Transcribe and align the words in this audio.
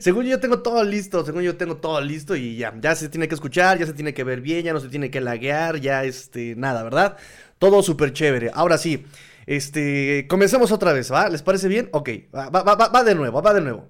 Según 0.00 0.24
yo 0.24 0.40
tengo 0.40 0.60
todo 0.60 0.82
listo, 0.82 1.24
según 1.24 1.42
yo 1.42 1.56
tengo 1.56 1.76
todo 1.76 2.00
listo 2.00 2.34
y 2.34 2.56
ya, 2.56 2.72
ya 2.80 2.94
se 2.94 3.08
tiene 3.08 3.28
que 3.28 3.34
escuchar, 3.34 3.78
ya 3.78 3.86
se 3.86 3.92
tiene 3.92 4.14
que 4.14 4.24
ver 4.24 4.40
bien, 4.40 4.64
ya 4.64 4.72
no 4.72 4.80
se 4.80 4.88
tiene 4.88 5.10
que 5.10 5.20
laguear, 5.20 5.80
ya 5.80 6.04
este, 6.04 6.54
nada, 6.56 6.82
¿verdad? 6.82 7.16
Todo 7.58 7.82
súper 7.82 8.12
chévere. 8.12 8.50
Ahora 8.54 8.78
sí, 8.78 9.06
este, 9.46 10.26
comencemos 10.28 10.72
otra 10.72 10.92
vez, 10.92 11.12
¿va? 11.12 11.28
¿Les 11.28 11.42
parece 11.42 11.68
bien? 11.68 11.90
Ok, 11.92 12.08
va, 12.34 12.48
va, 12.48 12.62
va, 12.62 12.88
va 12.88 13.04
de 13.04 13.14
nuevo, 13.14 13.42
va 13.42 13.52
de 13.52 13.60
nuevo. 13.60 13.88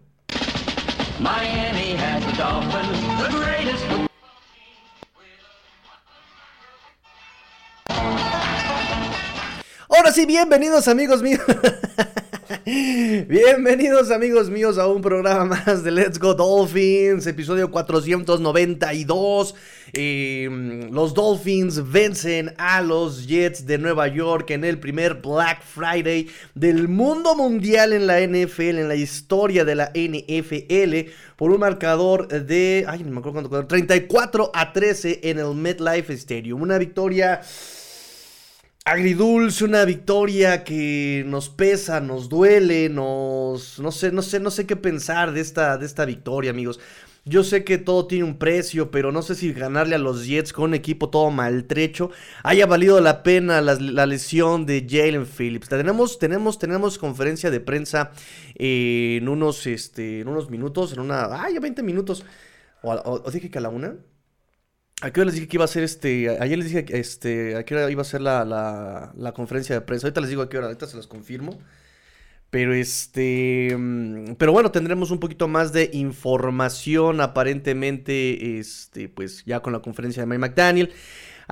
Ahora 9.88 10.12
sí, 10.12 10.26
bienvenidos 10.26 10.88
amigos 10.88 11.22
míos. 11.22 11.40
Bienvenidos 12.70 14.12
amigos 14.12 14.48
míos 14.48 14.78
a 14.78 14.86
un 14.86 15.02
programa 15.02 15.44
más 15.44 15.82
de 15.82 15.90
Let's 15.90 16.20
Go 16.20 16.34
Dolphins, 16.34 17.26
episodio 17.26 17.68
492. 17.68 19.56
Mm, 19.92 20.92
los 20.92 21.12
Dolphins 21.12 21.90
vencen 21.90 22.54
a 22.58 22.80
los 22.80 23.26
Jets 23.26 23.66
de 23.66 23.76
Nueva 23.76 24.06
York 24.06 24.50
en 24.50 24.62
el 24.62 24.78
primer 24.78 25.14
Black 25.14 25.64
Friday 25.64 26.28
del 26.54 26.86
mundo 26.86 27.34
mundial 27.34 27.92
en 27.92 28.06
la 28.06 28.20
NFL, 28.20 28.78
en 28.78 28.88
la 28.88 28.94
historia 28.94 29.64
de 29.64 29.74
la 29.74 29.90
NFL, 29.92 31.10
por 31.34 31.50
un 31.50 31.58
marcador 31.58 32.28
de, 32.28 32.84
ay, 32.86 33.02
no 33.02 33.10
me 33.10 33.18
acuerdo 33.18 33.48
cuánto, 33.48 33.66
34 33.66 34.52
a 34.54 34.72
13 34.72 35.20
en 35.24 35.40
el 35.40 35.56
MetLife 35.56 36.12
Stadium. 36.12 36.62
Una 36.62 36.78
victoria 36.78 37.40
agridulce, 38.84 39.64
una 39.64 39.84
victoria 39.84 40.64
que 40.64 41.24
nos 41.26 41.48
pesa, 41.48 42.00
nos 42.00 42.28
duele, 42.28 42.88
nos 42.88 43.78
no 43.78 43.92
sé, 43.92 44.12
no 44.12 44.22
sé, 44.22 44.40
no 44.40 44.50
sé 44.50 44.66
qué 44.66 44.76
pensar 44.76 45.32
de 45.32 45.40
esta 45.40 45.78
de 45.78 45.86
esta 45.86 46.04
victoria, 46.04 46.50
amigos. 46.50 46.80
Yo 47.26 47.44
sé 47.44 47.64
que 47.64 47.76
todo 47.76 48.06
tiene 48.06 48.24
un 48.24 48.38
precio, 48.38 48.90
pero 48.90 49.12
no 49.12 49.20
sé 49.20 49.34
si 49.34 49.52
ganarle 49.52 49.94
a 49.94 49.98
los 49.98 50.26
Jets 50.26 50.54
con 50.54 50.64
un 50.64 50.74
equipo 50.74 51.10
todo 51.10 51.30
maltrecho 51.30 52.10
haya 52.42 52.64
valido 52.66 52.98
la 53.00 53.22
pena 53.22 53.60
la, 53.60 54.06
lesión 54.06 54.64
de 54.64 54.86
Jalen 54.88 55.26
Phillips. 55.26 55.68
Tenemos, 55.68 56.18
tenemos, 56.18 56.58
tenemos 56.58 56.96
conferencia 56.98 57.50
de 57.50 57.60
prensa 57.60 58.12
en 58.54 59.28
unos, 59.28 59.66
este, 59.66 60.20
en 60.20 60.28
unos 60.28 60.48
minutos, 60.50 60.94
en 60.94 61.00
una, 61.00 61.42
ay, 61.42 61.58
20 61.58 61.82
minutos. 61.82 62.24
O, 62.82 62.92
o 62.92 63.30
dije 63.30 63.50
que 63.50 63.58
a 63.58 63.60
la 63.60 63.68
una. 63.68 63.96
¿A 65.02 65.10
qué 65.10 65.20
hora 65.20 65.26
les 65.26 65.34
dije 65.34 65.48
que 65.48 65.56
iba 65.56 65.64
a 65.64 65.68
ser 65.68 65.82
este? 65.82 66.28
Ayer 66.40 66.58
les 66.58 66.66
dije 66.66 66.84
este, 66.98 67.56
a 67.56 67.64
qué 67.64 67.74
hora 67.74 67.90
iba 67.90 68.02
a 68.02 68.04
ser 68.04 68.20
la, 68.20 68.44
la, 68.44 69.32
conferencia 69.32 69.74
de 69.74 69.80
prensa. 69.80 70.06
Ahorita 70.06 70.20
les 70.20 70.30
digo 70.30 70.42
a 70.42 70.48
qué 70.50 70.58
hora, 70.58 70.66
ahorita 70.66 70.86
se 70.86 70.96
los 70.96 71.06
confirmo. 71.06 71.58
Pero 72.50 72.74
este. 72.74 73.74
Mm, 73.78 74.34
pero 74.36 74.52
bueno, 74.52 74.70
tendremos 74.72 75.10
un 75.10 75.20
poquito 75.20 75.48
más 75.48 75.72
de 75.72 75.90
información. 75.92 77.20
Aparentemente. 77.20 78.58
Este. 78.58 79.08
Pues 79.08 79.44
ya 79.46 79.60
con 79.60 79.72
la 79.72 79.80
conferencia 79.80 80.22
de 80.22 80.26
Mike 80.26 80.38
McDaniel. 80.38 80.92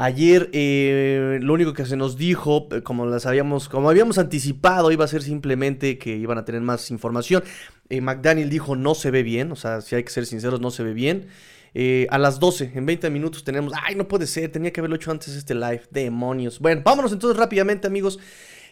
Ayer 0.00 0.48
eh, 0.52 1.40
lo 1.42 1.54
único 1.54 1.72
que 1.72 1.84
se 1.84 1.96
nos 1.96 2.16
dijo, 2.16 2.68
eh, 2.70 2.82
como 2.82 3.04
las 3.06 3.26
habíamos, 3.26 3.68
como 3.68 3.90
habíamos 3.90 4.18
anticipado, 4.18 4.92
iba 4.92 5.04
a 5.04 5.08
ser 5.08 5.24
simplemente 5.24 5.98
que 5.98 6.16
iban 6.16 6.38
a 6.38 6.44
tener 6.44 6.60
más 6.60 6.92
información. 6.92 7.42
Eh, 7.88 8.00
McDaniel 8.00 8.48
dijo 8.48 8.76
no 8.76 8.94
se 8.94 9.10
ve 9.10 9.24
bien, 9.24 9.50
o 9.50 9.56
sea, 9.56 9.80
si 9.80 9.96
hay 9.96 10.04
que 10.04 10.10
ser 10.10 10.26
sinceros, 10.26 10.60
no 10.60 10.70
se 10.70 10.84
ve 10.84 10.92
bien. 10.92 11.26
Eh, 11.74 12.06
a 12.10 12.18
las 12.18 12.38
12, 12.40 12.72
en 12.74 12.86
20 12.86 13.10
minutos 13.10 13.44
tenemos. 13.44 13.72
Ay, 13.82 13.94
no 13.94 14.08
puede 14.08 14.26
ser, 14.26 14.50
tenía 14.50 14.72
que 14.72 14.80
haberlo 14.80 14.96
hecho 14.96 15.10
antes 15.10 15.34
este 15.34 15.54
live. 15.54 15.82
Demonios. 15.90 16.58
Bueno, 16.58 16.82
vámonos 16.84 17.12
entonces 17.12 17.38
rápidamente, 17.38 17.86
amigos. 17.86 18.18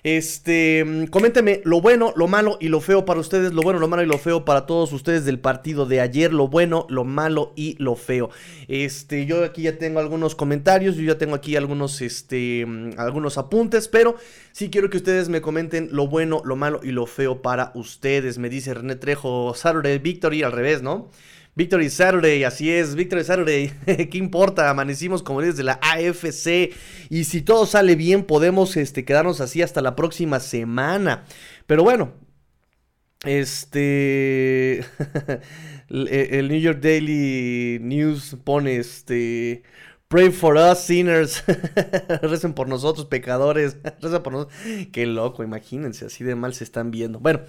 Este, 0.06 0.84
mm, 0.84 1.06
coménteme 1.06 1.62
lo 1.64 1.80
bueno, 1.80 2.12
lo 2.14 2.28
malo 2.28 2.58
y 2.60 2.68
lo 2.68 2.80
feo 2.80 3.04
para 3.04 3.18
ustedes, 3.18 3.52
lo 3.52 3.62
bueno, 3.62 3.80
lo 3.80 3.88
malo 3.88 4.04
y 4.04 4.06
lo 4.06 4.18
feo 4.18 4.44
para 4.44 4.64
todos 4.64 4.92
ustedes 4.92 5.24
del 5.24 5.40
partido 5.40 5.84
de 5.84 6.00
ayer, 6.00 6.32
lo 6.32 6.46
bueno, 6.46 6.86
lo 6.88 7.02
malo 7.02 7.52
y 7.56 7.74
lo 7.82 7.96
feo. 7.96 8.30
Este, 8.68 9.26
yo 9.26 9.44
aquí 9.44 9.62
ya 9.62 9.78
tengo 9.78 9.98
algunos 9.98 10.36
comentarios, 10.36 10.94
yo 10.94 11.02
ya 11.02 11.18
tengo 11.18 11.34
aquí 11.34 11.56
algunos, 11.56 12.00
este, 12.02 12.64
mm, 12.64 12.90
algunos 12.98 13.36
apuntes, 13.36 13.88
pero 13.88 14.14
sí 14.52 14.70
quiero 14.70 14.90
que 14.90 14.98
ustedes 14.98 15.28
me 15.28 15.40
comenten 15.40 15.88
lo 15.90 16.06
bueno, 16.06 16.40
lo 16.44 16.54
malo 16.54 16.78
y 16.84 16.92
lo 16.92 17.06
feo 17.06 17.42
para 17.42 17.72
ustedes. 17.74 18.38
Me 18.38 18.48
dice 18.48 18.74
René 18.74 18.94
Trejo, 18.94 19.54
Saturday 19.54 19.98
Victory, 19.98 20.44
al 20.44 20.52
revés, 20.52 20.82
¿no? 20.82 21.10
Victory 21.56 21.88
Saturday, 21.88 22.44
así 22.44 22.70
es, 22.70 22.94
Victory 22.94 23.24
Saturday, 23.24 23.72
¿qué 23.86 24.18
importa? 24.18 24.68
Amanecimos 24.68 25.22
como 25.22 25.40
desde 25.40 25.62
la 25.62 25.80
AFC 25.80 26.74
y 27.08 27.24
si 27.24 27.40
todo 27.40 27.64
sale 27.64 27.96
bien 27.96 28.24
podemos 28.24 28.76
este, 28.76 29.06
quedarnos 29.06 29.40
así 29.40 29.62
hasta 29.62 29.80
la 29.80 29.96
próxima 29.96 30.38
semana. 30.38 31.24
Pero 31.66 31.82
bueno, 31.82 32.12
este... 33.24 34.80
el 35.88 36.48
New 36.48 36.60
York 36.60 36.80
Daily 36.80 37.78
News 37.80 38.36
pone 38.44 38.76
este... 38.76 39.62
Pray 40.08 40.30
for 40.30 40.56
us, 40.56 40.78
sinners. 40.84 41.42
Recen 42.22 42.54
por 42.54 42.68
nosotros, 42.68 43.06
pecadores. 43.06 43.76
Recen 44.00 44.22
por 44.22 44.32
nosotros. 44.32 44.56
Qué 44.92 45.04
loco, 45.04 45.42
imagínense, 45.42 46.06
así 46.06 46.22
de 46.22 46.36
mal 46.36 46.54
se 46.54 46.62
están 46.62 46.92
viendo. 46.92 47.18
Bueno, 47.18 47.40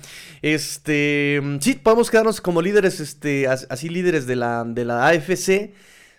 este. 0.41 1.40
Sí, 1.62 1.75
podemos 1.75 2.09
quedarnos 2.09 2.41
como 2.41 2.63
líderes, 2.63 3.00
este, 3.00 3.47
así 3.47 3.90
líderes 3.90 4.25
de 4.25 4.38
la, 4.38 4.63
de 4.66 4.85
la 4.85 5.07
AFC. 5.07 5.73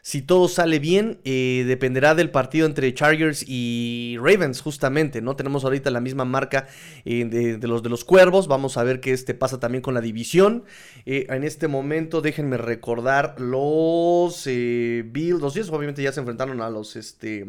Si 0.09 0.23
todo 0.23 0.49
sale 0.49 0.79
bien, 0.79 1.19
eh, 1.25 1.65
dependerá 1.67 2.15
del 2.15 2.31
partido 2.31 2.65
entre 2.65 2.95
Chargers 2.95 3.45
y 3.47 4.17
Ravens, 4.19 4.63
justamente, 4.63 5.21
¿no? 5.21 5.37
Tenemos 5.37 5.65
ahorita 5.65 5.91
la 5.91 6.01
misma 6.01 6.25
marca 6.25 6.67
eh, 7.05 7.27
de, 7.27 7.69
los 7.69 7.83
de 7.83 7.91
los 7.91 8.07
cuervos. 8.07 8.49
Vamos 8.49 8.79
a 8.79 8.85
ver 8.85 9.01
qué 9.01 9.13
este 9.13 9.35
pasa 9.35 9.61
también 9.61 9.83
con 9.83 9.93
la 9.93 10.01
división. 10.01 10.65
Eh, 11.05 11.27
en 11.29 11.45
este 11.45 11.69
momento, 11.69 12.23
déjenme 12.23 12.57
recordar 12.57 13.39
los 13.39 14.47
Bills. 14.47 15.43
Los 15.43 15.53
Jets, 15.53 15.69
obviamente, 15.69 16.03
ya 16.03 16.11
se 16.11 16.21
enfrentaron 16.21 16.63
a 16.63 16.71
los 16.71 16.97
este. 16.97 17.47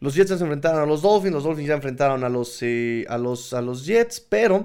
Los 0.00 0.14
Jets 0.14 0.28
se 0.28 0.42
enfrentaron 0.42 0.80
a 0.80 0.86
los 0.86 1.02
Dolphins, 1.02 1.34
los 1.34 1.44
Dolphins 1.44 1.68
ya 1.68 1.74
enfrentaron 1.74 2.24
a 2.24 2.30
los, 2.30 2.62
a 2.62 3.18
los, 3.18 3.52
a 3.52 3.60
los 3.60 3.84
Jets, 3.84 4.20
pero 4.26 4.64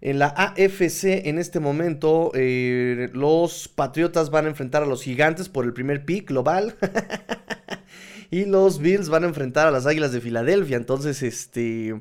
en 0.00 0.18
la 0.18 0.28
AFC 0.28 1.26
en 1.26 1.38
este 1.38 1.60
momento 1.60 2.30
eh, 2.34 3.10
los 3.12 3.68
Patriotas 3.68 4.30
van 4.30 4.46
a 4.46 4.48
enfrentar 4.48 4.82
a 4.82 4.86
los 4.86 5.02
Gigantes 5.02 5.48
por 5.48 5.64
el 5.64 5.72
primer 5.72 6.04
pick 6.04 6.28
global. 6.28 6.76
y 8.30 8.44
los 8.44 8.78
Bills 8.78 9.08
van 9.08 9.24
a 9.24 9.28
enfrentar 9.28 9.66
a 9.66 9.70
las 9.70 9.86
Águilas 9.86 10.12
de 10.12 10.20
Filadelfia. 10.20 10.76
Entonces, 10.76 11.22
este 11.22 12.00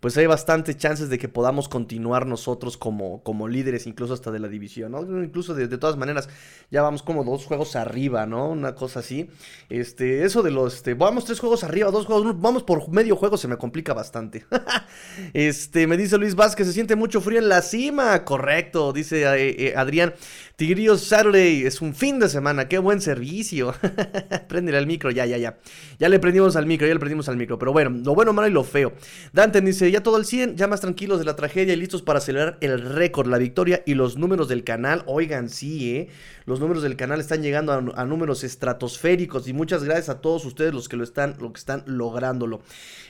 pues 0.00 0.16
hay 0.18 0.26
bastantes 0.26 0.76
chances 0.76 1.08
de 1.08 1.18
que 1.18 1.28
podamos 1.28 1.68
continuar 1.68 2.26
nosotros 2.26 2.76
como, 2.76 3.22
como 3.22 3.48
líderes, 3.48 3.86
incluso 3.86 4.14
hasta 4.14 4.30
de 4.30 4.38
la 4.38 4.48
división, 4.48 4.92
¿no? 4.92 5.22
Incluso 5.22 5.54
de, 5.54 5.68
todas 5.78 5.96
maneras, 5.96 6.28
ya 6.70 6.82
vamos 6.82 7.02
como 7.02 7.24
dos 7.24 7.46
juegos 7.46 7.76
arriba, 7.76 8.26
¿no? 8.26 8.50
Una 8.50 8.74
cosa 8.74 9.00
así. 9.00 9.30
Este, 9.70 10.24
eso 10.24 10.42
de 10.42 10.50
los, 10.50 10.76
este, 10.76 10.94
vamos 10.94 11.24
tres 11.24 11.40
juegos 11.40 11.64
arriba, 11.64 11.90
dos 11.90 12.06
juegos, 12.06 12.40
vamos 12.40 12.62
por 12.62 12.88
medio 12.90 13.16
juego, 13.16 13.38
se 13.38 13.48
me 13.48 13.56
complica 13.56 13.94
bastante. 13.94 14.44
este, 15.32 15.86
me 15.86 15.96
dice 15.96 16.18
Luis 16.18 16.34
Vázquez, 16.34 16.66
se 16.66 16.72
siente 16.74 16.94
mucho 16.94 17.20
frío 17.20 17.38
en 17.38 17.48
la 17.48 17.62
cima, 17.62 18.24
correcto, 18.24 18.92
dice 18.92 19.22
eh, 19.22 19.68
eh, 19.68 19.74
Adrián. 19.76 20.14
Tigrillos 20.56 21.02
Saturday 21.02 21.66
es 21.66 21.82
un 21.82 21.94
fin 21.94 22.18
de 22.18 22.30
semana, 22.30 22.66
qué 22.66 22.78
buen 22.78 23.02
servicio. 23.02 23.74
Préndele 24.48 24.78
al 24.78 24.86
micro, 24.86 25.10
ya, 25.10 25.26
ya, 25.26 25.36
ya. 25.36 25.58
Ya 25.98 26.08
le 26.08 26.18
prendimos 26.18 26.56
al 26.56 26.64
micro, 26.64 26.86
ya 26.86 26.94
le 26.94 26.98
prendimos 26.98 27.28
al 27.28 27.36
micro. 27.36 27.58
Pero 27.58 27.74
bueno, 27.74 27.90
lo 27.90 28.14
bueno, 28.14 28.32
malo 28.32 28.48
y 28.48 28.52
lo 28.52 28.64
feo. 28.64 28.94
Dante 29.34 29.60
dice, 29.60 29.90
ya 29.90 30.02
todo 30.02 30.16
el 30.16 30.24
100, 30.24 30.56
ya 30.56 30.66
más 30.66 30.80
tranquilos 30.80 31.18
de 31.18 31.26
la 31.26 31.36
tragedia 31.36 31.74
y 31.74 31.76
listos 31.76 32.00
para 32.00 32.22
celebrar 32.22 32.56
el 32.62 32.80
récord, 32.80 33.26
la 33.28 33.36
victoria 33.36 33.82
y 33.84 33.92
los 33.92 34.16
números 34.16 34.48
del 34.48 34.64
canal. 34.64 35.02
Oigan, 35.04 35.50
sí, 35.50 35.94
¿eh? 35.94 36.08
Los 36.46 36.58
números 36.60 36.82
del 36.82 36.96
canal 36.96 37.20
están 37.20 37.42
llegando 37.42 37.72
a, 37.72 38.04
números 38.06 38.42
estratosféricos 38.42 39.48
y 39.48 39.52
muchas 39.52 39.84
gracias 39.84 40.08
a 40.08 40.20
todos 40.22 40.46
ustedes 40.46 40.72
los 40.72 40.88
que 40.88 40.96
lo 40.96 41.04
están, 41.04 41.36
lo 41.38 41.52
que 41.52 41.58
están 41.58 41.82
lográndolo. 41.86 42.62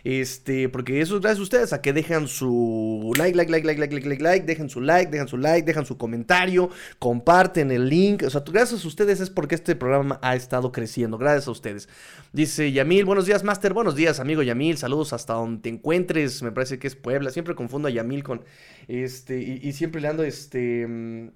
Este, 0.03 0.69
porque 0.69 1.01
eso 1.01 1.17
es 1.17 1.21
gracias 1.21 1.41
a 1.41 1.43
ustedes 1.43 1.73
a 1.75 1.83
que 1.83 1.93
dejan 1.93 2.27
su 2.27 3.13
like, 3.17 3.37
like, 3.37 3.53
like, 3.53 3.67
like, 3.67 3.79
like, 3.79 3.95
like, 3.95 4.09
like, 4.09 4.23
like, 4.23 4.47
dejen 4.47 4.69
su 4.69 4.81
like, 4.81 5.13
dejan 5.13 5.29
su 5.29 5.37
like, 5.37 5.67
dejan 5.67 5.85
su 5.85 5.99
comentario, 5.99 6.71
comparten 6.99 7.36
el 7.45 7.89
link. 7.89 8.23
O 8.25 8.31
sea, 8.31 8.43
gracias 8.47 8.85
a 8.85 8.89
ustedes 8.89 9.21
es 9.21 9.31
porque 9.31 9.55
este 9.55 9.77
programa 9.77 10.19
ha 10.23 10.35
estado 10.35 10.73
creciendo. 10.73 11.19
Gracias 11.19 11.49
a 11.49 11.51
ustedes. 11.51 11.89
Dice 12.33 12.73
Yamil, 12.73 13.05
buenos 13.05 13.27
días, 13.27 13.45
Master. 13.45 13.73
Buenos 13.75 13.95
días, 13.95 14.21
amigo 14.21 14.43
Yamil. 14.43 14.79
Saludos 14.79 15.13
hasta 15.13 15.35
donde 15.35 15.63
te 15.63 15.69
encuentres. 15.69 16.43
Me 16.43 16.53
parece 16.53 16.79
que 16.79 16.87
es 16.87 16.97
Puebla. 16.97 17.31
Siempre 17.31 17.55
confundo 17.55 17.89
a 17.89 17.91
Yamil 17.91 18.23
con 18.25 18.45
este. 18.89 19.41
Y, 19.43 19.61
y 19.69 19.73
siempre 19.73 20.01
le 20.01 20.09
ando 20.09 20.23
este. 20.25 20.87
Mm, 20.87 21.31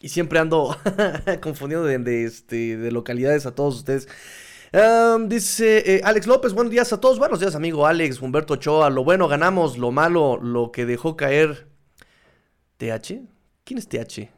Y 0.00 0.08
siempre 0.10 0.38
ando 0.38 0.76
confundiendo 1.42 1.86
de, 1.86 2.24
este, 2.24 2.76
de 2.76 2.92
localidades 2.92 3.46
a 3.46 3.54
todos 3.54 3.76
ustedes. 3.76 4.08
dice 5.28 5.96
eh, 5.96 6.00
Alex 6.04 6.26
López, 6.26 6.52
buenos 6.52 6.70
días 6.72 6.92
a 6.92 7.00
todos. 7.00 7.18
Buenos 7.18 7.40
días, 7.40 7.54
amigo 7.54 7.86
Alex, 7.86 8.20
Humberto 8.20 8.54
Ochoa. 8.54 8.90
Lo 8.90 9.04
bueno 9.04 9.28
ganamos, 9.28 9.78
lo 9.78 9.90
malo, 9.90 10.38
lo 10.42 10.70
que 10.72 10.86
dejó 10.86 11.16
caer. 11.16 11.68
¿TH? 12.78 13.22
¿Quién 13.64 13.78
es 13.78 13.88
TH? 13.88 14.37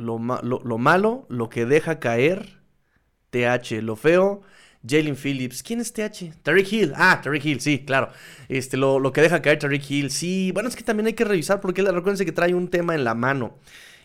Lo, 0.00 0.18
lo 0.18 0.78
malo, 0.78 1.26
lo 1.28 1.48
que 1.48 1.66
deja 1.66 2.00
caer. 2.00 2.60
TH. 3.30 3.82
Lo 3.82 3.96
feo, 3.96 4.42
Jalen 4.86 5.16
Phillips. 5.16 5.62
¿Quién 5.62 5.80
es 5.80 5.92
TH? 5.92 6.42
Tariq 6.42 6.72
Hill. 6.72 6.92
Ah, 6.96 7.20
Tariq 7.22 7.44
Hill, 7.44 7.60
sí, 7.60 7.84
claro. 7.84 8.10
Este, 8.48 8.76
lo, 8.76 8.98
lo 8.98 9.12
que 9.12 9.22
deja 9.22 9.42
caer 9.42 9.58
Tariq 9.58 9.90
Hill. 9.90 10.10
Sí, 10.10 10.50
bueno, 10.52 10.68
es 10.68 10.76
que 10.76 10.84
también 10.84 11.06
hay 11.06 11.14
que 11.14 11.24
revisar 11.24 11.60
porque 11.60 11.82
recuérdense 11.82 12.24
que 12.24 12.32
trae 12.32 12.54
un 12.54 12.68
tema 12.68 12.94
en 12.94 13.04
la 13.04 13.14
mano. 13.14 13.58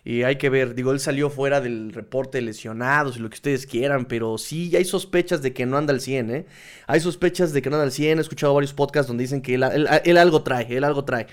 Y 0.08 0.22
hay 0.22 0.36
que 0.36 0.52
ver, 0.52 0.76
digo, 0.76 0.92
él 0.92 1.00
salió 1.00 1.32
fuera 1.32 1.62
del 1.62 1.92
reporte 1.92 2.40
lesionados 2.40 3.18
y 3.18 3.20
lo 3.20 3.30
que 3.32 3.36
ustedes 3.36 3.66
quieran, 3.66 4.06
pero 4.06 4.38
sí 4.38 4.76
hay 4.76 4.86
sospechas 4.86 5.42
de 5.42 5.52
que 5.52 5.66
no 5.66 5.78
anda 5.78 5.94
al 5.94 6.00
100, 6.00 6.30
¿eh? 6.30 6.46
Hay 6.86 7.00
sospechas 7.00 7.54
de 7.54 7.64
que 7.64 7.72
no 7.72 7.78
anda 7.78 7.86
al 7.86 7.92
100. 7.92 8.20
He 8.20 8.22
escuchado 8.22 8.54
varios 8.54 8.72
podcasts 8.72 9.08
donde 9.08 9.24
dicen 9.24 9.42
que 9.42 9.56
él, 9.56 9.64
él 10.04 10.18
algo 10.18 10.44
trae, 10.44 10.68
él 10.78 10.84
algo 10.84 11.06
trae. 11.06 11.26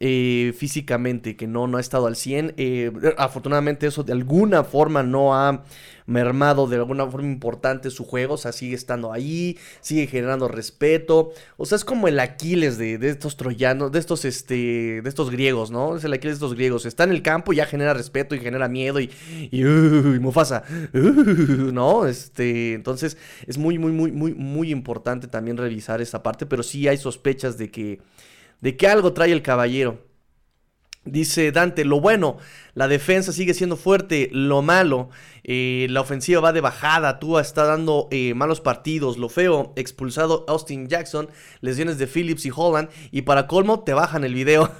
Eh, 0.00 0.52
físicamente, 0.56 1.36
que 1.36 1.46
no, 1.46 1.68
no 1.68 1.78
ha 1.78 1.80
estado 1.80 2.08
al 2.08 2.16
100. 2.16 2.54
Eh, 2.56 2.90
afortunadamente 3.18 3.86
eso 3.86 4.02
de 4.02 4.12
alguna 4.12 4.64
forma 4.64 5.04
no 5.04 5.32
ha 5.32 5.62
mermado 6.06 6.66
de 6.66 6.76
alguna 6.76 7.06
forma 7.06 7.28
importante 7.28 7.90
su 7.90 8.04
juego, 8.04 8.34
o 8.34 8.36
sea, 8.36 8.52
sigue 8.52 8.74
estando 8.74 9.12
ahí, 9.12 9.58
sigue 9.80 10.06
generando 10.06 10.48
respeto, 10.48 11.32
o 11.56 11.66
sea, 11.66 11.76
es 11.76 11.84
como 11.84 12.08
el 12.08 12.18
Aquiles 12.20 12.78
de, 12.78 12.94
estos 13.02 13.36
troyanos, 13.36 13.92
de 13.92 13.98
estos, 13.98 14.24
este, 14.24 15.02
de 15.02 15.08
estos 15.08 15.30
griegos, 15.30 15.70
¿no? 15.70 15.96
Es 15.96 16.04
el 16.04 16.12
Aquiles 16.12 16.38
de 16.38 16.44
estos 16.44 16.54
griegos, 16.54 16.86
está 16.86 17.04
en 17.04 17.10
el 17.10 17.22
campo 17.22 17.52
y 17.52 17.56
ya 17.56 17.66
genera 17.66 17.94
respeto 17.94 18.34
y 18.34 18.40
genera 18.40 18.68
miedo 18.68 19.00
y, 19.00 19.10
y, 19.50 19.62
Mufasa, 19.62 20.64
¿no? 20.92 22.06
Este, 22.06 22.74
entonces 22.74 23.16
es 23.46 23.58
muy, 23.58 23.78
muy, 23.78 23.92
muy, 23.92 24.12
muy, 24.12 24.34
muy 24.34 24.70
importante 24.70 25.28
también 25.28 25.56
revisar 25.56 26.00
esa 26.00 26.22
parte, 26.22 26.46
pero 26.46 26.62
sí 26.62 26.88
hay 26.88 26.96
sospechas 26.96 27.56
de 27.58 27.70
que 27.70 28.00
de 28.62 28.76
que 28.78 28.88
algo 28.88 29.12
trae 29.12 29.32
el 29.32 29.42
caballero. 29.42 30.10
Dice 31.04 31.50
Dante, 31.50 31.84
lo 31.84 32.00
bueno, 32.00 32.36
la 32.74 32.86
defensa 32.86 33.32
sigue 33.32 33.54
siendo 33.54 33.76
fuerte, 33.76 34.28
lo 34.30 34.62
malo, 34.62 35.10
eh, 35.42 35.88
la 35.90 36.00
ofensiva 36.00 36.40
va 36.40 36.52
de 36.52 36.60
bajada, 36.60 37.18
Tua 37.18 37.40
está 37.40 37.64
dando 37.64 38.06
eh, 38.12 38.34
malos 38.34 38.60
partidos, 38.60 39.18
lo 39.18 39.28
feo, 39.28 39.72
expulsado 39.74 40.44
Austin 40.46 40.86
Jackson, 40.86 41.28
lesiones 41.60 41.98
de 41.98 42.06
Phillips 42.06 42.46
y 42.46 42.52
Holland, 42.54 42.88
y 43.10 43.22
para 43.22 43.48
colmo 43.48 43.80
te 43.80 43.94
bajan 43.94 44.22
el 44.22 44.32
video. 44.32 44.70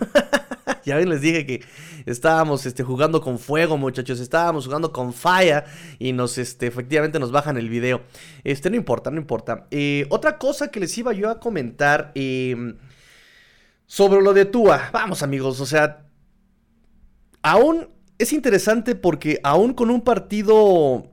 ya 0.84 0.96
ven, 0.96 1.10
les 1.10 1.22
dije 1.22 1.44
que 1.44 1.64
estábamos 2.06 2.66
este, 2.66 2.84
jugando 2.84 3.20
con 3.20 3.40
fuego, 3.40 3.76
muchachos, 3.76 4.20
estábamos 4.20 4.66
jugando 4.66 4.92
con 4.92 5.12
fire 5.12 5.64
y 5.98 6.12
nos, 6.12 6.38
este, 6.38 6.68
efectivamente 6.68 7.18
nos 7.18 7.32
bajan 7.32 7.56
el 7.56 7.68
video. 7.68 8.02
Este, 8.44 8.70
no 8.70 8.76
importa, 8.76 9.10
no 9.10 9.18
importa. 9.18 9.66
Eh, 9.72 10.06
otra 10.08 10.38
cosa 10.38 10.68
que 10.68 10.78
les 10.78 10.96
iba 10.98 11.12
yo 11.12 11.30
a 11.30 11.40
comentar, 11.40 12.12
em, 12.14 12.76
sobre 13.92 14.22
lo 14.22 14.32
de 14.32 14.46
Tua, 14.46 14.88
vamos 14.90 15.22
amigos, 15.22 15.60
o 15.60 15.66
sea, 15.66 16.06
aún 17.42 17.90
es 18.16 18.32
interesante 18.32 18.94
porque 18.94 19.38
aún 19.44 19.74
con 19.74 19.90
un 19.90 20.00
partido, 20.00 21.10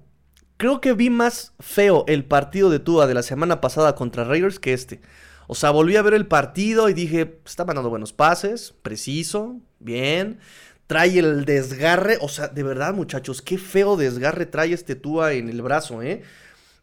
creo 0.56 0.80
que 0.80 0.94
vi 0.94 1.10
más 1.10 1.52
feo 1.60 2.06
el 2.08 2.24
partido 2.24 2.70
de 2.70 2.80
Tua 2.80 3.06
de 3.06 3.16
la 3.16 3.22
semana 3.22 3.60
pasada 3.60 3.96
contra 3.96 4.24
Raiders 4.24 4.60
que 4.60 4.72
este. 4.72 5.02
O 5.48 5.56
sea, 5.56 5.72
volví 5.72 5.98
a 5.98 6.02
ver 6.02 6.14
el 6.14 6.26
partido 6.26 6.88
y 6.88 6.94
dije, 6.94 7.42
está 7.46 7.66
mandando 7.66 7.90
buenos 7.90 8.14
pases, 8.14 8.74
preciso, 8.82 9.58
bien. 9.80 10.40
Trae 10.88 11.20
el 11.20 11.44
desgarre, 11.44 12.18
o 12.22 12.30
sea, 12.30 12.48
de 12.48 12.64
verdad 12.64 12.94
muchachos, 12.94 13.42
qué 13.42 13.58
feo 13.58 13.98
desgarre 13.98 14.46
trae 14.46 14.72
este 14.72 14.96
Tua 14.96 15.34
en 15.34 15.50
el 15.50 15.62
brazo, 15.62 16.02
¿eh? 16.02 16.22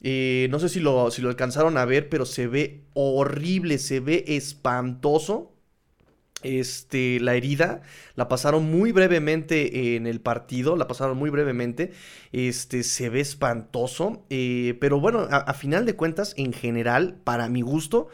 eh 0.02 0.46
no 0.50 0.58
sé 0.58 0.69
si 0.69 0.78
lo, 0.78 1.10
si 1.10 1.22
lo 1.22 1.31
alcanzaron 1.31 1.78
a 1.78 1.87
ver, 1.87 2.10
pero 2.10 2.26
se 2.26 2.49
ve 2.49 2.84
horrible, 2.92 3.78
se 3.78 4.00
ve 4.00 4.25
espantoso 4.26 5.56
este, 6.46 7.20
la 7.20 7.34
herida, 7.34 7.82
la 8.14 8.28
pasaron 8.28 8.70
muy 8.70 8.93
brevemente 8.93 9.96
en 9.96 10.06
el 10.06 10.20
partido, 10.20 10.76
la 10.76 10.87
pasaron 10.87 11.19
muy 11.19 11.31
brevemente, 11.31 11.93
este, 12.32 12.82
se 12.82 13.08
ve 13.08 13.20
espantoso, 13.20 14.25
eh, 14.31 14.76
pero 14.81 15.00
bueno, 15.00 15.26
a, 15.31 15.52
final 15.54 15.87
de 15.87 15.96
cuentas, 15.96 16.34
en 16.37 16.52
general, 16.52 17.16
para 17.25 17.48
mi 17.48 17.62
gusto, 17.62 18.08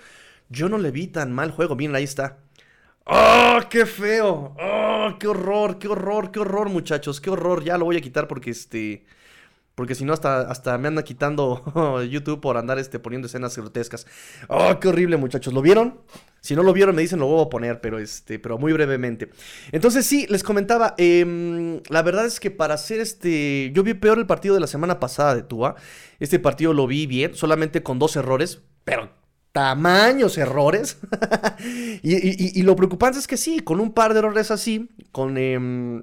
yo 0.48 0.68
no 0.68 0.78
le 0.78 0.90
vi 0.90 1.06
tan 1.06 1.32
mal 1.32 1.50
juego, 1.50 1.76
miren, 1.76 1.94
ahí 1.96 2.04
está. 2.04 2.38
¡Oh, 3.04 3.58
qué 3.68 3.86
feo! 3.86 4.54
¡Oh, 4.60 5.16
qué 5.18 5.26
horror, 5.28 5.78
qué 5.78 5.88
horror, 5.88 6.30
qué 6.30 6.40
horror, 6.40 6.68
muchachos! 6.68 7.20
¡Qué 7.20 7.30
horror! 7.30 7.64
Ya 7.64 7.76
lo 7.78 7.84
voy 7.84 7.96
a 7.96 8.00
quitar 8.00 8.28
porque 8.28 8.50
este... 8.50 9.04
Porque 9.74 9.94
si 9.94 10.04
no, 10.04 10.12
hasta, 10.12 10.42
hasta 10.42 10.76
me 10.76 10.88
anda 10.88 11.02
quitando 11.02 11.62
YouTube 12.10 12.40
por 12.40 12.56
andar 12.56 12.78
este, 12.78 12.98
poniendo 12.98 13.26
escenas 13.26 13.56
grotescas. 13.56 14.06
¡Oh, 14.48 14.78
qué 14.78 14.88
horrible, 14.88 15.16
muchachos! 15.16 15.54
¿Lo 15.54 15.62
vieron? 15.62 16.00
Si 16.40 16.54
no 16.54 16.62
lo 16.62 16.72
vieron, 16.72 16.94
me 16.94 17.02
dicen, 17.02 17.20
lo 17.20 17.26
voy 17.26 17.44
a 17.44 17.48
poner, 17.48 17.80
pero, 17.80 17.98
este, 17.98 18.38
pero 18.38 18.58
muy 18.58 18.72
brevemente. 18.72 19.30
Entonces, 19.70 20.04
sí, 20.04 20.26
les 20.28 20.42
comentaba, 20.42 20.94
em, 20.98 21.80
la 21.88 22.02
verdad 22.02 22.26
es 22.26 22.40
que 22.40 22.50
para 22.50 22.74
hacer 22.74 23.00
este... 23.00 23.70
Yo 23.74 23.82
vi 23.82 23.94
peor 23.94 24.18
el 24.18 24.26
partido 24.26 24.54
de 24.54 24.60
la 24.60 24.66
semana 24.66 25.00
pasada 25.00 25.34
de 25.34 25.42
Tua. 25.42 25.76
Este 26.20 26.38
partido 26.38 26.74
lo 26.74 26.86
vi 26.86 27.06
bien, 27.06 27.34
solamente 27.34 27.82
con 27.82 27.98
dos 27.98 28.16
errores, 28.16 28.60
pero 28.84 29.10
tamaños 29.52 30.36
errores. 30.36 30.98
y, 32.02 32.62
lo 32.62 32.76
preocupante 32.76 33.20
es 33.20 33.26
que 33.26 33.36
sí, 33.36 33.60
con 33.60 33.80
un 33.80 33.92
par 33.92 34.12
de 34.12 34.18
errores 34.18 34.50
así, 34.50 34.90
con... 35.12 35.38
Em, 35.38 36.02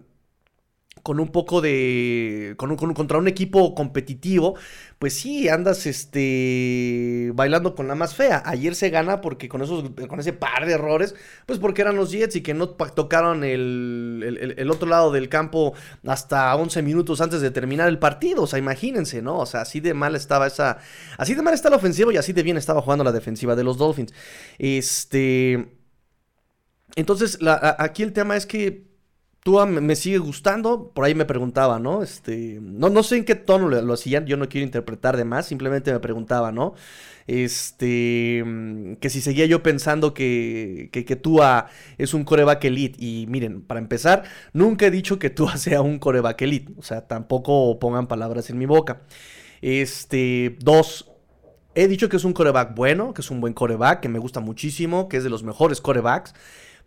con 1.04 1.20
un 1.20 1.30
poco 1.30 1.62
de. 1.62 2.56
Con 2.58 2.76
contra 2.76 3.18
un 3.18 3.28
equipo 3.28 3.74
competitivo, 3.76 4.56
pues 4.98 5.14
sí, 5.14 5.50
andas 5.50 5.86
este. 5.86 7.32
bailando 7.34 7.76
con 7.76 7.88
la 7.88 7.96
más 7.96 8.16
fea. 8.16 8.44
Ayer 8.46 8.76
se 8.76 8.90
gana 8.90 9.22
porque 9.22 9.50
con 9.50 9.62
esos. 9.62 9.92
con 10.08 10.20
ese 10.20 10.34
par 10.34 10.66
de 10.66 10.74
errores. 10.74 11.16
Pues 11.46 11.60
porque 11.60 11.82
eran 11.82 11.96
los 11.96 12.12
Jets 12.12 12.36
y 12.36 12.42
que 12.42 12.54
no 12.54 12.70
tocaron 12.70 13.44
el, 13.44 14.56
el, 14.58 14.72
otro 14.72 14.90
lado 14.90 15.12
del 15.12 15.30
campo 15.30 15.74
hasta 16.06 16.56
11 16.56 16.82
minutos 16.82 17.22
antes 17.22 17.42
de 17.42 17.52
terminar 17.52 17.88
el 17.88 18.00
partido. 18.00 18.44
O 18.44 18.48
sea, 18.48 18.60
imagínense, 18.60 19.22
¿no? 19.22 19.40
O 19.40 19.46
sea, 19.46 19.62
así 19.62 19.80
de 19.80 19.94
mal 19.94 20.16
estaba 20.16 20.48
esa. 20.48 20.80
Así 21.18 21.36
de 21.36 21.42
mal 21.42 21.54
está 21.54 21.70
la 21.70 21.78
ofensiva 21.78 22.14
y 22.14 22.18
así 22.18 22.34
de 22.34 22.44
bien 22.44 22.58
estaba 22.58 22.82
jugando 22.82 23.04
la 23.04 23.12
defensiva 23.12 23.56
de 23.56 23.64
los 23.64 23.78
Dolphins. 23.78 24.14
Este. 24.58 25.76
Entonces, 26.96 27.38
aquí 27.78 28.04
el 28.04 28.14
tema 28.14 28.36
es 28.36 28.46
que 28.46 28.89
Tua 29.50 29.66
me 29.66 29.96
sigue 29.96 30.20
gustando, 30.20 30.92
por 30.94 31.06
ahí 31.06 31.16
me 31.16 31.26
preguntaba, 31.26 31.80
¿no? 31.80 32.04
Este, 32.04 32.60
no, 32.62 32.92
no 32.92 33.02
sé 33.02 33.18
en 33.18 33.26
qué 33.26 33.34
tono 33.34 33.68
lo, 33.68 33.94
hacían, 33.94 34.28
yo 34.28 34.38
no 34.38 34.48
quiero 34.48 34.64
interpretar 34.64 35.18
de 35.18 35.26
más, 35.26 35.48
simplemente 35.48 35.92
me 35.92 36.00
preguntaba, 36.00 36.52
¿no? 36.52 36.76
Este, 37.26 38.46
que 39.02 39.10
si 39.10 39.22
seguía 39.22 39.48
yo 39.48 39.64
pensando 39.64 40.14
que, 40.14 40.90
que, 40.92 41.04
que 41.04 41.16
Tua 41.16 41.66
es 41.98 42.14
un 42.14 42.26
coreback 42.26 42.64
elite. 42.66 43.04
Y 43.04 43.26
miren, 43.28 43.64
para 43.64 43.80
empezar, 43.80 44.22
nunca 44.54 44.86
he 44.86 44.92
dicho 44.92 45.18
que 45.18 45.32
Tua 45.32 45.58
sea 45.58 45.82
un 45.82 45.98
coreback 45.98 46.40
elite, 46.44 46.72
o 46.78 46.84
sea, 46.84 47.08
tampoco 47.08 47.80
pongan 47.80 48.06
palabras 48.06 48.52
en 48.52 48.60
mi 48.60 48.68
boca. 48.68 49.02
Este, 49.64 50.58
dos, 50.60 51.10
he 51.74 51.88
dicho 51.88 52.08
que 52.08 52.18
es 52.18 52.24
un 52.24 52.34
coreback 52.34 52.76
bueno, 52.76 53.16
que 53.16 53.22
es 53.22 53.32
un 53.32 53.42
buen 53.42 53.56
coreback, 53.56 54.02
que 54.02 54.10
me 54.10 54.20
gusta 54.20 54.42
muchísimo, 54.42 55.10
que 55.10 55.18
es 55.18 55.24
de 55.24 55.32
los 55.32 55.42
mejores 55.42 55.82
corebacks. 55.82 56.36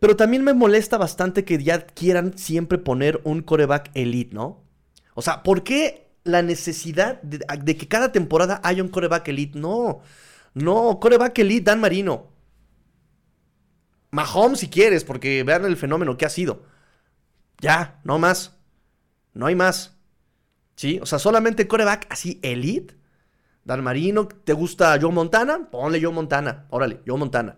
Pero 0.03 0.17
también 0.17 0.43
me 0.43 0.53
molesta 0.53 0.99
bastante 0.99 1.45
que 1.45 1.63
ya 1.63 1.87
quieran 1.87 2.37
siempre 2.37 2.77
poner 2.77 3.21
un 3.23 3.41
coreback 3.41 3.93
elite, 3.95 4.35
¿no? 4.35 4.65
O 5.15 5.23
sea, 5.23 5.45
¿por 5.45 5.63
qué 5.63 6.11
la 6.25 6.43
necesidad 6.43 7.23
de, 7.23 7.77
que 7.77 7.87
cada 7.87 8.11
temporada 8.11 8.61
haya 8.65 8.83
un 8.83 8.89
coreback 8.89 9.29
elite? 9.29 9.61
No, 9.61 10.01
no, 10.55 10.99
coreback 10.99 11.39
elite 11.39 11.67
Dan 11.67 11.81
Marino. 11.81 12.33
Mahomes 14.11 14.59
si 14.59 14.69
quieres, 14.69 15.05
porque 15.05 15.45
vean 15.45 15.65
el 15.67 15.77
fenómeno 15.77 16.17
que 16.17 16.27
ha 16.27 16.31
sido. 16.31 16.65
Ya, 17.61 18.01
no 18.03 18.19
más. 18.19 18.57
No 19.35 19.47
hay 19.47 19.55
más. 19.55 19.97
¿Sí? 20.75 20.99
O 21.01 21.07
sea, 21.07 21.21
solamente 21.21 21.69
coreback 21.69 22.09
así 22.11 22.41
elite. 22.43 22.97
Dan 23.63 23.85
Marino, 23.85 24.27
¿te 24.27 24.53
gusta 24.53 24.99
Joe 25.01 25.13
Montana? 25.13 25.71
Ponle 25.71 26.03
Joe 26.03 26.13
Montana. 26.13 26.67
Órale, 26.71 27.03
Joe 27.07 27.17
Montana. 27.17 27.57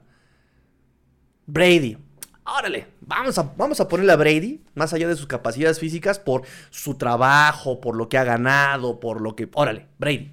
Brady 1.47 2.05
órale, 2.47 2.87
vamos 3.01 3.39
a, 3.39 3.53
vamos 3.57 3.81
a 3.81 3.89
ponerle 3.89 4.13
a 4.13 4.17
Brady, 4.17 4.63
más 4.75 4.93
allá 4.93 5.09
de 5.09 5.17
sus 5.17 5.27
capacidades 5.27 5.79
físicas, 5.79 6.19
por 6.19 6.43
su 6.71 6.95
trabajo, 6.95 7.81
por 7.81 7.97
lo 7.97 8.09
que 8.09 8.19
ha 8.19 8.25
ganado, 8.25 9.01
por 9.01 9.21
lo 9.21 9.35
que... 9.37 9.49
Órale, 9.55 9.87
Brady. 9.99 10.33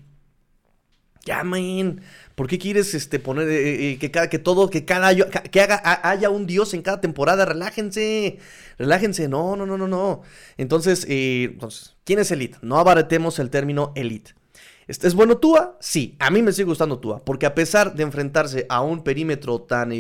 Ya, 1.26 1.44
man. 1.44 2.02
¿Por 2.36 2.48
qué 2.48 2.58
quieres 2.58 2.94
este, 2.96 3.20
poner 3.20 3.48
eh, 3.48 3.54
eh, 3.54 3.92
eh, 3.92 4.00
que, 4.00 4.10
cada, 4.10 4.30
que 4.30 4.40
todo, 4.40 4.70
que 4.70 4.86
cada 4.86 5.14
que 5.16 5.62
haga, 5.62 5.80
haya 6.10 6.30
un 6.32 6.48
dios 6.48 6.74
en 6.74 6.82
cada 6.82 7.00
temporada? 7.00 7.46
Relájense, 7.46 8.40
relájense. 8.80 9.28
No, 9.28 9.56
no, 9.56 9.66
no, 9.68 9.78
no, 9.78 9.88
no. 9.88 10.22
Entonces, 10.58 11.06
entonces 11.08 11.96
¿quién 12.06 12.20
es 12.20 12.32
elite? 12.32 12.58
No 12.62 12.80
abaratemos 12.80 13.38
el 13.38 13.52
término 13.52 13.92
elite. 13.96 14.34
¿Es 14.88 15.14
bueno 15.14 15.38
Tua? 15.38 15.78
Sí, 15.80 16.16
a 16.20 16.32
mí 16.32 16.42
me 16.42 16.52
sigue 16.52 16.66
gustando 16.66 17.00
Tua, 17.00 17.24
porque 17.24 17.46
a 17.46 17.56
pesar 17.56 17.94
de 17.96 18.04
enfrentarse 18.04 18.66
a 18.68 18.82
un 18.82 19.04
perímetro 19.04 19.62
tan 19.62 19.92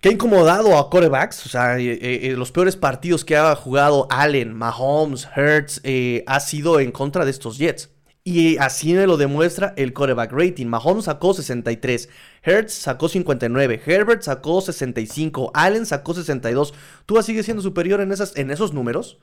que 0.00 0.08
ha 0.08 0.12
incomodado 0.12 0.78
a 0.78 0.90
corebacks. 0.90 1.46
O 1.46 1.48
sea, 1.48 1.78
eh, 1.78 1.98
eh, 2.00 2.34
los 2.36 2.52
peores 2.52 2.76
partidos 2.76 3.24
que 3.24 3.36
ha 3.36 3.54
jugado 3.54 4.06
Allen, 4.10 4.54
Mahomes, 4.54 5.28
Hertz, 5.34 5.80
ha 6.26 6.40
sido 6.40 6.80
en 6.80 6.92
contra 6.92 7.24
de 7.24 7.30
estos 7.30 7.58
Jets. 7.58 7.90
Y 8.24 8.58
así 8.58 8.92
me 8.92 9.06
lo 9.06 9.16
demuestra 9.16 9.72
el 9.78 9.94
coreback 9.94 10.32
rating. 10.32 10.66
Mahomes 10.66 11.06
sacó 11.06 11.32
63, 11.32 12.10
Hertz 12.42 12.74
sacó 12.74 13.08
59, 13.08 13.80
Herbert 13.86 14.20
sacó 14.20 14.60
65, 14.60 15.50
Allen 15.54 15.86
sacó 15.86 16.12
62. 16.12 16.74
Tú 17.06 17.22
sigue 17.22 17.42
siendo 17.42 17.62
superior 17.62 18.02
en, 18.02 18.12
esas, 18.12 18.36
en 18.36 18.50
esos 18.50 18.74
números. 18.74 19.18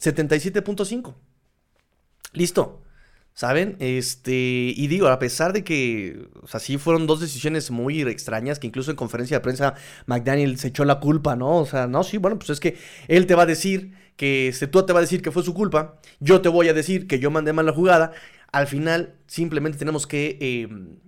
77.5. 0.00 1.14
Listo. 2.32 2.80
¿Saben? 3.36 3.76
Este, 3.80 4.32
y 4.32 4.86
digo, 4.86 5.08
a 5.08 5.18
pesar 5.18 5.52
de 5.52 5.62
que, 5.62 6.26
o 6.40 6.46
sea, 6.48 6.58
sí 6.58 6.78
fueron 6.78 7.06
dos 7.06 7.20
decisiones 7.20 7.70
muy 7.70 8.00
extrañas, 8.00 8.58
que 8.58 8.66
incluso 8.66 8.90
en 8.90 8.96
conferencia 8.96 9.36
de 9.36 9.42
prensa 9.42 9.74
McDaniel 10.06 10.58
se 10.58 10.68
echó 10.68 10.86
la 10.86 11.00
culpa, 11.00 11.36
¿no? 11.36 11.58
O 11.58 11.66
sea, 11.66 11.86
no, 11.86 12.02
sí, 12.02 12.16
bueno, 12.16 12.38
pues 12.38 12.48
es 12.48 12.60
que 12.60 12.78
él 13.08 13.26
te 13.26 13.34
va 13.34 13.42
a 13.42 13.46
decir 13.46 13.92
que, 14.16 14.48
este, 14.48 14.68
tú 14.68 14.86
te 14.86 14.94
va 14.94 15.00
a 15.00 15.02
decir 15.02 15.20
que 15.20 15.32
fue 15.32 15.42
su 15.42 15.52
culpa, 15.52 16.00
yo 16.18 16.40
te 16.40 16.48
voy 16.48 16.68
a 16.68 16.72
decir 16.72 17.06
que 17.06 17.18
yo 17.18 17.30
mandé 17.30 17.52
mal 17.52 17.66
la 17.66 17.72
jugada, 17.72 18.12
al 18.52 18.66
final 18.68 19.16
simplemente 19.26 19.76
tenemos 19.76 20.06
que, 20.06 20.38
em, 20.40 20.98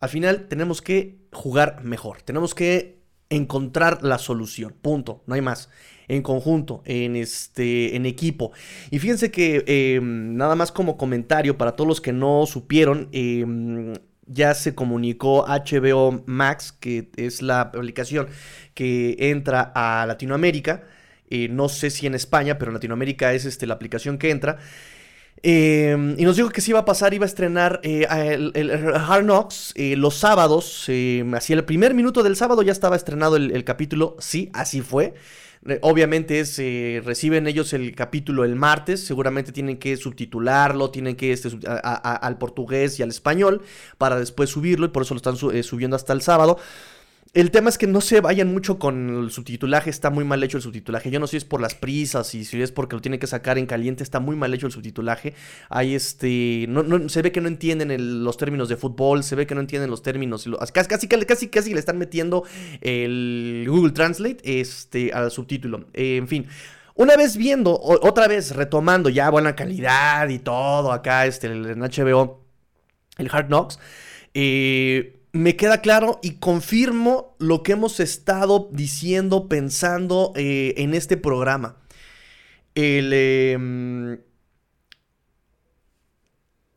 al 0.00 0.10
final 0.10 0.48
tenemos 0.48 0.82
que 0.82 1.16
jugar 1.32 1.82
mejor, 1.82 2.20
tenemos 2.20 2.54
que 2.54 2.98
encontrar 3.30 4.02
la 4.02 4.18
solución, 4.18 4.74
punto, 4.82 5.22
no 5.26 5.34
hay 5.34 5.40
más 5.40 5.70
en 6.08 6.22
conjunto, 6.22 6.82
en, 6.84 7.16
este, 7.16 7.96
en 7.96 8.06
equipo. 8.06 8.52
Y 8.90 8.98
fíjense 8.98 9.30
que 9.30 9.64
em, 9.66 10.36
nada 10.36 10.54
más 10.54 10.72
como 10.72 10.96
comentario 10.96 11.56
para 11.56 11.72
todos 11.72 11.88
los 11.88 12.00
que 12.00 12.12
no 12.12 12.46
supieron, 12.46 13.08
em, 13.12 13.94
ya 14.26 14.54
se 14.54 14.74
comunicó 14.74 15.44
HBO 15.46 16.22
Max, 16.26 16.72
que 16.72 17.10
es 17.16 17.42
la 17.42 17.60
aplicación 17.60 18.28
que 18.74 19.16
entra 19.18 19.72
a 19.74 20.06
Latinoamérica. 20.06 20.84
Eh, 21.30 21.48
no 21.48 21.68
sé 21.68 21.90
si 21.90 22.06
en 22.06 22.14
España, 22.14 22.58
pero 22.58 22.70
en 22.70 22.74
Latinoamérica 22.74 23.32
es 23.32 23.44
este, 23.44 23.66
la 23.66 23.74
aplicación 23.74 24.18
que 24.18 24.30
entra. 24.30 24.58
Em, 25.42 26.14
y 26.18 26.24
nos 26.24 26.36
dijo 26.36 26.48
que 26.48 26.60
se 26.62 26.70
iba 26.70 26.80
a 26.80 26.84
pasar, 26.86 27.12
iba 27.12 27.24
a 27.24 27.28
estrenar 27.28 27.80
eh, 27.82 28.06
el, 28.08 28.70
Hard 28.94 29.24
Knocks 29.24 29.72
eh, 29.76 29.94
los 29.96 30.14
sábados. 30.14 30.88
hacia 31.34 31.56
el 31.56 31.64
primer 31.64 31.92
minuto 31.92 32.22
del 32.22 32.36
sábado 32.36 32.62
ya 32.62 32.72
estaba 32.72 32.96
estrenado 32.96 33.36
el 33.36 33.64
capítulo. 33.64 34.16
Sí, 34.20 34.50
así 34.54 34.80
fue. 34.80 35.14
Obviamente 35.80 36.40
es, 36.40 36.58
eh, 36.58 37.00
reciben 37.02 37.46
ellos 37.46 37.72
el 37.72 37.94
capítulo 37.94 38.44
el 38.44 38.54
martes, 38.54 39.02
seguramente 39.02 39.50
tienen 39.50 39.78
que 39.78 39.96
subtitularlo, 39.96 40.90
tienen 40.90 41.16
que 41.16 41.32
este, 41.32 41.48
al 41.66 42.36
portugués 42.36 43.00
y 43.00 43.02
al 43.02 43.08
español 43.08 43.62
para 43.96 44.18
después 44.18 44.50
subirlo 44.50 44.84
y 44.84 44.88
por 44.90 45.04
eso 45.04 45.14
lo 45.14 45.18
están 45.18 45.36
eh, 45.54 45.62
subiendo 45.62 45.96
hasta 45.96 46.12
el 46.12 46.20
sábado. 46.20 46.58
El 47.34 47.50
tema 47.50 47.68
es 47.68 47.78
que 47.78 47.88
no 47.88 48.00
se 48.00 48.20
vayan 48.20 48.52
mucho 48.52 48.78
con 48.78 49.24
el 49.24 49.30
subtitulaje, 49.32 49.90
está 49.90 50.10
muy 50.10 50.24
mal 50.24 50.40
hecho 50.44 50.56
el 50.56 50.62
subtitulaje. 50.62 51.10
Yo 51.10 51.18
no 51.18 51.26
sé 51.26 51.32
si 51.32 51.36
es 51.38 51.44
por 51.44 51.60
las 51.60 51.74
prisas 51.74 52.32
y 52.36 52.44
si 52.44 52.62
es 52.62 52.70
porque 52.70 52.94
lo 52.94 53.02
tiene 53.02 53.18
que 53.18 53.26
sacar 53.26 53.58
en 53.58 53.66
caliente, 53.66 54.04
está 54.04 54.20
muy 54.20 54.36
mal 54.36 54.54
hecho 54.54 54.66
el 54.66 54.72
subtitulaje. 54.72 55.34
Hay 55.68 55.96
este. 55.96 56.68
Se 57.08 57.22
ve 57.22 57.32
que 57.32 57.40
no 57.40 57.48
entienden 57.48 58.22
los 58.22 58.36
términos 58.36 58.68
de 58.68 58.76
fútbol, 58.76 59.24
se 59.24 59.34
ve 59.34 59.48
que 59.48 59.56
no 59.56 59.60
entienden 59.60 59.90
los 59.90 60.00
términos. 60.00 60.48
Casi, 60.72 61.08
casi, 61.08 61.26
casi, 61.26 61.48
casi 61.48 61.74
le 61.74 61.80
están 61.80 61.98
metiendo 61.98 62.44
el 62.80 63.64
Google 63.66 63.90
Translate 63.90 64.60
este, 64.60 65.12
al 65.12 65.32
subtítulo. 65.32 65.86
Eh, 65.92 66.18
en 66.18 66.28
fin. 66.28 66.46
Una 66.94 67.16
vez 67.16 67.36
viendo, 67.36 67.76
otra 67.80 68.28
vez 68.28 68.54
retomando 68.54 69.08
ya 69.08 69.28
buena 69.28 69.56
calidad 69.56 70.28
y 70.28 70.38
todo 70.38 70.92
acá, 70.92 71.26
este, 71.26 71.48
en 71.48 71.80
HBO, 71.80 72.44
el 73.18 73.28
Hard 73.28 73.48
Knocks. 73.48 73.80
Eh 74.34 75.20
me 75.34 75.56
queda 75.56 75.80
claro 75.80 76.20
y 76.22 76.36
confirmo 76.36 77.34
lo 77.40 77.64
que 77.64 77.72
hemos 77.72 77.98
estado 77.98 78.68
diciendo, 78.72 79.48
pensando 79.48 80.32
eh, 80.36 80.74
en 80.76 80.94
este 80.94 81.16
programa. 81.16 81.76
El, 82.76 83.12
em, 83.12 84.20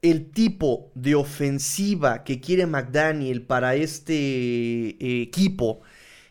el, 0.01 0.31
tipo 0.31 0.91
de 0.95 1.13
ofensiva 1.13 2.23
que 2.23 2.41
quiere 2.41 2.65
McDaniel 2.65 3.43
para 3.43 3.75
este 3.75 4.15
eh, 4.15 5.21
equipo 5.21 5.81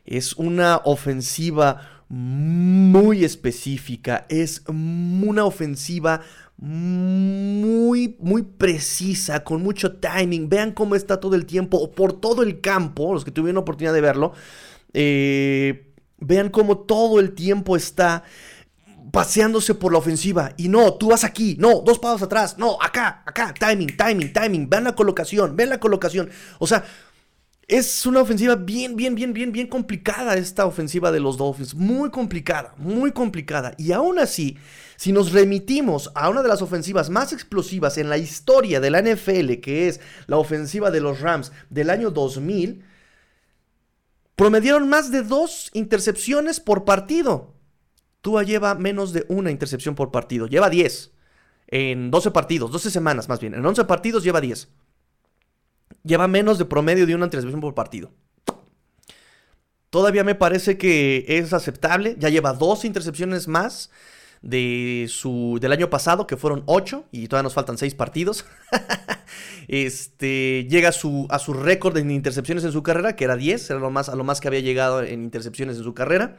es 0.05 0.33
una 0.35 0.79
ofensiva 0.85 2.05
muy 2.09 3.25
específica, 3.25 4.27
es 4.29 4.65
una 4.67 5.45
ofensiva 5.45 6.23
muy, 6.59 8.17
muy 8.19 8.43
precisa, 8.43 9.45
con 9.45 9.63
mucho 9.63 9.97
timing. 9.97 10.49
Vean 10.49 10.73
cómo 10.73 10.95
está 10.95 11.21
todo 11.21 11.35
el 11.35 11.47
tiempo, 11.47 11.91
por 11.93 12.15
todo 12.15 12.43
el 12.43 12.61
campo, 12.61 13.13
los 13.13 13.25
que 13.25 13.31
tuvieron 13.31 13.59
oportunidad 13.59 13.93
de 13.93 14.01
verlo. 14.01 14.33
Eh, 14.93 15.93
vean 16.19 16.49
cómo 16.49 16.79
todo 16.79 17.21
el 17.21 17.35
tiempo 17.35 17.77
está 17.77 18.25
paseándose 19.13 19.75
por 19.75 19.93
la 19.93 19.99
ofensiva. 19.99 20.53
Y 20.57 20.69
no, 20.69 20.95
tú 20.95 21.09
vas 21.09 21.25
aquí, 21.25 21.57
no, 21.59 21.81
dos 21.81 21.99
pasos 21.99 22.23
atrás, 22.23 22.57
no, 22.59 22.79
acá, 22.81 23.23
acá, 23.27 23.55
timing, 23.59 23.97
timing, 23.97 24.33
timing. 24.33 24.69
Vean 24.69 24.85
la 24.85 24.95
colocación, 24.95 25.57
vean 25.57 25.71
la 25.71 25.81
colocación. 25.81 26.31
O 26.59 26.67
sea, 26.67 26.85
es 27.69 28.07
una 28.07 28.21
ofensiva 28.21 28.55
bien, 28.55 28.97
bien, 28.97 29.15
bien, 29.15 29.33
bien, 29.33 29.53
bien 29.53 29.67
complicada 29.67 30.37
esta 30.37 30.67
ofensiva 30.67 31.11
de 31.13 31.21
los 31.21 31.37
Dolphins. 31.37 31.75
Muy 31.75 32.11
complicada, 32.11 32.75
muy 32.79 33.13
complicada. 33.13 33.75
Y 33.77 33.93
aún 33.93 34.19
así, 34.19 34.57
si 34.97 35.13
nos 35.13 35.33
remitimos 35.33 36.11
a 36.15 36.29
una 36.29 36.43
de 36.43 36.49
las 36.49 36.63
ofensivas 36.63 37.11
más 37.11 37.33
explosivas 37.33 37.99
en 37.99 38.09
la 38.09 38.19
historia 38.19 38.81
de 38.81 38.91
la 38.91 39.03
NFL, 39.03 39.61
que 39.61 39.89
es 39.89 40.01
la 40.27 40.39
ofensiva 40.39 40.91
de 40.91 41.01
los 41.01 41.21
Rams 41.21 41.53
del 41.71 41.91
año 41.91 42.11
2000, 42.11 42.83
promediaron 44.35 44.89
más 44.89 45.11
de 45.11 45.23
dos 45.23 45.71
intercepciones 45.75 46.61
por 46.61 46.85
partido. 46.85 47.55
Tua 48.21 48.43
lleva 48.43 48.75
menos 48.75 49.13
de 49.13 49.25
una 49.29 49.51
intercepción 49.51 49.95
por 49.95 50.11
partido, 50.11 50.47
lleva 50.47 50.71
10 50.71 51.13
en 51.69 52.11
12 52.11 52.31
partidos, 52.31 52.71
12 52.71 52.91
semanas 52.91 53.29
más 53.29 53.41
bien, 53.41 53.55
en 53.55 53.65
11 53.65 53.85
partidos 53.85 54.23
lleva 54.25 54.41
10. 54.41 54.69
Lleva 56.05 56.29
menos 56.29 56.59
de 56.59 56.65
promedio 56.65 57.07
de 57.07 57.15
una 57.15 57.25
intercepción 57.25 57.61
por 57.61 57.75
partido. 57.75 58.13
Todavía 59.91 60.25
me 60.25 60.35
parece 60.35 60.79
que 60.79 61.25
es 61.27 61.53
aceptable, 61.53 62.17
ya 62.19 62.29
lleva 62.29 62.53
dos 62.53 62.85
intercepciones 62.85 63.49
más 63.49 63.91
de 64.43 65.07
su, 65.09 65.59
del 65.61 65.73
año 65.73 65.91
pasado, 65.91 66.27
que 66.27 66.37
fueron 66.37 66.63
8, 66.67 67.07
y 67.13 67.29
todavía 67.29 67.45
nos 67.45 67.55
faltan 67.55 67.79
6 67.79 67.95
partidos. 67.95 68.45
este, 69.69 70.67
llega 70.69 70.91
a 70.91 70.93
su, 70.93 71.27
a 71.31 71.39
su 71.39 71.53
récord 71.53 71.97
en 71.97 72.11
intercepciones 72.11 72.65
en 72.65 72.73
su 72.73 72.83
carrera, 72.83 73.17
que 73.17 73.25
era 73.25 73.37
10, 73.37 73.71
era 73.71 73.81
lo 73.81 73.91
más, 73.91 74.09
a 74.09 74.17
lo 74.17 74.25
más 74.25 74.41
que 74.41 74.49
había 74.49 74.61
llegado 74.61 75.03
en 75.03 75.25
intercepciones 75.25 75.77
en 75.77 75.85
su 75.85 75.95
carrera. 75.95 76.37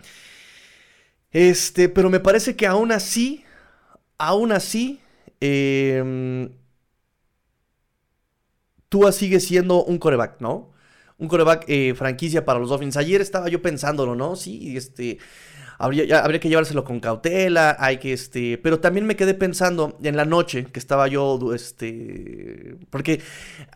Este, 1.32 1.90
pero 1.90 2.10
me 2.10 2.20
parece 2.20 2.56
que 2.56 2.68
aún 2.68 2.92
así, 2.92 3.44
aún 4.18 4.52
así, 4.52 5.00
eh, 5.42 6.50
Tua 8.90 9.12
sigue 9.12 9.40
siendo 9.40 9.84
un 9.84 9.98
coreback, 9.98 10.40
¿no? 10.40 10.72
Un 11.18 11.28
coreback 11.28 11.66
eh, 11.68 11.94
franquicia 11.96 12.46
para 12.46 12.60
los 12.60 12.70
Dolphins. 12.70 12.96
Ayer 12.98 13.22
estaba 13.22 13.50
yo 13.50 13.62
pensándolo, 13.62 14.16
¿no? 14.16 14.36
Sí, 14.36 14.78
este 14.78 15.18
habría, 15.78 16.40
que 16.40 16.50
llevárselo 16.50 16.84
con 16.84 17.00
cautela, 17.00 17.78
hay 17.80 17.98
que, 17.98 18.14
este, 18.14 18.58
pero 18.58 18.80
también 18.80 19.06
me 19.06 19.16
quedé 19.16 19.34
pensando 19.34 19.98
en 20.02 20.18
la 20.18 20.26
noche 20.26 20.66
que 20.66 20.80
estaba 20.80 21.08
yo, 21.08 21.54
este, 21.54 22.78
porque 22.90 23.22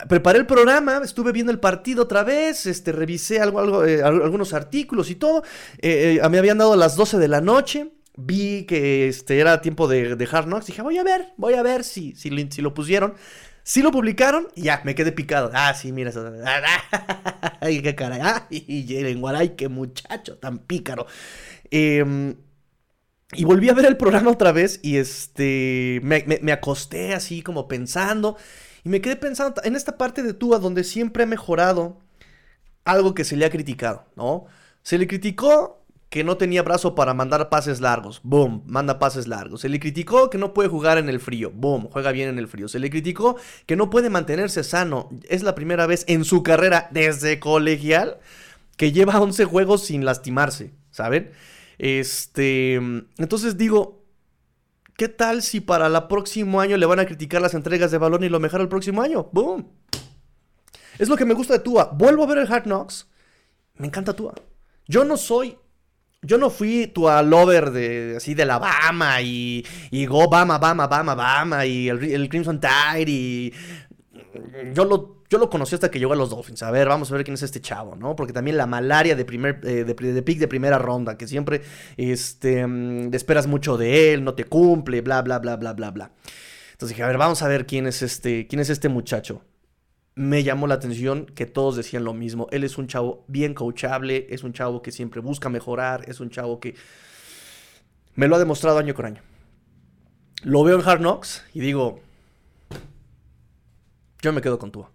preparé 0.08 0.38
el 0.38 0.46
programa, 0.46 1.00
estuve 1.04 1.32
viendo 1.32 1.52
el 1.52 1.60
partido 1.60 2.04
otra 2.04 2.24
vez, 2.24 2.66
este, 2.66 2.92
revisé 2.92 3.40
algo, 3.40 3.60
algo, 3.60 3.84
eh, 3.84 4.02
algunos 4.02 4.52
artículos 4.52 5.10
y 5.10 5.14
todo, 5.14 5.42
eh, 5.78 6.20
eh, 6.22 6.28
me 6.28 6.38
habían 6.38 6.58
dado 6.58 6.76
las 6.76 6.96
12 6.96 7.18
de 7.18 7.28
la 7.28 7.40
noche, 7.40 7.92
vi 8.16 8.64
que 8.64 9.08
este, 9.08 9.38
era 9.38 9.60
tiempo 9.60 9.88
de, 9.88 10.16
de 10.16 10.28
Hard 10.30 10.46
Knocks, 10.46 10.66
dije, 10.66 10.82
voy 10.82 10.98
a 10.98 11.04
ver, 11.04 11.32
voy 11.36 11.54
a 11.54 11.62
ver 11.62 11.84
si, 11.84 12.14
si, 12.16 12.30
lo 12.30 12.74
pusieron. 12.74 13.14
Si 13.64 13.80
lo 13.80 13.92
publicaron 13.92 14.48
y 14.56 14.62
ya, 14.62 14.82
me 14.84 14.96
quedé 14.96 15.12
picado. 15.12 15.52
Ah, 15.54 15.72
sí, 15.72 15.92
mira 15.92 16.10
eso. 16.10 16.28
Ay, 17.60 17.80
qué 17.80 17.94
cara. 17.94 18.48
Ay, 18.50 18.84
Jalen 18.88 19.54
qué 19.54 19.68
muchacho 19.68 20.36
tan 20.38 20.58
pícaro. 20.58 21.06
Em, 21.74 22.36
y 23.32 23.44
volví 23.44 23.70
a 23.70 23.74
ver 23.74 23.86
el 23.86 23.96
programa 23.96 24.30
otra 24.30 24.52
vez 24.52 24.78
y 24.82 24.98
este 24.98 26.00
me, 26.02 26.52
acosté 26.52 27.14
así 27.14 27.40
como 27.40 27.66
pensando 27.66 28.36
y 28.84 28.90
me 28.90 29.00
quedé 29.00 29.16
pensando 29.16 29.62
en 29.64 29.74
esta 29.74 29.96
parte 29.96 30.22
de 30.22 30.34
Tua 30.34 30.58
donde 30.58 30.84
siempre 30.84 31.22
ha 31.22 31.26
mejorado 31.26 31.98
algo 32.84 33.14
que 33.14 33.24
se 33.24 33.36
le 33.36 33.46
ha 33.46 33.50
criticado, 33.50 34.04
¿no? 34.16 34.44
Se 34.82 34.98
le 34.98 35.06
criticó 35.06 35.82
que 36.10 36.24
no 36.24 36.36
tenía 36.36 36.62
brazo 36.62 36.94
para 36.94 37.14
mandar 37.14 37.48
pases 37.48 37.80
largos, 37.80 38.20
boom, 38.22 38.64
manda 38.66 38.98
pases 38.98 39.26
largos. 39.26 39.62
Se 39.62 39.70
le 39.70 39.80
criticó 39.80 40.28
que 40.28 40.36
no 40.36 40.52
puede 40.52 40.68
jugar 40.68 40.98
en 40.98 41.08
el 41.08 41.20
frío, 41.20 41.50
boom, 41.54 41.88
juega 41.90 42.12
bien 42.12 42.28
en 42.28 42.38
el 42.38 42.48
frío. 42.48 42.68
Se 42.68 42.80
le 42.80 42.90
criticó 42.90 43.36
que 43.64 43.76
no 43.76 43.88
puede 43.88 44.10
mantenerse 44.10 44.62
sano. 44.62 45.08
Es 45.30 45.42
la 45.42 45.54
primera 45.54 45.86
vez 45.86 46.04
en 46.06 46.26
su 46.26 46.42
carrera 46.42 46.88
desde 46.90 47.40
colegial 47.40 48.18
que 48.76 48.92
lleva 48.92 49.22
11 49.22 49.46
juegos 49.46 49.86
sin 49.86 50.04
lastimarse, 50.04 50.74
¿saben? 50.90 51.30
Este, 51.82 52.74
entonces 52.74 53.58
digo, 53.58 54.04
¿qué 54.96 55.08
tal 55.08 55.42
si 55.42 55.60
para 55.60 55.88
el 55.88 56.06
próximo 56.06 56.60
año 56.60 56.76
le 56.76 56.86
van 56.86 57.00
a 57.00 57.06
criticar 57.06 57.42
las 57.42 57.54
entregas 57.54 57.90
de 57.90 57.98
balón 57.98 58.22
y 58.22 58.28
lo 58.28 58.38
mejor 58.38 58.60
el 58.60 58.68
próximo 58.68 59.02
año? 59.02 59.28
¡Boom! 59.32 59.68
Es 61.00 61.08
lo 61.08 61.16
que 61.16 61.24
me 61.24 61.34
gusta 61.34 61.54
de 61.54 61.58
Tua. 61.58 61.90
Vuelvo 61.92 62.22
a 62.22 62.26
ver 62.26 62.38
el 62.38 62.52
Hard 62.52 62.66
Knocks. 62.66 63.08
Me 63.78 63.88
encanta 63.88 64.14
Tua. 64.14 64.32
Yo 64.86 65.04
no 65.04 65.16
soy 65.16 65.58
yo 66.24 66.38
no 66.38 66.50
fui 66.50 66.86
tu 66.86 67.08
lover 67.08 67.72
de 67.72 68.14
así 68.18 68.34
de 68.34 68.44
la 68.44 68.60
Bama 68.60 69.20
y, 69.20 69.66
y 69.90 70.06
Go 70.06 70.28
Bama, 70.28 70.58
Bama, 70.58 70.86
Bama, 70.86 71.16
Bama 71.16 71.66
y 71.66 71.88
el, 71.88 72.28
Crimson 72.28 72.60
Tide 72.60 73.10
y 73.10 73.52
yo 74.72 74.84
lo, 74.84 75.21
yo 75.32 75.38
lo 75.38 75.48
conocí 75.48 75.74
hasta 75.74 75.90
que 75.90 75.98
llegó 75.98 76.12
a 76.12 76.16
los 76.16 76.28
Dolphins. 76.28 76.62
A 76.62 76.70
ver, 76.70 76.88
vamos 76.88 77.10
a 77.10 77.14
ver 77.14 77.24
quién 77.24 77.32
es 77.32 77.42
este 77.42 77.62
chavo, 77.62 77.96
¿no? 77.96 78.14
Porque 78.14 78.34
también 78.34 78.58
la 78.58 78.66
malaria 78.66 79.16
de 79.16 79.24
primer 79.24 79.60
eh, 79.64 79.84
de, 79.84 80.22
pick 80.22 80.38
de 80.38 80.46
primera 80.46 80.78
ronda, 80.78 81.16
que 81.16 81.26
siempre 81.26 81.62
este, 81.96 82.66
mm, 82.66 83.14
esperas 83.14 83.46
mucho 83.46 83.78
de 83.78 84.12
él, 84.12 84.24
no 84.24 84.34
te 84.34 84.44
cumple, 84.44 85.00
bla, 85.00 85.22
bla, 85.22 85.38
bla, 85.38 85.56
bla, 85.56 85.72
bla, 85.72 85.90
bla. 85.90 86.10
Entonces 86.72 86.90
dije, 86.90 87.02
a 87.02 87.06
ver, 87.06 87.16
vamos 87.16 87.40
a 87.40 87.48
ver 87.48 87.64
quién 87.64 87.86
es 87.86 88.02
este, 88.02 88.46
quién 88.46 88.60
es 88.60 88.68
este 88.68 88.90
muchacho 88.90 89.42
me 90.14 90.42
llamó 90.42 90.66
la 90.66 90.74
atención 90.74 91.24
que 91.24 91.46
todos 91.46 91.74
decían 91.74 92.04
lo 92.04 92.12
mismo. 92.12 92.46
Él 92.50 92.64
es 92.64 92.76
un 92.76 92.86
chavo 92.86 93.24
bien 93.28 93.54
coachable, 93.54 94.26
es 94.28 94.44
un 94.44 94.52
chavo 94.52 94.82
que 94.82 94.92
siempre 94.92 95.22
busca 95.22 95.48
mejorar, 95.48 96.04
es 96.06 96.20
un 96.20 96.28
chavo 96.28 96.60
que 96.60 96.74
me 98.14 98.28
lo 98.28 98.36
ha 98.36 98.38
demostrado 98.38 98.76
año 98.76 98.92
con 98.92 99.06
año. 99.06 99.22
Lo 100.42 100.62
veo 100.64 100.78
en 100.78 100.86
Hard 100.86 101.00
Knocks 101.00 101.42
y 101.54 101.60
digo, 101.60 102.00
yo 104.20 104.32
me 104.34 104.42
quedo 104.42 104.58
con 104.58 104.70
tú. 104.70 104.86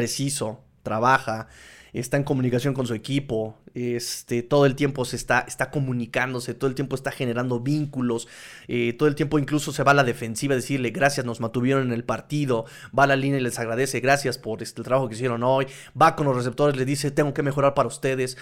Preciso, 0.00 0.64
trabaja, 0.82 1.48
está 1.92 2.16
en 2.16 2.24
comunicación 2.24 2.72
con 2.72 2.86
su 2.86 2.94
equipo, 2.94 3.58
este, 3.74 4.42
todo 4.42 4.64
el 4.64 4.74
tiempo 4.74 5.04
se 5.04 5.16
está, 5.16 5.40
está 5.40 5.70
comunicándose, 5.70 6.54
todo 6.54 6.70
el 6.70 6.74
tiempo 6.74 6.96
está 6.96 7.10
generando 7.10 7.60
vínculos, 7.60 8.26
eh, 8.66 8.94
todo 8.94 9.10
el 9.10 9.14
tiempo 9.14 9.38
incluso 9.38 9.74
se 9.74 9.82
va 9.82 9.90
a 9.90 9.94
la 9.94 10.02
defensiva 10.02 10.54
a 10.54 10.56
decirle 10.56 10.88
gracias, 10.88 11.26
nos 11.26 11.40
mantuvieron 11.40 11.88
en 11.88 11.92
el 11.92 12.02
partido, 12.02 12.64
va 12.98 13.02
a 13.02 13.08
la 13.08 13.16
línea 13.16 13.38
y 13.40 13.42
les 13.42 13.58
agradece, 13.58 14.00
gracias 14.00 14.38
por 14.38 14.62
este, 14.62 14.80
el 14.80 14.86
trabajo 14.86 15.06
que 15.06 15.16
hicieron 15.16 15.42
hoy, 15.42 15.66
va 16.00 16.16
con 16.16 16.24
los 16.26 16.34
receptores, 16.34 16.78
le 16.78 16.86
dice 16.86 17.10
tengo 17.10 17.34
que 17.34 17.42
mejorar 17.42 17.74
para 17.74 17.88
ustedes. 17.88 18.38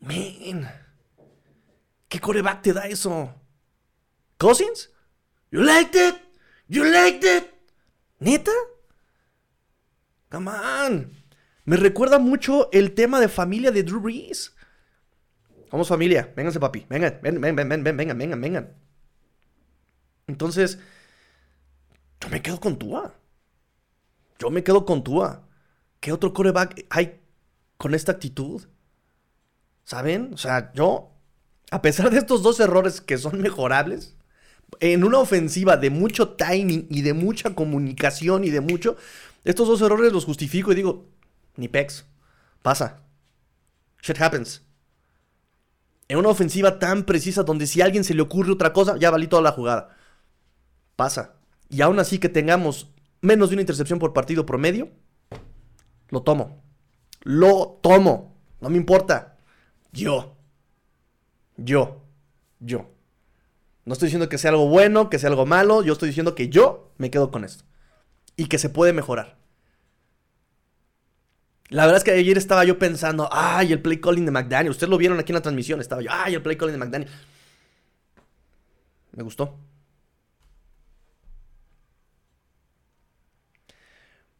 Man, 0.00 0.66
¿qué 2.08 2.20
coreback 2.20 2.62
te 2.62 2.72
da 2.72 2.86
eso? 2.86 3.34
¿Cousins? 4.38 4.90
¿You 5.50 5.60
liked 5.60 5.94
it? 5.94 6.14
¿You 6.68 6.84
liked 6.84 7.36
it? 7.36 7.44
¿Neta? 8.18 8.52
Come 10.32 10.50
on. 10.50 11.12
Me 11.66 11.76
recuerda 11.76 12.18
mucho 12.18 12.70
el 12.72 12.94
tema 12.94 13.20
de 13.20 13.28
familia 13.28 13.70
de 13.70 13.82
Drew 13.82 14.00
Brees. 14.00 14.54
Vamos 15.70 15.88
familia, 15.88 16.32
vénganse 16.34 16.58
papi, 16.58 16.86
vengan, 16.88 17.18
ven, 17.22 17.38
ven, 17.38 17.54
ven, 17.54 17.68
ven, 17.68 17.84
vengan, 17.84 18.18
vengan, 18.18 18.40
vengan. 18.40 18.76
Entonces, 20.26 20.78
yo 22.18 22.30
me 22.30 22.40
quedo 22.40 22.58
con 22.60 22.78
Tua. 22.78 23.14
Yo 24.38 24.50
me 24.50 24.64
quedo 24.64 24.86
con 24.86 25.04
Tua. 25.04 25.46
¿Qué 26.00 26.12
otro 26.12 26.32
coreback 26.32 26.86
hay 26.88 27.20
con 27.76 27.94
esta 27.94 28.12
actitud? 28.12 28.66
¿Saben? 29.84 30.32
O 30.32 30.38
sea, 30.38 30.72
yo, 30.72 31.12
a 31.70 31.82
pesar 31.82 32.10
de 32.10 32.18
estos 32.18 32.42
dos 32.42 32.58
errores 32.58 33.02
que 33.02 33.18
son 33.18 33.40
mejorables, 33.42 34.16
en 34.80 35.04
una 35.04 35.18
ofensiva 35.18 35.76
de 35.76 35.90
mucho 35.90 36.30
timing 36.30 36.86
y 36.88 37.02
de 37.02 37.12
mucha 37.12 37.54
comunicación 37.54 38.44
y 38.44 38.50
de 38.50 38.62
mucho, 38.62 38.96
estos 39.44 39.68
dos 39.68 39.80
errores 39.82 40.12
los 40.12 40.24
justifico 40.24 40.72
y 40.72 40.76
digo, 40.76 41.08
ni 41.56 41.68
pex. 41.68 42.06
Pasa. 42.62 43.02
Shit 44.02 44.20
happens. 44.20 44.62
En 46.08 46.18
una 46.18 46.28
ofensiva 46.28 46.78
tan 46.78 47.04
precisa 47.04 47.42
donde 47.42 47.66
si 47.66 47.80
a 47.80 47.84
alguien 47.84 48.04
se 48.04 48.14
le 48.14 48.22
ocurre 48.22 48.52
otra 48.52 48.72
cosa, 48.72 48.96
ya 48.98 49.10
valí 49.10 49.26
toda 49.26 49.42
la 49.42 49.52
jugada. 49.52 49.96
Pasa. 50.96 51.36
Y 51.68 51.80
aún 51.80 51.98
así 51.98 52.18
que 52.18 52.28
tengamos 52.28 52.92
menos 53.20 53.48
de 53.48 53.54
una 53.54 53.62
intercepción 53.62 53.98
por 53.98 54.12
partido 54.12 54.44
promedio, 54.44 54.90
lo 56.08 56.22
tomo. 56.22 56.62
Lo 57.22 57.78
tomo. 57.82 58.36
No 58.60 58.68
me 58.68 58.76
importa. 58.76 59.38
Yo. 59.92 60.36
Yo. 61.56 62.02
Yo. 62.60 62.90
No 63.84 63.94
estoy 63.94 64.06
diciendo 64.06 64.28
que 64.28 64.38
sea 64.38 64.50
algo 64.50 64.68
bueno, 64.68 65.08
que 65.08 65.18
sea 65.18 65.30
algo 65.30 65.46
malo. 65.46 65.82
Yo 65.82 65.94
estoy 65.94 66.08
diciendo 66.08 66.34
que 66.34 66.48
yo 66.48 66.92
me 66.98 67.10
quedo 67.10 67.30
con 67.30 67.44
esto. 67.44 67.64
Y 68.36 68.46
que 68.46 68.58
se 68.58 68.68
puede 68.68 68.92
mejorar. 68.92 69.36
La 71.68 71.84
verdad 71.86 71.98
es 71.98 72.04
que 72.04 72.10
ayer 72.10 72.36
estaba 72.36 72.64
yo 72.64 72.78
pensando, 72.78 73.28
ay, 73.32 73.72
el 73.72 73.80
play 73.80 73.98
calling 74.00 74.26
de 74.26 74.30
McDaniel. 74.30 74.70
Ustedes 74.70 74.90
lo 74.90 74.98
vieron 74.98 75.18
aquí 75.18 75.32
en 75.32 75.36
la 75.36 75.42
transmisión. 75.42 75.80
Estaba 75.80 76.02
yo, 76.02 76.10
ay, 76.12 76.34
el 76.34 76.42
play 76.42 76.56
calling 76.56 76.72
de 76.72 76.78
McDaniel. 76.78 77.10
Me 79.12 79.22
gustó. 79.22 79.58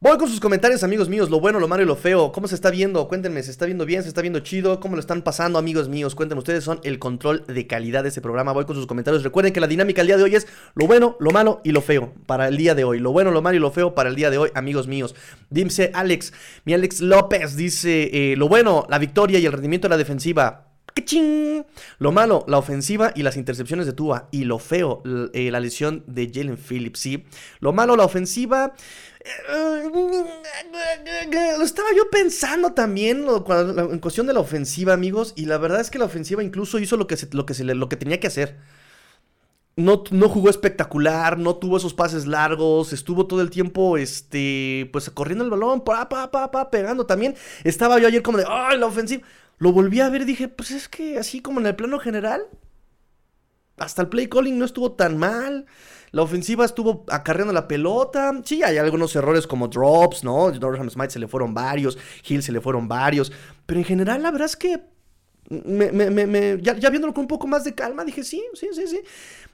Voy 0.03 0.19
con 0.19 0.29
sus 0.29 0.41
comentarios, 0.41 0.83
amigos 0.83 1.09
míos, 1.09 1.31
lo 1.31 1.39
bueno, 1.39 1.61
lo 1.61 1.69
malo 1.69 1.85
y 1.85 1.87
lo 1.87 1.95
feo. 1.95 2.33
¿Cómo 2.33 2.49
se 2.49 2.57
está 2.57 2.73
viendo? 2.73 3.07
Cuéntenme, 3.07 3.41
¿se 3.45 3.53
está 3.53 3.67
viendo 3.67 3.87
bien? 3.87 4.03
¿Se 4.03 4.09
está 4.09 4.21
viendo 4.21 4.41
chido? 4.41 4.81
¿Cómo 4.81 4.97
lo 4.97 5.01
están 5.01 5.23
pasando, 5.23 5.61
amigos 5.61 5.89
míos? 5.89 6.17
Cuéntenme, 6.17 6.41
ustedes 6.41 6.65
son 6.65 6.81
el 6.83 6.99
control 6.99 7.45
de 7.47 7.69
calidad 7.69 8.03
de 8.03 8.09
este 8.09 8.21
programa. 8.21 8.51
Voy 8.51 8.65
con 8.65 8.75
sus 8.75 8.89
comentarios. 8.89 9.23
Recuerden 9.23 9.53
que 9.53 9.61
la 9.61 9.69
dinámica 9.69 10.01
el 10.01 10.09
día 10.09 10.17
de 10.17 10.25
hoy 10.25 10.35
es 10.35 10.49
lo 10.75 10.89
bueno, 10.89 11.17
lo 11.21 11.31
malo 11.31 11.61
y 11.63 11.71
lo 11.71 11.83
feo 11.83 12.13
para 12.27 12.49
el 12.49 12.57
día 12.57 12.75
de 12.75 12.83
hoy. 12.83 12.99
Lo 12.99 13.13
bueno, 13.13 13.31
lo 13.31 13.43
malo 13.43 13.57
y 13.57 13.61
lo 13.61 13.71
feo 13.71 13.95
para 13.95 14.09
el 14.09 14.17
día 14.17 14.31
de 14.31 14.39
hoy, 14.39 14.51
amigos 14.57 14.89
míos. 14.89 15.15
Dice 15.51 15.93
Alex, 15.95 16.33
mi 16.65 16.75
Alex 16.75 17.01
López 17.01 17.55
dice, 17.55 18.11
eh, 18.13 18.37
lo 18.37 18.49
bueno, 18.49 18.89
la 18.91 18.99
victoria 18.99 19.39
y 19.39 19.47
el 19.47 19.53
rendimiento 19.53 19.87
de 19.87 19.91
la 19.91 19.99
defensiva. 19.99 20.72
Lo 21.99 22.13
malo, 22.13 22.45
la 22.49 22.59
ofensiva 22.59 23.13
y 23.15 23.23
las 23.23 23.37
intercepciones 23.37 23.87
de 23.87 23.93
Tua. 23.93 24.29
Y 24.31 24.45
lo 24.45 24.59
feo, 24.59 25.03
eh, 25.33 25.51
la 25.51 25.61
lesión 25.61 26.05
de 26.07 26.31
Jalen 26.33 26.59
Phillips, 26.59 27.01
¿sí? 27.01 27.25
Lo 27.61 27.73
malo, 27.73 27.97
la 27.97 28.05
ofensiva. 28.05 28.75
Eh, 29.25 29.91
lo 31.59 31.65
estaba 31.65 31.89
yo 31.97 32.11
pensando 32.11 32.73
también 32.73 33.27
en 33.27 33.99
cuestión 34.01 34.27
de 34.27 34.33
la 34.33 34.41
ofensiva, 34.41 34.93
amigos. 34.93 35.33
Y 35.37 35.47
la 35.47 35.59
verdad 35.59 35.81
es 35.81 35.91
que 35.91 35.99
la 35.99 36.05
ofensiva 36.07 36.43
incluso 36.43 36.79
hizo 36.79 36.97
lo 36.97 37.07
que, 37.07 37.17
que, 37.17 37.65
lo 37.65 37.89
que 37.89 37.97
tenía 37.97 38.21
que 38.21 38.27
hacer. 38.27 38.59
No, 39.75 40.05
no, 40.11 40.29
jugó 40.29 40.51
espectacular, 40.51 41.39
no 41.39 41.57
tuvo 41.57 41.79
esos 41.79 41.95
pases 41.95 42.27
largos, 42.27 42.93
estuvo 42.93 43.27
todo 43.27 43.41
el 43.41 43.49
tiempo, 43.49 43.97
este, 43.97 44.91
pues 44.93 45.09
corriendo 45.09 45.45
el 45.45 45.51
balón, 45.51 45.83
pa, 45.83 46.11
pa, 46.11 46.31
pa, 46.31 46.51
pa, 46.51 46.71
pegando 46.71 47.07
también. 47.07 47.35
Estaba 47.65 47.99
yo 47.99 48.07
ayer 48.07 48.21
como 48.23 48.37
de, 48.37 48.45
¡ay, 48.47 48.79
la 48.79 48.85
ofensiva! 48.85 49.23
Lo 49.59 49.73
volví 49.73 50.01
a 50.01 50.09
ver 50.09 50.23
y 50.23 50.25
dije, 50.25 50.49
pues 50.49 50.71
es 50.71 50.89
que 50.89 51.19
así 51.19 51.41
como 51.41 51.61
en 51.61 51.67
el 51.67 51.77
plano 51.77 51.99
general, 51.99 52.43
hasta 53.77 54.03
el 54.03 54.09
play 54.09 54.29
calling 54.29 54.59
no 54.59 54.65
estuvo 54.65 54.93
tan 54.93 55.17
mal. 55.17 55.67
La 56.11 56.23
ofensiva 56.23 56.65
estuvo 56.65 57.05
acarreando 57.09 57.53
la 57.53 57.69
pelota. 57.69 58.33
Sí, 58.45 58.63
hay 58.63 58.77
algunos 58.77 59.17
errores 59.17 59.47
como 59.47 59.69
drops, 59.69 60.25
¿no? 60.25 60.51
Durham 60.51 60.91
Smite 60.91 61.11
se 61.11 61.19
le 61.19 61.27
fueron 61.27 61.55
varios, 61.55 61.97
Hill 62.27 62.43
se 62.43 62.53
le 62.53 62.61
fueron 62.61 62.87
varios. 62.87 63.33
Pero 63.67 63.81
en 63.81 63.87
general, 63.87 64.23
la 64.23 64.31
verdad 64.31 64.47
es 64.47 64.57
que 64.57 64.81
ya, 65.49 66.77
ya, 66.79 66.91
viéndolo 66.91 67.13
con 67.13 67.23
un 67.23 67.29
poco 67.29 67.47
más 67.47 67.65
de 67.65 67.75
calma, 67.75 68.05
dije, 68.05 68.23
sí, 68.25 68.43
sí, 68.55 68.69
sí, 68.73 68.87
sí. 68.87 69.01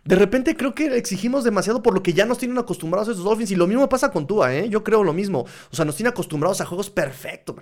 De 0.05 0.17
repente 0.17 0.57
creo 0.57 0.75
que 0.75 0.97
exigimos 0.97 1.45
demasiado 1.45 1.83
por 1.83 1.95
lo 1.95 2.03
que 2.03 2.13
ya 2.13 2.25
nos 2.27 2.39
tienen 2.39 2.59
acostumbrados 2.59 3.09
a 3.09 3.13
esos 3.13 3.25
Dolphins. 3.25 3.53
Y 3.53 3.57
lo 3.57 3.67
mismo 3.67 3.89
pasa 3.89 4.11
con 4.11 4.27
Tua, 4.27 4.55
¿eh? 4.55 4.69
Yo 4.69 4.83
creo 4.83 5.05
lo 5.05 5.13
mismo. 5.13 5.47
O 5.71 5.77
sea, 5.77 5.85
nos 5.85 5.97
tienen 5.97 6.13
acostumbrados 6.13 6.61
a 6.61 6.67
juegos 6.67 6.91
perfectos 6.91 7.57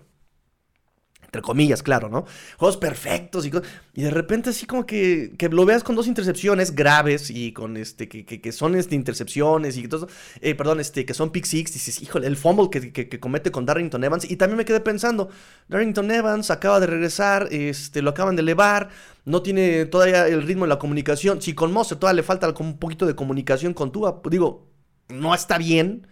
entre 1.26 1.42
comillas, 1.42 1.82
claro, 1.82 2.08
¿no? 2.08 2.24
Juegos 2.56 2.76
perfectos 2.76 3.46
y, 3.46 3.52
y 3.94 4.02
de 4.02 4.10
repente 4.10 4.50
así 4.50 4.66
como 4.66 4.86
que, 4.86 5.32
que, 5.36 5.48
lo 5.48 5.64
veas 5.66 5.84
con 5.84 5.96
dos 5.96 6.06
intercepciones 6.06 6.74
graves 6.74 7.30
y 7.30 7.52
con 7.52 7.76
este, 7.76 8.08
que, 8.08 8.24
que, 8.24 8.52
son 8.52 8.74
este, 8.76 8.94
intercepciones 8.94 9.76
y 9.76 9.88
todo, 9.88 10.08
eh, 10.40 10.54
perdón, 10.54 10.80
este, 10.80 11.04
que 11.04 11.14
son 11.14 11.30
pick 11.30 11.44
six, 11.44 11.72
dices, 11.72 12.00
híjole, 12.00 12.26
el 12.26 12.36
fumble 12.36 12.70
que, 12.70 13.20
comete 13.20 13.50
con 13.50 13.66
Darrington 13.66 14.02
Evans 14.04 14.30
y 14.30 14.36
también 14.36 14.56
me 14.56 14.64
quedé 14.64 14.80
pensando, 14.80 15.28
Darrington 15.68 16.10
Evans 16.10 16.50
acaba 16.50 16.80
de 16.80 16.86
regresar, 16.86 17.48
este, 17.50 18.02
lo 18.02 18.10
acaban 18.10 18.36
de 18.36 18.42
elevar, 18.42 18.88
no 19.24 19.42
tiene 19.42 19.86
todavía 19.86 20.28
el 20.28 20.42
ritmo 20.42 20.64
de 20.64 20.70
la 20.70 20.78
comunicación, 20.78 21.42
si 21.42 21.54
con 21.54 21.72
Moser 21.72 21.98
todavía 21.98 22.16
le 22.16 22.22
falta 22.22 22.54
un 22.58 22.78
poquito 22.78 23.06
de 23.06 23.14
comunicación 23.14 23.74
con 23.74 23.90
Tua, 23.92 24.22
digo, 24.30 24.68
no 25.08 25.34
está 25.34 25.58
bien, 25.58 26.06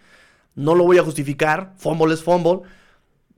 no 0.55 0.75
lo 0.75 0.83
voy 0.83 0.97
a 0.97 1.03
justificar, 1.03 1.73
fumble 1.77 2.13
es 2.13 2.23
fumble, 2.23 2.61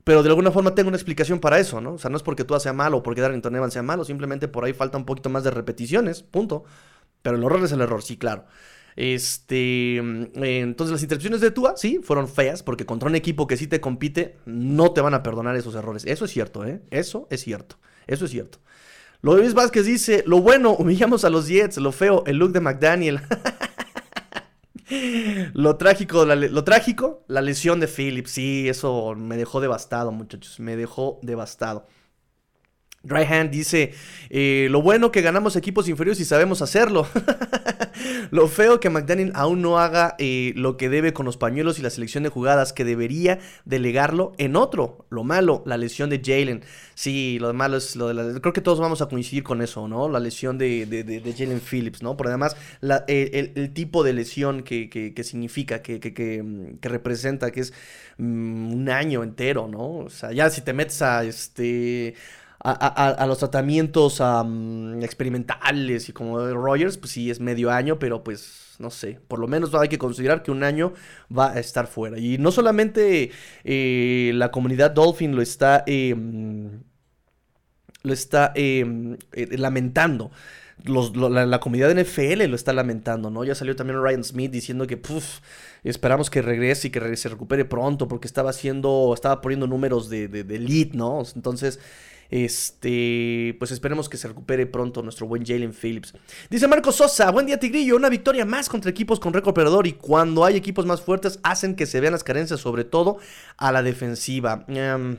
pero 0.07 0.23
de 0.23 0.29
alguna 0.29 0.51
forma 0.51 0.73
tengo 0.73 0.87
una 0.87 0.95
explicación 0.95 1.41
para 1.41 1.59
eso, 1.59 1.81
¿no? 1.81 1.95
O 1.95 1.97
sea, 1.97 2.09
no 2.09 2.15
es 2.15 2.23
porque 2.23 2.45
tú 2.45 2.57
sea 2.61 2.71
malo 2.71 2.99
o 2.99 3.03
porque 3.03 3.19
Darrington 3.19 3.53
Evans 3.53 3.73
sea 3.73 3.83
malo, 3.83 4.05
simplemente 4.05 4.47
por 4.47 4.63
ahí 4.63 4.71
falta 4.71 4.97
un 4.97 5.03
poquito 5.03 5.29
más 5.29 5.43
de 5.43 5.51
repeticiones, 5.51 6.23
punto. 6.23 6.63
Pero 7.21 7.35
el 7.35 7.43
error 7.43 7.61
es 7.61 7.73
el 7.73 7.81
error, 7.81 8.01
sí, 8.01 8.15
claro. 8.15 8.45
Este, 8.95 10.01
mm, 10.01 10.41
entonces 10.43 10.93
las 10.93 11.03
intercepciones 11.03 11.41
de 11.41 11.51
Tua, 11.51 11.75
sí, 11.75 11.99
fueron 12.01 12.29
feas, 12.29 12.63
porque 12.63 12.85
contra 12.85 13.09
un 13.09 13.15
equipo 13.15 13.47
que 13.47 13.57
sí 13.57 13.67
te 13.67 13.81
compite, 13.81 14.37
no 14.45 14.93
te 14.93 15.01
van 15.01 15.13
a 15.13 15.23
perdonar 15.23 15.57
esos 15.57 15.75
errores. 15.75 16.05
Eso 16.05 16.23
es 16.23 16.31
cierto, 16.31 16.63
¿eh? 16.63 16.79
Eso 16.89 17.27
es 17.29 17.41
cierto. 17.41 17.75
Eso 18.07 18.23
es 18.23 18.31
cierto. 18.31 18.59
Luis 19.19 19.53
Vázquez 19.53 19.85
dice, 19.85 20.23
lo 20.25 20.39
bueno, 20.39 20.71
humillamos 20.71 21.25
a 21.25 21.29
los 21.29 21.49
Jets, 21.49 21.79
lo 21.79 21.91
feo, 21.91 22.23
el 22.27 22.37
look 22.37 22.53
de 22.53 22.61
McDaniel. 22.61 23.19
Lo 25.53 25.77
trágico, 25.77 26.25
la, 26.25 26.35
lo 26.35 26.63
trágico, 26.63 27.23
la 27.27 27.41
lesión 27.41 27.79
de 27.79 27.87
Phillips. 27.87 28.31
Sí, 28.31 28.69
eso 28.69 29.15
me 29.15 29.37
dejó 29.37 29.59
devastado, 29.59 30.11
muchachos. 30.11 30.59
Me 30.59 30.75
dejó 30.75 31.19
devastado. 31.21 31.85
Dryhand 33.07 33.49
dice, 33.49 33.93
eh, 34.29 34.67
lo 34.69 34.81
bueno 34.81 35.11
que 35.11 35.21
ganamos 35.21 35.55
equipos 35.55 35.87
inferiores 35.87 36.19
y 36.19 36.25
sabemos 36.25 36.61
hacerlo. 36.61 37.07
lo 38.31 38.47
feo 38.47 38.79
que 38.79 38.89
McDaniel 38.89 39.31
aún 39.33 39.61
no 39.61 39.79
haga 39.79 40.15
eh, 40.19 40.53
lo 40.55 40.77
que 40.77 40.89
debe 40.89 41.13
con 41.13 41.25
los 41.25 41.37
pañuelos 41.37 41.79
y 41.79 41.81
la 41.81 41.89
selección 41.89 42.23
de 42.23 42.29
jugadas, 42.29 42.73
que 42.73 42.83
debería 42.83 43.39
delegarlo 43.65 44.33
en 44.37 44.55
otro. 44.55 45.05
Lo 45.09 45.23
malo, 45.23 45.63
la 45.65 45.77
lesión 45.77 46.09
de 46.09 46.21
Jalen. 46.23 46.63
Sí, 46.95 47.37
lo 47.39 47.53
malo 47.53 47.77
es 47.77 47.95
lo 47.95 48.07
de 48.07 48.13
la... 48.13 48.39
Creo 48.39 48.53
que 48.53 48.61
todos 48.61 48.79
vamos 48.79 49.01
a 49.01 49.07
coincidir 49.07 49.43
con 49.43 49.61
eso, 49.61 49.87
¿no? 49.87 50.09
La 50.09 50.19
lesión 50.19 50.57
de, 50.57 50.85
de, 50.85 51.33
Jalen 51.37 51.61
Phillips, 51.61 52.01
¿no? 52.01 52.17
Por 52.17 52.27
además, 52.27 52.55
el, 53.07 53.71
tipo 53.73 54.03
de 54.03 54.13
lesión 54.13 54.63
que, 54.63 54.89
que, 54.89 55.23
significa, 55.23 55.81
que, 55.81 55.99
que, 55.99 56.89
representa, 56.89 57.51
que 57.51 57.61
es 57.61 57.73
mm, 58.17 58.73
un 58.73 58.89
año 58.89 59.23
entero, 59.23 59.67
¿no? 59.67 59.99
O 59.99 60.09
sea, 60.09 60.31
ya 60.31 60.49
si 60.49 60.61
te 60.61 60.73
metes 60.73 61.01
a 61.01 61.23
este 61.23 62.15
a, 62.69 63.25
los 63.25 63.37
tratamientos 63.37 64.21
experimentales 65.01 66.09
y 66.09 66.13
como 66.13 66.41
de 66.41 66.53
Rogers, 66.53 66.97
pues 66.97 67.11
sí 67.11 67.31
es 67.31 67.39
medio 67.39 67.71
año, 67.71 67.97
pero 67.97 68.23
pues 68.23 68.75
no 68.79 68.91
sé, 68.91 69.19
por 69.27 69.39
lo 69.39 69.47
menos 69.47 69.73
hay 69.73 69.87
que 69.87 69.97
considerar 69.97 70.43
que 70.43 70.51
un 70.51 70.63
año 70.63 70.93
va 71.35 71.51
a 71.51 71.59
estar 71.59 71.87
fuera. 71.87 72.19
Y 72.19 72.37
no 72.37 72.51
solamente 72.51 73.31
eh, 73.63 74.31
la 74.35 74.51
comunidad 74.51 74.91
Dolphin 74.91 75.35
lo 75.35 75.41
está, 75.41 75.83
em, 75.87 76.81
lo 78.03 78.13
está 78.13 78.51
em, 78.55 79.17
eh, 79.31 79.57
lamentando. 79.57 80.31
la, 80.83 81.59
comunidad 81.59 81.93
de 81.93 82.03
NFL 82.03 82.49
lo 82.49 82.55
está 82.55 82.73
lamentando, 82.73 83.31
¿no? 83.31 83.43
Ya 83.43 83.55
salió 83.55 83.75
también 83.75 84.01
Ryan 84.01 84.23
Smith 84.23 84.51
diciendo 84.51 84.85
que 84.85 85.01
esperamos 85.83 86.29
que 86.29 86.41
regrese 86.41 86.89
y 86.89 86.91
que 86.91 87.17
se 87.17 87.29
recupere 87.29 87.65
pronto 87.65 88.07
porque 88.07 88.27
estaba 88.27 88.51
haciendo, 88.51 89.11
estaba 89.13 89.41
poniendo 89.41 89.67
números 89.67 90.09
de, 90.09 90.27
de, 90.27 90.43
de 90.43 90.59
lead, 90.59 90.93
¿no? 90.93 91.23
Entonces, 91.35 91.79
este, 92.29 93.55
pues 93.59 93.71
esperemos 93.71 94.09
que 94.09 94.17
se 94.17 94.27
recupere 94.27 94.65
pronto 94.65 95.01
nuestro 95.01 95.27
buen 95.27 95.45
Jalen 95.45 95.73
Phillips. 95.73 96.13
Dice 96.49 96.67
Marco 96.67 96.91
Sosa, 96.91 97.31
buen 97.31 97.45
día 97.45 97.59
Tigrillo, 97.59 97.95
una 97.95 98.09
victoria 98.09 98.45
más 98.45 98.69
contra 98.69 98.91
equipos 98.91 99.19
con 99.19 99.33
récord 99.33 99.85
y 99.85 99.93
cuando 99.93 100.43
hay 100.43 100.55
equipos 100.55 100.85
más 100.85 101.01
fuertes 101.01 101.39
hacen 101.43 101.75
que 101.75 101.85
se 101.85 101.99
vean 101.99 102.13
las 102.13 102.23
carencias, 102.23 102.59
sobre 102.59 102.83
todo 102.83 103.17
a 103.57 103.71
la 103.71 103.81
defensiva. 103.83 104.65
Em, 104.67 105.17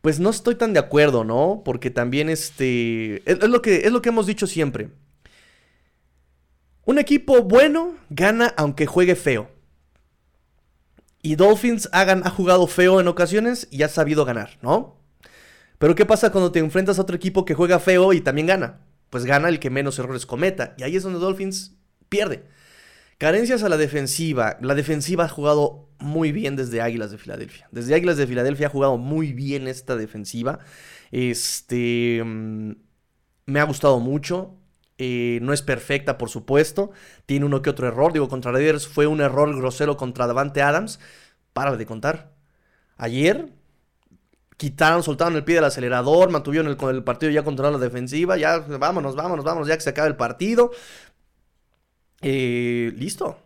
pues 0.00 0.20
no 0.20 0.30
estoy 0.30 0.54
tan 0.54 0.72
de 0.72 0.78
acuerdo, 0.78 1.24
¿no? 1.24 1.62
Porque 1.64 1.90
también 1.90 2.28
este, 2.28 3.28
es, 3.30 3.48
lo 3.48 3.60
que, 3.62 3.86
es 3.86 3.92
lo 3.92 4.02
que 4.02 4.10
hemos 4.10 4.26
dicho 4.26 4.46
siempre. 4.46 4.90
Un 6.84 6.98
equipo 6.98 7.42
bueno 7.42 7.96
gana 8.10 8.54
aunque 8.56 8.86
juegue 8.86 9.16
feo. 9.16 9.50
Y 11.20 11.34
Dolphins 11.34 11.88
hagan, 11.90 12.24
ha 12.24 12.30
jugado 12.30 12.68
feo 12.68 13.00
en 13.00 13.08
ocasiones 13.08 13.66
y 13.72 13.82
ha 13.82 13.88
sabido 13.88 14.24
ganar, 14.24 14.58
¿no? 14.62 14.95
Pero 15.78 15.94
¿qué 15.94 16.06
pasa 16.06 16.32
cuando 16.32 16.52
te 16.52 16.58
enfrentas 16.58 16.98
a 16.98 17.02
otro 17.02 17.16
equipo 17.16 17.44
que 17.44 17.54
juega 17.54 17.78
feo 17.78 18.12
y 18.12 18.20
también 18.20 18.46
gana? 18.46 18.80
Pues 19.10 19.24
gana 19.24 19.48
el 19.48 19.60
que 19.60 19.70
menos 19.70 19.98
errores 19.98 20.26
cometa. 20.26 20.74
Y 20.78 20.82
ahí 20.82 20.96
es 20.96 21.02
donde 21.02 21.18
Dolphins 21.18 21.76
pierde. 22.08 22.44
Carencias 23.18 23.62
a 23.62 23.68
la 23.68 23.76
defensiva. 23.76 24.58
La 24.60 24.74
defensiva 24.74 25.24
ha 25.24 25.28
jugado 25.28 25.88
muy 25.98 26.32
bien 26.32 26.56
desde 26.56 26.80
Águilas 26.80 27.10
de 27.10 27.18
Filadelfia. 27.18 27.68
Desde 27.72 27.94
Águilas 27.94 28.16
de 28.16 28.26
Filadelfia 28.26 28.66
ha 28.66 28.70
jugado 28.70 28.98
muy 28.98 29.32
bien 29.32 29.68
esta 29.68 29.96
defensiva. 29.96 30.58
Este. 31.12 32.22
Mm, 32.24 32.72
me 33.46 33.60
ha 33.60 33.64
gustado 33.64 34.00
mucho. 34.00 34.54
Eh, 34.98 35.38
no 35.42 35.52
es 35.52 35.62
perfecta, 35.62 36.18
por 36.18 36.30
supuesto. 36.30 36.90
Tiene 37.26 37.46
uno 37.46 37.62
que 37.62 37.70
otro 37.70 37.86
error. 37.86 38.12
Digo, 38.12 38.28
contra 38.28 38.52
Raiders 38.52 38.86
fue 38.86 39.06
un 39.06 39.20
error 39.20 39.54
grosero 39.56 39.96
contra 39.96 40.26
Davante 40.26 40.62
Adams. 40.62 41.00
Para 41.52 41.76
de 41.76 41.86
contar. 41.86 42.34
Ayer 42.98 43.50
quitaron, 44.56 45.02
soltaron 45.02 45.36
el 45.36 45.44
pie 45.44 45.56
del 45.56 45.64
acelerador, 45.64 46.30
mantuvieron 46.30 46.66
el, 46.68 46.94
el 46.94 47.04
partido 47.04 47.32
ya 47.32 47.44
controlado 47.44 47.78
la 47.78 47.84
defensiva, 47.84 48.36
ya 48.36 48.58
vámonos, 48.58 49.14
vámonos, 49.16 49.44
vámonos, 49.44 49.68
ya 49.68 49.76
que 49.76 49.82
se 49.82 49.90
acaba 49.90 50.08
el 50.08 50.16
partido. 50.16 50.70
Eh, 52.22 52.92
listo. 52.96 53.38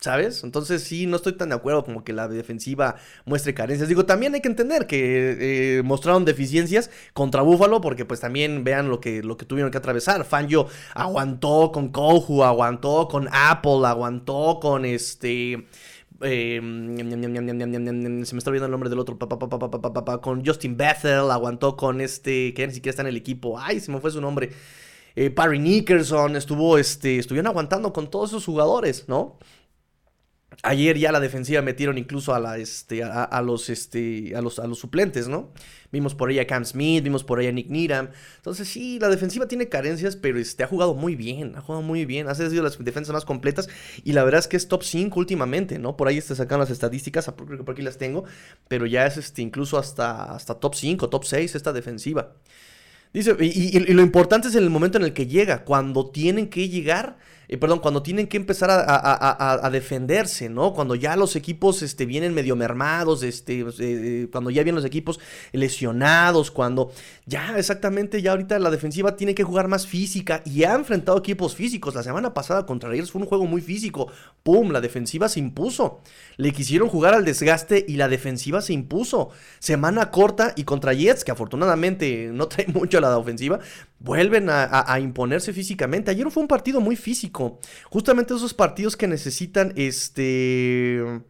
¿Sabes? 0.00 0.44
Entonces 0.44 0.84
sí, 0.84 1.06
no 1.06 1.16
estoy 1.16 1.32
tan 1.32 1.48
de 1.48 1.56
acuerdo 1.56 1.84
como 1.84 2.04
que 2.04 2.12
la 2.12 2.28
defensiva 2.28 2.94
muestre 3.24 3.52
carencias. 3.52 3.88
Digo, 3.88 4.06
también 4.06 4.32
hay 4.32 4.40
que 4.40 4.46
entender 4.48 4.86
que 4.86 5.78
eh, 5.78 5.82
mostraron 5.82 6.24
deficiencias 6.24 6.88
contra 7.14 7.42
Búfalo 7.42 7.80
porque 7.80 8.04
pues 8.04 8.20
también 8.20 8.62
vean 8.62 8.90
lo 8.90 9.00
que, 9.00 9.24
lo 9.24 9.36
que 9.36 9.44
tuvieron 9.44 9.72
que 9.72 9.78
atravesar. 9.78 10.24
Fangio 10.24 10.68
aguantó 10.94 11.72
con 11.72 11.88
Kohu, 11.88 12.44
aguantó 12.44 13.08
con 13.08 13.28
Apple, 13.32 13.86
aguantó 13.86 14.60
con 14.60 14.84
este... 14.84 15.66
Eh, 16.20 16.60
se 16.60 18.34
me 18.34 18.38
está 18.38 18.50
olvidando 18.50 18.66
el 18.66 18.70
nombre 18.72 18.90
del 18.90 18.98
otro. 18.98 19.18
con 20.20 20.44
Justin 20.44 20.76
Bethel, 20.76 21.30
aguantó 21.30 21.76
con 21.76 22.00
este, 22.00 22.52
que 22.54 22.66
ni 22.66 22.74
siquiera 22.74 22.90
está 22.90 23.02
en 23.02 23.08
el 23.08 23.16
equipo. 23.16 23.58
Ay, 23.58 23.80
se 23.80 23.92
me 23.92 24.00
fue 24.00 24.10
su 24.10 24.20
nombre. 24.20 24.50
Eh, 25.14 25.30
Parry 25.30 25.58
Nickerson, 25.58 26.36
estuvo, 26.36 26.78
este, 26.78 27.18
estuvieron 27.18 27.48
aguantando 27.48 27.92
con 27.92 28.08
todos 28.10 28.30
esos 28.30 28.44
jugadores, 28.44 29.08
¿no? 29.08 29.36
Ayer 30.64 30.98
ya 30.98 31.12
la 31.12 31.20
defensiva 31.20 31.62
metieron 31.62 31.98
incluso 31.98 32.34
a, 32.34 32.40
la, 32.40 32.58
este, 32.58 33.04
a, 33.04 33.42
los, 33.42 33.70
este, 33.70 34.34
a, 34.34 34.40
los, 34.40 34.58
a 34.58 34.66
los 34.66 34.78
suplentes, 34.78 35.28
¿no? 35.28 35.52
Vimos 35.92 36.16
por 36.16 36.28
ahí 36.28 36.40
a 36.40 36.46
Cam 36.48 36.64
Smith, 36.64 37.04
vimos 37.04 37.22
por 37.22 37.38
ahí 37.38 37.46
a 37.46 37.52
Nick 37.52 37.68
Needham. 37.68 38.10
Entonces 38.36 38.68
sí, 38.68 38.98
la 38.98 39.08
defensiva 39.08 39.46
tiene 39.46 39.68
carencias, 39.68 40.16
pero 40.16 40.38
este, 40.38 40.64
ha 40.64 40.66
jugado 40.66 40.94
muy 40.94 41.14
bien, 41.14 41.54
ha 41.54 41.60
jugado 41.60 41.82
muy 41.82 42.04
bien. 42.04 42.28
Ha 42.28 42.34
sido 42.34 42.62
las 42.62 42.76
defensas 42.82 43.12
más 43.14 43.24
completas 43.24 43.68
y 44.02 44.12
la 44.12 44.24
verdad 44.24 44.40
es 44.40 44.48
que 44.48 44.56
es 44.56 44.66
top 44.66 44.82
5 44.82 45.18
últimamente, 45.18 45.78
¿no? 45.78 45.96
Por 45.96 46.08
ahí 46.08 46.20
te 46.20 46.34
sacan 46.34 46.58
las 46.58 46.70
estadísticas, 46.70 47.32
creo 47.36 47.58
que 47.58 47.64
por 47.64 47.74
aquí 47.74 47.82
las 47.82 47.96
tengo, 47.96 48.24
pero 48.66 48.84
ya 48.84 49.06
es 49.06 49.16
este, 49.16 49.42
incluso 49.42 49.78
hasta, 49.78 50.36
top 50.60 50.74
5, 50.74 51.08
top 51.08 51.24
6 51.24 51.54
esta 51.54 51.72
defensiva. 51.72 52.34
Dice, 53.12 53.34
y, 53.40 53.78
lo 53.78 54.02
importante 54.02 54.48
es 54.48 54.54
en 54.56 54.64
el 54.64 54.70
momento 54.70 54.98
en 54.98 55.04
el 55.04 55.14
que 55.14 55.26
llega, 55.26 55.64
cuando 55.64 56.10
tienen 56.10 56.48
que 56.50 56.68
llegar 56.68 57.16
eh, 57.48 57.56
perdón, 57.56 57.78
cuando 57.78 58.02
tienen 58.02 58.26
que 58.26 58.36
empezar 58.36 58.68
a, 58.70 59.70
defenderse, 59.70 60.50
¿no? 60.50 60.74
Cuando 60.74 60.94
ya 60.94 61.16
los 61.16 61.34
equipos 61.34 61.82
este, 61.82 62.04
vienen 62.04 62.34
medio 62.34 62.56
mermados, 62.56 63.22
este, 63.22 63.60
eh, 63.60 63.72
eh, 63.78 64.28
cuando 64.30 64.50
ya 64.50 64.62
vienen 64.62 64.76
los 64.76 64.84
equipos 64.84 65.18
lesionados, 65.52 66.50
cuando 66.50 66.92
ya 67.24 67.56
exactamente, 67.56 68.20
ya 68.20 68.32
ahorita 68.32 68.58
la 68.58 68.70
defensiva 68.70 69.16
tiene 69.16 69.34
que 69.34 69.44
jugar 69.44 69.66
más 69.66 69.86
física 69.86 70.42
y 70.44 70.64
ha 70.64 70.74
enfrentado 70.74 71.16
equipos 71.18 71.54
físicos. 71.54 71.94
La 71.94 72.02
semana 72.02 72.34
pasada 72.34 72.66
contra 72.66 72.90
Raiders 72.90 73.10
fue 73.10 73.22
un 73.22 73.26
juego 73.26 73.46
muy 73.46 73.62
físico. 73.62 74.08
¡Pum! 74.42 74.70
La 74.70 74.82
defensiva 74.82 75.28
se 75.28 75.40
impuso. 75.40 76.00
Le 76.36 76.52
quisieron 76.52 76.88
jugar 76.88 77.14
al 77.14 77.24
desgaste 77.24 77.84
y 77.88 77.96
la 77.96 78.08
defensiva 78.08 78.60
se 78.60 78.74
impuso. 78.74 79.30
Semana 79.58 80.10
corta 80.10 80.52
y 80.54 80.64
contra 80.64 80.92
Jets, 80.92 81.24
que 81.24 81.30
afortunadamente 81.30 82.30
no 82.32 82.46
trae 82.48 82.66
mucho 82.74 82.98
a 82.98 83.00
la 83.00 83.16
ofensiva, 83.16 83.58
vuelven 84.00 84.48
a, 84.50 84.98
imponerse 85.00 85.52
físicamente. 85.52 86.10
Ayer 86.10 86.30
fue 86.30 86.42
un 86.42 86.48
partido 86.48 86.80
muy 86.80 86.96
físico. 86.96 87.58
Justamente 87.90 88.34
esos 88.34 88.54
partidos 88.54 88.96
que 88.96 89.08
necesitan 89.08 89.72
este 89.76 91.22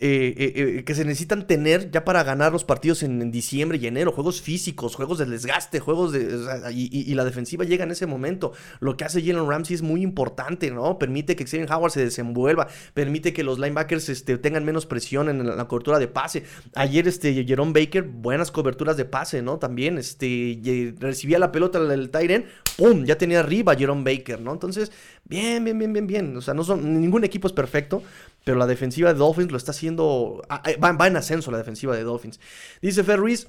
eh, 0.00 0.34
eh, 0.36 0.52
eh, 0.56 0.84
que 0.84 0.92
se 0.96 1.04
necesitan 1.04 1.46
tener 1.46 1.92
ya 1.92 2.04
para 2.04 2.24
ganar 2.24 2.50
los 2.50 2.64
partidos 2.64 3.04
en, 3.04 3.30
diciembre 3.30 3.78
y 3.78 3.86
enero. 3.86 4.10
Juegos 4.10 4.42
físicos, 4.42 4.96
juegos 4.96 5.18
de 5.18 5.26
desgaste, 5.26 5.78
juegos 5.78 6.10
de. 6.10 6.72
y, 6.74 7.14
la 7.14 7.24
defensiva 7.24 7.64
llega 7.64 7.84
en 7.84 7.92
ese 7.92 8.06
momento. 8.06 8.52
Lo 8.80 8.96
que 8.96 9.04
hace 9.04 9.22
Jalen 9.22 9.48
Ramsey 9.48 9.76
es 9.76 9.82
muy 9.82 10.02
importante, 10.02 10.72
¿no? 10.72 10.98
Permite 10.98 11.36
que 11.36 11.46
Xavier 11.46 11.70
Howard 11.72 11.92
se 11.92 12.00
desenvuelva, 12.04 12.66
permite 12.92 13.32
que 13.32 13.44
los 13.44 13.60
linebackers 13.60 14.08
este, 14.08 14.36
tengan 14.36 14.64
menos 14.64 14.84
presión 14.84 15.28
en 15.28 15.46
la, 15.46 15.68
cobertura 15.68 16.00
de 16.00 16.08
pase. 16.08 16.42
Ayer, 16.74 17.06
este, 17.06 17.44
Jerome 17.44 17.72
Baker, 17.72 18.02
buenas 18.02 18.50
coberturas 18.50 18.96
de 18.96 19.04
pase, 19.04 19.42
¿no? 19.42 19.58
También, 19.58 19.96
este, 19.96 20.92
recibía 20.98 21.38
la 21.38 21.52
pelota 21.52 21.78
del 21.82 22.10
Tyren, 22.10 22.46
¡pum! 22.76 23.04
Ya 23.04 23.16
tenía 23.16 23.40
arriba 23.40 23.76
Jerome 23.76 24.02
Baker, 24.02 24.40
¿no? 24.40 24.52
Entonces, 24.52 24.90
bien, 25.24 25.64
bien, 25.64 25.78
bien, 25.78 25.92
bien, 25.92 26.06
bien. 26.06 26.36
O 26.36 26.40
sea, 26.40 26.54
no 26.54 26.64
son, 26.64 27.00
ningún 27.00 27.24
equipo 27.24 27.46
es 27.46 27.52
perfecto, 27.52 28.02
pero 28.44 28.58
la 28.58 28.66
defensiva 28.66 29.12
de 29.12 29.18
Dolphins 29.18 29.50
lo 29.50 29.56
está 29.56 29.72
haciendo. 29.72 30.42
Ah, 30.48 30.62
eh, 30.66 30.76
va, 30.76 31.06
en 31.06 31.16
ascenso 31.16 31.50
la 31.50 31.58
defensiva 31.58 31.96
de 31.96 32.02
Dolphins. 32.02 32.40
Dice 32.80 33.04
Ferris. 33.04 33.48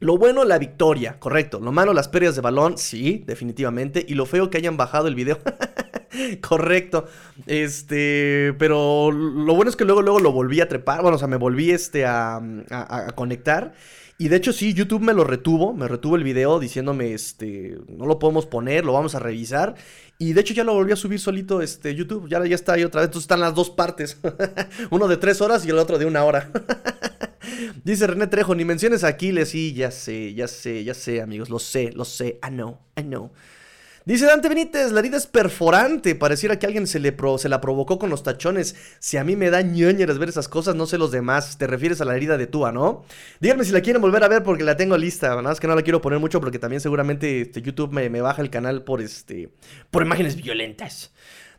Lo 0.00 0.18
bueno, 0.18 0.42
la 0.42 0.58
victoria, 0.58 1.20
correcto. 1.20 1.60
Lo 1.60 1.70
malo, 1.70 1.94
las 1.94 2.08
pérdidas 2.08 2.34
de 2.34 2.40
balón, 2.40 2.76
sí, 2.76 3.22
definitivamente. 3.24 4.04
Y 4.08 4.14
lo 4.14 4.26
feo 4.26 4.50
que 4.50 4.58
hayan 4.58 4.76
bajado 4.76 5.06
el 5.06 5.14
video. 5.14 5.38
correcto. 6.40 7.06
Este, 7.46 8.52
pero 8.58 9.12
lo 9.12 9.54
bueno 9.54 9.70
es 9.70 9.76
que 9.76 9.84
luego, 9.84 10.02
luego 10.02 10.18
lo 10.18 10.32
volví 10.32 10.60
a 10.60 10.68
trepar. 10.68 11.02
Bueno, 11.02 11.16
o 11.16 11.18
sea, 11.20 11.28
me 11.28 11.36
volví 11.36 11.70
este 11.70 12.04
a, 12.04 12.42
a 12.70 13.12
conectar. 13.14 13.74
Y 14.22 14.28
de 14.28 14.36
hecho 14.36 14.52
sí, 14.52 14.72
YouTube 14.72 15.02
me 15.02 15.14
lo 15.14 15.24
retuvo, 15.24 15.74
me 15.74 15.88
retuvo 15.88 16.14
el 16.14 16.22
video 16.22 16.60
diciéndome, 16.60 17.12
este, 17.12 17.76
no 17.88 18.06
lo 18.06 18.20
podemos 18.20 18.46
poner, 18.46 18.84
lo 18.84 18.92
vamos 18.92 19.16
a 19.16 19.18
revisar. 19.18 19.74
Y 20.16 20.32
de 20.32 20.40
hecho 20.40 20.54
ya 20.54 20.62
lo 20.62 20.74
volví 20.74 20.92
a 20.92 20.96
subir 20.96 21.18
solito, 21.18 21.60
este, 21.60 21.92
YouTube, 21.96 22.28
ya, 22.28 22.46
ya 22.46 22.54
está 22.54 22.74
ahí 22.74 22.84
otra 22.84 23.00
vez, 23.00 23.08
entonces 23.08 23.24
están 23.24 23.40
las 23.40 23.52
dos 23.52 23.70
partes. 23.70 24.18
Uno 24.90 25.08
de 25.08 25.16
tres 25.16 25.40
horas 25.40 25.66
y 25.66 25.70
el 25.70 25.78
otro 25.78 25.98
de 25.98 26.06
una 26.06 26.22
hora. 26.22 26.52
Dice 27.84 28.06
René 28.06 28.28
Trejo, 28.28 28.54
ni 28.54 28.64
menciones 28.64 29.02
a 29.02 29.08
Aquiles, 29.08 29.48
sí, 29.48 29.74
ya 29.74 29.90
sé, 29.90 30.34
ya 30.34 30.46
sé, 30.46 30.84
ya 30.84 30.94
sé, 30.94 31.20
amigos, 31.20 31.50
lo 31.50 31.58
sé, 31.58 31.90
lo 31.92 32.04
sé, 32.04 32.38
I 32.48 32.50
know, 32.50 32.78
I 32.96 33.02
know. 33.02 33.32
Dice 34.04 34.26
Dante 34.26 34.48
Benítez, 34.48 34.90
la 34.90 34.98
herida 34.98 35.16
es 35.16 35.26
perforante. 35.26 36.16
Pareciera 36.16 36.58
que 36.58 36.66
alguien 36.66 36.88
se, 36.88 36.98
le 36.98 37.16
se 37.38 37.48
la 37.48 37.60
provocó 37.60 37.98
con 37.98 38.10
los 38.10 38.24
tachones. 38.24 38.74
Si 38.98 39.16
a 39.16 39.22
mí 39.22 39.36
me 39.36 39.48
da 39.48 39.62
ñoñeras 39.62 40.18
ver 40.18 40.28
esas 40.28 40.48
cosas, 40.48 40.74
no 40.74 40.86
sé 40.86 40.98
los 40.98 41.12
demás. 41.12 41.56
Te 41.56 41.68
refieres 41.68 42.00
a 42.00 42.04
la 42.04 42.16
herida 42.16 42.36
de 42.36 42.48
Tua, 42.48 42.72
¿no? 42.72 43.04
Díganme 43.38 43.64
si 43.64 43.70
la 43.70 43.80
quieren 43.80 44.02
volver 44.02 44.24
a 44.24 44.28
ver 44.28 44.42
porque 44.42 44.64
la 44.64 44.76
tengo 44.76 44.96
lista. 44.96 45.28
Nada 45.28 45.42
más 45.42 45.60
que 45.60 45.68
no 45.68 45.76
la 45.76 45.82
quiero 45.82 46.00
poner 46.00 46.18
mucho 46.18 46.40
porque 46.40 46.58
también 46.58 46.80
seguramente 46.80 47.42
este, 47.42 47.62
YouTube 47.62 47.92
me, 47.92 48.10
me 48.10 48.20
baja 48.20 48.42
el 48.42 48.50
canal 48.50 48.82
por, 48.82 49.00
este, 49.00 49.50
por 49.90 50.02
imágenes 50.02 50.34
violentas. 50.34 51.12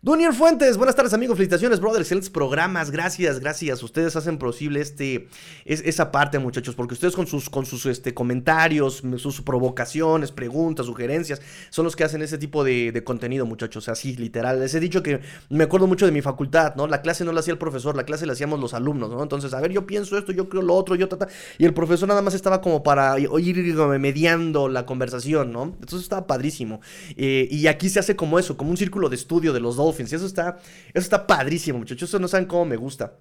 Dunier 0.05 0.33
Fuentes, 0.33 0.75
buenas 0.75 0.97
tardes 0.97 1.13
amigos, 1.13 1.37
felicitaciones, 1.37 1.79
brother, 1.79 2.01
excelentes 2.01 2.29
programas, 2.29 2.91
gracias, 2.91 3.39
gracias. 3.39 3.81
Ustedes 3.83 4.13
hacen 4.17 4.37
posible 4.37 4.81
este, 4.81 5.29
es, 5.63 5.81
esa 5.85 6.11
parte, 6.11 6.39
muchachos, 6.39 6.75
porque 6.75 6.93
ustedes 6.93 7.15
con 7.15 7.25
sus, 7.25 7.49
con 7.49 7.65
sus 7.65 7.85
este, 7.85 8.13
comentarios, 8.13 9.01
sus 9.15 9.41
provocaciones, 9.43 10.33
preguntas, 10.33 10.87
sugerencias, 10.87 11.41
son 11.69 11.85
los 11.85 11.95
que 11.95 12.03
hacen 12.03 12.21
ese 12.21 12.37
tipo 12.37 12.65
de, 12.65 13.01
contenido, 13.05 13.45
muchachos, 13.45 13.87
así, 13.87 14.17
literal. 14.17 14.59
Les 14.59 14.75
he 14.75 14.81
dicho 14.81 15.01
que 15.01 15.21
me 15.49 15.63
acuerdo 15.63 15.87
mucho 15.87 16.05
de 16.05 16.11
mi 16.11 16.21
facultad, 16.21 16.75
¿no? 16.75 16.85
La 16.85 17.01
clase 17.01 17.23
no 17.23 17.31
la 17.31 17.39
hacía 17.39 17.53
el 17.53 17.57
profesor, 17.57 17.95
la 17.95 18.03
clase 18.03 18.25
la 18.25 18.33
hacíamos 18.33 18.59
los 18.59 18.73
alumnos, 18.73 19.09
¿no? 19.09 19.23
Entonces, 19.23 19.53
a 19.53 19.61
ver, 19.61 19.71
yo 19.71 19.87
pienso 19.87 20.17
esto, 20.17 20.33
yo 20.33 20.49
creo 20.49 20.63
lo 20.63 20.75
otro, 20.75 20.95
yo 20.95 21.07
tata, 21.07 21.29
y 21.57 21.63
el 21.63 21.73
profesor 21.73 22.09
nada 22.09 22.21
más 22.21 22.33
estaba 22.33 22.59
como 22.59 22.83
para 22.83 23.17
ir 23.17 23.73
mediando 24.01 24.67
la 24.67 24.85
conversación, 24.85 25.53
¿no? 25.53 25.63
Entonces 25.63 26.01
estaba 26.01 26.27
padrísimo. 26.27 26.81
Eh, 27.15 27.47
y 27.49 27.67
aquí 27.67 27.87
se 27.87 27.99
hace 27.99 28.17
como 28.17 28.37
eso, 28.37 28.57
como 28.57 28.69
un 28.69 28.75
círculo 28.75 29.07
de 29.07 29.15
estudio 29.15 29.53
de 29.53 29.61
los 29.61 29.77
dos 29.77 29.92
y 29.99 30.03
eso 30.03 30.25
está, 30.25 30.57
eso 30.93 31.03
está 31.03 31.27
padrísimo, 31.27 31.79
muchachos. 31.79 32.09
Eso 32.09 32.19
no 32.19 32.27
saben 32.27 32.47
cómo 32.47 32.65
me 32.65 32.75
gusta. 32.75 33.13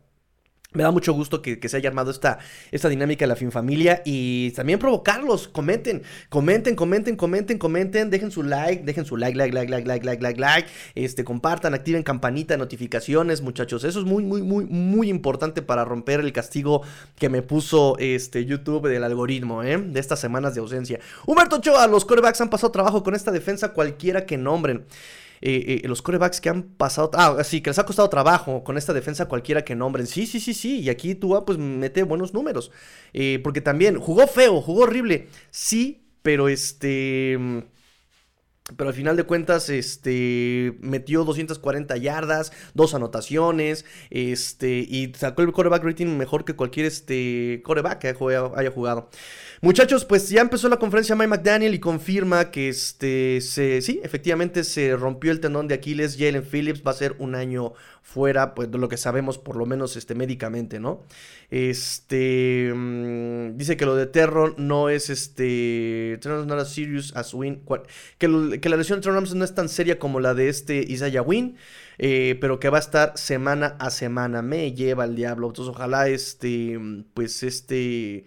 Me 0.75 0.83
da 0.83 0.91
mucho 0.91 1.13
gusto 1.13 1.43
que, 1.43 1.61
se 1.69 1.77
haya 1.77 1.91
armado 1.91 2.11
esta, 2.11 2.39
esta 2.71 2.89
dinámica 2.89 3.25
de 3.25 3.27
la 3.27 3.37
FinFamilia 3.37 4.01
y 4.07 4.53
también 4.53 4.79
provocarlos. 4.79 5.49
Comenten, 5.49 6.03
comenten, 6.31 6.77
comenten, 6.77 7.17
comenten, 7.17 7.59
comenten. 7.59 8.09
Dejen 8.09 8.31
su 8.31 8.43
like, 8.43 8.83
dejen 8.83 9.05
su 9.05 9.19
like, 9.19 9.37
like, 9.37 9.55
like, 9.55 9.71
like, 9.71 9.87
like, 9.87 10.07
like, 10.07 10.23
like, 10.23 10.41
like. 10.41 10.69
Este, 10.95 11.25
compartan, 11.25 11.75
activen 11.75 12.03
campanita 12.03 12.55
de 12.55 12.59
notificaciones, 12.59 13.43
muchachos. 13.43 13.85
Eso 13.85 14.01
es 14.01 14.07
muy, 14.07 14.25
muy, 14.25 14.41
muy, 14.41 14.65
muy 14.65 15.11
importante 15.11 15.61
para 15.61 15.85
romper 15.85 16.21
el 16.21 16.33
castigo 16.33 16.83
que 17.17 17.29
me 17.29 17.43
puso 17.43 17.99
este, 17.99 18.47
YouTube 18.47 18.89
del 18.89 19.05
algoritmo, 19.05 19.63
¿eh? 19.63 19.77
De 19.77 20.01
estas 20.01 20.21
semanas 20.21 20.55
de 20.55 20.61
ausencia. 20.61 21.01
Humberto 21.27 21.57
Ochoa, 21.57 21.87
los 21.87 22.07
corebacks 22.07 22.41
han 22.41 22.49
pasado 22.49 22.73
trabajo 22.73 23.03
con 23.03 23.15
esta 23.15 23.31
defensa 23.31 23.75
cualquiera 23.75 24.25
que 24.25 24.39
nombren. 24.39 24.87
Eh, 25.45 25.83
eh, 25.83 25.89
los 25.89 26.03
corebacks 26.03 26.41
que 26.41 26.49
han 26.49 26.63
pasado, 26.63 27.11
ah, 27.15 27.43
sí, 27.43 27.61
que 27.61 27.71
les 27.71 27.79
ha 27.81 27.85
costado 27.85 28.09
trabajo 28.09 28.63
con 28.63 28.79
esta 28.79 28.93
defensa 28.93 29.27
cualquiera 29.27 29.65
que 29.65 29.75
nombren. 29.75 30.07
Sí, 30.07 30.27
sí, 30.27 30.39
sí, 30.39 30.55
sí, 30.55 30.81
y 30.81 30.89
aquí 30.89 31.17
Tua 31.17 31.45
pues 31.45 31.59
mete 31.59 32.05
buenos 32.05 32.33
números. 32.33 32.71
Eh, 33.13 33.41
porque 33.43 33.61
también 33.61 33.99
jugó 33.99 34.27
feo, 34.29 34.61
jugó 34.63 34.83
horrible, 34.83 35.29
sí, 35.51 36.07
pero 36.23 36.49
este... 36.49 37.39
Pero 38.77 38.89
al 38.89 38.95
final 38.95 39.17
de 39.17 39.25
cuentas, 39.25 39.69
este, 39.69 40.79
metió 40.81 41.25
240 41.25 41.97
yardas, 41.97 42.53
dos 42.75 42.95
anotaciones, 42.95 43.85
este, 44.09 44.79
y 44.79 45.13
sacó 45.17 45.43
el 45.43 45.53
coreback 45.53 45.83
rating 45.83 46.17
mejor 46.17 46.45
que 46.45 46.55
cualquier, 46.55 46.87
este, 46.87 47.61
coreback 47.65 47.99
que 47.99 48.09
haya 48.09 48.71
jugado. 48.71 49.11
Muchachos, 49.65 50.05
pues 50.05 50.29
ya 50.29 50.41
empezó 50.41 50.69
la 50.69 50.79
conferencia 50.79 51.15
Mike 51.15 51.29
McDaniel 51.29 51.73
y 51.73 51.79
confirma 51.79 52.51
que 52.51 52.69
este 52.69 53.41
se, 53.41 53.81
sí, 53.81 54.01
efectivamente 54.03 54.65
se 54.65 54.97
rompió 54.97 55.31
el 55.31 55.39
tendón 55.39 55.69
de 55.69 55.75
Aquiles. 55.77 56.17
Jalen 56.19 56.43
Phillips 56.43 56.83
va 56.85 56.91
a 56.91 56.95
ser 56.95 57.15
un 57.21 57.37
año 57.37 57.73
fuera, 58.03 58.57
pues 58.57 58.73
de 58.73 58.79
lo 58.79 58.89
que 58.89 58.97
sabemos, 58.97 59.39
por 59.39 59.55
lo 59.55 59.65
menos 59.65 59.95
este, 59.95 60.17
médicamente, 60.17 60.81
¿no? 60.81 61.05
Este 61.49 62.73
mm, 62.75 63.57
dice 63.57 63.77
que 63.77 63.87
lo 63.87 63.95
de 63.95 64.07
Terron 64.07 64.57
no 64.59 64.89
es 64.89 65.11
este. 65.11 66.19
not 66.25 66.59
as 66.59 66.73
serious 66.73 67.15
as 67.15 67.33
Win. 67.33 67.63
Que, 68.19 68.27
la 68.27 68.77
lesión 68.77 68.99
de 68.99 69.05
Terron 69.05 69.25
no 69.33 69.45
es 69.45 69.55
tan 69.55 69.69
seria 69.69 69.97
como 69.97 70.19
la 70.19 70.35
de 70.35 70.49
este 70.49 70.85
Isaiah 70.89 71.23
Win. 71.23 71.57
Eh, 71.99 72.37
pero 72.41 72.59
que 72.59 72.69
va 72.69 72.79
a 72.79 72.81
estar 72.81 73.13
semana 73.17 73.77
a 73.79 73.91
semana. 73.91 74.43
Me 74.43 74.73
lleva 74.73 75.05
el 75.05 75.15
diablo. 75.15 75.47
Entonces, 75.47 75.73
ojalá 75.73 76.09
este. 76.09 76.81
Pues 77.15 77.45
este 77.45 78.25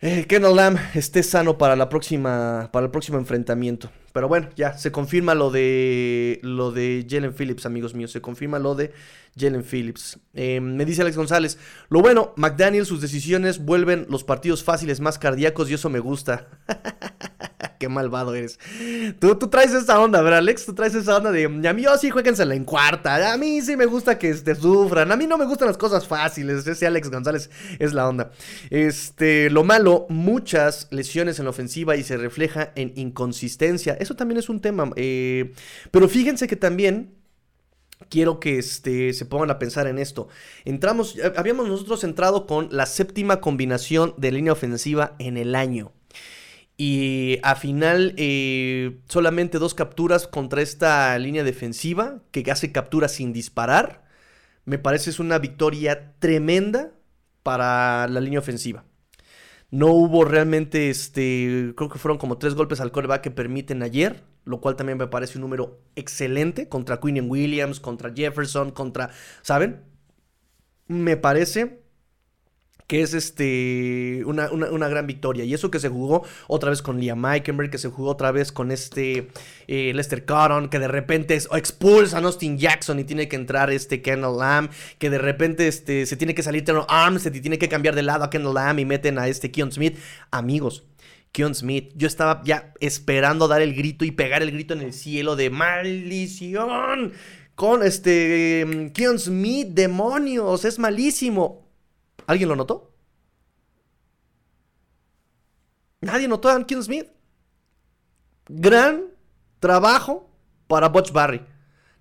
eh, 0.00 0.26
Kendall 0.26 0.56
Lamb 0.56 0.78
esté 0.94 1.22
sano 1.22 1.58
para 1.58 1.76
la 1.76 1.88
próxima 1.88 2.68
para 2.72 2.86
el 2.86 2.90
próximo 2.90 3.18
enfrentamiento. 3.18 3.90
Pero 4.18 4.26
bueno, 4.26 4.48
ya 4.56 4.76
se 4.76 4.90
confirma 4.90 5.36
lo 5.36 5.52
de 5.52 6.40
lo 6.42 6.72
de 6.72 7.06
Jalen 7.08 7.32
Phillips, 7.32 7.66
amigos 7.66 7.94
míos, 7.94 8.10
se 8.10 8.20
confirma 8.20 8.58
lo 8.58 8.74
de 8.74 8.92
Jalen 9.38 9.62
Phillips. 9.62 10.18
Em, 10.34 10.74
me 10.74 10.84
dice 10.84 11.02
Alex 11.02 11.16
González, 11.16 11.56
lo 11.88 12.00
bueno, 12.00 12.32
McDaniel 12.34 12.84
sus 12.84 13.00
decisiones 13.00 13.64
vuelven 13.64 14.06
los 14.10 14.24
partidos 14.24 14.64
fáciles 14.64 14.98
más 14.98 15.20
cardíacos 15.20 15.70
y 15.70 15.74
eso 15.74 15.88
me 15.88 16.00
gusta. 16.00 16.48
Qué 17.78 17.88
malvado 17.88 18.34
eres. 18.34 18.58
Tú, 19.20 19.36
tú 19.36 19.48
traes 19.48 19.72
esa 19.72 20.00
onda, 20.00 20.20
¿verdad, 20.20 20.40
Alex? 20.40 20.66
Tú 20.66 20.74
traes 20.74 20.94
esa 20.96 21.16
onda 21.16 21.30
de. 21.30 21.44
A 21.44 21.72
mí, 21.72 21.82
yo 21.82 21.96
sí, 21.96 22.10
jueguensela 22.10 22.54
en 22.54 22.64
cuarta. 22.64 23.32
A 23.32 23.36
mí 23.36 23.60
sí 23.62 23.76
me 23.76 23.86
gusta 23.86 24.18
que 24.18 24.34
te 24.34 24.54
sufran. 24.56 25.12
A 25.12 25.16
mí 25.16 25.28
no 25.28 25.38
me 25.38 25.44
gustan 25.44 25.68
las 25.68 25.78
cosas 25.78 26.06
fáciles. 26.06 26.66
Ese 26.66 26.86
Alex 26.88 27.08
González 27.08 27.50
es 27.78 27.92
la 27.92 28.08
onda. 28.08 28.32
Este, 28.70 29.48
lo 29.50 29.62
malo, 29.62 30.06
muchas 30.08 30.88
lesiones 30.90 31.38
en 31.38 31.44
la 31.44 31.50
ofensiva 31.50 31.94
y 31.94 32.02
se 32.02 32.16
refleja 32.16 32.72
en 32.74 32.92
inconsistencia. 32.96 33.96
Eso 34.08 34.16
también 34.16 34.38
es 34.38 34.48
un 34.48 34.60
tema. 34.60 34.90
Eh, 34.96 35.52
pero 35.90 36.08
fíjense 36.08 36.46
que 36.46 36.56
también 36.56 37.12
quiero 38.08 38.40
que 38.40 38.58
este, 38.58 39.12
se 39.12 39.26
pongan 39.26 39.50
a 39.50 39.58
pensar 39.58 39.86
en 39.86 39.98
esto. 39.98 40.28
Entramos, 40.64 41.18
eh, 41.18 41.30
habíamos 41.36 41.68
nosotros 41.68 42.04
entrado 42.04 42.46
con 42.46 42.68
la 42.70 42.86
séptima 42.86 43.42
combinación 43.42 44.14
de 44.16 44.32
línea 44.32 44.54
ofensiva 44.54 45.14
en 45.18 45.36
el 45.36 45.54
año. 45.54 45.92
Y 46.78 47.38
a 47.42 47.54
final, 47.54 48.14
eh, 48.16 48.98
solamente 49.08 49.58
dos 49.58 49.74
capturas 49.74 50.26
contra 50.26 50.62
esta 50.62 51.18
línea 51.18 51.44
defensiva, 51.44 52.22
que 52.30 52.50
hace 52.50 52.72
capturas 52.72 53.12
sin 53.12 53.34
disparar. 53.34 54.06
Me 54.64 54.78
parece 54.78 55.10
es 55.10 55.18
una 55.18 55.38
victoria 55.38 56.14
tremenda 56.18 56.92
para 57.42 58.08
la 58.08 58.22
línea 58.22 58.38
ofensiva. 58.38 58.86
No 59.70 59.88
hubo 59.88 60.24
realmente, 60.24 60.88
este, 60.88 61.74
creo 61.76 61.90
que 61.90 61.98
fueron 61.98 62.18
como 62.18 62.38
tres 62.38 62.54
golpes 62.54 62.80
al 62.80 62.90
coreback 62.90 63.22
que 63.22 63.30
permiten 63.30 63.82
ayer, 63.82 64.24
lo 64.44 64.60
cual 64.60 64.76
también 64.76 64.96
me 64.96 65.06
parece 65.08 65.36
un 65.36 65.42
número 65.42 65.82
excelente 65.94 66.68
contra 66.68 67.00
Quinn 67.00 67.30
Williams, 67.30 67.78
contra 67.78 68.12
Jefferson, 68.14 68.70
contra, 68.70 69.10
¿saben? 69.42 69.82
Me 70.86 71.18
parece 71.18 71.82
que 72.88 73.02
es 73.02 73.12
este 73.12 74.22
una, 74.24 74.88
gran 74.88 75.06
victoria. 75.06 75.44
Y 75.44 75.52
eso 75.52 75.70
que 75.70 75.78
se 75.78 75.90
jugó 75.90 76.24
otra 76.48 76.70
vez 76.70 76.80
con 76.80 76.98
Liam 76.98 77.20
Meikenberg, 77.20 77.70
que 77.70 77.76
se 77.76 77.90
jugó 77.90 78.10
otra 78.10 78.32
vez 78.32 78.50
con 78.50 78.72
este 78.72 79.28
eh, 79.68 79.92
Lester 79.94 80.24
Cotton, 80.24 80.70
que 80.70 80.78
de 80.78 80.88
repente 80.88 81.34
expulsa 81.34 82.16
a 82.16 82.20
Austin 82.22 82.56
Jackson 82.56 82.98
y 82.98 83.04
tiene 83.04 83.28
que 83.28 83.36
entrar 83.36 83.70
este 83.70 84.00
Kendall 84.00 84.38
Lamb, 84.38 84.70
que 84.98 85.10
de 85.10 85.18
repente 85.18 85.68
este, 85.68 86.06
se 86.06 86.16
tiene 86.16 86.34
que 86.34 86.42
salir 86.42 86.64
Terrell 86.64 86.86
Armstead 86.88 87.34
y 87.34 87.42
tiene 87.42 87.58
que 87.58 87.68
cambiar 87.68 87.94
de 87.94 88.02
lado 88.02 88.24
a 88.24 88.30
Kendall 88.30 88.54
Lamb 88.54 88.78
y 88.78 88.86
meten 88.86 89.18
a 89.18 89.28
este 89.28 89.50
Keon 89.50 89.70
Smith. 89.70 89.98
Amigos, 90.30 90.84
Keon 91.32 91.54
Smith. 91.54 91.92
Yo 91.94 92.06
estaba 92.06 92.40
ya 92.42 92.72
esperando 92.80 93.48
dar 93.48 93.60
el 93.60 93.74
grito 93.74 94.06
y 94.06 94.12
pegar 94.12 94.42
el 94.42 94.50
grito 94.50 94.72
en 94.72 94.80
el 94.80 94.94
cielo 94.94 95.36
de 95.36 95.50
maldición. 95.50 97.12
Con 97.54 97.82
este 97.82 98.90
Keon 98.94 99.18
Smith, 99.18 99.68
demonios, 99.72 100.64
es 100.64 100.78
malísimo. 100.78 101.67
¿Alguien 102.28 102.50
lo 102.50 102.56
notó? 102.56 102.92
Nadie 106.02 106.28
notó 106.28 106.50
a 106.50 106.66
Keon 106.66 106.84
Smith. 106.84 107.06
Gran 108.48 109.06
trabajo 109.60 110.30
para 110.66 110.90
Butch 110.90 111.10
Barry. 111.10 111.40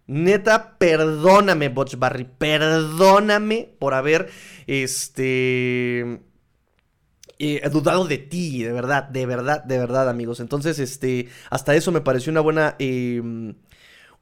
Neta, 0.06 0.78
perdóname, 0.78 1.70
Butch 1.70 1.96
Barry. 1.98 2.26
Perdóname 2.26 3.74
por 3.80 3.94
haber 3.94 4.30
este. 4.68 6.22
Eh, 7.40 7.70
dudado 7.72 8.06
de 8.06 8.18
ti, 8.18 8.64
de 8.64 8.74
verdad, 8.74 9.04
de 9.04 9.26
verdad, 9.26 9.64
de 9.64 9.78
verdad, 9.78 10.10
amigos. 10.10 10.42
Entonces, 10.42 10.78
este. 10.80 11.30
Hasta 11.50 11.74
eso 11.74 11.94
me 11.94 12.02
pareció 12.02 12.34
una 12.34 12.42
buena. 12.42 12.76
Em, 12.80 13.56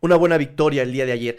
una 0.01 0.17
buena 0.17 0.37
victoria 0.37 0.83
el 0.83 0.91
día 0.91 1.07
de 1.07 1.13
ayer 1.13 1.37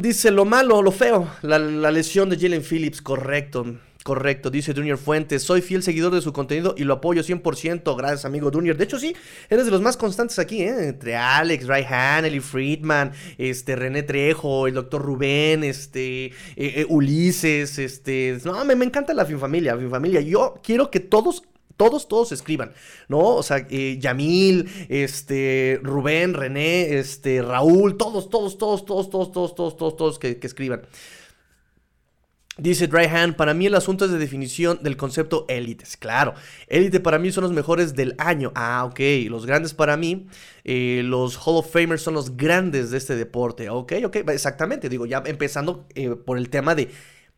dice 0.00 0.30
lo 0.30 0.44
malo, 0.44 0.82
lo 0.82 0.92
feo, 0.92 1.28
la, 1.42 1.58
lesión 1.90 2.28
de 2.30 2.38
Jalen 2.38 2.62
Phillips, 2.62 3.00
correcto. 3.02 3.64
Correcto, 4.04 4.50
dice 4.50 4.74
Junior 4.74 4.98
Fuentes. 4.98 5.42
Soy 5.42 5.62
fiel 5.62 5.82
seguidor 5.82 6.12
de 6.12 6.20
su 6.20 6.34
contenido 6.34 6.74
y 6.76 6.84
lo 6.84 6.92
apoyo 6.92 7.22
100%. 7.22 7.96
Gracias, 7.96 8.26
amigo 8.26 8.50
Junior. 8.52 8.76
De 8.76 8.84
hecho, 8.84 8.98
sí, 8.98 9.16
eres 9.48 9.64
de 9.64 9.70
los 9.70 9.80
más 9.80 9.96
constantes 9.96 10.38
aquí, 10.38 10.60
¿eh? 10.60 10.88
Entre 10.88 11.16
Alex, 11.16 11.66
Ray 11.66 11.86
Hanley, 11.88 12.40
Friedman, 12.40 13.12
este, 13.38 13.76
René 13.76 14.02
Trejo, 14.02 14.66
el 14.66 14.74
doctor 14.74 15.00
Rubén, 15.00 15.64
este, 15.64 16.26
eh, 16.26 16.32
eh, 16.56 16.86
Ulises, 16.86 17.78
este. 17.78 18.38
No, 18.44 18.62
me, 18.66 18.76
me 18.76 18.84
encanta 18.84 19.14
la 19.14 19.24
FinFamilia, 19.24 19.74
FinFamilia. 19.74 20.20
Yo 20.20 20.60
quiero 20.62 20.90
que 20.90 21.00
todos 21.00 21.42
todos, 21.76 22.08
todos 22.08 22.32
escriban, 22.32 22.72
¿no? 23.08 23.18
O 23.20 23.42
sea, 23.42 23.66
eh, 23.70 23.98
Yamil, 23.98 24.68
este, 24.88 25.80
Rubén, 25.82 26.34
René, 26.34 26.98
este, 26.98 27.42
Raúl, 27.42 27.96
todos, 27.96 28.30
todos, 28.30 28.58
todos, 28.58 28.84
todos, 28.84 29.10
todos, 29.10 29.32
todos, 29.32 29.54
todos, 29.54 29.76
todos, 29.76 29.96
todos 29.96 30.18
que, 30.18 30.38
escriban. 30.42 30.82
Dice 32.56 32.86
Dryhan, 32.86 33.34
para 33.34 33.52
mí 33.52 33.66
el 33.66 33.74
asunto 33.74 34.04
es 34.04 34.12
de 34.12 34.18
definición 34.18 34.78
del 34.80 34.96
concepto 34.96 35.44
élites. 35.48 35.96
Claro, 35.96 36.34
élite 36.68 37.00
para 37.00 37.18
mí 37.18 37.32
son 37.32 37.42
los 37.42 37.52
mejores 37.52 37.96
del 37.96 38.14
año. 38.18 38.52
Ah, 38.54 38.84
ok. 38.84 39.00
Los 39.28 39.44
grandes 39.44 39.74
para 39.74 39.96
mí, 39.96 40.28
eh, 40.62 41.02
los 41.04 41.36
Hall 41.36 41.56
of 41.56 41.72
Famers 41.72 42.02
son 42.02 42.14
los 42.14 42.36
grandes 42.36 42.92
de 42.92 42.98
este 42.98 43.16
deporte. 43.16 43.70
Ok, 43.70 43.94
ok, 44.04 44.16
exactamente. 44.28 44.88
Digo, 44.88 45.04
ya 45.04 45.20
empezando 45.26 45.84
eh, 45.96 46.10
por 46.10 46.38
el 46.38 46.48
tema 46.48 46.76
de 46.76 46.90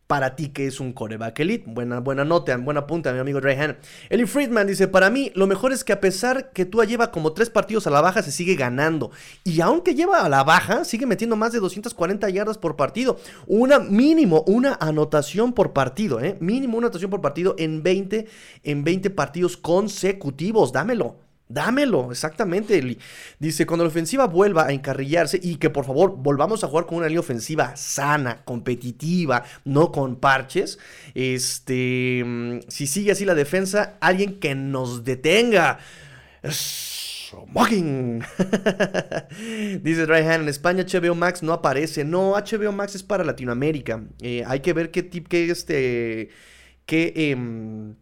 para 0.07 0.35
ti 0.35 0.49
que 0.49 0.67
es 0.67 0.79
un 0.79 0.93
coreback 0.93 1.39
elite. 1.41 1.65
Buena, 1.67 1.99
buena 1.99 2.25
nota, 2.25 2.55
buena 2.57 2.87
punta, 2.87 3.13
mi 3.13 3.19
amigo 3.19 3.39
Rayhan. 3.39 3.77
Eli 4.09 4.25
Friedman 4.25 4.65
dice, 4.65 4.87
para 4.87 5.09
mí 5.09 5.31
lo 5.35 5.45
mejor 5.47 5.73
es 5.73 5.83
que 5.83 5.93
a 5.93 5.99
pesar 5.99 6.51
que 6.51 6.65
tú 6.65 6.81
lleva 6.83 7.11
como 7.11 7.33
tres 7.33 7.49
partidos 7.49 7.85
a 7.87 7.89
la 7.89 8.01
baja, 8.01 8.23
se 8.23 8.31
sigue 8.31 8.55
ganando. 8.55 9.11
Y 9.43 9.61
aunque 9.61 9.93
lleva 9.93 10.21
a 10.21 10.29
la 10.29 10.43
baja, 10.43 10.85
sigue 10.85 11.05
metiendo 11.05 11.35
más 11.35 11.51
de 11.51 11.59
240 11.59 12.29
yardas 12.29 12.57
por 12.57 12.75
partido. 12.77 13.19
Una 13.45 13.79
mínimo, 13.79 14.43
una 14.47 14.77
anotación 14.79 15.53
por 15.53 15.73
partido, 15.73 16.21
¿eh? 16.21 16.37
Mínimo 16.39 16.77
una 16.77 16.87
anotación 16.87 17.11
por 17.11 17.21
partido 17.21 17.55
en 17.57 17.83
20, 17.83 18.27
en 18.63 18.83
20 18.83 19.09
partidos 19.09 19.57
consecutivos. 19.57 20.71
Dámelo. 20.71 21.26
Dámelo, 21.49 22.11
exactamente. 22.11 22.97
Dice, 23.39 23.65
cuando 23.65 23.85
la 23.85 23.89
ofensiva 23.89 24.27
vuelva 24.27 24.67
a 24.67 24.73
encarrillarse 24.73 25.39
y 25.41 25.55
que 25.55 25.69
por 25.69 25.85
favor 25.85 26.15
volvamos 26.17 26.63
a 26.63 26.67
jugar 26.67 26.85
con 26.85 26.97
una 26.97 27.07
línea 27.07 27.21
ofensiva 27.21 27.75
sana, 27.77 28.43
competitiva, 28.43 29.43
no 29.63 29.91
con 29.93 30.17
parches. 30.17 30.77
Este, 31.13 32.23
mm, 32.25 32.59
si 32.67 32.85
sigue 32.87 33.13
así 33.13 33.23
la 33.23 33.35
defensa, 33.35 33.97
alguien 34.01 34.39
que 34.39 34.55
nos 34.55 35.05
detenga. 35.05 35.79
Smoking. 37.29 38.19
Dice 39.83 40.05
Dryhan, 40.05 40.41
en 40.41 40.49
España 40.49 40.83
HBO 40.83 41.15
Max 41.15 41.43
no 41.43 41.53
aparece. 41.53 42.03
No, 42.03 42.33
HBO 42.33 42.73
Max 42.73 42.95
es 42.95 43.03
para 43.03 43.23
Latinoamérica. 43.23 44.03
Eh, 44.21 44.43
hay 44.45 44.59
que 44.59 44.73
ver 44.73 44.91
qué 44.91 45.03
tipo, 45.03 45.29
qué 45.29 45.49
este, 45.49 46.29
qué... 46.85 47.13
Em, 47.31 47.95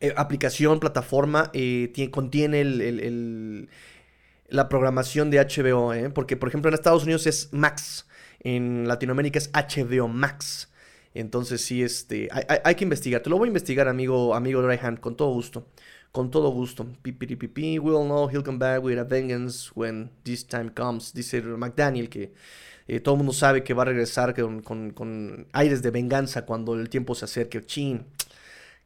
eh, 0.00 0.12
aplicación, 0.16 0.80
plataforma, 0.80 1.50
eh, 1.54 2.08
contiene 2.10 2.64
la 4.48 4.68
programación 4.68 5.30
de 5.30 5.38
HBO, 5.38 5.94
¿eh? 5.94 6.10
porque 6.10 6.36
por 6.36 6.48
ejemplo 6.48 6.68
en 6.68 6.74
Estados 6.74 7.04
Unidos 7.04 7.26
es 7.26 7.52
Max, 7.52 8.06
en 8.40 8.88
Latinoamérica 8.88 9.38
es 9.38 9.50
HBO 9.52 10.08
Max. 10.08 10.72
Entonces 11.14 11.62
sí, 11.62 11.82
este, 11.82 12.28
hay, 12.62 12.74
que 12.74 12.84
investigar. 12.84 13.22
Te 13.22 13.30
lo 13.30 13.38
voy 13.38 13.46
a 13.46 13.48
investigar, 13.48 13.88
amigo, 13.88 14.34
amigo 14.34 14.60
Dryhand, 14.60 15.00
con 15.00 15.16
todo 15.16 15.32
gusto. 15.32 15.66
Con 16.12 16.30
todo 16.30 16.50
gusto. 16.50 16.86
Pipi, 17.00 17.78
we'll 17.78 18.04
know 18.04 18.28
he'll 18.28 18.42
come 18.42 18.58
back 18.58 18.82
with 18.82 18.98
a 18.98 19.04
vengeance 19.04 19.70
when 19.74 20.10
this 20.24 20.46
time 20.46 20.70
comes. 20.74 21.14
Dice 21.14 21.40
McDaniel 21.40 22.10
que 22.10 22.34
todo 23.02 23.14
el 23.14 23.18
mundo 23.18 23.32
sabe 23.32 23.64
que 23.64 23.72
va 23.72 23.82
a 23.82 23.86
regresar 23.86 24.34
con, 24.34 24.60
con, 24.60 25.46
aires 25.52 25.80
de 25.80 25.90
venganza 25.90 26.44
cuando 26.44 26.74
el 26.74 26.90
tiempo 26.90 27.14
se 27.14 27.24
acerque. 27.24 27.64
Chin. 27.64 28.04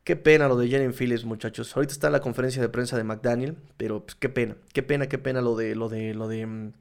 Qué 0.04 0.16
pena 0.16 0.48
lo 0.48 0.56
de 0.56 0.70
Jalen 0.70 0.94
Phillips, 0.94 1.24
muchachos. 1.24 1.76
Ahorita 1.76 1.92
está 1.92 2.10
la 2.10 2.20
conferencia 2.20 2.62
de 2.62 2.68
prensa 2.68 2.96
de 2.96 3.04
McDaniel, 3.04 3.56
pero 3.76 4.04
pues, 4.04 4.14
qué 4.14 4.28
pena, 4.28 4.56
qué 4.72 4.82
pena, 4.82 5.08
qué 5.08 5.18
pena 5.18 5.40
lo 5.42 5.56
de 5.56 5.74
lo 5.74 5.88
de 5.88 6.14
lo 6.14 6.26
de 6.26 6.46
mm, 6.46 6.72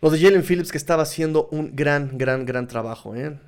lo 0.00 0.10
de 0.10 0.20
Jalen 0.20 0.44
Phillips 0.44 0.70
que 0.70 0.78
estaba 0.78 1.02
haciendo 1.02 1.48
un 1.50 1.74
gran, 1.74 2.16
gran, 2.16 2.46
gran 2.46 2.68
trabajo, 2.68 3.16
¿eh? 3.16 3.38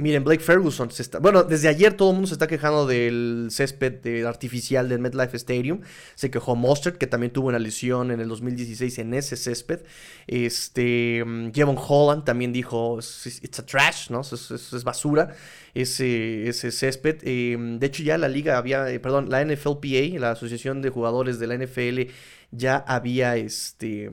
Miren, 0.00 0.24
Blake 0.24 0.42
Ferguson 0.42 0.90
se 0.90 1.02
está. 1.02 1.18
Bueno, 1.18 1.42
desde 1.42 1.68
ayer 1.68 1.94
todo 1.94 2.10
el 2.10 2.14
mundo 2.14 2.28
se 2.28 2.34
está 2.34 2.46
quejando 2.46 2.86
del 2.86 3.48
césped 3.50 4.24
artificial 4.24 4.88
del 4.88 4.98
MetLife 4.98 5.36
Stadium. 5.36 5.80
Se 6.14 6.30
quejó 6.30 6.56
Mostert, 6.56 6.96
que 6.96 7.06
también 7.06 7.32
tuvo 7.32 7.48
una 7.48 7.58
lesión 7.58 8.10
en 8.10 8.20
el 8.20 8.28
2016 8.28 8.98
en 8.98 9.14
ese 9.14 9.36
césped. 9.36 9.80
Este. 10.26 11.24
Mm, 11.24 11.52
Jevon 11.52 11.76
Holland 11.78 12.24
también 12.24 12.52
dijo: 12.52 12.98
It's 12.98 13.58
a 13.58 13.66
trash, 13.66 14.10
¿no? 14.10 14.22
Es, 14.22 14.84
basura 14.84 15.34
ese, 15.74 16.48
ese 16.48 16.70
césped. 16.70 17.18
Em, 17.22 17.78
de 17.78 17.86
hecho, 17.86 18.02
ya 18.02 18.18
la 18.18 18.28
liga 18.28 18.58
había. 18.58 18.88
Eh, 18.90 19.00
perdón, 19.00 19.30
la 19.30 19.44
NFLPA, 19.44 20.18
la 20.18 20.32
Asociación 20.32 20.82
de 20.82 20.90
Jugadores 20.90 21.38
de 21.38 21.46
la 21.46 21.56
NFL, 21.56 22.12
ya 22.50 22.76
había 22.76 23.36
este 23.36 24.10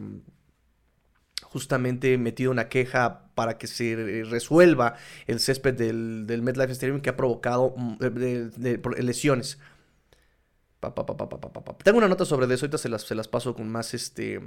justamente 1.44 2.18
metido 2.18 2.52
una 2.52 2.68
queja 2.68 3.27
para 3.38 3.60
que 3.60 3.68
se 3.68 4.24
resuelva 4.28 4.96
el 5.28 5.40
césped 5.40 5.76
del, 5.76 6.26
del 6.26 6.42
MetLife 6.42 6.72
Stadium 6.72 7.02
que 7.02 7.12
ha 7.12 7.16
provocado 7.16 7.76
lesiones. 8.98 9.60
Tengo 11.84 12.00
una 12.00 12.08
nota 12.08 12.26
sobre 12.26 12.52
eso, 12.52 12.66
ahorita 12.66 12.80
se 12.80 12.90
las, 12.90 13.04
se 13.04 13.14
las 13.14 13.28
paso 13.28 13.54
con 13.54 13.70
más 13.70 13.94
este 13.94 14.42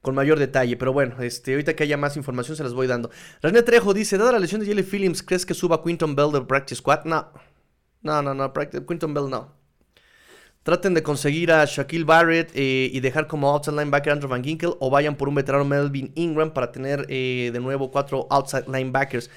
con 0.00 0.14
mayor 0.14 0.38
detalle, 0.38 0.78
pero 0.78 0.94
bueno, 0.94 1.20
este, 1.20 1.52
ahorita 1.52 1.76
que 1.76 1.82
haya 1.82 1.98
más 1.98 2.16
información 2.16 2.56
se 2.56 2.62
las 2.62 2.72
voy 2.72 2.86
dando. 2.86 3.10
René 3.42 3.62
Trejo 3.62 3.92
dice, 3.92 4.16
dada 4.16 4.32
la 4.32 4.38
lesión 4.38 4.62
de 4.62 4.66
Jelly 4.66 4.82
Phillips, 4.82 5.22
¿crees 5.22 5.44
que 5.44 5.52
suba 5.52 5.84
Quinton 5.84 6.16
Bell 6.16 6.32
del 6.32 6.46
Practice 6.46 6.76
Squad? 6.76 7.04
No, 7.04 7.30
no, 8.00 8.22
no, 8.22 8.32
no, 8.32 8.50
Quinton 8.54 9.12
Bell 9.12 9.28
no. 9.28 9.59
Traten 10.62 10.92
de 10.92 11.02
conseguir 11.02 11.50
a 11.52 11.64
Shaquille 11.64 12.04
Barrett 12.04 12.50
eh, 12.54 12.90
y 12.92 13.00
dejar 13.00 13.26
como 13.26 13.48
outside 13.48 13.76
linebacker 13.76 14.12
Andrew 14.12 14.28
Van 14.28 14.44
Ginkel 14.44 14.74
o 14.78 14.90
vayan 14.90 15.16
por 15.16 15.28
un 15.28 15.34
veterano 15.34 15.64
Melvin 15.64 16.12
Ingram 16.14 16.52
para 16.52 16.70
tener 16.70 17.06
eh, 17.08 17.50
de 17.52 17.60
nuevo 17.60 17.90
cuatro 17.90 18.26
outside 18.30 18.66
linebackers. 18.66 19.30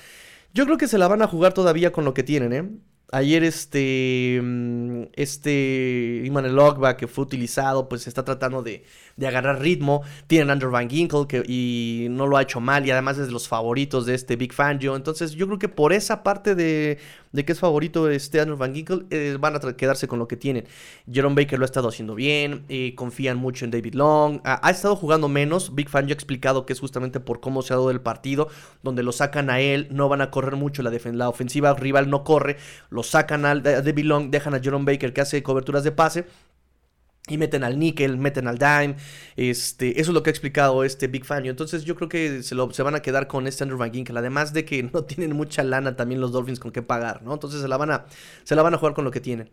Yo 0.54 0.66
creo 0.66 0.78
que 0.78 0.88
se 0.88 0.98
la 0.98 1.08
van 1.08 1.22
a 1.22 1.28
jugar 1.28 1.54
todavía 1.54 1.92
con 1.92 2.04
lo 2.04 2.14
que 2.14 2.24
tienen, 2.24 2.54
¿eh? 2.54 2.70
Ayer 3.14 3.44
este, 3.44 4.42
mm, 4.42 5.04
este 5.14 6.24
Iman 6.26 6.58
Ogba 6.58 6.98
que 6.98 7.08
fue 7.08 7.24
utilizado, 7.24 7.88
pues 7.88 8.08
está 8.08 8.26
tratando 8.26 8.64
de, 8.64 8.84
de 9.18 9.28
agarrar 9.28 9.62
ritmo. 9.62 10.02
Tienen 10.28 10.50
Andrew 10.50 10.72
Van 10.72 10.90
Ginkel 10.90 11.28
que, 11.28 11.44
y 11.48 12.08
no 12.10 12.26
lo 12.26 12.38
ha 12.38 12.42
hecho 12.42 12.60
mal 12.60 12.86
y 12.88 12.92
además 12.92 13.18
es 13.20 13.28
de 13.28 13.32
los 13.32 13.48
favoritos 13.48 14.06
de 14.06 14.16
este 14.16 14.36
Big 14.36 14.54
Fangio. 14.54 14.96
Entonces 14.96 15.34
yo 15.34 15.46
creo 15.46 15.60
que 15.60 15.70
por 15.70 15.94
esa 15.94 16.24
parte 16.24 16.56
de, 16.56 16.98
de 17.32 17.46
que 17.46 17.52
es 17.52 17.60
favorito 17.60 18.10
este 18.10 18.40
Andrew 18.40 18.58
Van 18.58 18.74
Ginkel 18.74 19.06
eh, 19.10 19.38
van 19.40 19.56
a 19.56 19.60
quedarse 19.60 20.08
con 20.08 20.20
lo 20.20 20.28
que 20.28 20.38
tienen. 20.38 20.66
Jerome 21.12 21.36
Baker 21.36 21.60
lo 21.60 21.66
ha 21.66 21.68
estado 21.68 21.90
haciendo 21.90 22.16
bien, 22.16 22.64
eh, 22.70 22.96
confían 22.96 23.38
mucho 23.38 23.66
en 23.66 23.72
David 23.72 23.96
Long. 23.96 24.40
Ha, 24.44 24.70
estado 24.72 24.96
jugando 24.96 25.28
menos. 25.28 25.76
Big 25.76 25.90
Fangio 25.90 26.14
ha 26.14 26.16
explicado 26.16 26.66
que 26.66 26.74
es 26.74 26.80
justamente 26.80 27.20
por 27.20 27.40
cómo 27.40 27.62
se 27.62 27.74
ha 27.74 27.78
dado 27.78 27.92
el 27.92 28.02
partido, 28.02 28.50
donde 28.82 29.04
lo 29.04 29.12
sacan 29.12 29.50
a 29.50 29.60
él, 29.60 29.88
no 29.92 30.10
van 30.10 30.22
a 30.22 30.32
correr 30.32 30.56
mucho, 30.56 30.82
la, 30.82 30.92
la 31.12 31.30
ofensiva 31.30 31.74
rival 31.74 32.10
no 32.10 32.24
corre, 32.24 32.58
sacan 33.04 33.46
a 33.46 33.56
David 33.56 34.06
Long, 34.06 34.32
dejan 34.32 34.54
a 34.54 34.60
Jerome 34.60 34.92
Baker 34.92 35.14
que 35.14 35.22
hace 35.22 35.44
coberturas 35.44 35.84
de 35.84 35.92
pase 35.92 36.26
y 37.28 37.38
meten 37.38 37.64
al 37.64 37.80
níquel, 37.80 38.18
meten 38.18 38.48
al 38.48 38.58
dime. 38.58 38.96
Este, 39.38 40.00
eso 40.02 40.12
es 40.12 40.14
lo 40.14 40.24
que 40.24 40.30
ha 40.30 40.32
explicado 40.32 40.84
este 40.84 41.08
Big 41.08 41.26
Fan. 41.26 41.46
Entonces 41.46 41.86
yo 41.86 41.96
creo 41.96 42.10
que 42.10 42.44
se, 42.44 42.54
lo, 42.54 42.72
se 42.74 42.84
van 42.84 42.96
a 42.96 43.02
quedar 43.02 43.28
con 43.28 43.48
este 43.48 43.64
Andrew 43.64 43.80
Van. 43.80 43.92
Además 44.18 44.52
de 44.52 44.66
que 44.66 44.84
no 44.94 45.04
tienen 45.06 45.36
mucha 45.36 45.64
lana 45.64 45.96
también 45.96 46.20
los 46.20 46.32
Dolphins 46.32 46.60
con 46.60 46.72
qué 46.72 46.82
pagar, 46.82 47.24
¿no? 47.24 47.34
Entonces 47.34 47.62
se 47.62 47.68
la 47.68 47.78
van 47.78 47.92
a, 47.92 48.06
se 48.44 48.56
la 48.56 48.62
van 48.62 48.74
a 48.74 48.78
jugar 48.78 48.94
con 48.94 49.06
lo 49.06 49.12
que 49.12 49.22
tienen. 49.22 49.50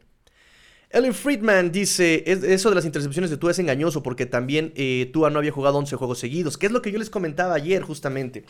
Ellen 0.93 1.15
Friedman 1.15 1.71
dice, 1.71 2.25
eso 2.27 2.69
de 2.69 2.75
las 2.75 2.85
intercepciones 2.85 3.31
de 3.31 3.37
Tua 3.37 3.53
es 3.53 3.61
engañoso 3.61 4.03
porque 4.03 4.27
también 4.27 4.73
eh, 4.75 5.09
Tua 5.13 5.31
no 5.31 5.39
había 5.39 5.53
jugado 5.53 5.79
11 5.79 5.95
juegos 5.95 6.19
seguidos, 6.19 6.59
que 6.59 6.67
es 6.67 6.73
lo 6.73 6.83
que 6.83 6.91
yo 6.91 6.99
les 6.99 7.11
comentaba 7.11 7.55
ayer 7.55 7.81
justamente. 7.83 8.45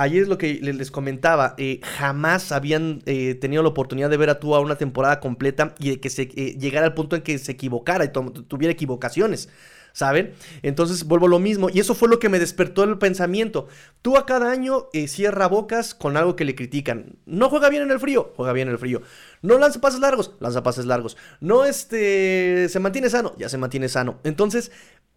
Ayer 0.00 0.22
es 0.22 0.28
lo 0.28 0.38
que 0.38 0.54
les 0.62 0.90
comentaba, 0.90 1.54
eh, 1.58 1.78
jamás 1.82 2.52
habían 2.52 3.02
eh, 3.04 3.34
tenido 3.34 3.62
la 3.62 3.68
oportunidad 3.68 4.08
de 4.08 4.16
ver 4.16 4.30
a 4.30 4.40
Tua 4.40 4.58
una 4.60 4.76
temporada 4.76 5.20
completa 5.20 5.74
y 5.78 5.90
de 5.90 6.00
que 6.00 6.08
se 6.08 6.22
eh, 6.22 6.56
llegara 6.58 6.86
al 6.86 6.94
punto 6.94 7.16
en 7.16 7.22
que 7.22 7.36
se 7.36 7.52
equivocara 7.52 8.06
y 8.06 8.08
tuviera 8.08 8.72
equivocaciones. 8.72 9.50
¿Saben? 9.92 10.32
Entonces 10.62 11.04
vuelvo 11.04 11.28
lo 11.28 11.38
mismo. 11.38 11.68
Y 11.68 11.80
eso 11.80 11.94
fue 11.94 12.08
lo 12.08 12.18
que 12.18 12.30
me 12.30 12.38
despertó 12.38 12.84
el 12.84 12.96
pensamiento. 12.96 13.68
Tua 14.00 14.24
cada 14.24 14.50
año 14.50 14.86
cierra 15.06 15.48
bocas 15.48 15.94
con 15.94 16.16
algo 16.16 16.34
que 16.34 16.46
le 16.46 16.54
critican. 16.54 17.16
No 17.26 17.50
juega 17.50 17.68
bien 17.68 17.82
en 17.82 17.90
el 17.90 18.00
frío, 18.00 18.32
juega 18.36 18.54
bien 18.54 18.68
en 18.68 18.72
el 18.72 18.78
frío. 18.78 19.02
No 19.42 19.58
lanza 19.58 19.82
pases 19.82 20.00
largos, 20.00 20.34
lanza 20.40 20.62
pases 20.62 20.86
largos. 20.86 21.18
No 21.40 21.66
este, 21.66 22.68
se 22.70 22.78
mantiene 22.78 23.10
sano, 23.10 23.34
ya 23.36 23.50
se 23.50 23.58
mantiene 23.58 23.88
sano. 23.90 24.20
Entonces 24.24 24.70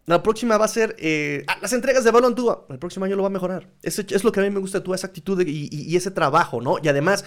la 0.05 0.21
próxima 0.21 0.57
va 0.57 0.65
a 0.65 0.69
ser 0.69 0.95
eh, 0.99 1.45
ah, 1.47 1.57
las 1.61 1.71
entregas 1.71 2.03
de 2.03 2.11
balón 2.11 2.35
Tua. 2.35 2.65
El 2.69 2.77
próximo 2.77 3.05
año 3.05 3.15
lo 3.15 3.23
va 3.23 3.27
a 3.27 3.31
mejorar. 3.31 3.69
Ese, 3.81 4.05
es 4.09 4.23
lo 4.23 4.31
que 4.31 4.41
a 4.41 4.43
mí 4.43 4.49
me 4.49 4.59
gusta 4.59 4.79
de 4.79 4.83
Tua, 4.83 4.95
esa 4.95 5.07
actitud 5.07 5.41
y, 5.45 5.95
ese 5.95 6.11
trabajo, 6.11 6.61
¿no? 6.61 6.75
Y 6.83 6.89
además, 6.89 7.23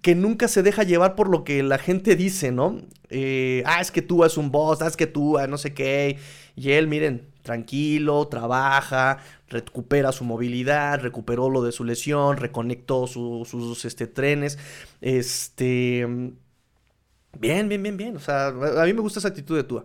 que 0.00 0.14
nunca 0.14 0.46
se 0.46 0.62
deja 0.62 0.84
llevar 0.84 1.16
por 1.16 1.28
lo 1.28 1.42
que 1.42 1.62
la 1.64 1.78
gente 1.78 2.14
dice, 2.14 2.52
¿no? 2.52 2.80
Eh, 3.10 3.64
ah, 3.66 3.80
es 3.80 3.90
que 3.90 4.00
Tua 4.00 4.28
es 4.28 4.36
un 4.36 4.52
boss, 4.52 4.80
ah, 4.82 4.86
es 4.86 4.96
que 4.96 5.08
Tua 5.08 5.48
no 5.48 5.58
sé 5.58 5.74
qué. 5.74 6.18
Y 6.54 6.70
él, 6.70 6.86
miren, 6.86 7.32
tranquilo, 7.42 8.28
trabaja, 8.28 9.18
recupera 9.48 10.12
su 10.12 10.24
movilidad, 10.24 11.00
recuperó 11.00 11.50
lo 11.50 11.62
de 11.62 11.72
su 11.72 11.82
lesión, 11.82 12.36
reconectó 12.36 13.08
sus 13.08 13.84
este, 13.84 14.06
trenes. 14.06 14.56
Este. 15.00 16.06
Bien, 17.40 17.68
bien, 17.68 17.82
bien, 17.82 17.96
bien. 17.96 18.16
O 18.16 18.20
sea, 18.20 18.48
a 18.48 18.84
mí 18.84 18.92
me 18.92 19.00
gusta 19.00 19.18
esa 19.18 19.28
actitud 19.28 19.56
de 19.56 19.64
Tua. 19.64 19.84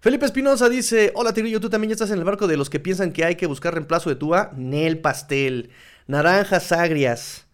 Felipe 0.00 0.24
Espinosa 0.24 0.70
dice: 0.70 1.12
Hola 1.14 1.34
Tigrillo, 1.34 1.60
tú 1.60 1.68
también 1.68 1.90
ya 1.90 1.94
estás 1.94 2.10
en 2.10 2.18
el 2.18 2.24
barco 2.24 2.46
de 2.46 2.56
los 2.56 2.70
que 2.70 2.80
piensan 2.80 3.12
que 3.12 3.24
hay 3.24 3.36
que 3.36 3.46
buscar 3.46 3.74
reemplazo 3.74 4.08
de 4.08 4.16
Tua. 4.16 4.50
Nel 4.56 4.98
pastel, 4.98 5.70
naranjas 6.06 6.72
agrias. 6.72 7.46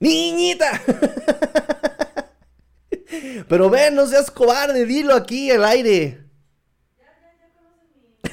¡Niñita! 0.00 0.82
Pero 3.48 3.70
ven, 3.70 3.94
no 3.94 4.06
seas 4.06 4.30
cobarde, 4.30 4.84
dilo 4.84 5.14
aquí 5.14 5.50
al 5.50 5.64
aire. 5.64 6.24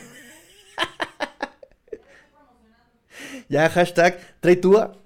Ya, 3.49 3.69
hashtag, 3.69 4.19
trae 4.41 4.57
Tua. 4.57 4.97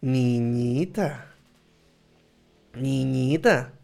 Niñita. 0.00 1.32
Niñita. 2.74 3.75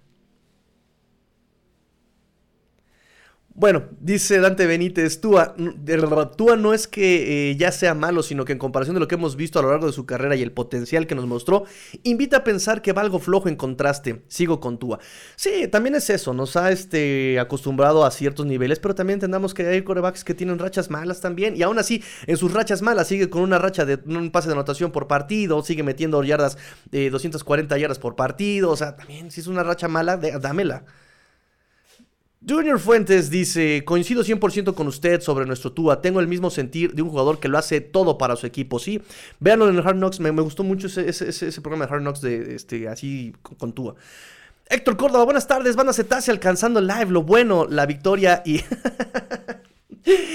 Bueno, 3.54 3.82
dice 4.00 4.40
Dante 4.40 4.66
Benítez, 4.66 5.20
Tua, 5.20 5.54
Tua 6.36 6.56
no 6.56 6.72
es 6.72 6.88
que 6.88 7.50
eh, 7.50 7.56
ya 7.56 7.70
sea 7.70 7.92
malo, 7.92 8.22
sino 8.22 8.46
que 8.46 8.52
en 8.52 8.58
comparación 8.58 8.94
de 8.94 9.00
lo 9.00 9.08
que 9.08 9.16
hemos 9.16 9.36
visto 9.36 9.58
a 9.58 9.62
lo 9.62 9.70
largo 9.70 9.86
de 9.86 9.92
su 9.92 10.06
carrera 10.06 10.34
y 10.36 10.42
el 10.42 10.52
potencial 10.52 11.06
que 11.06 11.14
nos 11.14 11.26
mostró, 11.26 11.64
invita 12.02 12.38
a 12.38 12.44
pensar 12.44 12.80
que 12.80 12.94
va 12.94 13.02
algo 13.02 13.18
flojo 13.18 13.50
en 13.50 13.56
contraste. 13.56 14.22
Sigo 14.28 14.58
con 14.58 14.78
Tua. 14.78 15.00
Sí, 15.36 15.68
también 15.68 15.94
es 15.94 16.08
eso, 16.08 16.32
nos 16.32 16.56
ha 16.56 16.72
este, 16.72 17.38
acostumbrado 17.38 18.06
a 18.06 18.10
ciertos 18.10 18.46
niveles, 18.46 18.78
pero 18.78 18.94
también 18.94 19.16
entendamos 19.16 19.52
que 19.52 19.66
hay 19.66 19.82
corebacks 19.82 20.24
que 20.24 20.32
tienen 20.32 20.58
rachas 20.58 20.88
malas 20.88 21.20
también, 21.20 21.54
y 21.54 21.62
aún 21.62 21.78
así, 21.78 22.02
en 22.26 22.38
sus 22.38 22.54
rachas 22.54 22.80
malas, 22.80 23.08
sigue 23.08 23.28
con 23.28 23.42
una 23.42 23.58
racha 23.58 23.84
de 23.84 24.00
un 24.06 24.30
pase 24.30 24.48
de 24.48 24.54
anotación 24.54 24.92
por 24.92 25.08
partido, 25.08 25.62
sigue 25.62 25.82
metiendo 25.82 26.24
yardas, 26.24 26.56
de 26.90 27.10
240 27.10 27.76
yardas 27.76 27.98
por 27.98 28.16
partido, 28.16 28.70
o 28.70 28.76
sea, 28.76 28.96
también 28.96 29.30
si 29.30 29.42
es 29.42 29.46
una 29.46 29.62
racha 29.62 29.88
mala, 29.88 30.16
dámela. 30.16 30.84
Junior 32.48 32.78
Fuentes 32.80 33.30
dice, 33.30 33.84
coincido 33.84 34.24
100% 34.24 34.74
con 34.74 34.88
usted 34.88 35.20
sobre 35.20 35.46
nuestro 35.46 35.72
Tua, 35.72 36.00
tengo 36.00 36.18
el 36.18 36.26
mismo 36.26 36.50
sentir 36.50 36.92
de 36.92 37.02
un 37.02 37.10
jugador 37.10 37.38
que 37.38 37.48
lo 37.48 37.56
hace 37.56 37.80
todo 37.80 38.18
para 38.18 38.34
su 38.34 38.46
equipo, 38.46 38.80
sí. 38.80 39.00
Véanlo 39.38 39.68
en 39.68 39.76
el 39.76 39.86
Hard 39.86 39.96
Knocks, 39.96 40.18
me, 40.18 40.30
gustó 40.30 40.64
mucho 40.64 40.88
ese, 40.88 41.60
programa 41.60 41.86
de 41.86 41.92
Hard 41.92 42.02
Knocks 42.02 42.20
de, 42.20 42.56
este, 42.56 42.88
así 42.88 43.32
con, 43.42 43.72
Tua. 43.72 43.94
Héctor 44.68 44.96
Córdoba, 44.96 45.24
buenas 45.24 45.46
tardes, 45.46 45.76
van 45.76 45.88
a 45.88 45.92
Cetácea 45.92 46.34
alcanzando 46.34 46.80
live, 46.80 47.06
lo 47.06 47.22
bueno, 47.22 47.66
la 47.68 47.86
victoria 47.86 48.42
y... 48.44 48.60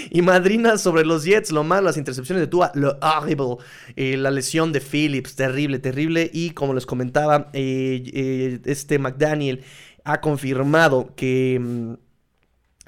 y 0.09 0.21
madrina 0.21 0.77
sobre 0.77 1.03
los 1.03 1.25
Jets, 1.25 1.51
lo 1.51 1.65
malo, 1.65 1.87
las 1.87 1.97
intercepciones 1.97 2.41
de 2.41 2.47
Tua, 2.47 2.71
lo 2.73 2.97
horrible, 3.01 3.57
eh, 3.97 4.15
la 4.15 4.31
lesión 4.31 4.71
de 4.71 4.79
Phillips, 4.79 5.35
terrible, 5.35 5.79
terrible. 5.79 6.29
Y 6.33 6.51
como 6.51 6.73
les 6.73 6.85
comentaba, 6.85 7.49
eh, 7.51 8.01
eh, 8.13 8.59
este 8.63 8.97
McDaniel 8.97 9.65
ha 10.07 10.21
confirmado 10.21 11.13
que 11.15 11.59
mm, 11.61 11.93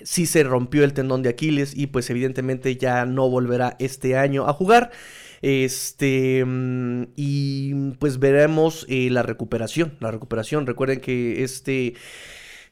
sí 0.01 0.25
se 0.25 0.43
rompió 0.43 0.85
el 0.85 0.93
tendón 0.93 1.21
de 1.21 1.29
Aquiles 1.29 1.75
y 1.75 1.87
pues 1.87 2.09
evidentemente 2.09 2.77
ya 2.77 3.05
no 3.05 3.29
volverá 3.29 3.75
este 3.79 4.17
año 4.17 4.47
a 4.47 4.53
jugar. 4.53 4.91
Este, 5.41 6.43
mm, 6.45 7.07
y 7.17 7.91
pues 7.99 8.19
veremos 8.19 8.85
eh, 8.87 9.09
la 9.09 9.21
recuperación, 9.21 9.97
la 9.99 10.11
recuperación. 10.11 10.65
Recuerden 10.65 11.01
que 11.01 11.43
este 11.43 11.95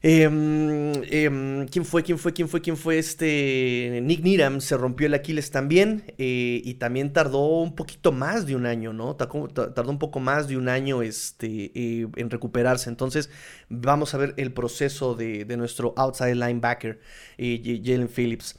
Em, 0.00 0.92
em, 1.10 1.66
¿Quién 1.66 1.84
fue? 1.84 2.04
¿Quién 2.04 2.18
fue? 2.18 2.32
¿Quién 2.32 2.48
fue? 2.48 2.60
¿Quién 2.60 2.76
fue? 2.76 2.98
Este 2.98 3.98
Nick 4.00 4.22
Niram 4.22 4.60
se 4.60 4.76
rompió 4.76 5.08
el 5.08 5.14
Aquiles 5.14 5.50
también 5.50 6.04
eh, 6.18 6.62
y 6.64 6.74
también 6.74 7.12
tardó 7.12 7.62
un 7.62 7.74
poquito 7.74 8.12
más 8.12 8.46
de 8.46 8.54
un 8.54 8.66
año, 8.66 8.92
¿no? 8.92 9.16
Tardó 9.16 9.90
un 9.90 9.98
poco 9.98 10.20
más 10.20 10.46
de 10.46 10.56
un 10.56 10.68
año 10.68 11.02
este, 11.02 11.72
eh, 11.74 12.06
en 12.14 12.30
recuperarse. 12.30 12.88
Entonces 12.90 13.28
vamos 13.68 14.14
a 14.14 14.18
ver 14.18 14.34
el 14.36 14.52
proceso 14.52 15.16
de, 15.16 15.44
nuestro 15.56 15.94
outside 15.96 16.36
linebacker, 16.36 17.00
eh, 17.36 17.80
Jalen 17.84 18.08
Phillips. 18.08 18.54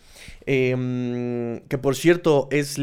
Em, 0.46 1.62
que 1.70 1.78
por 1.78 1.96
cierto, 1.96 2.50
es 2.52 2.76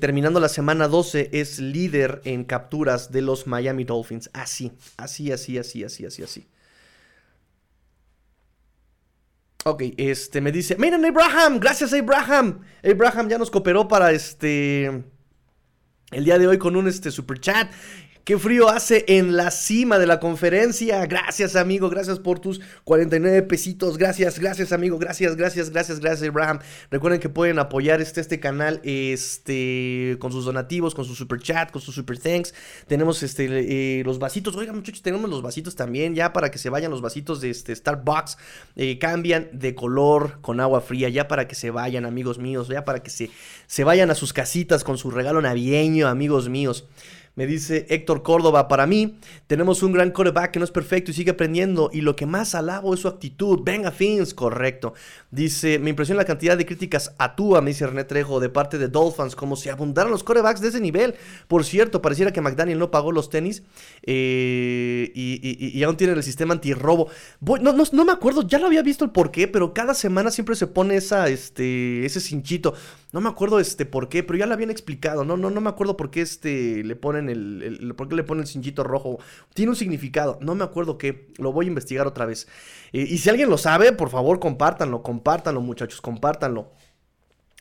terminando 0.00 0.40
la 0.40 0.48
semana 0.48 0.88
12, 0.88 1.28
es 1.32 1.58
líder 1.58 2.22
en 2.24 2.44
capturas 2.44 3.12
de 3.12 3.20
los 3.20 3.46
Miami 3.46 3.84
Dolphins. 3.84 4.30
Así, 4.32 4.72
así, 4.96 5.30
así, 5.30 5.58
así, 5.58 5.84
así, 5.84 6.06
así, 6.06 6.22
así. 6.22 6.46
Ok, 9.70 9.82
este 9.98 10.40
me 10.40 10.50
dice, 10.50 10.76
miren 10.76 11.04
Abraham, 11.04 11.60
gracias 11.60 11.92
Abraham. 11.92 12.60
Abraham 12.82 13.28
ya 13.28 13.36
nos 13.36 13.50
cooperó 13.50 13.86
para 13.86 14.12
este 14.12 14.86
el 16.10 16.24
día 16.24 16.38
de 16.38 16.46
hoy 16.46 16.56
con 16.56 16.74
un 16.74 16.88
este 16.88 17.10
super 17.10 17.38
chat. 17.38 17.70
Qué 18.28 18.38
frío 18.38 18.68
hace 18.68 19.06
en 19.08 19.38
la 19.38 19.50
cima 19.50 19.98
de 19.98 20.06
la 20.06 20.20
conferencia. 20.20 21.06
Gracias, 21.06 21.56
amigo. 21.56 21.88
Gracias 21.88 22.18
por 22.18 22.40
tus 22.40 22.60
49 22.84 23.40
pesitos. 23.44 23.96
Gracias, 23.96 24.38
gracias, 24.38 24.70
amigo. 24.70 24.98
Gracias, 24.98 25.34
gracias, 25.34 25.70
gracias, 25.70 25.98
gracias, 25.98 26.28
Abraham. 26.28 26.58
Recuerden 26.90 27.20
que 27.20 27.30
pueden 27.30 27.58
apoyar 27.58 28.02
este, 28.02 28.20
este 28.20 28.38
canal 28.38 28.82
este, 28.84 30.18
con 30.20 30.30
sus 30.30 30.44
donativos, 30.44 30.94
con 30.94 31.06
su 31.06 31.14
super 31.14 31.40
chat, 31.40 31.70
con 31.70 31.80
su 31.80 31.90
super 31.90 32.18
thanks. 32.18 32.52
Tenemos 32.86 33.22
este, 33.22 33.46
eh, 33.46 34.04
los 34.04 34.18
vasitos. 34.18 34.54
Oigan, 34.56 34.76
muchachos, 34.76 35.00
tenemos 35.00 35.30
los 35.30 35.40
vasitos 35.40 35.74
también. 35.74 36.14
Ya 36.14 36.34
para 36.34 36.50
que 36.50 36.58
se 36.58 36.68
vayan 36.68 36.90
los 36.90 37.00
vasitos 37.00 37.40
de 37.40 37.48
este 37.48 37.74
Starbucks. 37.74 38.36
Eh, 38.76 38.98
cambian 38.98 39.48
de 39.54 39.74
color 39.74 40.42
con 40.42 40.60
agua 40.60 40.82
fría. 40.82 41.08
Ya 41.08 41.28
para 41.28 41.48
que 41.48 41.54
se 41.54 41.70
vayan, 41.70 42.04
amigos 42.04 42.38
míos. 42.38 42.68
Ya 42.68 42.84
para 42.84 43.02
que 43.02 43.08
se, 43.08 43.30
se 43.66 43.84
vayan 43.84 44.10
a 44.10 44.14
sus 44.14 44.34
casitas 44.34 44.84
con 44.84 44.98
su 44.98 45.10
regalo 45.10 45.40
navideño, 45.40 46.08
amigos 46.08 46.50
míos. 46.50 46.84
Me 47.38 47.46
dice 47.46 47.86
Héctor 47.88 48.24
Córdoba, 48.24 48.66
para 48.66 48.84
mí 48.88 49.14
tenemos 49.46 49.84
un 49.84 49.92
gran 49.92 50.10
coreback 50.10 50.50
que 50.50 50.58
no 50.58 50.64
es 50.64 50.72
perfecto 50.72 51.12
y 51.12 51.14
sigue 51.14 51.30
aprendiendo 51.30 51.88
y 51.92 52.00
lo 52.00 52.16
que 52.16 52.26
más 52.26 52.56
alabo 52.56 52.94
es 52.94 52.98
su 52.98 53.06
actitud. 53.06 53.60
Venga, 53.62 53.92
Fins, 53.92 54.34
correcto. 54.34 54.92
Dice, 55.30 55.78
me 55.78 55.90
impresiona 55.90 56.22
la 56.22 56.26
cantidad 56.26 56.58
de 56.58 56.66
críticas 56.66 57.14
a 57.16 57.36
Tua, 57.36 57.60
me 57.60 57.70
dice 57.70 57.86
René 57.86 58.02
Trejo, 58.02 58.40
de 58.40 58.48
parte 58.48 58.76
de 58.76 58.88
Dolphins, 58.88 59.36
como 59.36 59.54
si 59.54 59.68
abundaran 59.68 60.10
los 60.10 60.24
corebacks 60.24 60.60
de 60.60 60.70
ese 60.70 60.80
nivel. 60.80 61.14
Por 61.46 61.64
cierto, 61.64 62.02
pareciera 62.02 62.32
que 62.32 62.40
McDaniel 62.40 62.80
no 62.80 62.90
pagó 62.90 63.12
los 63.12 63.30
tenis 63.30 63.62
eh, 64.02 65.12
y, 65.14 65.80
aún 65.84 65.96
tiene 65.96 66.14
el 66.14 66.24
sistema 66.24 66.54
antirrobo. 66.54 67.06
no, 67.40 67.72
no, 67.72 67.84
no 67.92 68.04
me 68.04 68.10
acuerdo, 68.10 68.48
ya 68.48 68.58
lo 68.58 68.66
había 68.66 68.82
visto 68.82 69.04
el 69.04 69.12
porqué, 69.12 69.46
pero 69.46 69.72
cada 69.72 69.94
semana 69.94 70.32
siempre 70.32 70.56
se 70.56 70.66
pone 70.66 70.96
esa, 70.96 71.28
este, 71.28 72.04
ese 72.04 72.18
cinchito. 72.18 72.74
No 73.12 73.22
me 73.22 73.28
acuerdo 73.30 73.58
este 73.58 73.86
por 73.86 74.08
qué, 74.08 74.22
pero 74.22 74.38
ya 74.38 74.46
lo 74.46 74.52
habían 74.52 74.70
explicado. 74.70 75.24
No, 75.24 75.36
no, 75.36 75.50
no 75.50 75.60
me 75.60 75.70
acuerdo 75.70 75.96
por 75.96 76.10
qué 76.10 76.20
este 76.20 76.82
le 76.84 76.96
ponen 76.96 77.27
el, 77.28 77.94
por 77.96 78.08
qué 78.08 78.16
le 78.16 78.24
ponen 78.24 78.42
el 78.42 78.48
cinchito 78.48 78.84
rojo. 78.84 79.18
Tiene 79.54 79.70
un 79.70 79.76
significado. 79.76 80.38
No 80.40 80.54
me 80.54 80.64
acuerdo 80.64 80.98
qué. 80.98 81.28
Lo 81.38 81.52
voy 81.52 81.66
a 81.66 81.68
investigar 81.68 82.06
otra 82.06 82.26
vez. 82.26 82.48
Eh, 82.92 83.06
y 83.08 83.18
si 83.18 83.30
alguien 83.30 83.50
lo 83.50 83.58
sabe, 83.58 83.92
por 83.92 84.10
favor, 84.10 84.40
compártanlo, 84.40 85.02
compártanlo, 85.02 85.60
muchachos, 85.60 86.00
compártanlo. 86.00 86.72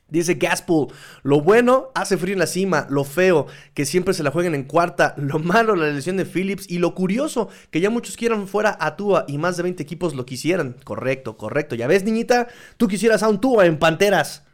Dice 0.10 0.36
Gaspool, 0.36 0.88
lo 1.24 1.42
bueno 1.42 1.92
hace 1.94 2.18
frío 2.18 2.32
en 2.32 2.40
la 2.40 2.48
cima, 2.48 2.88
lo 2.90 3.04
feo 3.04 3.48
que 3.74 3.86
siempre 3.86 4.14
se 4.14 4.24
la 4.24 4.32
jueguen 4.32 4.56
en 4.56 4.64
cuarta, 4.64 5.14
lo 5.18 5.38
malo 5.38 5.76
la 5.76 5.90
lesión 5.90 6.16
de 6.16 6.24
Phillips 6.24 6.66
y 6.70 6.78
lo 6.78 6.96
curioso 6.96 7.50
que 7.72 7.82
ya 7.82 7.90
muchos 7.90 8.16
quieran 8.16 8.48
fuera 8.48 8.78
a 8.80 8.96
Tua 8.96 9.26
y 9.28 9.38
más 9.38 9.58
de 9.58 9.64
20 9.64 9.84
equipos 9.84 10.16
lo 10.16 10.26
quisieran. 10.26 10.78
Correcto, 10.86 11.36
correcto. 11.36 11.76
Ya 11.76 11.88
ves, 11.88 12.06
niñita, 12.06 12.48
tú 12.78 12.88
quisieras 12.88 13.22
a 13.22 13.28
un 13.28 13.42
Tua 13.42 13.66
en 13.66 13.80
Panteras. 13.80 14.46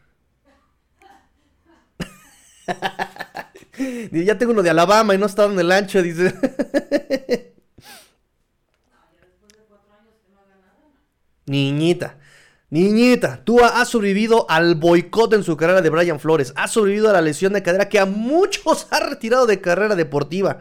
ya 3.78 4.38
tengo 4.38 4.52
uno 4.52 4.64
de 4.64 4.70
Alabama 4.70 5.16
y 5.16 5.18
no 5.18 5.26
está 5.26 5.46
en 5.46 5.60
el 5.60 5.72
ancho, 5.72 6.02
dice. 6.02 6.34
Niñita, 11.46 12.18
niñita, 12.70 13.44
tú 13.44 13.60
has 13.60 13.90
sobrevivido 13.90 14.50
al 14.50 14.76
boicot 14.76 15.34
en 15.34 15.44
su 15.44 15.58
carrera 15.58 15.82
de 15.82 15.90
Brian 15.90 16.20
Flores. 16.20 16.54
Has 16.56 16.72
sobrevivido 16.72 17.10
a 17.10 17.14
la 17.14 17.22
lesión 17.22 17.52
de 17.54 17.62
cadera 17.62 17.90
que 17.90 18.00
a 18.00 18.06
muchos 18.06 18.88
ha 18.92 19.00
retirado 19.02 19.46
de 19.46 19.60
carrera 19.60 19.96
deportiva. 19.96 20.60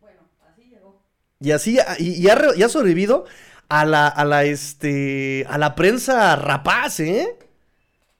Bueno, 0.00 0.20
así 0.48 0.64
llegó. 0.64 1.02
Y 1.40 1.50
así, 1.50 1.78
y, 1.98 2.26
ha, 2.28 2.68
sobrevivido 2.70 3.26
a 3.68 3.84
la, 3.84 4.08
a 4.08 4.24
la, 4.24 4.44
este, 4.44 5.44
a 5.48 5.58
la 5.58 5.74
prensa 5.74 6.36
rapaz, 6.36 7.00
¿eh? 7.00 7.36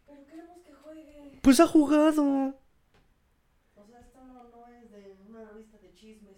Pero 0.07 0.27
queremos 0.27 0.59
que 0.63 0.73
juegue. 0.83 1.39
Pues 1.41 1.59
ha 1.61 1.67
jugado. 1.67 2.55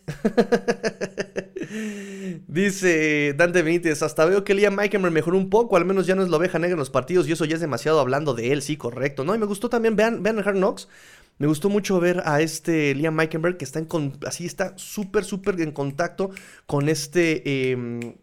Dice 2.48 3.34
Dante 3.36 3.62
Benítez, 3.62 4.02
hasta 4.02 4.24
veo 4.24 4.44
que 4.44 4.54
Liam 4.54 4.74
Meikenberg 4.74 5.12
mejoró 5.12 5.36
un 5.36 5.50
poco, 5.50 5.76
al 5.76 5.84
menos 5.84 6.06
ya 6.06 6.14
no 6.14 6.22
es 6.22 6.28
la 6.28 6.36
oveja 6.36 6.58
negra 6.58 6.74
en 6.74 6.78
los 6.78 6.90
partidos 6.90 7.28
y 7.28 7.32
eso 7.32 7.44
ya 7.44 7.56
es 7.56 7.60
demasiado 7.60 8.00
hablando 8.00 8.34
de 8.34 8.52
él, 8.52 8.62
sí, 8.62 8.76
correcto, 8.76 9.24
¿no? 9.24 9.34
Y 9.34 9.38
me 9.38 9.46
gustó 9.46 9.68
también, 9.68 9.96
vean, 9.96 10.22
vean 10.22 10.38
Hard 10.38 10.56
Knocks, 10.56 10.88
me 11.38 11.46
gustó 11.46 11.68
mucho 11.68 12.00
ver 12.00 12.22
a 12.24 12.40
este 12.40 12.94
Liam 12.94 13.14
Meikenberg 13.14 13.58
que 13.58 13.64
está 13.64 13.78
en, 13.78 13.88
así 14.26 14.46
está 14.46 14.76
súper, 14.78 15.24
súper 15.24 15.60
en 15.60 15.72
contacto 15.72 16.30
con 16.66 16.88
este 16.88 17.42
eh, 17.44 18.16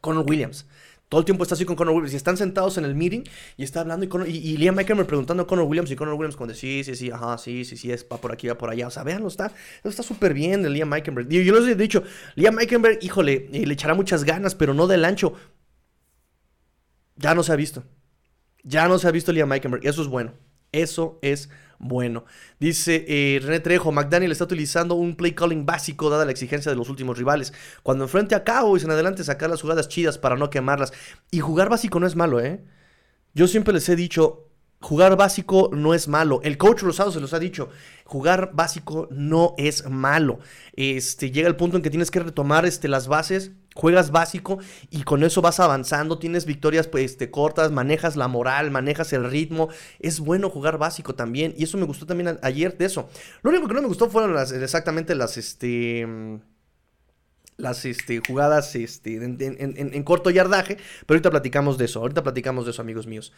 Conor 0.00 0.26
Williams. 0.28 0.66
Todo 1.08 1.20
el 1.20 1.24
tiempo 1.24 1.42
está 1.42 1.54
así 1.54 1.64
con 1.64 1.74
Conor 1.74 1.94
Williams. 1.94 2.12
Y 2.12 2.16
están 2.16 2.36
sentados 2.36 2.76
en 2.76 2.84
el 2.84 2.94
meeting 2.94 3.22
y 3.56 3.64
está 3.64 3.80
hablando 3.80 4.04
y, 4.26 4.56
Liam 4.58 4.74
me 4.74 4.84
preguntando 4.84 5.42
a 5.42 5.46
Conor 5.46 5.64
Williams 5.64 5.90
y 5.90 5.96
Conor 5.96 6.14
Williams 6.14 6.36
como 6.36 6.48
de 6.48 6.54
sí, 6.54 6.84
sí, 6.84 6.94
sí, 6.94 7.10
ajá, 7.10 7.38
sí, 7.38 7.64
sí, 7.64 7.76
sí, 7.76 7.90
es, 7.90 8.06
va 8.10 8.18
por 8.18 8.32
aquí, 8.32 8.46
va 8.48 8.58
por 8.58 8.68
allá. 8.68 8.86
O 8.86 8.90
sea, 8.90 9.04
véanlo, 9.04 9.28
está 9.28 9.52
está 9.84 10.02
súper 10.02 10.34
bien 10.34 10.64
el 10.64 10.72
Liam 10.74 10.88
Meikenberg. 10.88 11.28
Yo, 11.28 11.58
les 11.58 11.68
he 11.68 11.74
dicho, 11.74 12.02
Liam 12.34 12.54
Meikenberg, 12.54 12.98
híjole, 13.02 13.48
eh, 13.52 13.66
le 13.66 13.72
echará 13.72 13.94
muchas 13.94 14.24
ganas, 14.24 14.54
pero 14.54 14.74
no 14.74 14.86
del 14.86 15.04
ancho. 15.04 15.32
Ya 17.16 17.34
no 17.34 17.42
se 17.42 17.52
ha 17.52 17.56
visto. 17.56 17.84
Ya 18.62 18.86
no 18.86 18.98
se 18.98 19.08
ha 19.08 19.10
visto 19.10 19.32
Liam 19.32 19.48
Meikenberg. 19.48 19.84
Y 19.84 19.88
eso 19.88 20.02
es 20.02 20.08
bueno. 20.08 20.34
Eso 20.72 21.18
es. 21.22 21.48
Dice 22.58 23.04
eh, 23.08 23.40
René 23.40 23.60
Trejo, 23.60 23.92
McDaniel 23.92 24.32
está 24.32 24.44
utilizando 24.44 24.94
un 24.94 25.14
play 25.14 25.32
calling 25.32 25.64
básico 25.64 26.10
dada 26.10 26.24
la 26.24 26.32
exigencia 26.32 26.70
de 26.70 26.76
los 26.76 26.88
últimos 26.88 27.16
rivales. 27.16 27.52
Cuando 27.82 28.04
enfrente 28.04 28.34
a 28.34 28.44
Cowboys 28.44 28.84
en 28.84 28.90
adelante 28.90 29.22
sacar 29.24 29.48
las 29.50 29.62
jugadas 29.62 29.88
chidas 29.88 30.18
para 30.18 30.36
no 30.36 30.50
quemarlas. 30.50 30.92
Y 31.30 31.40
jugar 31.40 31.68
básico 31.68 32.00
no 32.00 32.06
es 32.06 32.16
malo, 32.16 32.40
¿eh? 32.40 32.64
Yo 33.34 33.46
siempre 33.46 33.72
les 33.74 33.88
he 33.88 33.96
dicho, 33.96 34.47
Jugar 34.80 35.16
básico 35.16 35.70
no 35.72 35.92
es 35.92 36.06
malo. 36.06 36.40
El 36.44 36.56
coach 36.56 36.82
Rosado 36.82 37.10
se 37.10 37.20
los 37.20 37.34
ha 37.34 37.40
dicho. 37.40 37.68
Jugar 38.04 38.52
básico 38.54 39.08
no 39.10 39.54
es 39.58 39.88
malo. 39.88 40.38
Este, 40.74 41.32
llega 41.32 41.48
el 41.48 41.56
punto 41.56 41.76
en 41.76 41.82
que 41.82 41.90
tienes 41.90 42.12
que 42.12 42.20
retomar 42.20 42.64
este, 42.64 42.86
las 42.86 43.08
bases. 43.08 43.50
Juegas 43.74 44.10
básico 44.12 44.58
y 44.90 45.02
con 45.02 45.24
eso 45.24 45.42
vas 45.42 45.58
avanzando. 45.58 46.18
Tienes 46.18 46.46
victorias 46.46 46.86
pues, 46.86 47.10
este, 47.10 47.30
cortas, 47.30 47.72
manejas 47.72 48.14
la 48.14 48.28
moral, 48.28 48.70
manejas 48.70 49.12
el 49.12 49.28
ritmo. 49.28 49.68
Es 49.98 50.20
bueno 50.20 50.48
jugar 50.48 50.78
básico 50.78 51.16
también. 51.16 51.54
Y 51.56 51.64
eso 51.64 51.76
me 51.76 51.84
gustó 51.84 52.06
también 52.06 52.38
ayer 52.42 52.78
de 52.78 52.84
eso. 52.84 53.08
Lo 53.42 53.50
único 53.50 53.66
que 53.66 53.74
no 53.74 53.82
me 53.82 53.88
gustó 53.88 54.08
fueron 54.08 54.36
exactamente 54.62 55.16
las. 55.16 55.36
Este, 55.36 56.06
las 57.58 57.84
este, 57.84 58.20
jugadas 58.24 58.76
este, 58.76 59.16
en, 59.16 60.02
corto 60.04 60.30
yardaje, 60.30 60.76
pero 61.06 61.16
ahorita 61.16 61.30
platicamos 61.30 61.76
de 61.76 61.86
eso, 61.86 61.98
ahorita 61.98 62.22
platicamos 62.22 62.64
de 62.64 62.70
eso, 62.70 62.80
amigos 62.82 63.08
míos. 63.08 63.32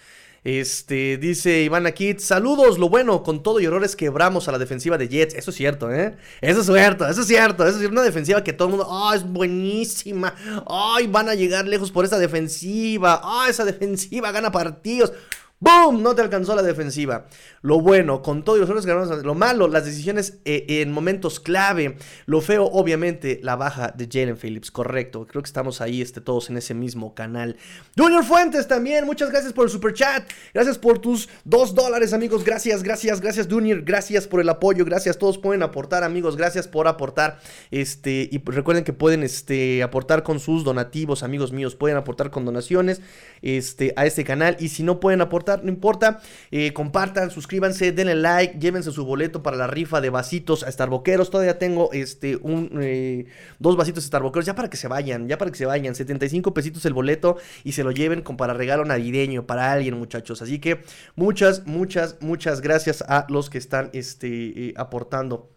Este, 0.45 1.17
dice 1.17 1.63
Iván 1.63 1.87
aquí, 1.87 2.15
saludos, 2.19 2.79
lo 2.79 2.91
bueno, 2.91 3.23
con 3.23 3.43
todo 3.43 3.61
y 3.61 3.65
errores 3.65 3.97
quebramos 3.97 4.47
a 4.47 4.53
la 4.53 4.59
defensiva 4.59 4.99
de 4.99 5.09
Jets, 5.09 5.35
eso 5.35 5.51
es 5.51 5.57
cierto, 5.57 5.91
¿eh? 5.91 6.17
Eso 6.43 6.61
es 6.61 6.67
cierto, 6.67 7.09
eso 7.09 7.23
es 7.23 7.27
cierto, 7.27 7.67
eso 7.67 7.81
es 7.81 7.89
una 7.89 8.03
defensiva 8.03 8.45
que 8.45 8.53
todo 8.53 8.69
el 8.69 8.75
mundo, 8.77 8.87
oh, 8.91 9.15
es 9.15 9.25
buenísima, 9.25 10.35
ay, 10.69 11.07
van 11.07 11.31
a 11.31 11.35
llegar 11.35 11.67
lejos 11.67 11.91
por 11.91 12.05
esa 12.05 12.19
defensiva, 12.19 13.23
ah, 13.25 13.47
esa 13.49 13.65
defensiva 13.65 14.33
gana 14.33 14.53
partidos. 14.53 15.15
¡Boom! 15.63 16.03
No 16.03 16.15
te 16.15 16.23
alcanzó 16.23 16.57
la 16.57 16.63
defensiva. 16.63 17.27
Lo 17.61 17.83
bueno, 17.83 18.23
con 18.23 18.45
todo 18.45 18.57
y 18.57 18.61
los 18.61 18.71
errores 18.71 19.23
lo 19.23 19.35
malo, 19.35 19.69
las 19.69 19.85
decisiones 19.85 20.39
eh, 20.47 20.65
en 20.67 20.91
momentos 20.91 21.39
clave. 21.39 21.99
Lo 22.25 22.41
feo, 22.41 22.65
obviamente, 22.65 23.41
la 23.43 23.57
baja 23.57 23.93
de 23.95 24.09
Jalen 24.11 24.39
Phillips. 24.39 24.71
Correcto. 24.71 25.27
Creo 25.27 25.43
que 25.43 25.47
estamos 25.47 25.83
ahí 25.83 26.01
este, 26.01 26.23
todos 26.23 26.49
en 26.49 26.57
ese 26.57 26.73
mismo 26.73 27.15
canal. 27.15 27.59
Junior 27.95 28.25
Fuentes 28.25 28.69
también. 28.69 29.05
Muchas 29.05 29.31
gracias 29.31 29.53
por 29.53 29.67
el 29.67 29.71
super 29.71 29.93
chat. 29.93 30.27
Gracias 30.55 30.79
por 30.79 30.99
tus 30.99 31.29
dos 31.45 31.75
dólares, 31.75 32.15
amigos. 32.15 32.43
Gracias, 32.43 32.83
gracias, 32.83 33.21
gracias, 33.21 33.47
Junior. 33.47 33.83
Gracias 33.83 34.27
por 34.27 34.41
el 34.41 34.49
apoyo. 34.49 34.87
Gracias. 34.87 35.19
Todos 35.19 35.37
pueden 35.37 35.63
aportar, 35.63 36.05
amigos. 36.05 36.39
Gracias 36.39 36.69
por 36.69 36.89
aportar. 36.89 37.39
Este, 37.71 38.31
y 38.33 38.43
recuerden 38.47 38.83
que 38.83 38.95
pueden 38.95 39.23
este, 39.23 39.83
aportar 39.83 40.23
con 40.23 40.41
sus 40.41 40.65
donativos, 40.65 41.23
amigos 41.23 41.53
míos. 41.53 41.77
Pueden 41.77 41.99
aportar 41.99 42.31
con 42.31 42.47
donaciones 42.47 43.03
este, 43.43 43.93
a 43.97 44.07
este 44.07 44.25
canal. 44.25 44.57
Y 44.59 44.71
si 44.71 44.85
no 44.85 45.01
pueden 45.01 45.21
aportar, 45.21 45.50
no 45.59 45.69
importa. 45.69 46.21
Eh, 46.51 46.73
compartan, 46.73 47.31
suscríbanse, 47.31 47.93
denle 47.93 48.15
like, 48.15 48.59
llévense 48.59 48.93
su 48.93 49.05
boleto 49.05 49.43
para 49.43 49.57
la 49.57 49.67
rifa 49.67 50.01
de 50.01 50.11
vasitos 50.11 50.63
a 50.63 50.71
Starboqueros. 50.71 51.31
Todavía 51.31 51.59
tengo 51.59 51.93
este 51.93 52.37
un 52.37 52.79
eh, 52.83 53.27
dos 53.59 53.77
vasitos 53.77 54.05
Starboqueros, 54.05 54.47
ya 54.47 54.55
para 54.55 54.71
que 54.71 54.77
se 54.77 54.89
vayan, 54.89 55.29
ya 55.29 55.39
para 55.39 55.51
que 55.51 55.57
se 55.57 55.67
vayan. 55.67 55.95
75 55.95 56.55
pesitos 56.55 56.85
el 56.87 56.95
boleto 56.95 57.37
y 57.65 57.73
se 57.73 57.85
lo 57.85 57.91
lleven 57.91 58.23
con 58.23 58.37
para 58.37 58.55
regalo 58.55 58.85
navideño 58.85 59.47
para 59.47 59.73
alguien, 59.73 59.99
muchachos. 59.99 60.43
Así 60.43 60.59
que 60.59 60.83
muchas, 61.17 61.67
muchas, 61.67 62.17
muchas 62.21 62.61
gracias 62.61 63.03
a 63.03 63.27
los 63.29 63.51
que 63.51 63.59
están 63.59 63.91
este, 63.93 64.69
eh, 64.69 64.75
aportando 64.77 65.51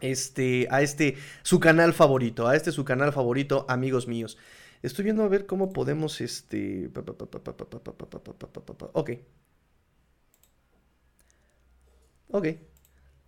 este, 0.00 0.66
a 0.70 0.82
este 0.82 1.16
su 1.42 1.60
canal 1.60 1.92
favorito, 1.92 2.46
a 2.48 2.56
este 2.56 2.72
su 2.72 2.84
canal 2.84 3.12
favorito, 3.12 3.64
amigos 3.68 4.06
míos. 4.06 4.36
Estoy 4.84 5.04
viendo 5.04 5.22
a 5.22 5.28
ver 5.28 5.46
cómo 5.46 5.72
podemos, 5.72 6.20
este... 6.20 6.90
Ok. 8.92 9.10
Ok. 12.28 12.46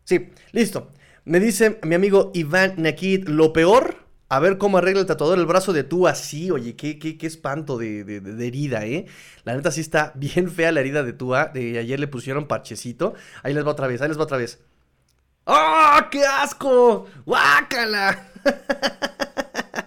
Sí, 0.04 0.30
listo. 0.52 0.90
Me 1.24 1.40
dice 1.40 1.80
mi 1.82 1.94
amigo 1.94 2.30
Iván 2.34 2.74
Nakid, 2.76 3.28
lo 3.28 3.54
peor, 3.54 4.04
a 4.28 4.38
ver 4.38 4.58
cómo 4.58 4.76
arregla 4.76 5.00
el 5.00 5.06
tatuador 5.06 5.38
el 5.38 5.46
brazo 5.46 5.72
de 5.72 5.82
tú 5.82 6.06
así. 6.06 6.50
Oye, 6.50 6.76
qué, 6.76 6.98
qué, 6.98 7.16
qué 7.16 7.26
espanto 7.26 7.78
de, 7.78 8.04
de, 8.04 8.46
herida, 8.46 8.84
¿eh? 8.84 9.06
La 9.44 9.54
neta 9.54 9.70
sí 9.70 9.80
está 9.80 10.12
bien 10.14 10.50
fea 10.50 10.72
la 10.72 10.80
herida 10.80 11.02
de 11.04 11.14
Tua. 11.14 11.46
De 11.46 11.78
ayer 11.78 11.98
le 11.98 12.06
pusieron 12.06 12.48
parchecito. 12.48 13.14
Ahí 13.42 13.54
les 13.54 13.64
va 13.64 13.70
otra 13.70 13.86
vez, 13.86 14.02
ahí 14.02 14.08
les 14.08 14.18
va 14.18 14.24
otra 14.24 14.36
vez. 14.36 14.60
¡Ah, 15.46 16.08
qué 16.10 16.22
asco! 16.22 17.06
¡Guácala! 17.24 18.30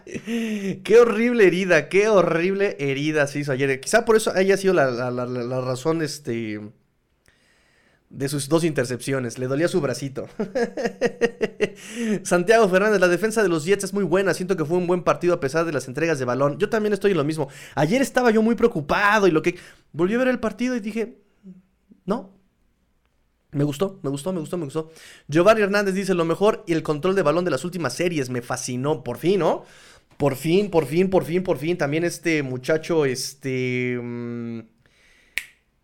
qué 0.83 0.97
horrible 0.99 1.47
herida, 1.47 1.89
qué 1.89 2.07
horrible 2.07 2.75
herida 2.79 3.27
se 3.27 3.39
hizo 3.39 3.51
ayer. 3.51 3.79
Quizá 3.79 4.05
por 4.05 4.15
eso 4.15 4.31
haya 4.35 4.57
sido 4.57 4.73
la, 4.73 5.61
razón 5.61 6.01
este, 6.01 6.59
de 8.09 8.29
sus 8.29 8.49
dos 8.49 8.63
intercepciones. 8.63 9.37
Le 9.37 9.47
dolía 9.47 9.67
su 9.67 9.81
bracito. 9.81 10.27
Santiago 12.23 12.67
Fernández, 12.69 12.99
la 12.99 13.07
defensa 13.07 13.43
de 13.43 13.49
los 13.49 13.65
Jets 13.65 13.85
es 13.85 13.93
muy 13.93 14.03
buena. 14.03 14.33
Siento 14.33 14.55
que 14.55 14.65
fue 14.65 14.77
un 14.77 14.87
buen 14.87 15.03
partido 15.03 15.33
a 15.33 15.39
pesar 15.39 15.65
de 15.65 15.71
las 15.71 15.87
entregas 15.87 16.19
de 16.19 16.25
balón. 16.25 16.57
Yo 16.57 16.69
también 16.69 16.93
estoy 16.93 17.11
en 17.11 17.17
lo 17.17 17.23
mismo. 17.23 17.49
Ayer 17.75 18.01
estaba 18.01 18.31
yo 18.31 18.41
muy 18.41 18.55
preocupado 18.55 19.27
y 19.27 19.31
lo 19.31 19.41
que... 19.41 19.57
Volví 19.91 20.13
a 20.13 20.19
ver 20.19 20.27
el 20.27 20.39
partido 20.39 20.75
y 20.75 20.79
dije, 20.81 21.17
no, 22.05 22.39
me 23.51 23.63
gustó, 23.63 23.99
me 24.03 24.09
gustó, 24.11 24.31
me 24.31 24.39
gustó, 24.39 24.57
me 24.57 24.65
gustó. 24.65 24.91
Giovanni 25.27 25.61
Hernández 25.61 25.95
dice, 25.95 26.13
lo 26.13 26.23
mejor 26.23 26.63
y 26.67 26.73
el 26.73 26.83
control 26.83 27.15
de 27.15 27.23
balón 27.23 27.45
de 27.45 27.51
las 27.51 27.65
últimas 27.65 27.93
series 27.93 28.29
me 28.29 28.43
fascinó. 28.43 29.03
Por 29.03 29.17
fin, 29.17 29.39
¿no? 29.39 29.63
Por 30.19 30.35
fin, 30.35 30.69
por 30.69 30.85
fin, 30.85 31.09
por 31.09 31.23
fin, 31.23 31.43
por 31.43 31.57
fin. 31.57 31.77
También 31.77 32.03
este 32.03 32.43
muchacho, 32.43 33.05
este... 33.05 33.97
Mm, 34.01 34.59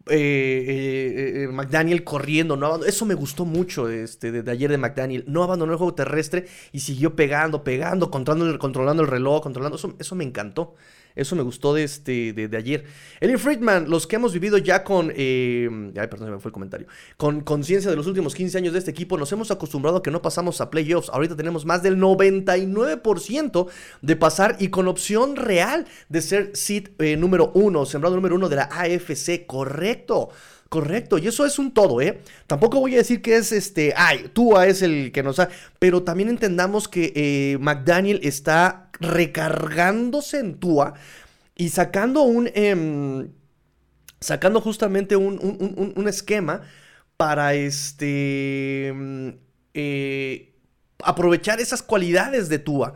eh, 0.07 0.65
eh, 0.67 1.43
eh, 1.43 1.47
McDaniel 1.47 2.03
corriendo, 2.03 2.55
no 2.55 2.85
eso 2.85 3.05
me 3.07 3.15
gustó 3.15 3.43
mucho 3.45 3.89
este, 3.89 4.31
de, 4.31 4.51
ayer 4.51 4.69
de 4.69 4.77
McDaniel. 4.77 5.23
No 5.27 5.41
abandonó 5.43 5.71
el 5.71 5.77
juego 5.77 5.95
terrestre 5.95 6.47
y 6.73 6.81
siguió 6.81 7.15
pegando, 7.15 7.63
pegando, 7.63 8.11
controlando, 8.11 8.59
controlando 8.59 9.03
el 9.03 9.09
reloj, 9.09 9.41
controlando. 9.41 9.77
Eso, 9.77 9.95
eso 9.99 10.15
me 10.15 10.25
encantó. 10.25 10.75
Eso 11.15 11.35
me 11.35 11.43
gustó 11.43 11.73
de, 11.73 11.83
este, 11.83 12.33
de, 12.33 12.57
ayer. 12.57 12.85
Eli 13.19 13.37
Friedman, 13.37 13.89
los 13.89 14.05
que 14.05 14.17
hemos 14.17 14.33
vivido 14.33 14.57
ya 14.57 14.83
con... 14.83 15.11
Eh, 15.15 15.69
perdón, 15.93 16.27
se 16.27 16.31
me 16.31 16.39
fue 16.39 16.49
el 16.49 16.53
comentario. 16.53 16.87
Con 17.17 17.41
conciencia 17.41 17.89
de 17.89 17.97
los 17.97 18.07
últimos 18.07 18.35
15 18.35 18.57
años 18.57 18.73
de 18.73 18.79
este 18.79 18.91
equipo, 18.91 19.17
nos 19.17 19.31
hemos 19.31 19.49
acostumbrado 19.51 19.97
a 19.97 20.03
que 20.03 20.11
no 20.11 20.21
pasamos 20.21 20.59
a 20.61 20.69
playoffs. 20.69 21.09
Ahorita 21.09 21.35
tenemos 21.35 21.65
más 21.65 21.83
del 21.83 21.97
99% 21.97 23.67
de 24.01 24.15
pasar 24.15 24.57
y 24.59 24.69
con 24.69 24.87
opción 24.87 25.35
real 25.35 25.85
de 26.09 26.21
ser 26.21 26.51
seed 26.53 26.89
eh, 26.99 27.15
número 27.15 27.51
uno, 27.53 27.85
sembrado 27.85 28.15
número 28.15 28.35
uno 28.35 28.49
de 28.49 28.57
la 28.57 28.63
AFC. 28.63 29.45
Correcto. 29.45 30.29
Correcto, 30.75 31.17
y 31.17 31.25
eso 31.25 31.45
es 31.45 31.57
un 31.57 31.73
todo, 31.73 32.01
¿eh? 32.01 32.19
Tampoco 32.47 32.81
voy 32.81 32.95
a 32.95 32.97
decir 32.97 33.21
que 33.21 33.37
es 33.37 33.53
este, 33.53 33.93
ay, 33.95 34.29
Tua 34.33 34.67
es 34.67 34.81
el 34.81 35.13
que 35.13 35.23
nos 35.23 35.39
ha, 35.39 35.47
pero 35.79 36.03
también 36.03 36.27
entendamos 36.27 36.89
que 36.89 37.13
eh, 37.15 37.57
McDaniel 37.61 38.19
está 38.23 38.89
recargándose 38.99 40.39
en 40.39 40.55
Tua 40.55 40.95
y 41.55 41.69
sacando 41.69 42.23
un, 42.23 42.49
em, 42.55 43.29
sacando 44.19 44.59
justamente 44.59 45.15
un, 45.15 46.07
esquema 46.09 46.63
para 47.15 47.53
este, 47.53 48.87
em, 48.87 49.37
eh, 49.73 50.55
aprovechar 51.01 51.61
esas 51.61 51.81
cualidades 51.83 52.49
de 52.49 52.59
Tua. 52.59 52.95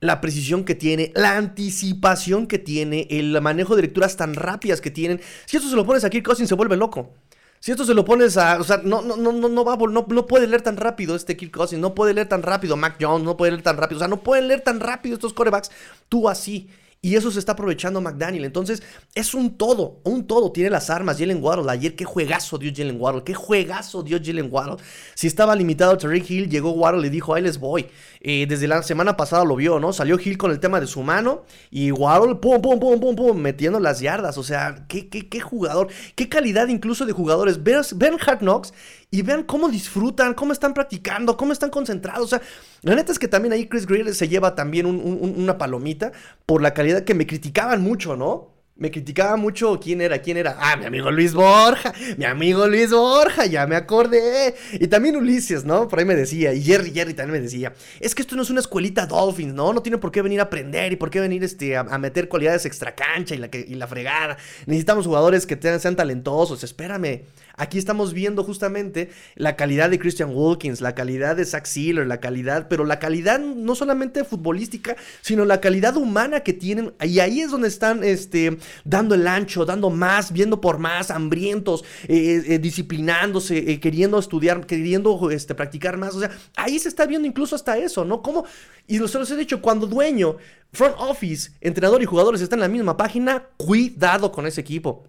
La 0.00 0.20
precisión 0.20 0.64
que 0.64 0.74
tiene, 0.74 1.12
la 1.14 1.36
anticipación 1.36 2.46
que 2.46 2.58
tiene, 2.58 3.06
el 3.10 3.38
manejo 3.40 3.76
de 3.76 3.82
lecturas 3.82 4.16
tan 4.16 4.34
rápidas 4.34 4.80
que 4.80 4.90
tienen. 4.90 5.20
Si 5.46 5.56
esto 5.56 5.68
se 5.68 5.76
lo 5.76 5.84
pones 5.86 6.04
a 6.04 6.10
Kirk 6.10 6.24
Cousins, 6.24 6.48
se 6.48 6.54
vuelve 6.54 6.76
loco. 6.76 7.14
Si 7.60 7.70
esto 7.70 7.84
se 7.84 7.92
lo 7.92 8.06
pones 8.06 8.38
a. 8.38 8.58
O 8.58 8.64
sea, 8.64 8.80
no, 8.82 9.02
no, 9.02 9.16
no, 9.16 9.32
no, 9.32 9.64
va, 9.64 9.76
no, 9.76 10.06
no 10.08 10.26
puede 10.26 10.46
leer 10.46 10.62
tan 10.62 10.78
rápido 10.78 11.14
este 11.14 11.36
Kirk 11.36 11.52
Cousins, 11.52 11.80
no 11.80 11.94
puede 11.94 12.14
leer 12.14 12.26
tan 12.26 12.42
rápido 12.42 12.76
Mac 12.76 12.96
Jones, 12.98 13.24
no 13.24 13.36
puede 13.36 13.52
leer 13.52 13.62
tan 13.62 13.76
rápido. 13.76 13.98
O 13.98 14.00
sea, 14.00 14.08
no 14.08 14.22
pueden 14.22 14.48
leer 14.48 14.62
tan 14.62 14.80
rápido 14.80 15.14
estos 15.14 15.34
corebacks. 15.34 15.70
Tú 16.08 16.28
así. 16.28 16.70
Y 17.02 17.16
eso 17.16 17.30
se 17.30 17.38
está 17.38 17.52
aprovechando 17.52 18.02
McDaniel. 18.02 18.44
Entonces, 18.44 18.82
es 19.14 19.32
un 19.32 19.56
todo, 19.56 20.00
un 20.04 20.26
todo. 20.26 20.52
Tiene 20.52 20.68
las 20.68 20.90
armas. 20.90 21.18
Jalen 21.18 21.42
Waddle. 21.42 21.70
Ayer, 21.70 21.96
qué 21.96 22.04
juegazo 22.04 22.58
dio 22.58 22.70
Jalen 22.76 23.00
Waddle. 23.00 23.22
Qué 23.24 23.32
juegazo 23.32 24.02
dio 24.02 24.18
Jalen 24.22 24.48
Waddle. 24.52 24.76
Si 25.14 25.26
estaba 25.26 25.56
limitado 25.56 25.96
Tariq 25.96 26.30
Hill, 26.30 26.50
llegó 26.50 26.72
Waddle 26.72 27.06
y 27.06 27.10
dijo, 27.10 27.34
ahí 27.34 27.42
les 27.42 27.58
voy. 27.58 27.86
Eh, 28.20 28.44
desde 28.46 28.68
la 28.68 28.82
semana 28.82 29.16
pasada 29.16 29.46
lo 29.46 29.56
vio, 29.56 29.80
¿no? 29.80 29.94
Salió 29.94 30.20
Hill 30.22 30.36
con 30.36 30.50
el 30.50 30.60
tema 30.60 30.78
de 30.78 30.86
su 30.86 31.02
mano. 31.02 31.46
Y 31.70 31.90
Waddle, 31.90 32.34
pum, 32.34 32.60
pum, 32.60 32.78
pum, 32.78 33.00
pum, 33.00 33.16
pum, 33.16 33.38
metiendo 33.38 33.80
las 33.80 34.00
yardas. 34.00 34.36
O 34.36 34.42
sea, 34.42 34.84
qué, 34.86 35.08
qué, 35.08 35.26
qué 35.26 35.40
jugador. 35.40 35.88
Qué 36.14 36.28
calidad 36.28 36.68
incluso 36.68 37.06
de 37.06 37.12
jugadores. 37.12 37.62
Ven, 37.62 37.80
ven 37.96 38.18
Hard 38.26 38.40
Knocks 38.40 38.74
y 39.10 39.22
vean 39.22 39.42
cómo 39.42 39.68
disfrutan, 39.68 40.34
cómo 40.34 40.52
están 40.52 40.72
practicando, 40.72 41.36
cómo 41.36 41.52
están 41.52 41.70
concentrados. 41.70 42.24
O 42.24 42.28
sea, 42.28 42.42
la 42.82 42.94
neta 42.94 43.12
es 43.12 43.18
que 43.18 43.28
también 43.28 43.52
ahí 43.52 43.66
Chris 43.66 43.86
Greer 43.86 44.14
se 44.14 44.28
lleva 44.28 44.54
también 44.54 44.86
una 44.86 45.58
palomita 45.58 46.12
por 46.46 46.62
la 46.62 46.74
calidad 46.74 47.04
que 47.04 47.14
me 47.14 47.26
criticaban 47.26 47.82
mucho, 47.82 48.16
¿no? 48.16 48.60
Me 48.76 48.90
criticaba 48.90 49.36
mucho 49.36 49.78
quién 49.78 50.00
era, 50.00 50.20
quién 50.22 50.38
era. 50.38 50.56
Ah, 50.58 50.74
mi 50.74 50.86
amigo 50.86 51.10
Luis 51.10 51.34
Borja, 51.34 51.92
mi 52.16 52.24
amigo 52.24 52.66
Luis 52.66 52.90
Borja, 52.90 53.44
ya 53.44 53.66
me 53.66 53.76
acordé. 53.76 54.54
Y 54.72 54.86
también 54.86 55.16
Ulises, 55.16 55.66
¿no? 55.66 55.86
Por 55.86 55.98
ahí 55.98 56.06
me 56.06 56.16
decía, 56.16 56.54
y 56.54 56.62
Jerry, 56.62 56.90
Jerry 56.90 57.12
también 57.12 57.40
me 57.40 57.40
decía, 57.42 57.74
es 58.00 58.14
que 58.14 58.22
esto 58.22 58.36
no 58.36 58.42
es 58.42 58.48
una 58.48 58.60
escuelita 58.60 59.04
Dolphins, 59.04 59.52
¿no? 59.52 59.74
No 59.74 59.82
tiene 59.82 59.98
por 59.98 60.10
qué 60.10 60.22
venir 60.22 60.40
a 60.40 60.44
aprender 60.44 60.94
y 60.94 60.96
por 60.96 61.10
qué 61.10 61.20
venir 61.20 61.44
este, 61.44 61.76
a, 61.76 61.84
meter 61.98 62.26
cualidades 62.30 62.64
extra 62.64 62.94
cancha 62.94 63.34
y 63.34 63.38
la, 63.38 63.50
y 63.52 63.74
la 63.74 63.86
fregada. 63.86 64.38
Necesitamos 64.64 65.04
jugadores 65.04 65.46
que 65.46 65.58
sean 65.78 65.94
talentosos, 65.94 66.64
espérame. 66.64 67.24
Aquí 67.56 67.78
estamos 67.78 68.12
viendo 68.12 68.44
justamente 68.44 69.10
la 69.34 69.56
calidad 69.56 69.90
de 69.90 69.98
Christian 69.98 70.30
Wilkins, 70.32 70.80
la 70.80 70.94
calidad 70.94 71.36
de 71.36 71.44
Zach 71.44 71.66
Sealer, 71.66 72.06
la 72.06 72.20
calidad, 72.20 72.68
pero 72.68 72.84
la 72.84 72.98
calidad 72.98 73.38
no 73.40 73.74
solamente 73.74 74.24
futbolística, 74.24 74.96
sino 75.20 75.44
la 75.44 75.60
calidad 75.60 75.96
humana 75.96 76.40
que 76.40 76.52
tienen. 76.52 76.92
Y 77.02 77.20
ahí 77.20 77.40
es 77.40 77.50
donde 77.50 77.68
están 77.68 78.04
este, 78.04 78.58
dando 78.84 79.14
el 79.14 79.26
ancho, 79.26 79.64
dando 79.64 79.90
más, 79.90 80.32
viendo 80.32 80.60
por 80.60 80.78
más, 80.78 81.10
hambrientos, 81.10 81.84
eh, 82.08 82.42
eh, 82.46 82.58
disciplinándose, 82.58 83.80
queriendo 83.80 84.18
estudiar, 84.18 84.66
queriendo 84.66 85.30
este, 85.30 85.54
practicar 85.54 85.96
más. 85.96 86.14
O 86.14 86.20
sea, 86.20 86.30
ahí 86.56 86.78
se 86.78 86.88
está 86.88 87.06
viendo 87.06 87.26
incluso 87.26 87.56
hasta 87.56 87.76
eso, 87.78 88.04
¿no? 88.04 88.22
Como, 88.22 88.44
y 88.86 88.98
se 88.98 89.18
los 89.18 89.30
he 89.30 89.36
dicho, 89.36 89.60
cuando 89.60 89.86
dueño, 89.86 90.36
front 90.72 90.96
office, 90.98 91.52
entrenador 91.60 92.02
y 92.02 92.06
jugadores 92.06 92.40
están 92.40 92.58
en 92.58 92.62
la 92.62 92.68
misma 92.68 92.96
página, 92.96 93.44
cuidado 93.56 94.32
con 94.32 94.46
ese 94.46 94.60
equipo. 94.60 95.04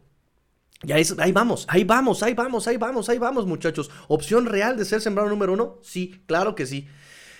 Ya 0.83 0.95
ahí 0.95 1.31
vamos, 1.31 1.65
ahí 1.67 1.83
vamos, 1.83 2.23
ahí 2.23 2.33
vamos, 2.33 2.67
ahí 2.67 2.77
vamos, 2.77 3.09
ahí 3.09 3.17
vamos, 3.19 3.45
muchachos. 3.45 3.91
¿Opción 4.07 4.47
real 4.47 4.77
de 4.77 4.85
ser 4.85 4.99
sembrado 4.99 5.29
número 5.29 5.53
uno? 5.53 5.77
Sí, 5.83 6.23
claro 6.25 6.55
que 6.55 6.65
sí. 6.65 6.87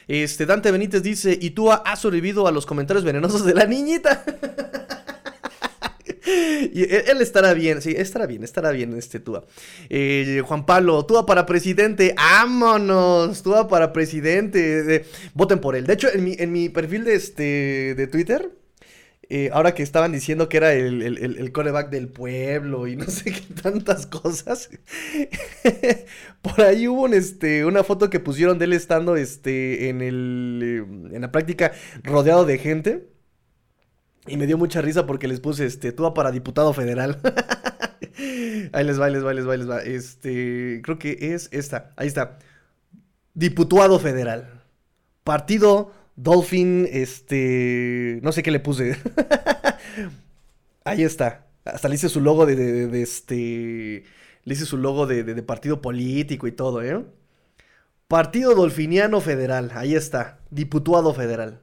Este, 0.08 0.46
Dante 0.46 0.72
Benítez 0.72 1.02
dice, 1.02 1.38
¿y 1.42 1.52
tú 1.52 1.72
has 1.72 2.00
sobrevivido 2.00 2.48
a 2.48 2.52
los 2.52 2.66
comentarios 2.66 3.04
venenosos 3.04 3.46
de 3.46 3.56
la 3.56 3.66
niñita? 3.66 4.24
y 6.74 6.84
él, 6.84 7.22
estará 7.22 7.54
bien, 7.54 7.82
sí, 7.82 7.96
estará 7.98 8.28
bien, 8.28 8.44
estará 8.44 8.72
bien 8.72 8.96
este 8.96 9.20
Tua. 9.20 9.44
Eh, 9.90 10.44
Juan 10.46 10.68
Pablo, 10.68 11.04
Tua 11.06 11.26
para 11.26 11.48
presidente, 11.48 12.14
¡vámonos! 12.16 13.42
Tua 13.42 13.68
para 13.68 13.92
presidente, 13.92 15.06
voten 15.34 15.60
por 15.60 15.76
él. 15.76 15.88
De 15.88 15.94
hecho, 15.94 16.10
en 16.14 16.24
mi, 16.24 16.36
en 16.38 16.52
mi 16.52 16.70
perfil 16.70 17.06
de, 17.06 17.16
este, 17.16 17.96
de 17.96 18.08
Twitter, 18.08 18.52
eh, 19.34 19.50
ahora 19.54 19.74
que 19.74 19.82
estaban 19.82 20.12
diciendo 20.12 20.50
que 20.50 20.58
era 20.58 20.74
el, 20.74 21.02
el, 21.02 21.52
coreback 21.54 21.90
del 21.90 22.10
pueblo 22.10 22.86
y 22.86 22.98
no 22.98 23.06
sé 23.08 23.32
qué 23.32 23.54
tantas 23.62 24.06
cosas, 24.06 24.70
por 26.42 26.60
ahí 26.60 26.90
hubo 26.90 27.08
este, 27.08 27.64
una 27.64 27.86
foto 27.86 28.10
que 28.10 28.20
pusieron 28.20 28.60
de 28.60 28.66
él 28.66 28.74
estando 28.74 29.16
este, 29.16 29.88
en, 29.88 30.02
el, 30.02 30.60
eh, 30.62 31.16
en 31.16 31.22
la 31.22 31.32
práctica 31.32 31.72
rodeado 32.04 32.44
de 32.44 32.58
gente. 32.58 33.08
Y 34.28 34.36
me 34.36 34.48
dio 34.48 34.58
mucha 34.58 34.82
risa 34.82 35.06
porque 35.06 35.30
les 35.30 35.40
puse, 35.40 35.66
este, 35.66 35.94
tú 35.94 36.14
para 36.14 36.32
diputado 36.32 36.74
federal. 36.74 37.22
ahí 38.74 38.84
les 38.84 39.00
va, 39.00 39.10
les 39.10 39.26
va, 39.26 39.34
les 39.34 39.48
va, 39.48 39.56
les 39.56 39.70
va. 39.70 39.82
Este, 39.82 40.82
creo 40.84 41.00
que 41.00 41.18
es 41.34 41.48
esta, 41.54 41.94
ahí 41.96 42.08
está. 42.08 42.38
Diputado 43.34 43.98
federal. 43.98 44.66
Partido 45.24 45.94
Dolphin, 46.16 46.88
este, 46.92 48.20
no 48.22 48.32
sé 48.32 48.44
qué 48.44 48.52
le 48.52 48.60
puse. 48.60 48.98
Ahí 50.84 51.04
está. 51.04 51.48
Hasta 51.66 51.90
le 51.90 51.96
hice 51.96 52.10
su 52.10 52.22
logo 52.22 52.46
de, 52.46 53.02
este, 53.02 54.04
le 54.44 54.54
hice 54.54 54.66
su 54.66 54.78
logo 54.78 55.06
de, 55.06 55.24
de, 55.24 55.44
partido 55.44 55.82
político 55.82 56.48
y 56.48 56.52
todo, 56.52 56.82
¿eh? 56.82 57.04
Partido 58.08 58.56
Dolfiniano 58.56 59.22
Federal, 59.22 59.72
ahí 59.74 59.96
está, 59.96 60.40
diputado 60.50 61.14
federal. 61.14 61.62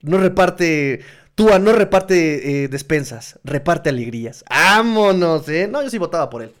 No 0.00 0.16
reparte, 0.16 1.00
Túa 1.34 1.58
no 1.58 1.72
reparte 1.72 2.64
eh, 2.64 2.68
despensas, 2.68 3.40
reparte 3.42 3.90
alegrías. 3.90 4.44
¡Vámonos, 4.48 5.48
eh! 5.48 5.68
No, 5.68 5.82
yo 5.82 5.90
sí 5.90 5.98
votaba 5.98 6.30
por 6.30 6.42
él. 6.42 6.52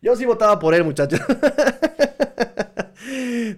Yo 0.00 0.14
sí 0.16 0.24
votaba 0.24 0.58
por 0.58 0.74
él, 0.74 0.84
muchachos. 0.84 1.20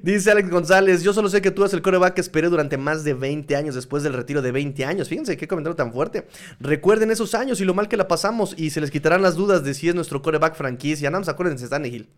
Dice 0.02 0.30
Alex 0.30 0.50
González, 0.50 1.02
yo 1.02 1.12
solo 1.12 1.28
sé 1.28 1.42
que 1.42 1.50
tú 1.50 1.62
eres 1.62 1.74
el 1.74 1.82
coreback 1.82 2.14
que 2.14 2.20
esperé 2.20 2.48
durante 2.48 2.76
más 2.76 3.04
de 3.04 3.14
20 3.14 3.56
años 3.56 3.74
después 3.74 4.02
del 4.02 4.12
retiro 4.12 4.40
de 4.40 4.52
20 4.52 4.84
años. 4.84 5.08
Fíjense 5.08 5.36
qué 5.36 5.48
comentario 5.48 5.76
tan 5.76 5.92
fuerte. 5.92 6.26
Recuerden 6.60 7.10
esos 7.10 7.34
años 7.34 7.60
y 7.60 7.64
lo 7.64 7.74
mal 7.74 7.88
que 7.88 7.96
la 7.96 8.08
pasamos 8.08 8.54
y 8.56 8.70
se 8.70 8.80
les 8.80 8.90
quitarán 8.90 9.22
las 9.22 9.36
dudas 9.36 9.64
de 9.64 9.74
si 9.74 9.88
es 9.88 9.94
nuestro 9.94 10.22
coreback 10.22 10.54
franquicia. 10.54 11.10
Nada 11.10 11.20
más 11.20 11.28
acuérdense, 11.28 11.64
Stanley 11.64 12.08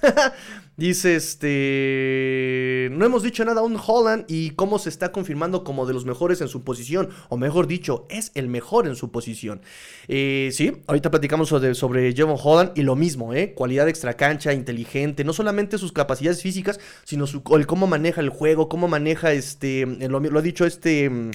Dice 0.76 1.16
este. 1.16 2.88
No 2.92 3.04
hemos 3.04 3.22
dicho 3.22 3.44
nada 3.44 3.60
aún 3.60 3.78
Holland 3.84 4.24
y 4.26 4.50
cómo 4.52 4.78
se 4.78 4.88
está 4.88 5.12
confirmando 5.12 5.64
como 5.64 5.84
de 5.84 5.92
los 5.92 6.06
mejores 6.06 6.40
en 6.40 6.48
su 6.48 6.64
posición. 6.64 7.10
O 7.28 7.36
mejor 7.36 7.66
dicho, 7.66 8.06
es 8.08 8.32
el 8.34 8.48
mejor 8.48 8.86
en 8.86 8.96
su 8.96 9.10
posición. 9.10 9.60
Eh, 10.08 10.48
sí, 10.52 10.72
ahorita 10.86 11.10
platicamos 11.10 11.50
sobre, 11.50 11.74
sobre 11.74 12.14
Jevon 12.14 12.38
Holland 12.42 12.72
y 12.74 12.82
lo 12.82 12.96
mismo, 12.96 13.34
¿eh? 13.34 13.52
Cualidad 13.54 13.86
extra 13.88 14.14
cancha, 14.14 14.54
inteligente. 14.54 15.24
No 15.24 15.34
solamente 15.34 15.76
sus 15.76 15.92
capacidades 15.92 16.40
físicas, 16.40 16.80
sino 17.04 17.26
su, 17.26 17.42
el 17.54 17.66
cómo 17.66 17.86
maneja 17.86 18.22
el 18.22 18.30
juego, 18.30 18.70
cómo 18.70 18.88
maneja 18.88 19.32
este. 19.32 19.84
Lo, 20.08 20.20
lo 20.20 20.38
ha 20.38 20.42
dicho 20.42 20.64
este. 20.64 21.10
Mm, 21.10 21.30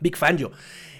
Big 0.00 0.16
Fangio 0.16 0.52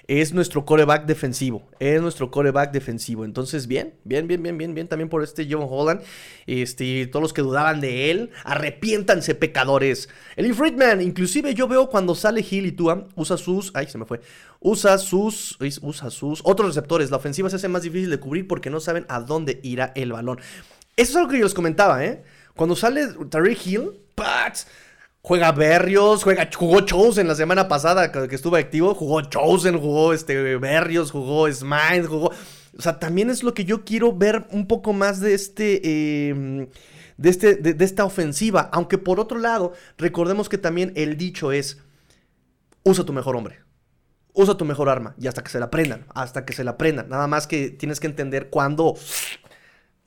es 0.09 0.33
nuestro 0.33 0.65
coreback 0.65 1.05
defensivo. 1.05 1.69
Es 1.77 2.01
nuestro 2.01 2.31
coreback 2.31 2.71
defensivo. 2.71 3.25
Entonces, 3.25 3.67
bien, 3.67 3.93
bien, 4.03 4.27
bien, 4.27 4.41
bien, 4.41 4.57
bien, 4.57 4.73
bien. 4.73 4.87
También 4.87 5.07
por 5.07 5.21
este 5.21 5.47
John 5.47 5.67
Holland. 5.69 6.01
Este, 6.47 7.05
todos 7.05 7.21
los 7.21 7.31
que 7.31 7.43
dudaban 7.43 7.79
de 7.79 8.09
él, 8.09 8.31
arrepiéntanse, 8.43 9.35
pecadores. 9.35 10.09
El 10.35 10.51
Friedman, 10.55 10.99
inclusive 11.01 11.53
yo 11.53 11.67
veo 11.67 11.89
cuando 11.89 12.15
sale 12.15 12.43
Hill 12.49 12.65
y 12.65 12.71
Tua, 12.71 13.07
usa 13.13 13.37
sus. 13.37 13.69
Ay, 13.75 13.85
se 13.85 13.99
me 13.99 14.05
fue. 14.05 14.19
Usa 14.59 14.97
sus. 14.97 15.55
Usa 15.83 16.09
sus 16.09 16.41
otros 16.43 16.69
receptores. 16.69 17.11
La 17.11 17.17
ofensiva 17.17 17.47
se 17.51 17.57
hace 17.57 17.67
más 17.67 17.83
difícil 17.83 18.09
de 18.09 18.19
cubrir 18.19 18.47
porque 18.47 18.71
no 18.71 18.79
saben 18.79 19.05
a 19.09 19.19
dónde 19.19 19.59
irá 19.61 19.93
el 19.95 20.11
balón. 20.11 20.39
Eso 20.95 21.11
es 21.11 21.15
algo 21.17 21.29
que 21.29 21.37
yo 21.37 21.43
les 21.43 21.53
comentaba, 21.53 22.03
¿eh? 22.03 22.23
Cuando 22.55 22.75
sale 22.75 23.09
Tariq 23.29 23.67
Hill, 23.67 23.91
¡pats! 24.15 24.65
Juega 25.21 25.51
Berrios, 25.51 26.23
juega, 26.23 26.49
jugó 26.55 26.81
Chosen 26.81 27.27
la 27.27 27.35
semana 27.35 27.67
pasada 27.67 28.11
que 28.11 28.35
estuvo 28.35 28.55
activo. 28.55 28.95
Jugó 28.95 29.21
Chosen, 29.21 29.77
jugó 29.77 30.13
este, 30.13 30.57
Berrios, 30.57 31.11
jugó 31.11 31.51
Smile, 31.51 32.05
jugó. 32.07 32.31
O 32.77 32.81
sea, 32.81 32.99
también 32.99 33.29
es 33.29 33.43
lo 33.43 33.53
que 33.53 33.65
yo 33.65 33.83
quiero 33.83 34.13
ver 34.13 34.47
un 34.51 34.67
poco 34.67 34.93
más 34.93 35.19
de 35.19 35.33
este. 35.33 36.29
Em, 36.29 36.69
de, 37.17 37.29
este 37.29 37.55
de, 37.55 37.83
esta 37.83 38.05
ofensiva. 38.05 38.69
Aunque 38.71 38.97
por 38.97 39.19
otro 39.19 39.39
lado, 39.39 39.73
recordemos 39.97 40.47
que 40.47 40.57
también 40.57 40.93
el 40.95 41.17
dicho 41.17 41.51
es: 41.51 41.79
usa 42.83 43.03
tu 43.03 43.11
mejor 43.11 43.35
hombre. 43.35 43.59
Usa 44.33 44.55
tu 44.55 44.63
mejor 44.63 44.87
arma. 44.87 45.15
Y 45.19 45.27
hasta 45.27 45.43
que 45.43 45.49
se 45.49 45.59
la 45.59 45.65
aprendan. 45.65 46.05
Hasta 46.15 46.45
que 46.45 46.53
se 46.53 46.63
la 46.63 46.71
aprendan. 46.71 47.09
Nada 47.09 47.27
más 47.27 47.45
que 47.45 47.71
tienes 47.71 47.99
que 47.99 48.07
entender 48.07 48.49
cuándo 48.49 48.95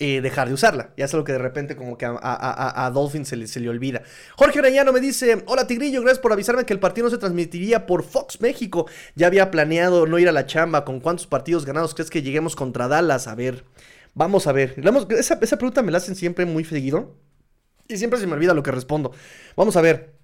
eh, 0.05 0.21
dejar 0.21 0.49
de 0.49 0.55
usarla. 0.55 0.93
Ya 0.97 1.05
es 1.05 1.15
algo 1.15 1.23
que 1.23 1.31
de 1.31 1.39
repente 1.39 1.77
como 1.77 1.97
que 1.97 2.05
a, 2.05 2.91
Dolphin 2.93 3.25
se 3.25 3.37
le, 3.37 3.69
olvida. 3.69 4.03
Jorge 4.35 4.59
Orellano 4.59 4.93
me 4.93 4.99
dice, 4.99 5.45
hola 5.47 5.69
Tigrillo, 5.69 6.01
gracias 6.01 6.19
por 6.19 6.33
avisarme 6.33 6.65
que 6.67 6.73
el 6.73 6.81
partido 6.81 7.05
no 7.07 7.11
se 7.13 7.19
transmitiría 7.19 7.87
por 7.87 8.03
Fox 8.03 8.41
México. 8.41 8.89
Ya 9.15 9.29
había 9.29 9.53
planeado 9.53 10.07
no 10.07 10.19
ir 10.19 10.29
a 10.29 10.33
la 10.33 10.45
chamba. 10.45 10.85
¿Con 10.85 10.99
cuántos 10.99 11.29
partidos 11.29 11.65
ganados 11.65 11.95
crees 11.95 12.11
que 12.11 12.21
lleguemos 12.21 12.57
contra 12.57 12.89
Dallas? 12.89 13.29
A 13.29 13.37
ver, 13.37 13.63
vamos 14.13 14.49
a 14.49 14.53
ver. 14.53 14.75
Esa, 15.11 15.39
esa 15.41 15.57
pregunta 15.57 15.83
me 15.83 15.93
la 15.93 15.99
hacen 15.99 16.17
siempre 16.17 16.47
muy 16.47 16.65
seguido. 16.65 17.15
Y 17.87 17.97
siempre 17.97 18.19
se 18.19 18.27
me 18.27 18.33
olvida 18.33 18.55
lo 18.55 18.65
que 18.65 18.73
respondo. 18.73 19.13
Vamos 19.55 19.77
a 19.77 19.83
ver. 19.83 20.15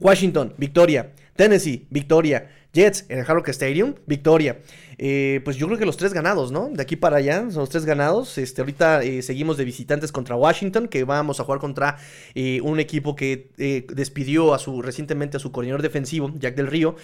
Washington, 0.00 0.54
victoria. 0.58 1.12
Tennessee, 1.36 1.86
victoria. 1.90 2.50
Jets 2.72 3.04
en 3.10 3.18
el 3.18 3.24
Hard 3.24 3.34
Rock 3.34 3.48
Stadium, 3.48 3.94
victoria. 4.06 4.58
Eh, 4.96 5.40
pues 5.44 5.56
yo 5.56 5.66
creo 5.66 5.78
que 5.78 5.84
los 5.84 5.98
tres 5.98 6.14
ganados, 6.14 6.52
¿no? 6.52 6.70
De 6.70 6.82
aquí 6.82 6.96
para 6.96 7.18
allá 7.18 7.50
son 7.50 7.60
los 7.60 7.68
tres 7.68 7.84
ganados. 7.84 8.38
Este, 8.38 8.62
ahorita 8.62 9.02
eh, 9.02 9.20
seguimos 9.20 9.58
de 9.58 9.64
visitantes 9.64 10.10
contra 10.10 10.36
Washington, 10.36 10.88
que 10.88 11.04
vamos 11.04 11.38
a 11.38 11.44
jugar 11.44 11.60
contra 11.60 11.98
eh, 12.34 12.60
un 12.62 12.80
equipo 12.80 13.14
que 13.14 13.50
despidió 13.92 14.54
a 14.54 14.58
su, 14.58 14.80
recientemente 14.80 15.36
a 15.36 15.40
su 15.40 15.52
coordinador 15.52 15.82
defensivo, 15.82 16.32
Jack 16.38 16.54
del 16.54 16.66
Río. 16.66 16.96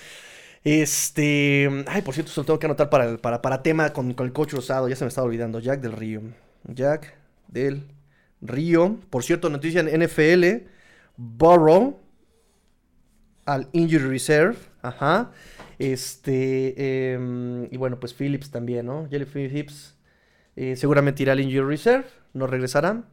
Este. 0.64 1.84
Ay, 1.86 2.02
por 2.02 2.14
cierto, 2.14 2.32
solo 2.32 2.46
tengo 2.46 2.58
que 2.58 2.66
anotar 2.66 2.88
para, 2.90 3.18
para, 3.18 3.42
para 3.42 3.62
tema 3.62 3.92
con, 3.92 4.14
con, 4.14 4.26
el 4.26 4.32
coach 4.32 4.52
rosado. 4.54 4.88
Ya 4.88 4.96
se 4.96 5.04
me 5.04 5.08
estaba 5.08 5.26
olvidando. 5.26 5.60
Jack 5.60 5.80
del 5.80 5.92
Río. 5.92 6.22
Jack 6.64 7.14
del 7.46 7.84
Río. 8.40 8.98
Por 9.10 9.22
cierto, 9.22 9.50
noticia 9.50 9.80
en 9.80 10.02
NFL. 10.02 10.66
Burrow 11.16 12.00
al 13.48 13.68
Injury 13.72 14.04
Reserve. 14.04 14.56
Ajá. 14.82 15.32
Este, 15.78 17.12
em, 17.12 17.64
y 17.70 17.76
bueno, 17.76 17.98
pues 17.98 18.14
Phillips 18.14 18.50
también, 18.50 18.86
¿no? 18.86 19.08
Jelly 19.08 19.24
Phillips 19.24 19.96
eh, 20.56 20.76
seguramente 20.76 21.22
irá 21.22 21.32
al 21.32 21.40
Injury 21.40 21.66
Reserve, 21.66 22.06
no 22.34 22.46
regresará. 22.46 23.04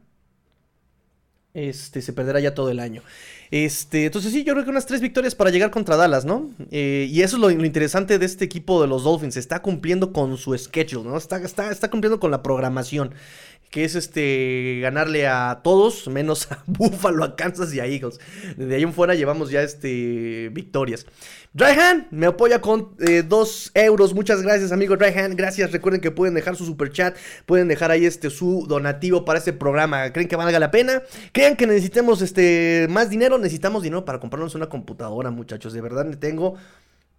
Este, 1.54 2.02
se 2.02 2.12
perderá 2.12 2.38
ya 2.38 2.54
todo 2.54 2.70
el 2.70 2.80
año. 2.80 3.02
Este, 3.50 4.04
entonces 4.04 4.30
sí, 4.32 4.44
yo 4.44 4.52
creo 4.52 4.64
que 4.64 4.70
unas 4.70 4.84
tres 4.84 5.00
victorias 5.00 5.34
para 5.34 5.50
llegar 5.50 5.70
contra 5.70 5.96
Dallas, 5.96 6.26
¿no? 6.26 6.50
Eh, 6.70 7.08
y 7.10 7.22
eso 7.22 7.36
es 7.36 7.40
lo, 7.40 7.50
interesante 7.50 8.18
de 8.18 8.26
este 8.26 8.44
equipo 8.44 8.82
de 8.82 8.88
los 8.88 9.04
Dolphins. 9.04 9.38
Está 9.38 9.62
cumpliendo 9.62 10.12
con 10.12 10.36
su 10.36 10.58
schedule, 10.58 11.08
¿no? 11.08 11.16
Está, 11.16 11.88
cumpliendo 11.88 12.20
con 12.20 12.30
la 12.30 12.42
programación 12.42 13.14
que 13.70 13.84
es 13.84 13.94
este 13.94 14.78
ganarle 14.80 15.26
a 15.26 15.60
todos, 15.62 16.08
menos 16.08 16.50
a 16.50 16.62
Buffalo, 16.66 17.24
a 17.24 17.36
Kansas 17.36 17.74
y 17.74 17.80
a 17.80 17.86
Eagles. 17.86 18.20
De 18.56 18.74
ahí 18.74 18.82
en 18.82 18.92
fuera 18.92 19.14
llevamos 19.14 19.50
ya 19.50 19.62
este 19.62 20.50
victorias. 20.52 21.06
Dryhan 21.52 22.06
me 22.10 22.26
apoya 22.26 22.60
con 22.60 22.94
2 22.98 23.72
eh, 23.74 23.84
euros. 23.84 24.12
Muchas 24.12 24.42
gracias, 24.42 24.72
amigo 24.72 24.96
Dryhan. 24.96 25.36
Gracias. 25.36 25.72
Recuerden 25.72 26.02
que 26.02 26.10
pueden 26.10 26.34
dejar 26.34 26.54
su 26.54 26.66
super 26.66 26.92
chat, 26.92 27.16
pueden 27.46 27.66
dejar 27.66 27.90
ahí 27.90 28.04
este 28.04 28.28
su 28.28 28.66
donativo 28.68 29.24
para 29.24 29.38
este 29.38 29.54
programa. 29.54 30.12
¿Creen 30.12 30.28
que 30.28 30.36
valga 30.36 30.58
la 30.58 30.70
pena? 30.70 31.02
¿Creen 31.32 31.56
que 31.56 31.66
necesitemos 31.66 32.20
este 32.20 32.86
más 32.90 33.08
dinero? 33.08 33.38
Necesitamos 33.38 33.82
dinero 33.82 34.04
para 34.04 34.20
comprarnos 34.20 34.54
una 34.54 34.68
computadora, 34.68 35.30
muchachos. 35.30 35.72
De 35.72 35.80
verdad, 35.80 36.06
tengo 36.18 36.56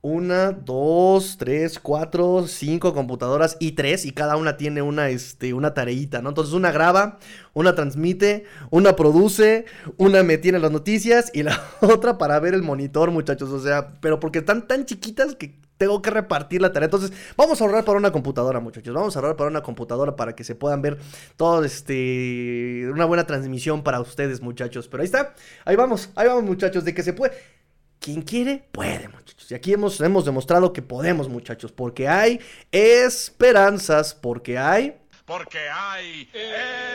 una, 0.07 0.53
dos, 0.53 1.35
tres, 1.37 1.79
cuatro, 1.79 2.47
cinco 2.47 2.93
computadoras 2.93 3.57
y 3.59 3.73
tres, 3.73 4.05
y 4.05 4.11
cada 4.11 4.37
una 4.37 4.55
tiene 4.55 4.81
una, 4.81 5.09
este, 5.09 5.53
una 5.53 5.73
tareita, 5.73 6.21
¿no? 6.21 6.29
Entonces 6.29 6.53
una 6.53 6.71
graba, 6.71 7.19
una 7.53 7.75
transmite, 7.75 8.45
una 8.69 8.95
produce, 8.95 9.65
una 9.97 10.23
me 10.23 10.37
tiene 10.37 10.59
las 10.59 10.71
noticias 10.71 11.29
y 11.33 11.43
la 11.43 11.61
otra 11.81 12.17
para 12.17 12.39
ver 12.39 12.53
el 12.53 12.63
monitor, 12.63 13.11
muchachos. 13.11 13.49
O 13.49 13.59
sea, 13.59 13.89
pero 13.99 14.19
porque 14.19 14.39
están 14.39 14.65
tan 14.65 14.85
chiquitas 14.85 15.35
que 15.35 15.59
tengo 15.77 16.01
que 16.01 16.09
repartir 16.09 16.61
la 16.61 16.71
tarea. 16.71 16.85
Entonces, 16.85 17.11
vamos 17.35 17.59
a 17.59 17.65
ahorrar 17.65 17.83
para 17.83 17.97
una 17.97 18.11
computadora, 18.11 18.59
muchachos. 18.59 18.93
Vamos 18.93 19.15
a 19.15 19.19
ahorrar 19.19 19.35
para 19.35 19.49
una 19.49 19.61
computadora 19.61 20.15
para 20.15 20.35
que 20.35 20.43
se 20.43 20.55
puedan 20.55 20.81
ver 20.81 20.97
todo 21.35 21.63
este. 21.63 22.89
Una 22.91 23.05
buena 23.05 23.27
transmisión 23.27 23.83
para 23.83 23.99
ustedes, 23.99 24.41
muchachos. 24.41 24.87
Pero 24.87 25.01
ahí 25.01 25.05
está. 25.05 25.35
Ahí 25.65 25.75
vamos, 25.75 26.09
ahí 26.15 26.27
vamos, 26.27 26.43
muchachos. 26.43 26.85
De 26.85 26.93
que 26.93 27.03
se 27.03 27.13
puede. 27.13 27.56
Quien 27.99 28.21
quiere, 28.21 28.63
puede, 28.71 29.07
muchachos. 29.09 29.51
Y 29.51 29.55
aquí 29.55 29.73
hemos, 29.73 29.99
hemos 30.01 30.25
demostrado 30.25 30.71
que 30.73 30.81
podemos, 30.81 31.29
muchachos. 31.29 31.71
Porque 31.71 32.07
hay 32.07 32.39
esperanzas. 32.71 34.13
Porque 34.13 34.57
hay 34.57 34.95
porque 35.27 35.59
hay 35.69 36.29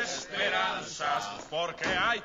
esperanzas, 0.03 1.45
porque 1.51 1.85
hay 1.85 2.23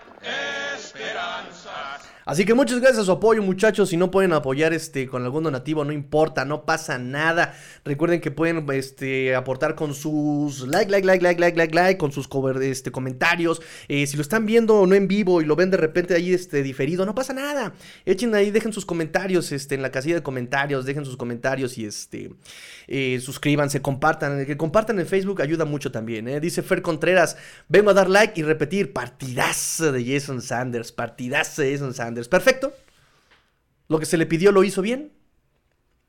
esperanzas. 0.78 2.17
Así 2.28 2.44
que 2.44 2.54
muchas 2.54 2.82
gracias 2.82 3.04
a 3.04 3.06
su 3.06 3.12
apoyo, 3.14 3.42
muchachos. 3.42 3.88
Si 3.88 3.96
no 3.96 4.12
pueden 4.12 4.34
apoyar 4.34 4.74
este 4.74 5.08
con 5.08 5.24
algún 5.24 5.46
donativo, 5.46 5.86
no 5.86 5.94
importa, 5.94 6.44
no 6.44 6.66
pasa 6.66 6.98
nada. 6.98 7.58
Recuerden 7.86 8.20
que 8.20 8.32
pueden 8.32 8.70
este, 8.74 9.34
aportar 9.34 9.76
con 9.76 9.94
sus 9.94 10.68
like, 10.68 10.92
like, 10.92 11.08
like, 11.08 11.24
like, 11.24 11.40
like, 11.40 11.58
like, 11.58 11.74
like, 11.74 11.98
con 11.98 12.12
sus 12.12 12.28
cover, 12.28 12.62
este, 12.62 12.92
comentarios. 12.92 13.62
Eh, 13.88 14.06
si 14.08 14.18
lo 14.18 14.22
están 14.24 14.46
viendo 14.46 14.86
no 14.86 14.94
en 14.94 15.08
vivo 15.08 15.42
y 15.42 15.46
lo 15.46 15.56
ven 15.56 15.72
de 15.72 15.78
repente 15.78 16.16
ahí 16.16 16.34
este, 16.34 16.64
diferido, 16.64 17.06
no 17.06 17.16
pasa 17.16 17.32
nada. 17.32 17.72
Echen 18.06 18.36
ahí, 18.36 18.52
dejen 18.52 18.74
sus 18.74 18.86
comentarios 18.86 19.54
este, 19.54 19.76
en 19.76 19.82
la 19.82 19.92
casilla 19.92 20.16
de 20.16 20.22
comentarios, 20.22 20.84
dejen 20.84 21.06
sus 21.06 21.16
comentarios 21.16 21.78
y 21.78 21.86
este, 21.86 22.32
eh, 22.90 23.22
suscríbanse, 23.22 23.82
compartan. 23.82 24.46
Que 24.46 24.58
compartan 24.58 25.00
en 25.00 25.08
Facebook 25.08 25.42
ayuda 25.42 25.64
mucho 25.64 25.94
también. 25.94 26.28
¿eh? 26.28 26.42
Dice 26.42 26.62
Fer 26.62 26.82
Contreras, 26.82 27.38
vengo 27.70 27.92
a 27.92 27.94
dar 27.94 28.10
like 28.10 28.38
y 28.38 28.44
repetir, 28.44 28.92
partidazo 28.92 29.94
de 29.94 30.04
Jason 30.04 30.42
Sanders, 30.42 30.92
partidazo 30.92 31.62
de 31.62 31.72
Jason 31.72 31.94
Sanders. 31.94 32.17
Perfecto. 32.28 32.74
Lo 33.88 34.00
que 34.00 34.06
se 34.06 34.18
le 34.18 34.26
pidió 34.26 34.52
lo 34.52 34.64
hizo 34.64 34.82
bien. 34.82 35.14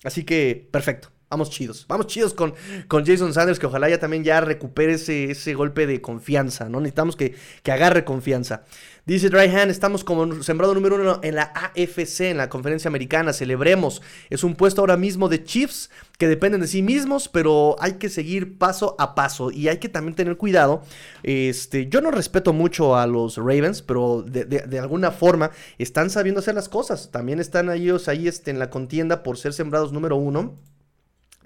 Así 0.04 0.24
que, 0.24 0.68
perfecto. 0.72 1.10
Vamos 1.30 1.50
chidos. 1.50 1.84
Vamos 1.88 2.06
chidos 2.06 2.32
con, 2.32 2.54
con 2.88 3.04
Jason 3.04 3.34
Sanders, 3.34 3.58
que 3.58 3.66
ojalá 3.66 3.88
ya 3.90 3.98
también 3.98 4.24
ya 4.24 4.40
recupere 4.40 4.94
ese, 4.94 5.30
ese 5.30 5.52
golpe 5.54 5.86
de 5.86 6.00
confianza, 6.00 6.70
¿no? 6.70 6.80
Necesitamos 6.80 7.16
que, 7.16 7.34
que 7.62 7.70
agarre 7.70 8.04
confianza. 8.04 8.62
Dice 9.08 9.30
Dryhan, 9.30 9.70
estamos 9.70 10.04
como 10.04 10.42
sembrado 10.42 10.74
número 10.74 10.96
uno 10.96 11.20
en 11.22 11.34
la 11.34 11.44
AFC, 11.54 12.20
en 12.20 12.36
la 12.36 12.50
conferencia 12.50 12.88
americana, 12.88 13.32
celebremos. 13.32 14.02
Es 14.28 14.44
un 14.44 14.54
puesto 14.54 14.82
ahora 14.82 14.98
mismo 14.98 15.30
de 15.30 15.44
Chiefs 15.44 15.90
que 16.18 16.28
dependen 16.28 16.60
de 16.60 16.66
sí 16.66 16.82
mismos, 16.82 17.28
pero 17.28 17.76
hay 17.78 17.94
que 17.94 18.10
seguir 18.10 18.58
paso 18.58 18.96
a 18.98 19.14
paso 19.14 19.50
y 19.50 19.68
hay 19.68 19.78
que 19.78 19.88
también 19.88 20.14
tener 20.14 20.36
cuidado. 20.36 20.82
Este, 21.22 21.88
yo 21.88 22.00
no 22.02 22.10
respeto 22.10 22.52
mucho 22.52 22.96
a 22.96 23.06
los 23.06 23.36
Ravens, 23.36 23.80
pero 23.80 24.22
de, 24.22 24.78
alguna 24.78 25.10
forma 25.10 25.52
están 25.78 26.10
sabiendo 26.10 26.40
hacer 26.40 26.54
las 26.54 26.68
cosas. 26.68 27.10
También 27.10 27.38
están 27.38 27.70
ellos 27.70 28.08
ahí 28.08 28.28
este, 28.28 28.50
en 28.50 28.58
la 28.58 28.68
contienda 28.68 29.22
por 29.22 29.38
ser 29.38 29.54
sembrados 29.54 29.92
número 29.92 30.16
uno. 30.16 30.54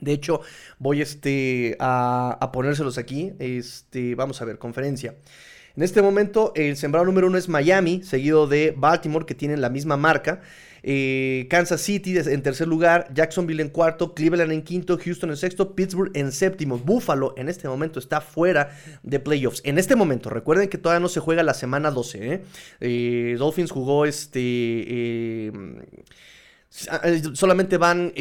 De 0.03 0.13
hecho, 0.13 0.43
voy 0.79 1.01
este, 1.01 1.77
a, 1.81 2.37
a 2.39 2.53
ponérselos 2.53 2.99
aquí. 2.99 3.33
Este, 3.39 4.15
vamos 4.15 4.43
a 4.43 4.45
ver, 4.45 4.59
conferencia. 4.59 5.15
En 5.75 5.83
este 5.83 6.03
momento, 6.03 6.53
el 6.55 6.77
sembrado 6.77 7.07
número 7.07 7.29
uno 7.29 7.39
es 7.39 7.49
Miami, 7.49 8.03
seguido 8.03 8.47
de 8.47 8.75
Baltimore, 8.77 9.25
que 9.25 9.35
tienen 9.35 9.63
la 9.63 9.71
misma 9.71 9.97
marca. 9.97 10.43
Eh, 10.83 11.47
Kansas 11.49 11.81
City 11.81 12.19
en 12.19 12.43
tercer 12.43 12.67
lugar, 12.67 13.09
Jacksonville 13.15 13.63
en 13.63 13.69
cuarto, 13.69 14.15
Cleveland 14.15 14.53
en 14.53 14.63
quinto, 14.63 14.99
Houston 14.99 15.31
en 15.31 15.37
sexto, 15.37 15.75
Pittsburgh 15.75 16.11
en 16.15 16.33
séptimo. 16.33 16.77
Buffalo 16.77 17.35
en 17.37 17.49
este 17.49 17.69
momento 17.69 17.99
está 17.99 18.21
fuera 18.21 18.77
de 19.03 19.21
playoffs. 19.21 19.63
En 19.65 19.79
este 19.79 19.97
momento, 19.97 20.29
recuerden 20.29 20.69
que 20.69 20.79
todavía 20.79 21.01
no 21.01 21.09
se 21.09 21.21
juega 21.21 21.43
la 21.43 21.55
semana 21.55 21.91
12. 21.91 22.35
¿eh? 22.35 22.43
Eh, 22.81 23.37
Dolphins 23.39 23.71
jugó 23.71 24.05
este... 24.05 25.53
solamente 27.35 27.77
van 27.77 28.13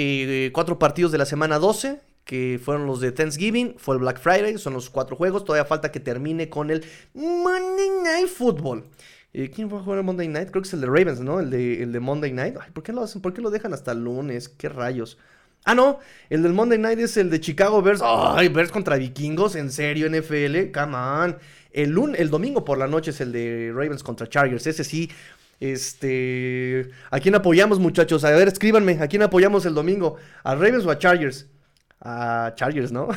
cuatro 0.52 0.78
partidos 0.78 1.12
de 1.12 1.18
la 1.18 1.26
semana 1.26 1.58
12 1.60 2.00
que 2.26 2.60
fueron 2.64 2.86
los 2.86 3.02
de 3.02 3.12
Thanksgiving, 3.12 3.76
fue 3.78 3.96
el 3.96 4.02
Black 4.02 4.20
Friday, 4.20 4.58
son 4.58 4.74
los 4.74 4.90
cuatro 4.90 5.16
juegos, 5.16 5.44
todavía 5.44 5.66
falta 5.66 5.92
que 5.92 6.00
termine 6.00 6.50
con 6.50 6.70
el 6.70 6.86
Monday 7.14 7.90
Night 8.04 8.28
Football. 8.28 8.86
Eh, 9.34 9.50
¿Quién 9.54 9.72
va 9.74 9.80
a 9.80 9.84
jugar 9.84 10.00
el 10.00 10.06
Monday 10.06 10.28
Night? 10.28 10.50
Creo 10.50 10.62
que 10.62 10.68
es 10.68 10.74
el 10.74 10.82
de 10.82 10.88
Ravens, 10.88 11.20
¿no? 11.20 11.40
El 11.40 11.50
de, 11.50 11.84
el 11.84 11.92
de 11.92 12.00
Monday 12.00 12.32
Night. 12.32 12.56
¿por 12.74 12.84
qué 12.84 12.92
lo 12.92 13.02
hacen? 13.02 13.22
¿Por 13.22 13.34
qué 13.34 13.42
lo 13.42 13.50
dejan 13.50 13.74
hasta 13.74 13.94
el 13.94 14.04
lunes? 14.04 14.50
¿Qué 14.50 14.70
rayos? 14.70 15.18
Ah, 15.64 15.76
no, 15.76 16.00
el 16.30 16.42
del 16.42 16.54
Monday 16.54 16.80
Night 16.80 17.00
es 17.00 17.18
el 17.18 17.30
de 17.30 17.40
Chicago 17.40 17.82
Bears. 17.82 18.02
Ay, 18.04 18.48
Bears 18.50 18.72
contra 18.72 18.98
Vikingos, 18.98 19.56
en 19.56 19.72
serio, 19.72 20.10
NFL, 20.10 20.72
come 20.74 20.96
on. 20.96 21.38
El, 21.72 21.98
el 22.18 22.30
domingo 22.30 22.66
por 22.66 22.78
la 22.78 22.88
noche 22.88 23.12
es 23.12 23.22
el 23.22 23.32
de 23.32 23.72
Ravens 23.74 24.04
contra 24.04 24.28
Chargers. 24.28 24.68
Ese 24.68 24.84
sí, 24.84 25.10
este. 25.62 26.90
¿A 27.10 27.20
quién 27.22 27.36
apoyamos, 27.36 27.80
muchachos? 27.80 28.26
A 28.26 28.32
ver, 28.32 28.50
escríbanme. 28.50 29.00
¿A 29.00 29.08
quién 29.08 29.22
apoyamos 29.22 29.66
el 29.66 29.74
domingo? 29.74 30.18
¿A 30.44 30.56
Ravens 30.56 30.86
o 30.86 30.92
a 30.92 30.98
Chargers? 30.98 31.48
a 32.02 32.54
Chargers, 32.56 32.92
¿no? 32.92 33.10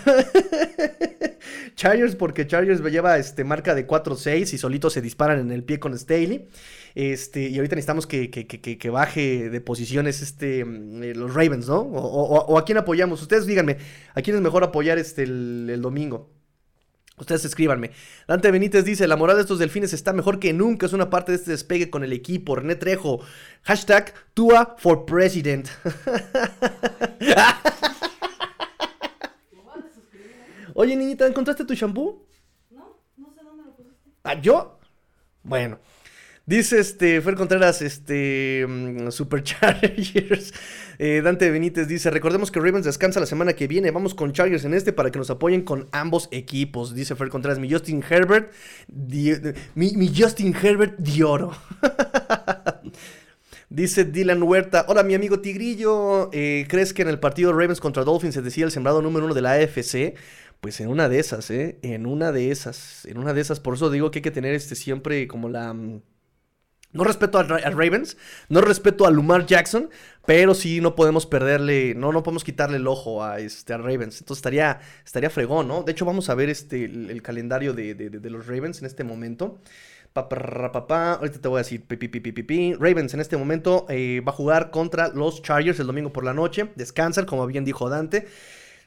Chargers 1.75 2.15
porque 2.17 2.47
Chargers 2.47 2.81
lleva 2.83 3.19
este, 3.19 3.43
marca 3.43 3.75
de 3.75 3.87
4-6 3.87 4.53
y 4.53 4.59
solitos 4.59 4.93
se 4.93 5.01
disparan 5.01 5.41
en 5.41 5.51
el 5.51 5.65
pie 5.65 5.81
con 5.81 5.99
Staley. 5.99 6.49
Este, 6.95 7.49
y 7.49 7.57
ahorita 7.57 7.75
necesitamos 7.75 8.07
que, 8.07 8.31
que, 8.31 8.91
baje 8.91 9.51
de 9.51 9.61
posiciones 9.61 10.23
este, 10.23 10.65
mm, 10.65 11.03
eh, 11.03 11.15
los 11.15 11.35
Ravens, 11.35 11.67
¿no? 11.67 11.81
O, 11.81 12.59
a 12.59 12.65
quién 12.65 12.79
apoyamos. 12.79 13.21
Ustedes 13.23 13.47
díganme, 13.47 13.79
¿a 14.15 14.23
quién 14.23 14.37
es 14.37 14.43
mejor 14.43 14.63
apoyar 14.63 14.99
este, 14.99 15.25
el, 15.25 15.81
domingo? 15.81 16.31
Ustedes 17.17 17.45
escríbanme. 17.45 17.93
Dante 18.27 18.51
Benítez 18.51 18.85
dice, 18.85 19.07
la 19.07 19.17
moral 19.17 19.37
de 19.37 19.43
estos 19.43 19.61
delfines 19.61 19.93
está 19.93 20.13
mejor 20.13 20.41
que 20.41 20.53
nunca. 20.53 20.87
Es 20.87 20.93
una 20.93 21.11
parte 21.11 21.31
de 21.31 21.37
este 21.39 21.53
despegue 21.53 21.89
con 21.89 22.03
el 22.03 22.13
equipo. 22.13 22.57
René 22.57 22.75
Trejo. 22.75 23.21
Hashtag 23.63 24.13
Tua 24.35 24.75
for 24.79 25.07
President. 25.07 25.69
Oye, 30.75 30.97
niñita, 30.97 31.25
¿encontraste 31.29 31.65
tu 31.65 31.75
shampoo? 31.75 32.27
No, 32.71 32.99
no 33.17 33.33
sé 33.33 33.45
dónde 33.45 33.63
lo 33.63 33.77
pusiste. 33.77 34.11
¿Ah, 34.25 34.35
yo? 34.41 34.81
Bueno. 35.45 35.79
Dice 36.47 36.79
este 36.79 37.23
Fer 37.23 37.37
Contreras, 37.37 37.81
este 37.81 38.67
mm, 38.67 39.11
Superchargers. 39.11 40.53
Eh, 40.97 41.23
Dante 41.25 41.51
Benítez 41.51 41.89
dice: 41.89 42.09
Recordemos 42.09 42.53
que 42.53 42.61
Ravens 42.61 42.85
descansa 42.85 43.19
la 43.19 43.27
semana 43.27 43.55
que 43.55 43.67
viene. 43.67 43.91
Vamos 43.91 44.15
con 44.15 44.33
Chargers 44.33 44.65
en 44.65 44.75
este 44.75 44.93
para 44.93 45.11
que 45.11 45.19
nos 45.19 45.29
apoyen 45.29 45.63
con 45.63 45.89
ambos 45.91 46.29
equipos. 46.31 46.95
Dice 46.95 47.17
Fer 47.17 47.31
Contreras: 47.31 47.59
Mi 47.59 47.69
Justin 47.69 48.01
Herbert, 48.09 48.53
mi, 49.75 50.13
Justin 50.17 50.55
Herbert 50.55 50.97
de 50.97 51.25
oro. 51.25 51.51
Dice 53.71 54.05
Dylan 54.05 54.41
Huerta, 54.45 54.87
hola 54.87 55.03
mi 55.03 55.15
amigo 55.15 55.41
Tigrillo, 55.41 56.31
eh, 56.33 56.65
¿crees 56.69 56.95
que 56.95 57.03
en 57.03 57.09
el 57.09 57.19
partido 57.19 57.53
Ravens 57.53 57.81
contra 57.81 58.05
Dolphins 58.05 58.35
se 58.35 58.43
decía 58.43 58.65
el 58.65 58.71
sembrado 58.71 59.03
número 59.03 59.25
uno 59.25 59.35
de 59.35 59.43
la 59.43 59.55
AFC? 59.55 60.15
Pues 60.61 60.81
en 60.81 60.89
una 60.89 61.09
de 61.09 61.19
esas, 61.19 61.51
¿eh? 61.51 61.81
En 61.83 62.07
una 62.07 62.31
de 62.31 62.53
esas, 62.53 63.05
en 63.07 63.19
una 63.19 63.33
de 63.35 63.41
esas. 63.41 63.59
Por 63.59 63.75
eso 63.75 63.91
digo 63.91 64.13
que 64.13 64.21
hay 64.21 64.23
que 64.23 64.31
tener 64.31 64.55
este 64.55 64.77
siempre 64.77 65.27
como 65.27 65.49
la... 65.49 65.75
No 66.95 67.03
respeto 67.03 67.39
a, 67.39 67.43
Ravens, 67.43 68.17
no 68.49 68.61
respeto 68.61 69.05
a 69.05 69.11
Lumar 69.11 69.47
Jackson, 69.47 69.91
pero 70.25 70.55
sí 70.55 70.81
no 70.81 70.95
podemos 70.95 71.27
perderle, 71.27 71.93
no, 71.97 72.13
no 72.13 72.23
podemos 72.23 72.45
quitarle 72.45 72.77
el 72.77 72.87
ojo 72.87 73.25
a, 73.25 73.41
este, 73.41 73.77
Ravens. 73.77 74.21
Entonces 74.21 74.39
estaría, 74.39 74.81
estaría 75.05 75.29
fregón, 75.29 75.67
¿no? 75.67 75.83
De 75.83 75.91
hecho, 75.91 76.05
vamos 76.05 76.31
a 76.31 76.37
ver 76.37 76.49
este, 76.51 76.85
el, 76.85 77.21
calendario 77.21 77.73
de, 77.73 78.21
los 78.31 78.47
Ravens 78.47 78.79
en 78.79 78.87
este 78.87 79.03
momento. 79.03 79.59
Papá, 80.13 81.15
ahorita 81.15 81.41
te 81.41 81.49
voy 81.49 81.59
a 81.59 81.63
decir, 81.65 81.85
Ravens 82.79 83.13
en 83.13 83.21
este 83.21 83.37
momento 83.37 83.87
eh, 83.89 84.23
va 84.25 84.31
a 84.31 84.37
jugar 84.37 84.71
contra 84.71 85.09
los 85.09 85.43
Chargers 85.43 85.81
el 85.81 85.89
domingo 85.89 86.13
por 86.13 86.25
la 86.25 86.33
noche. 86.33 86.71
Descansan, 86.77 87.27
como 87.27 87.45
bien 87.49 87.65
dijo 87.65 87.91
Dante. 87.91 88.29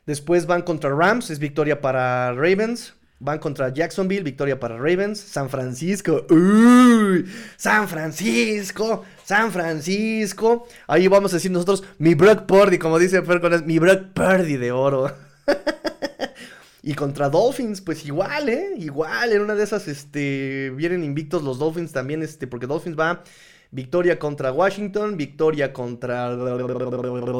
Después 0.05 0.45
van 0.45 0.61
contra 0.61 0.95
Rams, 0.95 1.29
es 1.29 1.39
victoria 1.39 1.81
para 1.81 2.31
Ravens. 2.31 2.93
Van 3.19 3.39
contra 3.39 3.73
Jacksonville, 3.73 4.23
victoria 4.23 4.59
para 4.59 4.77
Ravens. 4.77 5.19
San 5.19 5.49
Francisco, 5.49 6.25
uy, 6.29 7.25
San 7.57 7.87
Francisco, 7.87 9.03
San 9.23 9.51
Francisco. 9.51 10.67
Ahí 10.87 11.07
vamos 11.07 11.33
a 11.33 11.37
decir 11.37 11.51
nosotros, 11.51 11.83
mi 11.97 12.13
Brock 12.13 12.45
Purdy, 12.45 12.77
como 12.77 12.99
dice 12.99 13.21
Fer 13.23 13.63
mi 13.65 13.79
Brock 13.79 14.13
Purdy 14.13 14.57
de 14.57 14.71
oro. 14.71 15.11
y 16.83 16.93
contra 16.93 17.29
Dolphins, 17.29 17.81
pues 17.81 18.05
igual, 18.05 18.49
¿eh? 18.49 18.73
Igual, 18.77 19.31
en 19.31 19.41
una 19.41 19.55
de 19.55 19.63
esas, 19.63 19.87
este, 19.87 20.71
vienen 20.75 21.03
invictos 21.03 21.43
los 21.43 21.59
Dolphins 21.59 21.91
también, 21.91 22.21
este, 22.23 22.47
porque 22.47 22.67
Dolphins 22.67 22.97
va 22.97 23.23
victoria 23.71 24.17
contra 24.19 24.51
Washington, 24.51 25.17
victoria 25.17 25.73
contra... 25.73 26.35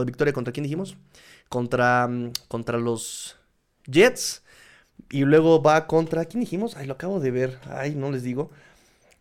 Victoria 0.03 0.34
contra 0.34 0.51
quién 0.51 0.63
dijimos? 0.63 0.97
contra, 1.49 2.07
mm, 2.07 2.32
contra 2.47 2.78
los 2.78 3.38
Jets. 3.86 4.43
Y 5.09 5.23
luego 5.23 5.61
va 5.61 5.87
contra. 5.87 6.25
¿Quién 6.25 6.41
dijimos? 6.41 6.75
Ay, 6.75 6.87
lo 6.87 6.93
acabo 6.93 7.19
de 7.19 7.31
ver. 7.31 7.59
Ay, 7.69 7.95
no 7.95 8.11
les 8.11 8.23
digo. 8.23 8.51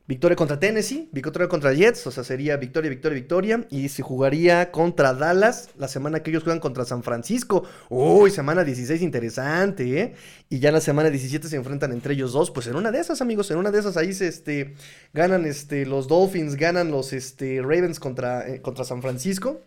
Victoria 0.08 0.36
contra 0.36 0.60
Tennessee, 0.60 1.08
victoria 1.10 1.48
contra 1.48 1.72
Jets, 1.72 2.06
o 2.06 2.12
sea, 2.12 2.22
sería 2.22 2.56
victoria, 2.56 2.88
victoria, 2.88 3.16
victoria. 3.16 3.66
Y 3.70 3.88
se 3.88 4.02
jugaría 4.02 4.70
contra 4.70 5.12
Dallas 5.12 5.70
la 5.76 5.88
semana 5.88 6.20
que 6.20 6.30
ellos 6.30 6.44
juegan 6.44 6.60
contra 6.60 6.84
San 6.84 7.02
Francisco. 7.02 7.64
Uy, 7.88 8.30
semana 8.30 8.62
16 8.62 9.02
interesante, 9.02 10.00
¿eh? 10.00 10.14
Y 10.48 10.60
ya 10.60 10.70
la 10.70 10.80
semana 10.80 11.10
17 11.10 11.48
se 11.48 11.56
enfrentan 11.56 11.90
entre 11.90 12.14
ellos 12.14 12.32
dos. 12.32 12.52
Pues 12.52 12.68
en 12.68 12.76
una 12.76 12.92
de 12.92 13.00
esas, 13.00 13.20
amigos, 13.20 13.50
en 13.50 13.56
una 13.56 13.72
de 13.72 13.80
esas 13.80 13.96
ahí 13.96 14.12
se 14.12 14.28
este, 14.28 14.74
ganan 15.12 15.44
este, 15.44 15.84
los 15.86 16.06
Dolphins, 16.06 16.54
ganan 16.54 16.92
los 16.92 17.12
este, 17.12 17.60
Ravens 17.60 17.98
contra, 17.98 18.48
eh, 18.48 18.62
contra 18.62 18.84
San 18.84 19.02
Francisco. 19.02 19.60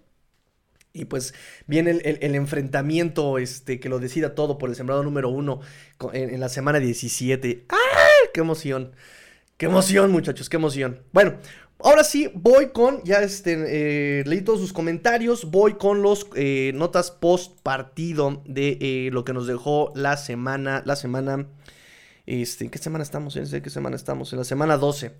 Y 0.91 1.05
pues 1.05 1.33
viene 1.67 1.91
el, 1.91 2.35
enfrentamiento 2.35 3.37
este, 3.37 3.79
que 3.79 3.89
lo 3.89 3.99
decida 3.99 4.33
todo 4.33 4.57
por 4.57 4.69
el 4.69 4.75
sembrado 4.75 5.03
número 5.03 5.29
uno 5.29 5.61
en, 6.13 6.33
en 6.33 6.39
la 6.39 6.49
semana 6.49 6.79
17. 6.79 7.65
¡Ah! 7.69 7.75
¡Qué 8.33 8.41
emoción! 8.41 8.93
¡Qué 9.57 9.65
emoción, 9.65 10.11
muchachos! 10.11 10.49
¡Qué 10.49 10.55
emoción! 10.55 11.01
Bueno, 11.11 11.35
ahora 11.79 12.03
sí, 12.03 12.31
voy 12.33 12.69
con, 12.69 13.03
ya 13.03 13.21
este, 13.21 14.19
eh, 14.21 14.23
leí 14.25 14.41
todos 14.41 14.59
sus 14.59 14.71
comentarios, 14.71 15.51
voy 15.51 15.73
con 15.73 16.01
los 16.01 16.27
eh, 16.35 16.71
notas 16.75 17.11
post 17.11 17.59
partido 17.61 18.41
de 18.45 18.77
eh, 18.79 19.09
lo 19.11 19.25
que 19.25 19.33
nos 19.33 19.47
dejó 19.47 19.91
la 19.95 20.15
semana, 20.17 20.81
la 20.85 20.95
semana, 20.95 21.47
este, 22.25 22.63
¿en 22.63 22.71
qué 22.71 22.77
semana 22.79 23.03
estamos? 23.03 23.33
Sé 23.33 23.61
qué 23.61 23.69
semana 23.69 23.95
estamos, 23.95 24.31
en 24.31 24.39
la 24.39 24.45
semana 24.45 24.77
12. 24.77 25.11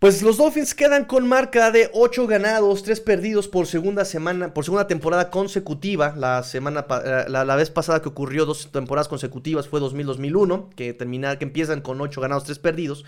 Pues 0.00 0.22
los 0.22 0.38
Dolphins 0.38 0.74
quedan 0.74 1.04
con 1.04 1.28
marca 1.28 1.70
de 1.70 1.90
8 1.92 2.26
ganados, 2.26 2.82
3 2.84 3.00
perdidos 3.00 3.48
por 3.48 3.66
segunda 3.66 4.06
semana, 4.06 4.54
por 4.54 4.64
segunda 4.64 4.86
temporada 4.86 5.28
consecutiva. 5.28 6.14
La 6.16 6.42
semana 6.42 6.86
eh, 7.04 7.26
la, 7.28 7.54
vez 7.54 7.68
pasada 7.68 8.00
que 8.00 8.08
ocurrió 8.08 8.46
dos 8.46 8.72
temporadas 8.72 9.08
consecutivas 9.08 9.68
fue 9.68 9.78
2000-2001, 9.78 10.70
que 10.70 10.94
termina, 10.94 11.38
que 11.38 11.44
empiezan 11.44 11.82
con 11.82 12.00
8 12.00 12.18
ganados, 12.18 12.44
3 12.44 12.58
perdidos. 12.60 13.04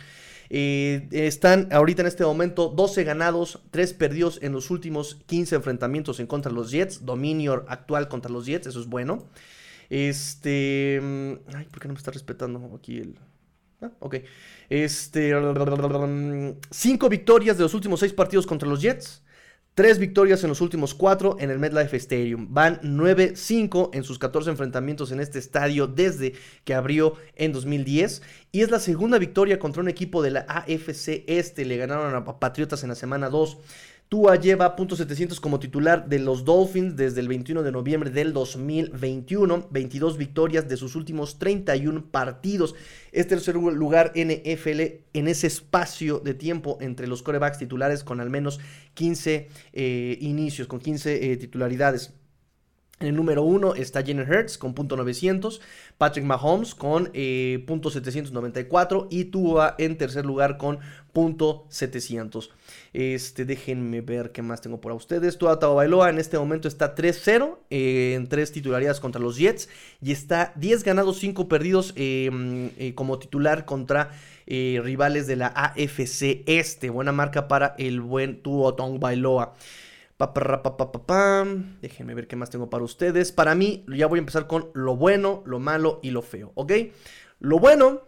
Eh, 0.51 1.09
están 1.13 1.67
ahorita 1.73 2.03
en 2.03 2.09
este 2.09 2.27
momento 2.27 2.69
12 2.69 3.05
ganados, 3.05 3.61
3 3.71 3.95
perdidos 3.95 4.39
en 4.43 4.53
los 4.53 4.71
últimos 4.71 5.15
15 5.25 5.55
enfrentamientos 5.55 6.21
en 6.21 6.27
contra 6.27 6.51
de 6.51 6.57
los 6.57 6.71
Jets. 6.71 7.07
Dominio 7.07 7.65
actual 7.69 8.09
contra 8.09 8.31
los 8.31 8.45
Jets, 8.45 8.67
eso 8.67 8.79
es 8.79 8.87
bueno. 8.87 9.31
Este. 9.89 11.01
mm, 11.03 11.57
Ay, 11.57 11.65
¿por 11.71 11.81
qué 11.81 11.89
no 11.89 11.95
me 11.95 11.99
está 11.99 12.11
respetando 12.11 12.71
aquí 12.77 12.99
el.? 12.99 13.17
Ah, 13.83 13.91
ok. 13.99 14.17
Este. 14.73 15.35
Cinco 16.71 17.09
victorias 17.11 17.59
de 17.59 17.63
los 17.63 17.75
últimos 17.75 18.01
seis 18.01 18.15
partidos 18.15 18.47
contra 18.47 18.67
los 18.67 18.81
Jets. 18.81 19.23
Tres 19.75 19.99
victorias 19.99 20.43
en 20.43 20.51
los 20.51 20.61
últimos 20.61 20.95
cuatro 20.95 21.37
en 21.41 21.51
el 21.51 21.59
MetLife 21.59 21.97
Stadium. 21.97 22.49
Van 22.51 22.81
9-5 22.83 23.91
en 23.95 24.05
sus 24.05 24.19
14 24.19 24.51
enfrentamientos 24.51 25.13
en 25.13 25.21
este 25.21 25.39
estadio 25.39 25.87
desde 25.87 26.35
que 26.65 26.75
abrió 26.75 27.15
en 27.37 27.53
2010. 27.53 28.23
Y 28.51 28.61
es 28.61 28.71
la 28.71 28.81
segunda 28.81 29.19
victoria 29.19 29.59
contra 29.59 29.83
un 29.83 29.89
equipo 29.89 30.23
de 30.23 30.31
la 30.31 30.41
AFC 30.41 31.25
Este. 31.27 31.65
Le 31.65 31.79
ganaron 31.79 32.15
a 32.15 32.39
Patriotas 32.39 32.83
en 32.83 32.91
la 32.91 32.95
semana 32.95 33.31
2. 33.31 33.59
Tua 34.09 34.37
lleva 34.37 34.77
.700 34.77 35.41
como 35.41 35.59
titular 35.59 36.09
de 36.09 36.19
los 36.19 36.45
Dolphins 36.45 36.97
desde 36.97 37.21
el 37.21 37.29
21 37.29 37.63
de 37.63 37.73
noviembre 37.73 38.11
del 38.11 38.33
2021. 38.33 39.69
22 39.71 40.19
victorias 40.19 40.69
de 40.69 40.77
sus 40.77 40.97
últimos 40.97 41.39
31 41.39 42.11
partidos. 42.11 42.75
Es 43.11 43.27
tercer 43.27 43.55
lugar 43.55 44.13
NFL 44.15 44.81
en 45.15 45.29
ese 45.29 45.47
espacio 45.47 46.19
de 46.19 46.35
tiempo 46.35 46.77
entre 46.81 47.07
los 47.07 47.23
corebacks 47.23 47.59
titulares 47.59 48.05
con 48.05 48.21
al 48.21 48.29
menos 48.29 48.61
15 48.95 49.49
eh, 49.73 50.19
inicios, 50.21 50.69
con 50.69 50.81
15 50.81 51.33
eh, 51.33 51.37
titularidades. 51.39 52.13
En 53.03 53.09
el 53.09 53.17
número 53.17 53.43
1 53.43 53.75
está 53.75 54.01
Jalen 54.01 54.31
Hurts 54.31 54.57
con 54.57 54.77
.900, 54.77 55.59
Patrick 55.99 56.25
Mahomes 56.25 56.73
con 56.73 57.11
eh, 57.15 57.65
.794 57.67 59.09
y 59.11 59.25
Tua 59.25 59.75
en 59.79 59.99
tercer 59.99 60.25
lugar 60.25 60.57
con 60.57 60.79
.700. 61.13 62.51
Este, 62.93 63.45
déjenme 63.45 64.03
ver 64.03 64.31
qué 64.31 64.43
más 64.43 64.61
tengo 64.61 64.81
para 64.81 64.95
ustedes. 64.95 65.37
Tua 65.37 65.59
Tagovailoa 65.59 66.11
en 66.11 66.21
este 66.21 66.39
momento 66.39 66.69
está 66.69 66.95
3-0 66.95 67.59
eh, 67.71 68.15
en 68.15 68.29
tres 68.29 68.53
titularidades 68.53 69.01
contra 69.01 69.21
los 69.21 69.37
Jets 69.37 69.69
y 70.01 70.13
está 70.13 70.53
10 70.55 70.85
ganados, 70.85 71.19
5 71.19 71.49
perdidos 71.49 71.95
eh, 71.97 72.31
eh, 72.79 72.95
como 72.95 73.19
titular 73.19 73.65
contra 73.65 74.11
eh, 74.47 74.81
rivales 74.81 75.27
de 75.27 75.35
la 75.35 75.49
AFC 75.49 76.45
Este. 76.47 76.89
Buena 76.89 77.11
marca 77.11 77.49
para 77.49 77.75
el 77.79 78.01
buen 78.01 78.43
Tua 78.43 78.77
Tagovailoa. 78.77 79.55
Pa, 79.55 79.57
Déjenme 81.81 82.15
ver 82.15 82.29
qué 82.29 82.37
más 82.37 82.51
tengo 82.51 82.71
para 82.71 82.85
ustedes. 82.85 83.33
Para 83.33 83.55
mí, 83.55 83.85
ya 83.89 84.07
voy 84.07 84.19
a 84.19 84.21
empezar 84.21 84.47
con 84.47 84.71
lo 84.75 84.97
bueno, 84.97 85.43
lo 85.47 85.59
malo 85.59 86.01
y 86.03 86.11
lo 86.11 86.23
feo, 86.23 86.53
¿ok? 86.55 86.73
Lo 87.41 87.59
bueno, 87.59 88.03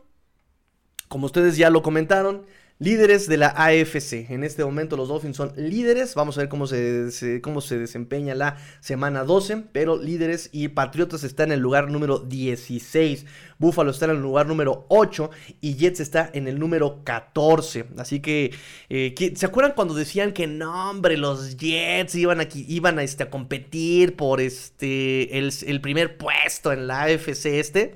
como 1.09 1.27
ustedes 1.27 1.57
ya 1.57 1.71
lo 1.71 1.83
comentaron, 1.83 2.47
líderes 2.79 3.29
de 3.29 3.37
la 3.37 3.49
AFC. 3.57 4.31
En 4.31 4.45
este 4.45 4.65
momento 4.65 4.97
los 4.97 5.09
Dolphins 5.09 5.37
son 5.37 5.53
líderes. 5.57 6.15
Vamos 6.15 6.37
a 6.37 6.41
ver 6.43 6.49
cómo 6.49 6.67
se, 6.67 7.41
cómo 7.43 7.61
se 7.61 7.79
desempeña 7.79 8.35
la 8.35 8.57
semana 8.81 9.25
12. 9.25 9.65
Pero 9.73 9.97
líderes 9.97 10.51
y 10.53 10.69
Patriotas 10.69 11.25
está 11.25 11.45
en 11.45 11.53
el 11.53 11.61
lugar 11.61 11.91
número 11.91 12.19
16. 12.19 13.27
Buffalo 13.59 13.91
está 13.93 14.07
en 14.07 14.11
el 14.13 14.21
lugar 14.21 14.47
número 14.47 14.87
8. 14.89 15.31
Y 15.61 15.75
Jets 15.77 16.01
está 16.01 16.29
en 16.35 16.49
el 16.49 16.59
número 16.59 17.03
14. 17.05 17.87
Así 17.97 18.21
que, 18.21 18.53
eh, 18.89 19.15
¿qui- 19.17 19.35
¿se 19.37 19.47
acuerdan 19.47 19.75
cuando 19.75 19.95
decían 19.95 20.33
que 20.33 20.47
no, 20.47 20.91
hombre, 20.91 21.17
los 21.17 21.57
Jets 21.57 22.15
iban, 22.17 22.41
aquí, 22.41 22.67
iban 22.69 22.99
a, 22.99 23.03
este, 23.05 23.23
a 23.23 23.31
competir 23.31 24.17
por 24.17 24.41
este, 24.41 25.39
el, 25.39 25.53
el 25.67 25.81
primer 25.81 26.19
puesto 26.19 26.73
en 26.73 26.87
la 26.89 27.03
AFC 27.05 27.47
este? 27.61 27.95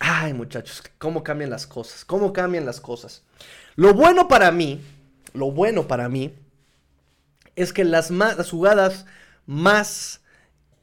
Ay, 0.00 0.32
muchachos, 0.34 0.82
cómo 0.98 1.22
cambian 1.22 1.50
las 1.50 1.66
cosas, 1.66 2.04
cómo 2.04 2.32
cambian 2.32 2.66
las 2.66 2.80
cosas. 2.80 3.22
Lo 3.76 3.94
bueno 3.94 4.28
para 4.28 4.50
mí, 4.50 4.80
lo 5.34 5.50
bueno 5.52 5.86
para 5.86 6.08
mí, 6.08 6.34
es 7.56 7.72
que 7.72 7.84
las, 7.84 8.10
ma- 8.10 8.34
las 8.34 8.50
jugadas 8.50 9.06
más 9.46 10.20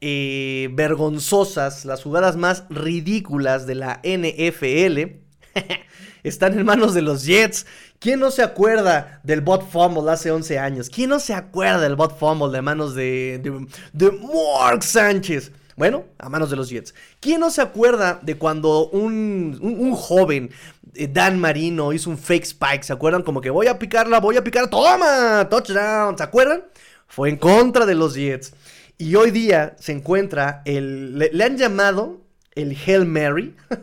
eh, 0.02 0.70
vergonzosas, 0.74 1.86
las 1.86 2.04
jugadas 2.04 2.36
más 2.38 2.66
ridículas 2.70 3.68
de 3.68 3.76
la 3.76 4.00
NFL, 4.04 5.22
están 6.24 6.58
en 6.60 6.66
manos 6.66 6.94
de 6.94 7.02
los 7.02 7.26
Jets. 7.26 7.66
¿Quién 8.00 8.20
no 8.20 8.32
se 8.32 8.44
acuerda 8.44 9.22
del 9.24 9.42
bot 9.42 9.70
fumble 9.70 10.12
hace 10.12 10.32
11 10.32 10.60
años? 10.60 10.90
¿Quién 10.90 11.10
no 11.10 11.20
se 11.20 11.34
acuerda 11.34 11.82
del 11.82 11.96
bot 11.96 12.18
fumble 12.20 12.52
de 12.52 12.62
manos 12.62 12.96
de, 12.96 13.40
de, 13.44 13.68
de 13.94 14.12
Mark 14.12 14.84
Sánchez? 14.84 15.52
Bueno, 15.78 16.06
a 16.20 16.28
manos 16.30 16.50
de 16.50 16.58
los 16.58 16.70
Jets. 16.70 16.94
¿Quién 17.22 17.40
no 17.40 17.52
se 17.52 17.62
acuerda 17.62 18.20
de 18.24 18.36
cuando 18.38 18.90
un, 18.90 19.58
un- 19.62 19.94
joven, 19.96 20.50
eh, 20.96 21.08
Dan 21.08 21.40
Marino, 21.40 21.94
hizo 21.94 22.10
un 22.10 22.18
fake 22.18 22.44
spike? 22.46 22.84
¿Se 22.84 22.94
acuerdan? 22.94 23.24
Como 23.24 23.42
que 23.42 23.50
voy 23.52 23.68
a 23.68 23.80
picarla, 23.80 24.20
voy 24.20 24.38
a 24.38 24.44
picar, 24.44 24.70
toma, 24.70 25.48
touchdown. 25.50 26.18
¿Se 26.18 26.24
acuerdan? 26.24 26.64
Fue 27.08 27.30
en 27.30 27.38
contra 27.38 27.86
de 27.86 27.96
los 27.96 28.16
Jets. 28.16 28.54
Y 28.98 29.16
hoy 29.16 29.32
día 29.32 29.76
se 29.80 29.94
encuentra 29.94 30.64
el... 30.66 31.18
Le, 31.20 31.30
le 31.32 31.44
han 31.44 31.58
llamado 31.58 32.22
el 32.56 32.76
Hail 32.86 33.06
Mary. 33.06 33.56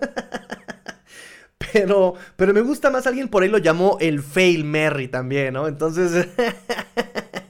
Pero, 1.72 2.14
pero 2.36 2.52
me 2.54 2.60
gusta 2.60 2.90
más, 2.90 3.06
alguien 3.06 3.28
por 3.28 3.42
ahí 3.42 3.48
lo 3.48 3.58
llamó 3.58 3.96
el 4.00 4.22
Fail 4.22 4.64
Mary 4.64 5.08
también, 5.08 5.54
¿no? 5.54 5.66
Entonces, 5.66 6.28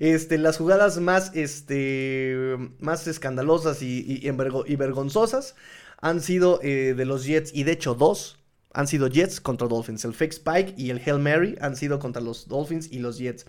este, 0.00 0.38
las 0.38 0.58
jugadas 0.58 0.98
más, 1.00 1.32
este, 1.36 2.56
más 2.80 3.06
escandalosas 3.06 3.82
y, 3.82 4.00
y, 4.00 4.28
y 4.28 4.76
vergonzosas 4.76 5.54
han 6.00 6.20
sido 6.22 6.60
eh, 6.62 6.94
de 6.96 7.04
los 7.06 7.24
Jets, 7.26 7.52
y 7.54 7.64
de 7.64 7.72
hecho 7.72 7.94
dos 7.94 8.38
han 8.72 8.88
sido 8.88 9.08
Jets 9.08 9.40
contra 9.40 9.68
Dolphins. 9.68 10.04
El 10.04 10.14
Fake 10.14 10.32
Spike 10.32 10.74
y 10.76 10.90
el 10.90 11.00
Hail 11.06 11.20
Mary 11.20 11.56
han 11.60 11.76
sido 11.76 11.98
contra 12.00 12.22
los 12.22 12.48
Dolphins 12.48 12.90
y 12.92 13.00
los 13.00 13.18
Jets. 13.18 13.46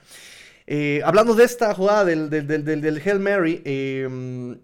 Eh, 0.68 1.02
hablando 1.06 1.36
de 1.36 1.43
esta 1.45 1.74
jugada 1.76 2.06
del, 2.06 2.30
del, 2.30 2.47
del, 2.47 2.64
del- 2.82 3.02
Hail 3.06 3.20
Mary, 3.20 3.62
eh, 3.66 4.58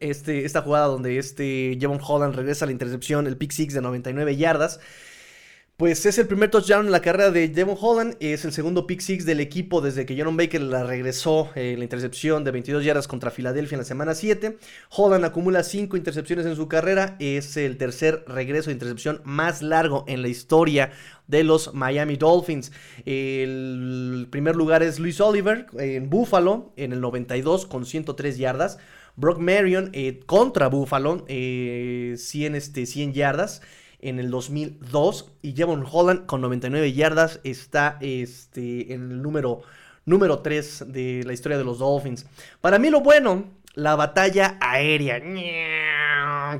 este, 0.00 0.44
esta 0.44 0.62
jugada 0.62 0.86
donde 0.86 1.18
este 1.18 1.78
Javon 1.80 2.00
Holland 2.06 2.34
regresa 2.34 2.64
a 2.64 2.66
la 2.66 2.72
intercepción, 2.72 3.26
el 3.26 3.36
pick 3.36 3.52
six 3.52 3.74
de 3.74 3.80
99 3.82 4.36
yardas. 4.36 4.80
Pues 5.82 6.06
es 6.06 6.16
el 6.18 6.28
primer 6.28 6.48
touchdown 6.48 6.86
en 6.86 6.92
la 6.92 7.02
carrera 7.02 7.32
de 7.32 7.52
Javon 7.52 7.76
Holland. 7.76 8.16
Es 8.20 8.44
el 8.44 8.52
segundo 8.52 8.86
pick 8.86 9.00
six 9.00 9.26
del 9.26 9.40
equipo 9.40 9.80
desde 9.80 10.06
que 10.06 10.14
Jerome 10.14 10.44
Baker 10.44 10.60
la 10.60 10.84
regresó 10.84 11.50
en 11.56 11.78
la 11.78 11.82
intercepción 11.82 12.44
de 12.44 12.52
22 12.52 12.84
yardas 12.84 13.08
contra 13.08 13.32
Filadelfia 13.32 13.74
en 13.74 13.80
la 13.80 13.84
semana 13.84 14.14
7. 14.14 14.58
Holland 14.90 15.24
acumula 15.24 15.64
5 15.64 15.96
intercepciones 15.96 16.46
en 16.46 16.54
su 16.54 16.68
carrera. 16.68 17.16
Es 17.18 17.56
el 17.56 17.78
tercer 17.78 18.24
regreso 18.28 18.70
de 18.70 18.74
intercepción 18.74 19.22
más 19.24 19.60
largo 19.60 20.04
en 20.06 20.22
la 20.22 20.28
historia 20.28 20.92
de 21.26 21.42
los 21.42 21.74
Miami 21.74 22.14
Dolphins. 22.14 22.70
El 23.04 24.28
primer 24.30 24.54
lugar 24.54 24.84
es 24.84 25.00
Luis 25.00 25.20
Oliver 25.20 25.66
en 25.80 26.08
Buffalo 26.08 26.72
en 26.76 26.92
el 26.92 27.00
92 27.00 27.66
con 27.66 27.86
103 27.86 28.38
yardas. 28.38 28.78
Brock 29.16 29.40
Marion 29.40 29.90
eh, 29.94 30.20
contra 30.26 30.68
Buffalo, 30.68 31.24
eh, 31.26 32.14
100, 32.16 32.54
este, 32.54 32.86
100 32.86 33.14
yardas 33.14 33.62
en 34.02 34.18
el 34.18 34.30
2002. 34.30 35.32
Y 35.40 35.54
Javon 35.56 35.86
Holland 35.90 36.26
con 36.26 36.42
99 36.42 36.92
yardas 36.92 37.40
está 37.44 37.96
este, 38.00 38.92
en 38.92 39.10
el 39.10 39.22
número, 39.22 39.62
número 40.04 40.40
3 40.40 40.84
de 40.88 41.22
la 41.24 41.32
historia 41.32 41.56
de 41.56 41.64
los 41.64 41.78
Dolphins. 41.78 42.26
Para 42.60 42.78
mí 42.78 42.90
lo 42.90 43.00
bueno, 43.00 43.44
la 43.74 43.96
batalla 43.96 44.58
aérea 44.60 45.18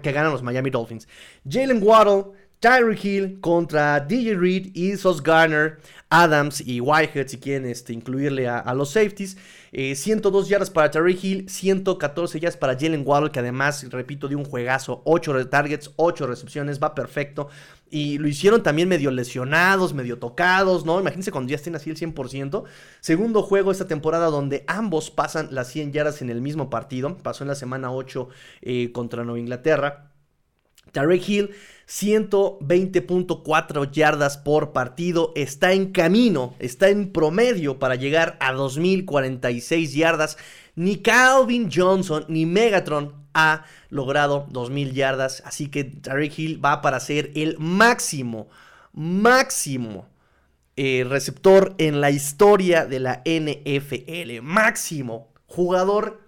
que 0.00 0.12
ganan 0.12 0.32
los 0.32 0.42
Miami 0.42 0.70
Dolphins. 0.70 1.06
Jalen 1.46 1.82
Waddle 1.82 2.32
Tyreek 2.62 3.04
Hill 3.04 3.40
contra 3.40 3.98
DJ 3.98 4.36
Reed 4.36 4.70
y 4.74 4.94
Garner, 5.24 5.80
Adams 6.10 6.60
y 6.64 6.80
Whitehead, 6.80 7.26
si 7.26 7.38
quieren 7.38 7.66
este, 7.66 7.92
incluirle 7.92 8.46
a, 8.48 8.72
los 8.72 8.90
safeties. 8.92 9.36
102 9.72 10.46
eh, 10.46 10.50
yardas 10.50 10.70
para 10.70 10.90
Tyreek 10.90 11.24
Hill, 11.24 11.48
114 11.48 12.38
yardas 12.38 12.58
para 12.58 12.78
Jalen 12.78 13.04
Waddle, 13.06 13.30
que 13.30 13.40
además, 13.40 13.88
repito, 13.90 14.28
dio 14.28 14.36
un 14.36 14.44
juegazo. 14.44 15.00
8 15.06 15.48
targets, 15.48 15.90
8 15.96 16.26
recepciones, 16.26 16.82
va 16.82 16.94
perfecto. 16.94 17.48
Y 17.88 18.18
lo 18.18 18.28
hicieron 18.28 18.62
también 18.62 18.88
medio 18.88 19.10
lesionados, 19.10 19.94
medio 19.94 20.18
tocados, 20.18 20.84
¿no? 20.84 21.00
Imagínense 21.00 21.32
cuando 21.32 21.50
ya 21.50 21.56
estén 21.56 21.74
así 21.74 21.88
el 21.88 21.96
100%. 21.96 22.64
Segundo 23.00 23.42
juego 23.42 23.72
esta 23.72 23.86
temporada 23.86 24.26
donde 24.26 24.64
ambos 24.66 25.10
pasan 25.10 25.48
las 25.50 25.68
100 25.68 25.92
yardas 25.92 26.20
en 26.20 26.28
el 26.28 26.42
mismo 26.42 26.68
partido. 26.68 27.16
Pasó 27.18 27.44
en 27.44 27.48
la 27.48 27.54
semana 27.54 27.92
8 27.92 28.28
eh, 28.62 28.92
contra 28.92 29.24
Nueva 29.24 29.40
Inglaterra. 29.40 30.11
Tarek 30.92 31.28
Hill, 31.28 31.50
120.4 31.88 33.90
yardas 33.90 34.38
por 34.38 34.72
partido, 34.72 35.32
está 35.34 35.72
en 35.72 35.90
camino, 35.92 36.54
está 36.58 36.88
en 36.88 37.12
promedio 37.12 37.78
para 37.78 37.96
llegar 37.96 38.36
a 38.40 38.52
2046 38.52 39.94
yardas. 39.94 40.36
Ni 40.74 40.98
Calvin 40.98 41.70
Johnson 41.72 42.24
ni 42.28 42.46
Megatron 42.46 43.14
ha 43.34 43.64
logrado 43.90 44.46
2000 44.50 44.92
yardas, 44.92 45.42
así 45.44 45.68
que 45.68 45.84
Tarek 45.84 46.38
Hill 46.38 46.64
va 46.64 46.80
para 46.80 47.00
ser 47.00 47.30
el 47.34 47.58
máximo, 47.58 48.48
máximo 48.92 50.06
eh, 50.76 51.04
receptor 51.06 51.74
en 51.76 52.00
la 52.00 52.10
historia 52.10 52.86
de 52.86 53.00
la 53.00 53.22
NFL. 53.26 54.40
Máximo 54.42 55.28
jugador 55.46 56.22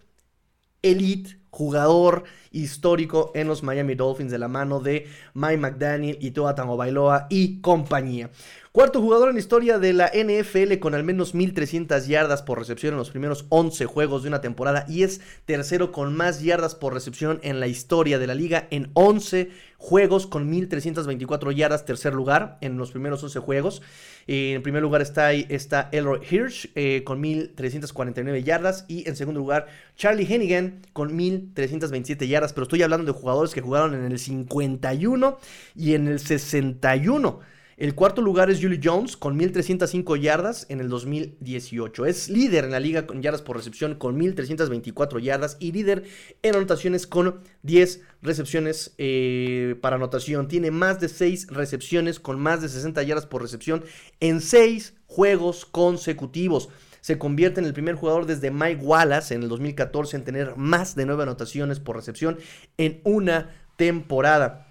elite, 0.82 1.38
jugador 1.50 2.24
histórico 2.54 3.32
en 3.34 3.48
los 3.48 3.62
Miami 3.62 3.94
Dolphins 3.94 4.30
de 4.30 4.38
la 4.38 4.48
mano 4.48 4.80
de 4.80 5.06
Mike 5.34 5.58
McDaniel 5.58 6.18
y 6.20 6.30
Tua 6.30 6.52
Bailoa 6.52 7.26
y 7.28 7.60
compañía. 7.60 8.30
Cuarto 8.74 9.00
jugador 9.00 9.28
en 9.28 9.34
la 9.34 9.40
historia 9.40 9.78
de 9.78 9.92
la 9.92 10.10
NFL 10.12 10.80
con 10.80 10.96
al 10.96 11.04
menos 11.04 11.32
1300 11.32 12.08
yardas 12.08 12.42
por 12.42 12.58
recepción 12.58 12.94
en 12.94 12.98
los 12.98 13.10
primeros 13.10 13.46
11 13.50 13.86
juegos 13.86 14.24
de 14.24 14.28
una 14.30 14.40
temporada 14.40 14.84
y 14.88 15.04
es 15.04 15.20
tercero 15.44 15.92
con 15.92 16.16
más 16.16 16.42
yardas 16.42 16.74
por 16.74 16.92
recepción 16.92 17.38
en 17.44 17.60
la 17.60 17.68
historia 17.68 18.18
de 18.18 18.26
la 18.26 18.34
liga 18.34 18.66
en 18.72 18.90
11 18.94 19.50
juegos 19.78 20.26
con 20.26 20.50
1324 20.50 21.52
yardas, 21.52 21.84
tercer 21.84 22.14
lugar 22.14 22.58
en 22.62 22.76
los 22.76 22.90
primeros 22.90 23.22
11 23.22 23.38
juegos. 23.38 23.82
en 24.26 24.60
primer 24.62 24.82
lugar 24.82 25.02
está, 25.02 25.26
ahí, 25.26 25.46
está 25.50 25.88
Elroy 25.92 26.20
Hirsch 26.28 26.70
eh, 26.74 27.02
con 27.04 27.20
1349 27.20 28.42
yardas 28.42 28.86
y 28.88 29.08
en 29.08 29.14
segundo 29.14 29.38
lugar 29.38 29.66
Charlie 29.96 30.26
Hennigan 30.28 30.80
con 30.92 31.14
1327 31.14 32.26
yardas, 32.26 32.43
pero 32.52 32.64
estoy 32.64 32.82
hablando 32.82 33.12
de 33.12 33.18
jugadores 33.18 33.54
que 33.54 33.60
jugaron 33.60 33.94
en 33.94 34.04
el 34.04 34.18
51 34.18 35.38
y 35.74 35.94
en 35.94 36.08
el 36.08 36.20
61. 36.20 37.40
El 37.76 37.96
cuarto 37.96 38.22
lugar 38.22 38.50
es 38.50 38.60
Julie 38.60 38.80
Jones 38.82 39.16
con 39.16 39.38
1.305 39.38 40.20
yardas 40.20 40.66
en 40.68 40.78
el 40.80 40.88
2018. 40.88 42.06
Es 42.06 42.28
líder 42.28 42.64
en 42.64 42.70
la 42.70 42.78
liga 42.78 43.04
con 43.06 43.20
yardas 43.20 43.42
por 43.42 43.56
recepción 43.56 43.96
con 43.96 44.16
1.324 44.20 45.20
yardas 45.20 45.56
y 45.58 45.72
líder 45.72 46.04
en 46.42 46.54
anotaciones 46.54 47.08
con 47.08 47.40
10 47.62 48.00
recepciones 48.22 48.94
eh, 48.98 49.76
para 49.80 49.96
anotación. 49.96 50.46
Tiene 50.46 50.70
más 50.70 51.00
de 51.00 51.08
6 51.08 51.48
recepciones 51.48 52.20
con 52.20 52.38
más 52.38 52.62
de 52.62 52.68
60 52.68 53.02
yardas 53.02 53.26
por 53.26 53.42
recepción 53.42 53.84
en 54.20 54.40
6 54.40 54.94
juegos 55.06 55.64
consecutivos. 55.64 56.68
Se 57.04 57.18
convierte 57.18 57.60
en 57.60 57.66
el 57.66 57.74
primer 57.74 57.96
jugador 57.96 58.24
desde 58.24 58.50
Mike 58.50 58.82
Wallace 58.82 59.34
en 59.34 59.42
el 59.42 59.50
2014 59.50 60.16
en 60.16 60.24
tener 60.24 60.56
más 60.56 60.94
de 60.94 61.04
9 61.04 61.24
anotaciones 61.24 61.78
por 61.78 61.96
recepción 61.96 62.38
en 62.78 63.02
una 63.04 63.50
temporada. 63.76 64.66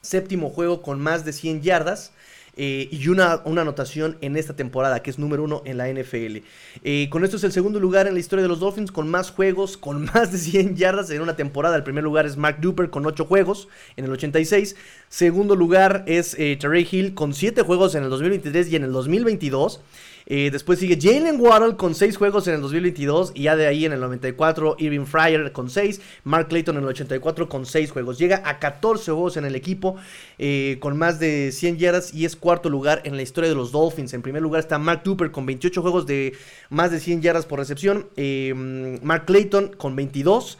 Séptimo 0.00 0.48
juego 0.48 0.80
con 0.80 1.02
más 1.02 1.26
de 1.26 1.34
100 1.34 1.60
yardas. 1.60 2.14
Eh, 2.56 2.88
y 2.90 3.08
una, 3.08 3.42
una, 3.44 3.62
anotación 3.62 4.16
en 4.22 4.36
esta 4.36 4.56
temporada, 4.56 5.02
que 5.02 5.10
es 5.10 5.18
número 5.18 5.44
uno 5.44 5.62
en 5.66 5.76
la 5.76 5.88
NFL. 5.88 6.38
Eh, 6.82 7.08
con 7.10 7.24
esto 7.24 7.36
es 7.36 7.44
el 7.44 7.52
segundo 7.52 7.78
lugar 7.78 8.06
en 8.06 8.14
la 8.14 8.20
historia 8.20 8.42
de 8.42 8.48
los 8.48 8.60
Dolphins, 8.60 8.90
con 8.90 9.08
más 9.08 9.30
juegos, 9.30 9.76
con 9.76 10.04
más 10.14 10.32
de 10.32 10.38
100 10.38 10.76
yardas 10.76 11.10
en 11.10 11.20
una 11.20 11.36
temporada. 11.36 11.76
El 11.76 11.84
primer 11.84 12.04
lugar 12.04 12.26
es 12.26 12.36
Mark 12.36 12.58
Duper 12.60 12.90
con 12.90 13.04
8 13.06 13.24
juegos 13.26 13.68
en 13.96 14.06
el 14.06 14.12
86. 14.12 14.76
Segundo 15.10 15.56
lugar 15.56 16.04
es 16.06 16.36
eh, 16.38 16.56
Hill 16.88 17.14
con 17.14 17.34
7 17.34 17.62
juegos 17.62 17.96
en 17.96 18.04
el 18.04 18.10
2023 18.10 18.70
y 18.70 18.76
en 18.76 18.84
el 18.84 18.92
2022. 18.92 19.80
Eh, 20.26 20.50
después 20.52 20.78
sigue 20.78 20.96
Jalen 21.02 21.40
Waddle 21.40 21.74
con 21.74 21.96
6 21.96 22.16
juegos 22.16 22.46
en 22.46 22.54
el 22.54 22.60
2022. 22.60 23.32
Y 23.34 23.42
ya 23.42 23.56
de 23.56 23.66
ahí 23.66 23.84
en 23.84 23.92
el 23.92 23.98
94, 23.98 24.76
Irving 24.78 25.06
Fryer 25.06 25.50
con 25.50 25.68
6. 25.68 26.00
Mark 26.22 26.46
Clayton 26.46 26.76
en 26.76 26.84
el 26.84 26.88
84 26.90 27.48
con 27.48 27.66
6 27.66 27.90
juegos. 27.90 28.18
Llega 28.18 28.40
a 28.44 28.60
14 28.60 29.10
juegos 29.10 29.36
en 29.36 29.46
el 29.46 29.56
equipo 29.56 29.96
eh, 30.38 30.76
con 30.78 30.96
más 30.96 31.18
de 31.18 31.50
100 31.50 31.78
yardas. 31.78 32.14
Y 32.14 32.24
es 32.24 32.36
cuarto 32.36 32.70
lugar 32.70 33.02
en 33.04 33.16
la 33.16 33.22
historia 33.22 33.50
de 33.50 33.56
los 33.56 33.72
Dolphins. 33.72 34.14
En 34.14 34.22
primer 34.22 34.42
lugar 34.42 34.60
está 34.60 34.78
Mark 34.78 35.02
Duper 35.02 35.32
con 35.32 35.44
28 35.44 35.82
juegos 35.82 36.06
de 36.06 36.34
más 36.68 36.92
de 36.92 37.00
100 37.00 37.20
yardas 37.20 37.46
por 37.46 37.58
recepción. 37.58 38.06
Eh, 38.16 38.54
Mark 39.02 39.24
Clayton 39.26 39.72
con 39.76 39.96
22. 39.96 40.56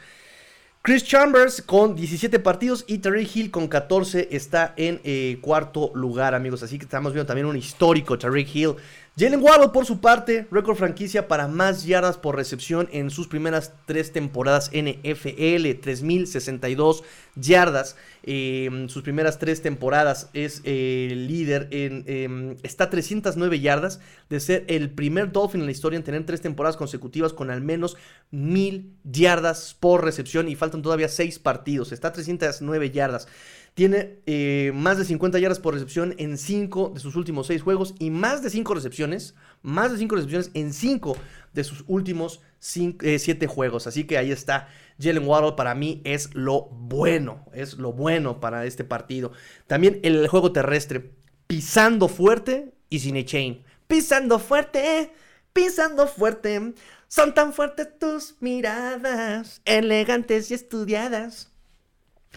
Chris 0.82 1.04
Chambers 1.04 1.60
con 1.60 1.94
17 1.94 2.38
partidos 2.38 2.86
y 2.88 2.98
Terry 2.98 3.28
Hill 3.32 3.50
con 3.50 3.68
14 3.68 4.28
está 4.30 4.72
en 4.78 5.36
cuarto 5.42 5.92
lugar, 5.94 6.34
amigos. 6.34 6.62
Así 6.62 6.78
que 6.78 6.84
estamos 6.84 7.12
viendo 7.12 7.26
también 7.26 7.46
un 7.46 7.56
histórico 7.56 8.18
Terry 8.18 8.48
Hill 8.50 8.76
Jalen 9.20 9.42
Waddle, 9.42 9.68
por 9.68 9.84
su 9.84 10.00
parte, 10.00 10.46
récord 10.50 10.78
franquicia 10.78 11.28
para 11.28 11.46
más 11.46 11.84
yardas 11.84 12.16
por 12.16 12.36
recepción 12.36 12.88
en 12.90 13.10
sus 13.10 13.28
primeras 13.28 13.74
tres 13.84 14.12
temporadas 14.12 14.70
NFL, 14.72 15.78
3062 15.82 17.04
yardas. 17.36 17.96
en 18.22 18.88
sus 18.88 19.02
primeras 19.02 19.38
tres 19.38 19.60
temporadas 19.60 20.30
es 20.32 20.62
el 20.64 21.26
líder 21.26 21.68
en. 21.70 22.04
Em, 22.06 22.56
está 22.62 22.84
a 22.84 22.90
309 22.90 23.60
yardas 23.60 24.00
de 24.30 24.40
ser 24.40 24.64
el 24.68 24.88
primer 24.88 25.32
Dolphin 25.32 25.60
en 25.60 25.66
la 25.66 25.72
historia 25.72 25.98
en 25.98 26.02
tener 26.02 26.24
tres 26.24 26.40
temporadas 26.40 26.78
consecutivas 26.78 27.34
con 27.34 27.50
al 27.50 27.60
menos 27.60 27.98
1000 28.30 28.90
yardas 29.04 29.76
por 29.78 30.02
recepción 30.02 30.48
y 30.48 30.54
faltan 30.56 30.80
todavía 30.80 31.10
seis 31.10 31.38
partidos. 31.38 31.92
Está 31.92 32.08
a 32.08 32.12
309 32.12 32.90
yardas. 32.90 33.28
Tiene 33.74 34.20
eh, 34.26 34.72
más 34.74 34.98
de 34.98 35.04
50 35.04 35.38
yardas 35.38 35.60
por 35.60 35.74
recepción 35.74 36.14
en 36.18 36.38
5 36.38 36.92
de 36.94 37.00
sus 37.00 37.16
últimos 37.16 37.46
6 37.46 37.62
juegos 37.62 37.94
y 37.98 38.10
más 38.10 38.42
de 38.42 38.50
5 38.50 38.74
recepciones, 38.74 39.34
más 39.62 39.92
de 39.92 39.98
5 39.98 40.16
recepciones 40.16 40.50
en 40.54 40.72
5 40.72 41.16
de 41.52 41.64
sus 41.64 41.84
últimos 41.86 42.40
7 42.58 42.98
eh, 43.04 43.46
juegos. 43.46 43.86
Así 43.86 44.04
que 44.04 44.18
ahí 44.18 44.30
está. 44.30 44.68
Jalen 45.00 45.26
Waddle 45.26 45.52
para 45.56 45.74
mí 45.74 46.02
es 46.04 46.34
lo 46.34 46.66
bueno, 46.66 47.46
es 47.52 47.74
lo 47.74 47.92
bueno 47.92 48.40
para 48.40 48.66
este 48.66 48.84
partido. 48.84 49.32
También 49.66 50.00
el 50.02 50.26
juego 50.28 50.52
terrestre, 50.52 51.12
pisando 51.46 52.08
fuerte 52.08 52.74
y 52.90 52.98
sin 52.98 53.24
chain. 53.24 53.64
Pisando 53.86 54.38
fuerte, 54.38 55.10
pisando 55.52 56.06
fuerte. 56.06 56.74
Son 57.08 57.34
tan 57.34 57.52
fuertes 57.52 57.98
tus 57.98 58.36
miradas, 58.40 59.62
elegantes 59.64 60.50
y 60.50 60.54
estudiadas. 60.54 61.49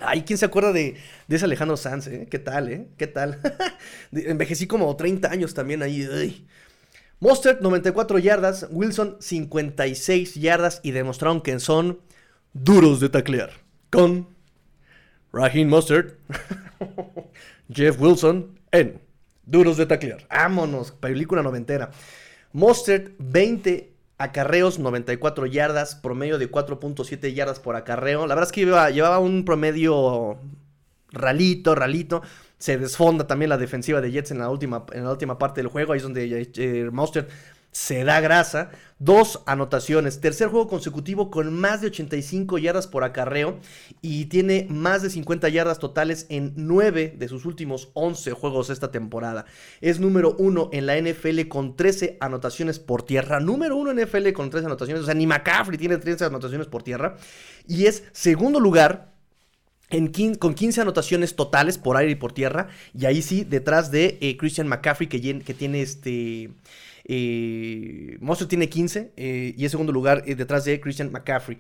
Ay, 0.02 0.24
¿quién 0.24 0.38
se 0.38 0.46
acuerda 0.46 0.74
de, 0.74 0.98
de 1.28 1.36
ese 1.36 1.46
Alejandro 1.46 1.78
Sanz? 1.78 2.08
Eh? 2.08 2.28
¿Qué 2.30 2.40
tal, 2.40 2.70
eh? 2.70 2.88
¿Qué 2.98 3.08
tal? 3.08 3.40
Envejecí 4.12 4.68
como 4.68 4.96
30 4.96 5.30
años 5.30 5.54
también 5.54 5.84
ahí. 5.84 6.48
Mostert, 7.20 7.62
94 7.62 8.20
yardas. 8.20 8.68
Wilson, 8.70 9.18
56 9.20 10.36
yardas. 10.36 10.80
Y 10.84 10.92
demostraron 10.92 11.42
que 11.42 11.60
son 11.60 12.00
duros 12.54 13.00
de 13.00 13.10
taclear. 13.10 13.52
Con 13.90 14.28
Raheem 15.32 15.68
Mostert, 15.68 16.20
Jeff 17.70 18.00
Wilson 18.00 18.60
en 18.72 19.02
Duros 19.46 19.76
de 19.78 19.86
taclear. 19.86 20.26
Vámonos, 20.30 20.92
película 20.92 21.44
noventera. 21.44 21.92
Mostert, 22.54 23.12
20 23.20 23.93
acarreos, 24.24 24.80
94 24.80 25.46
yardas, 25.46 25.96
promedio 25.96 26.38
de 26.38 26.50
4.7 26.50 27.34
yardas 27.34 27.60
por 27.60 27.76
acarreo. 27.76 28.28
La 28.28 28.36
verdad 28.36 28.50
es 28.50 28.52
que 28.52 28.66
llevaba, 28.66 29.20
un 29.20 29.46
promedio 29.46 30.38
ralito, 31.12 31.76
ralito. 31.76 32.22
Se 32.58 32.78
desfonda 32.78 33.28
también 33.28 33.50
la 33.50 33.58
defensiva 33.58 34.00
de 34.02 34.12
Jets 34.12 34.32
en 34.32 34.40
la 34.40 34.50
última, 34.50 34.86
en 34.94 35.04
la 35.04 35.12
última 35.12 35.38
parte 35.38 35.62
del 35.62 35.68
juego. 35.68 35.94
Ahí 35.94 35.98
es 35.98 36.04
donde 36.04 36.52
eh, 36.56 36.90
Monster 36.92 37.28
se 37.74 38.04
da 38.06 38.22
grasa. 38.22 38.72
Dos 39.00 39.42
anotaciones. 39.48 40.22
Tercer 40.22 40.48
juego 40.48 40.70
consecutivo 40.70 41.30
con 41.30 41.52
más 41.52 41.82
de 41.82 41.88
85 41.88 42.58
yardas 42.58 42.88
por 42.88 43.04
acarreo. 43.04 43.60
Y 44.02 44.26
tiene 44.26 44.68
más 44.70 45.02
de 45.02 45.10
50 45.10 45.50
yardas 45.50 45.80
totales 45.80 46.26
en 46.30 46.54
9 46.56 47.16
de 47.18 47.28
sus 47.28 47.46
últimos 47.46 47.90
11 47.96 48.32
juegos 48.32 48.70
esta 48.70 48.92
temporada. 48.92 49.46
Es 49.82 50.00
número 50.00 50.36
1 50.38 50.70
en 50.72 50.86
la 50.86 50.98
NFL 50.98 51.50
con 51.50 51.76
13 51.76 52.18
anotaciones 52.22 52.80
por 52.80 53.04
tierra. 53.04 53.42
Número 53.42 53.76
1 53.76 53.92
en 53.92 54.08
NFL 54.08 54.32
con 54.32 54.50
13 54.50 54.68
anotaciones. 54.68 55.04
O 55.04 55.06
sea, 55.06 55.16
ni 55.16 55.28
McCaffrey 55.28 55.78
tiene 55.78 55.98
13 55.98 56.26
anotaciones 56.26 56.68
por 56.68 56.84
tierra. 56.84 57.18
Y 57.68 57.88
es 57.88 58.04
segundo 58.14 58.62
lugar 58.62 59.12
en 59.90 60.36
con 60.36 60.54
15 60.54 60.82
anotaciones 60.82 61.36
totales 61.36 61.78
por 61.78 61.98
aire 61.98 62.14
y 62.14 62.16
por 62.16 62.32
tierra. 62.32 62.70
Y 62.98 63.06
ahí 63.06 63.22
sí, 63.22 63.44
detrás 63.44 63.92
de 63.92 64.18
eh, 64.22 64.38
Christian 64.38 64.68
McCaffrey, 64.68 65.10
que 65.10 65.54
tiene 65.54 65.82
este. 65.82 66.52
Eh, 67.06 68.18
tiene 68.48 68.70
15 68.70 69.12
eh, 69.18 69.54
y 69.58 69.64
en 69.64 69.70
segundo 69.70 69.92
lugar 69.92 70.24
eh, 70.26 70.36
detrás 70.36 70.66
de 70.66 70.80
Christian 70.80 71.12
McCaffrey. 71.12 71.58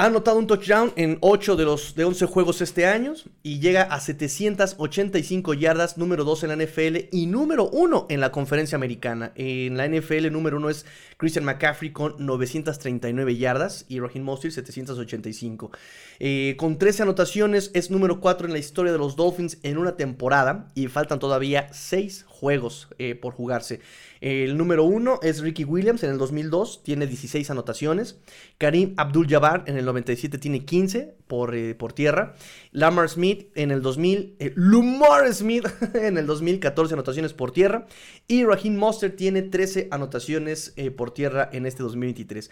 Ha 0.00 0.06
anotado 0.06 0.38
un 0.38 0.46
touchdown 0.46 0.94
en 0.96 1.18
8 1.20 1.56
de 1.56 1.66
los 1.66 1.94
de 1.94 2.04
11 2.04 2.24
juegos 2.24 2.62
este 2.62 2.86
año 2.86 3.12
y 3.42 3.60
llega 3.60 3.82
a 3.82 4.00
785 4.00 5.52
yardas, 5.52 5.98
número 5.98 6.24
2 6.24 6.44
en 6.44 6.48
la 6.48 6.64
NFL 6.64 7.08
y 7.12 7.26
número 7.26 7.68
1 7.68 8.06
en 8.08 8.20
la 8.20 8.32
conferencia 8.32 8.76
americana. 8.76 9.32
En 9.34 9.76
la 9.76 9.86
NFL 9.86 10.32
número 10.32 10.56
1 10.56 10.70
es 10.70 10.86
Christian 11.18 11.44
McCaffrey 11.44 11.92
con 11.92 12.14
939 12.16 13.36
yardas 13.36 13.84
y 13.90 14.00
Raheem 14.00 14.24
Mostert 14.24 14.54
785. 14.54 15.70
Eh, 16.18 16.54
con 16.56 16.78
13 16.78 17.02
anotaciones 17.02 17.70
es 17.74 17.90
número 17.90 18.20
4 18.20 18.46
en 18.46 18.54
la 18.54 18.58
historia 18.58 18.92
de 18.92 18.98
los 18.98 19.16
Dolphins 19.16 19.58
en 19.62 19.76
una 19.76 19.98
temporada 19.98 20.70
y 20.74 20.86
faltan 20.86 21.18
todavía 21.18 21.68
6 21.74 22.24
juegos 22.26 22.88
eh, 22.98 23.16
por 23.16 23.34
jugarse. 23.34 23.80
El 24.20 24.58
número 24.58 24.84
1 24.84 25.20
es 25.22 25.40
Ricky 25.40 25.64
Williams 25.64 26.02
en 26.02 26.10
el 26.10 26.18
2002, 26.18 26.82
tiene 26.82 27.06
16 27.06 27.48
anotaciones. 27.50 28.18
Karim 28.58 28.92
Abdul-Jabbar 28.98 29.64
en 29.66 29.78
el 29.78 29.86
97 29.86 30.36
tiene 30.36 30.66
15 30.66 31.14
por, 31.26 31.54
eh, 31.54 31.74
por 31.74 31.94
tierra. 31.94 32.34
Lamar 32.72 33.08
Smith 33.08 33.46
en 33.54 33.70
el 33.70 33.80
2000, 33.80 34.36
eh, 34.38 34.52
Lumar 34.56 35.32
Smith 35.32 35.64
en 35.94 36.18
el 36.18 36.26
2014 36.26 36.92
anotaciones 36.92 37.32
por 37.32 37.52
tierra. 37.52 37.86
Y 38.28 38.44
Raheem 38.44 38.76
Monster 38.76 39.16
tiene 39.16 39.40
13 39.40 39.88
anotaciones 39.90 40.74
eh, 40.76 40.90
por 40.90 41.12
tierra 41.14 41.48
en 41.52 41.64
este 41.64 41.82
2023. 41.82 42.50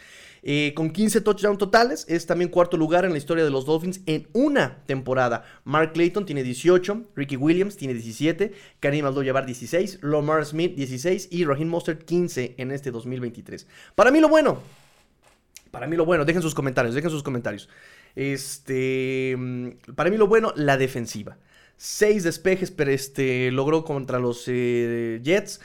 con 0.75 0.91
15 0.91 1.21
touchdowns 1.21 1.59
totales, 1.59 2.07
es 2.09 2.25
también 2.25 2.51
cuarto 2.51 2.79
lugar 2.79 3.05
en 3.05 3.13
la 3.13 3.19
historia 3.19 3.45
de 3.45 3.51
los 3.51 3.67
Dolphins 3.67 4.01
en 4.07 4.29
una 4.33 4.85
temporada. 4.87 5.43
Mark 5.65 5.93
Clayton 5.93 6.25
tiene 6.25 6.43
18, 6.43 7.09
Ricky 7.15 7.37
Williams 7.37 7.77
tiene 7.77 7.93
17, 7.93 8.53
Karim 8.81 9.05
Abdul-Jabbar 9.05 9.45
16, 9.45 9.99
Lamar 10.03 10.47
Smith 10.47 10.75
16 10.75 11.29
y 11.31 11.45
Raheem 11.45 11.58
Mostert 11.67 12.05
15 12.05 12.55
en 12.59 12.71
este 12.71 12.91
2023. 12.91 13.67
Para 13.95 14.11
mí 14.11 14.21
lo 14.21 14.29
bueno, 14.29 14.63
para 15.71 15.87
mí 15.87 15.97
lo 15.97 16.05
bueno, 16.05 16.25
dejen 16.25 16.43
sus 16.43 16.55
comentarios, 16.55 16.95
dejen 16.95 17.11
sus 17.11 17.23
comentarios. 17.23 17.69
Este, 18.15 19.35
mm, 19.37 19.95
para 19.95 20.11
mí 20.11 20.17
lo 20.17 20.27
bueno, 20.27 20.53
la 20.57 20.77
defensiva. 20.77 21.39
Seis 21.77 22.25
despejes, 22.25 22.71
pero 22.71 22.91
este, 22.91 23.51
logró 23.53 23.85
contra 23.85 24.19
los 24.19 24.45
eh, 24.49 25.21
Jets. 25.23 25.61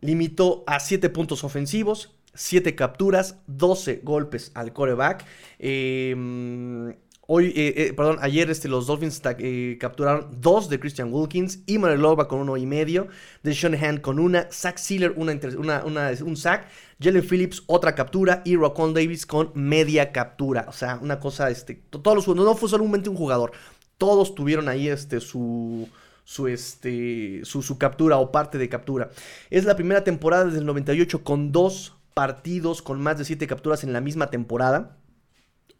Limitó 0.00 0.62
a 0.68 0.78
7 0.78 1.10
puntos 1.10 1.42
ofensivos, 1.42 2.14
7 2.34 2.76
capturas, 2.76 3.38
12 3.48 4.00
golpes 4.04 4.52
al 4.54 4.72
coreback. 4.72 5.24
Eh, 5.58 6.14
mm, 6.16 6.90
Hoy, 7.30 7.52
eh, 7.54 7.74
eh, 7.76 7.92
perdón, 7.92 8.16
ayer 8.22 8.48
este, 8.48 8.68
los 8.68 8.86
Dolphins 8.86 9.20
eh, 9.38 9.76
capturaron 9.78 10.40
dos 10.40 10.70
de 10.70 10.80
Christian 10.80 11.12
Wilkins, 11.12 11.58
Iman 11.66 12.00
Lova 12.00 12.26
con 12.26 12.40
uno 12.40 12.56
y 12.56 12.64
medio, 12.64 13.08
Deshaun 13.42 13.74
Hand 13.74 14.00
con 14.00 14.18
una, 14.18 14.48
Zach 14.50 14.78
Sealer 14.78 15.12
una, 15.14 15.38
una, 15.84 16.12
un 16.24 16.36
sack, 16.38 16.68
Jalen 16.98 17.22
Phillips 17.22 17.64
otra 17.66 17.94
captura 17.94 18.40
y 18.46 18.56
Rocon 18.56 18.94
Davis 18.94 19.26
con 19.26 19.52
media 19.52 20.10
captura. 20.10 20.64
O 20.70 20.72
sea, 20.72 20.98
una 21.02 21.20
cosa, 21.20 21.50
este, 21.50 21.74
todos 21.74 22.14
los 22.14 22.34
no 22.34 22.54
fue 22.54 22.70
solamente 22.70 23.10
un 23.10 23.16
jugador, 23.16 23.52
todos 23.98 24.34
tuvieron 24.34 24.66
ahí 24.66 24.88
este, 24.88 25.20
su, 25.20 25.86
su, 26.24 26.48
este, 26.48 27.42
su 27.44 27.76
captura 27.76 28.16
o 28.16 28.32
parte 28.32 28.56
de 28.56 28.70
captura. 28.70 29.10
Es 29.50 29.66
la 29.66 29.76
primera 29.76 30.02
temporada 30.02 30.46
desde 30.46 30.60
el 30.60 30.64
98 30.64 31.22
con 31.24 31.52
dos 31.52 31.94
partidos 32.14 32.80
con 32.80 33.02
más 33.02 33.18
de 33.18 33.26
siete 33.26 33.46
capturas 33.46 33.84
en 33.84 33.92
la 33.92 34.00
misma 34.00 34.30
temporada. 34.30 34.96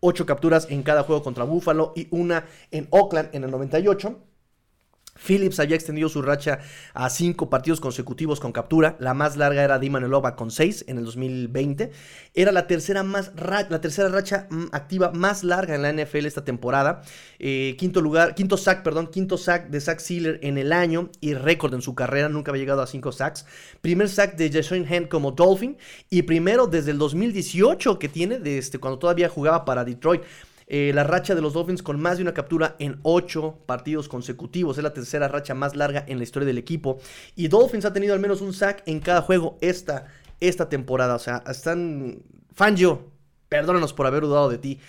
8 0.00 0.26
capturas 0.26 0.66
en 0.70 0.82
cada 0.82 1.02
juego 1.02 1.22
contra 1.22 1.44
Buffalo 1.44 1.92
y 1.96 2.08
una 2.10 2.46
en 2.70 2.88
Oakland 2.90 3.30
en 3.34 3.44
el 3.44 3.50
98. 3.50 4.27
Phillips 5.26 5.60
había 5.60 5.76
extendido 5.76 6.08
su 6.08 6.22
racha 6.22 6.60
a 6.94 7.10
cinco 7.10 7.50
partidos 7.50 7.80
consecutivos 7.80 8.40
con 8.40 8.52
captura. 8.52 8.96
La 9.00 9.14
más 9.14 9.36
larga 9.36 9.64
era 9.64 9.78
Di 9.78 9.90
Manelova 9.90 10.36
con 10.36 10.50
seis 10.50 10.84
en 10.88 10.98
el 10.98 11.04
2020. 11.04 11.90
Era 12.34 12.52
la 12.52 12.66
tercera, 12.66 13.02
más 13.02 13.32
la 13.68 13.80
tercera 13.80 14.08
racha 14.08 14.46
mm, 14.50 14.66
activa 14.72 15.10
más 15.12 15.44
larga 15.44 15.74
en 15.74 15.82
la 15.82 15.92
NFL 15.92 16.26
esta 16.26 16.44
temporada. 16.44 17.02
Eh, 17.38 17.76
quinto 17.78 18.00
lugar, 18.00 18.34
quinto 18.34 18.56
sack, 18.56 18.82
perdón, 18.82 19.08
quinto 19.08 19.36
sack 19.36 19.68
de 19.68 19.80
Zach 19.80 20.00
Sealer 20.00 20.38
en 20.42 20.58
el 20.58 20.72
año 20.72 21.10
y 21.20 21.34
récord 21.34 21.74
en 21.74 21.82
su 21.82 21.94
carrera. 21.94 22.28
Nunca 22.28 22.50
había 22.50 22.62
llegado 22.62 22.82
a 22.82 22.86
cinco 22.86 23.12
sacks. 23.12 23.46
Primer 23.80 24.08
sack 24.08 24.36
de 24.36 24.50
Jason 24.50 24.86
Hand 24.88 25.08
como 25.08 25.32
Dolphin 25.32 25.76
y 26.10 26.22
primero 26.22 26.66
desde 26.66 26.92
el 26.92 26.98
2018 26.98 27.98
que 27.98 28.08
tiene, 28.08 28.38
desde 28.38 28.58
este, 28.58 28.78
cuando 28.78 28.98
todavía 28.98 29.28
jugaba 29.28 29.64
para 29.64 29.84
Detroit. 29.84 30.22
Eh, 30.70 30.92
la 30.94 31.02
racha 31.02 31.34
de 31.34 31.40
los 31.40 31.54
Dolphins 31.54 31.82
con 31.82 31.98
más 31.98 32.18
de 32.18 32.22
una 32.22 32.34
captura 32.34 32.76
en 32.78 33.00
ocho 33.02 33.58
partidos 33.64 34.06
consecutivos. 34.06 34.76
Es 34.76 34.84
la 34.84 34.92
tercera 34.92 35.26
racha 35.26 35.54
más 35.54 35.74
larga 35.74 36.04
en 36.06 36.18
la 36.18 36.24
historia 36.24 36.46
del 36.46 36.58
equipo. 36.58 36.98
Y 37.34 37.48
Dolphins 37.48 37.86
ha 37.86 37.92
tenido 37.92 38.12
al 38.12 38.20
menos 38.20 38.42
un 38.42 38.52
sack 38.52 38.82
en 38.86 39.00
cada 39.00 39.22
juego 39.22 39.56
esta, 39.62 40.06
esta 40.40 40.68
temporada. 40.68 41.14
O 41.14 41.18
sea, 41.18 41.42
están... 41.48 42.22
Fangio, 42.52 43.12
perdónanos 43.48 43.92
por 43.94 44.06
haber 44.06 44.22
dudado 44.22 44.48
de 44.50 44.58
ti. 44.58 44.80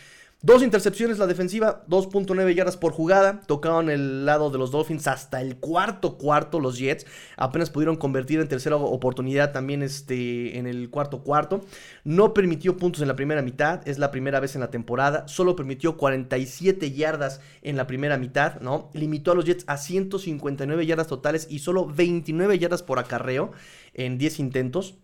Dos 0.41 0.63
intercepciones 0.63 1.17
la 1.17 1.27
defensiva, 1.27 1.83
2.9 1.89 2.55
yardas 2.55 2.77
por 2.77 2.93
jugada. 2.93 3.41
Tocaron 3.41 3.89
el 3.89 4.25
lado 4.25 4.49
de 4.49 4.57
los 4.57 4.71
Dolphins 4.71 5.05
hasta 5.07 5.41
el 5.41 5.57
cuarto 5.57 6.17
cuarto 6.17 6.61
los 6.61 6.77
Jets. 6.77 7.05
Apenas 7.35 7.69
pudieron 7.69 7.97
convertir 7.97 8.39
en 8.39 8.47
tercera 8.47 8.77
oportunidad 8.77 9.51
también 9.51 9.83
este, 9.83 10.57
en 10.57 10.65
el 10.65 10.89
cuarto 10.91 11.23
cuarto. 11.23 11.65
No 12.05 12.33
permitió 12.33 12.77
puntos 12.77 13.01
en 13.01 13.09
la 13.09 13.17
primera 13.17 13.41
mitad, 13.41 13.85
es 13.85 13.99
la 13.99 14.11
primera 14.11 14.39
vez 14.39 14.55
en 14.55 14.61
la 14.61 14.71
temporada. 14.71 15.27
Solo 15.27 15.57
permitió 15.57 15.97
47 15.97 16.93
yardas 16.93 17.41
en 17.61 17.75
la 17.75 17.85
primera 17.85 18.17
mitad, 18.17 18.61
¿no? 18.61 18.91
Limitó 18.93 19.33
a 19.33 19.35
los 19.35 19.43
Jets 19.43 19.65
a 19.67 19.75
159 19.75 20.85
yardas 20.85 21.07
totales 21.07 21.47
y 21.49 21.59
solo 21.59 21.85
29 21.85 22.57
yardas 22.57 22.81
por 22.81 22.97
acarreo 22.97 23.51
en 23.93 24.17
10 24.17 24.39
intentos. 24.39 24.99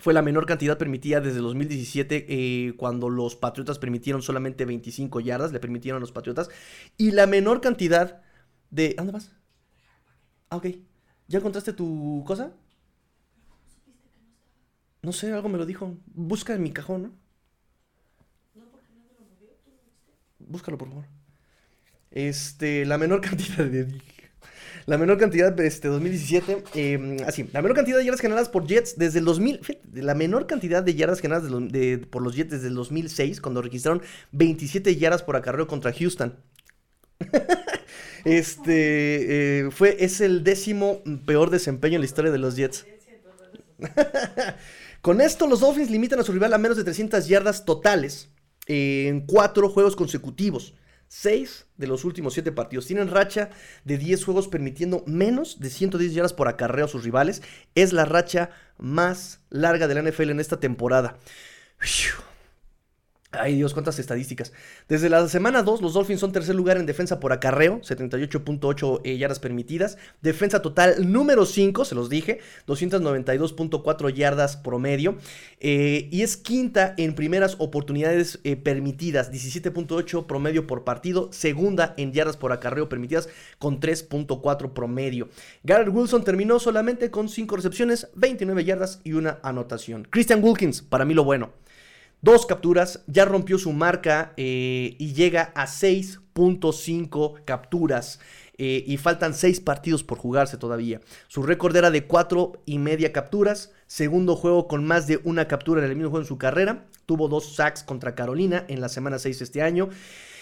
Fue 0.00 0.14
la 0.14 0.22
menor 0.22 0.46
cantidad 0.46 0.78
permitida 0.78 1.20
desde 1.20 1.40
2017 1.40 2.26
eh, 2.28 2.74
cuando 2.76 3.10
los 3.10 3.36
Patriotas 3.36 3.78
permitieron 3.78 4.22
solamente 4.22 4.64
25 4.64 5.20
yardas, 5.20 5.52
le 5.52 5.60
permitieron 5.60 5.98
a 5.98 6.00
los 6.00 6.12
Patriotas. 6.12 6.50
Y 6.96 7.10
la 7.10 7.26
menor 7.26 7.60
cantidad 7.60 8.22
de... 8.70 8.94
¿Dónde 8.96 9.12
vas? 9.12 9.32
Ah, 10.50 10.56
ok. 10.56 10.66
¿Ya 11.26 11.38
encontraste 11.38 11.72
tu 11.72 12.24
cosa? 12.26 12.52
No 15.02 15.12
sé, 15.12 15.32
algo 15.32 15.48
me 15.48 15.58
lo 15.58 15.66
dijo. 15.66 15.96
Busca 16.06 16.54
en 16.54 16.62
mi 16.62 16.72
cajón, 16.72 17.02
¿no? 17.02 17.12
Búscalo, 20.38 20.78
por 20.78 20.88
favor. 20.88 21.04
Este, 22.10 22.86
la 22.86 22.98
menor 22.98 23.20
cantidad 23.28 23.64
de... 23.64 24.00
La 24.88 24.96
menor 24.96 25.18
cantidad, 25.18 25.60
este, 25.60 25.86
2017, 25.88 26.64
em, 26.72 27.18
así, 27.26 27.46
la 27.52 27.60
menor 27.60 27.76
cantidad 27.76 27.98
de 27.98 28.06
yardas 28.06 28.22
generadas 28.22 28.48
por 28.48 28.66
Jets 28.66 28.96
desde 28.96 29.18
el 29.18 29.26
2000, 29.26 29.60
la 29.92 30.14
menor 30.14 30.46
cantidad 30.46 30.82
de 30.82 30.94
yardas 30.94 31.20
generadas 31.20 31.52
por 32.08 32.22
los 32.22 32.34
Jets 32.34 32.52
desde 32.52 32.68
el 32.68 32.74
2006, 32.74 33.42
cuando 33.42 33.60
registraron 33.60 34.00
27 34.32 34.96
yardas 34.96 35.22
por 35.22 35.36
acarreo 35.36 35.66
contra 35.66 35.92
Houston. 35.92 36.36
este, 38.24 39.66
eh, 39.66 39.70
fue, 39.72 39.98
es 40.00 40.22
el 40.22 40.42
décimo 40.42 41.02
peor 41.26 41.50
desempeño 41.50 41.96
en 41.96 42.00
la 42.00 42.06
historia 42.06 42.30
de 42.30 42.38
los 42.38 42.56
Jets. 42.56 42.86
Con 45.02 45.20
esto, 45.20 45.46
los 45.46 45.60
Dolphins 45.60 45.90
limitan 45.90 46.18
a 46.18 46.22
su 46.22 46.32
rival 46.32 46.54
a 46.54 46.58
menos 46.58 46.78
de 46.78 46.84
300 46.84 47.28
yardas 47.28 47.66
totales 47.66 48.30
en 48.66 49.26
cuatro 49.26 49.68
juegos 49.68 49.94
consecutivos. 49.94 50.72
6 51.08 51.66
de 51.76 51.86
los 51.86 52.04
últimos 52.04 52.34
7 52.34 52.52
partidos. 52.52 52.86
Tienen 52.86 53.10
racha 53.10 53.50
de 53.84 53.98
10 53.98 54.24
juegos 54.24 54.48
permitiendo 54.48 55.02
menos 55.06 55.60
de 55.60 55.70
110 55.70 56.14
yardas 56.14 56.32
por 56.32 56.48
acarreo 56.48 56.84
a 56.84 56.88
sus 56.88 57.04
rivales. 57.04 57.42
Es 57.74 57.92
la 57.92 58.04
racha 58.04 58.50
más 58.78 59.40
larga 59.50 59.88
de 59.88 59.94
la 59.94 60.02
NFL 60.02 60.30
en 60.30 60.40
esta 60.40 60.60
temporada. 60.60 61.16
Ay 63.32 63.56
Dios, 63.56 63.74
cuántas 63.74 63.98
estadísticas. 63.98 64.54
Desde 64.88 65.10
la 65.10 65.28
semana 65.28 65.62
2, 65.62 65.82
los 65.82 65.92
Dolphins 65.92 66.20
son 66.20 66.32
tercer 66.32 66.54
lugar 66.54 66.78
en 66.78 66.86
defensa 66.86 67.20
por 67.20 67.34
acarreo, 67.34 67.82
78.8 67.82 69.02
eh, 69.04 69.18
yardas 69.18 69.38
permitidas. 69.38 69.98
Defensa 70.22 70.62
total 70.62 71.12
número 71.12 71.44
5, 71.44 71.84
se 71.84 71.94
los 71.94 72.08
dije, 72.08 72.38
292.4 72.66 74.14
yardas 74.14 74.56
promedio. 74.56 75.18
Eh, 75.60 76.08
y 76.10 76.22
es 76.22 76.38
quinta 76.38 76.94
en 76.96 77.14
primeras 77.14 77.56
oportunidades 77.58 78.40
eh, 78.44 78.56
permitidas, 78.56 79.30
17.8 79.30 80.24
promedio 80.24 80.66
por 80.66 80.84
partido. 80.84 81.30
Segunda 81.30 81.92
en 81.98 82.14
yardas 82.14 82.38
por 82.38 82.52
acarreo 82.52 82.88
permitidas, 82.88 83.28
con 83.58 83.78
3.4 83.78 84.72
promedio. 84.72 85.28
Garrett 85.64 85.94
Wilson 85.94 86.24
terminó 86.24 86.58
solamente 86.58 87.10
con 87.10 87.28
5 87.28 87.56
recepciones, 87.56 88.08
29 88.14 88.64
yardas 88.64 89.02
y 89.04 89.12
una 89.12 89.38
anotación. 89.42 90.08
Christian 90.08 90.42
Wilkins, 90.42 90.80
para 90.80 91.04
mí 91.04 91.12
lo 91.12 91.24
bueno. 91.24 91.52
Dos 92.20 92.46
capturas, 92.46 93.04
ya 93.06 93.24
rompió 93.24 93.58
su 93.58 93.72
marca 93.72 94.32
eh, 94.36 94.96
y 94.98 95.12
llega 95.12 95.52
a 95.54 95.66
6.5 95.66 97.44
capturas. 97.44 98.20
Eh, 98.60 98.82
y 98.88 98.96
faltan 98.96 99.34
6 99.34 99.60
partidos 99.60 100.02
por 100.02 100.18
jugarse 100.18 100.56
todavía. 100.56 101.00
Su 101.28 101.44
récord 101.44 101.76
era 101.76 101.92
de 101.92 102.06
4 102.06 102.60
y 102.66 102.78
media 102.78 103.12
capturas. 103.12 103.70
Segundo 103.86 104.34
juego 104.34 104.66
con 104.66 104.84
más 104.84 105.06
de 105.06 105.20
una 105.22 105.46
captura 105.46 105.80
en 105.80 105.88
el 105.88 105.94
mismo 105.94 106.10
juego 106.10 106.24
en 106.24 106.28
su 106.28 106.38
carrera. 106.38 106.86
Tuvo 107.06 107.28
dos 107.28 107.54
sacks 107.54 107.84
contra 107.84 108.16
Carolina 108.16 108.64
en 108.66 108.80
la 108.80 108.88
semana 108.88 109.20
6 109.20 109.42
este 109.42 109.62
año. 109.62 109.90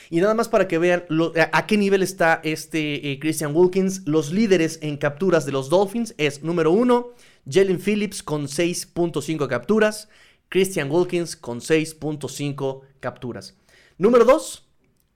Y 0.08 0.20
nada 0.20 0.34
más 0.34 0.48
para 0.48 0.66
que 0.66 0.78
vean 0.78 1.04
a 1.52 1.66
qué 1.66 1.76
nivel 1.76 2.02
está 2.02 2.40
este 2.42 3.12
eh, 3.12 3.18
Christian 3.18 3.54
Wilkins. 3.54 4.06
Los 4.06 4.32
líderes 4.32 4.78
en 4.80 4.96
capturas 4.96 5.44
de 5.44 5.52
los 5.52 5.68
Dolphins 5.68 6.14
es 6.16 6.42
número 6.42 6.70
1, 6.72 7.08
Jalen 7.50 7.80
Phillips 7.80 8.22
con 8.22 8.46
6.5 8.46 9.46
capturas. 9.48 10.08
Christian 10.48 10.90
Wilkins 10.90 11.36
con 11.36 11.60
6.5 11.60 12.82
capturas. 13.00 13.56
Número 13.98 14.24
2, 14.24 14.68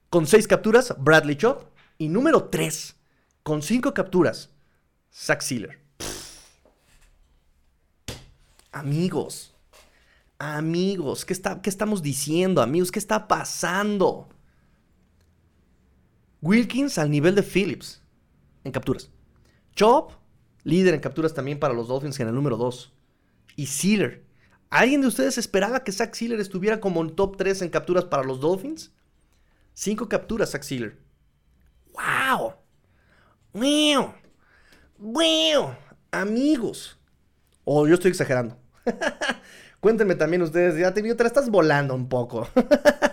con 0.09 0.27
6 0.27 0.47
capturas, 0.47 0.93
Bradley 0.99 1.35
Chop. 1.35 1.63
Y 1.97 2.09
número 2.09 2.45
3, 2.45 2.95
con 3.43 3.61
5 3.61 3.93
capturas, 3.93 4.49
Zach 5.13 5.41
Sealer. 5.41 5.79
Amigos, 8.71 9.53
amigos, 10.39 11.25
¿qué, 11.25 11.33
está, 11.33 11.61
¿qué 11.61 11.69
estamos 11.69 12.01
diciendo, 12.01 12.61
amigos? 12.61 12.91
¿Qué 12.91 12.99
está 12.99 13.27
pasando? 13.27 14.29
Wilkins 16.41 16.97
al 16.97 17.11
nivel 17.11 17.35
de 17.35 17.43
Phillips 17.43 18.01
en 18.63 18.71
capturas. 18.71 19.11
Chop, 19.75 20.13
líder 20.63 20.95
en 20.95 21.01
capturas 21.01 21.33
también 21.33 21.59
para 21.59 21.73
los 21.73 21.87
Dolphins 21.87 22.19
en 22.19 22.27
el 22.27 22.33
número 22.33 22.57
2. 22.57 22.91
Y 23.55 23.67
Sealer. 23.67 24.30
¿Alguien 24.71 25.01
de 25.01 25.07
ustedes 25.07 25.37
esperaba 25.37 25.83
que 25.83 25.91
Zach 25.91 26.15
Sealer 26.15 26.39
estuviera 26.39 26.79
como 26.79 27.01
en 27.01 27.13
top 27.13 27.35
3 27.35 27.61
en 27.61 27.69
capturas 27.69 28.05
para 28.05 28.23
los 28.23 28.39
Dolphins? 28.39 28.93
5 29.73 30.07
capturas, 30.07 30.51
Zach 30.51 30.63
Sealer. 30.63 30.97
¡Wow! 31.91 32.53
¡Wow! 33.51 34.13
¡Wow! 34.97 35.75
Amigos. 36.11 36.97
O 37.65 37.85
yo 37.85 37.95
estoy 37.95 38.11
exagerando. 38.11 38.57
Cuéntenme 39.81 40.15
también 40.15 40.41
ustedes, 40.41 40.77
ya 40.77 40.93
te, 40.93 41.01
te 41.01 41.23
la 41.23 41.27
estás 41.27 41.49
volando 41.49 41.93
un 41.93 42.07
poco. 42.07 42.47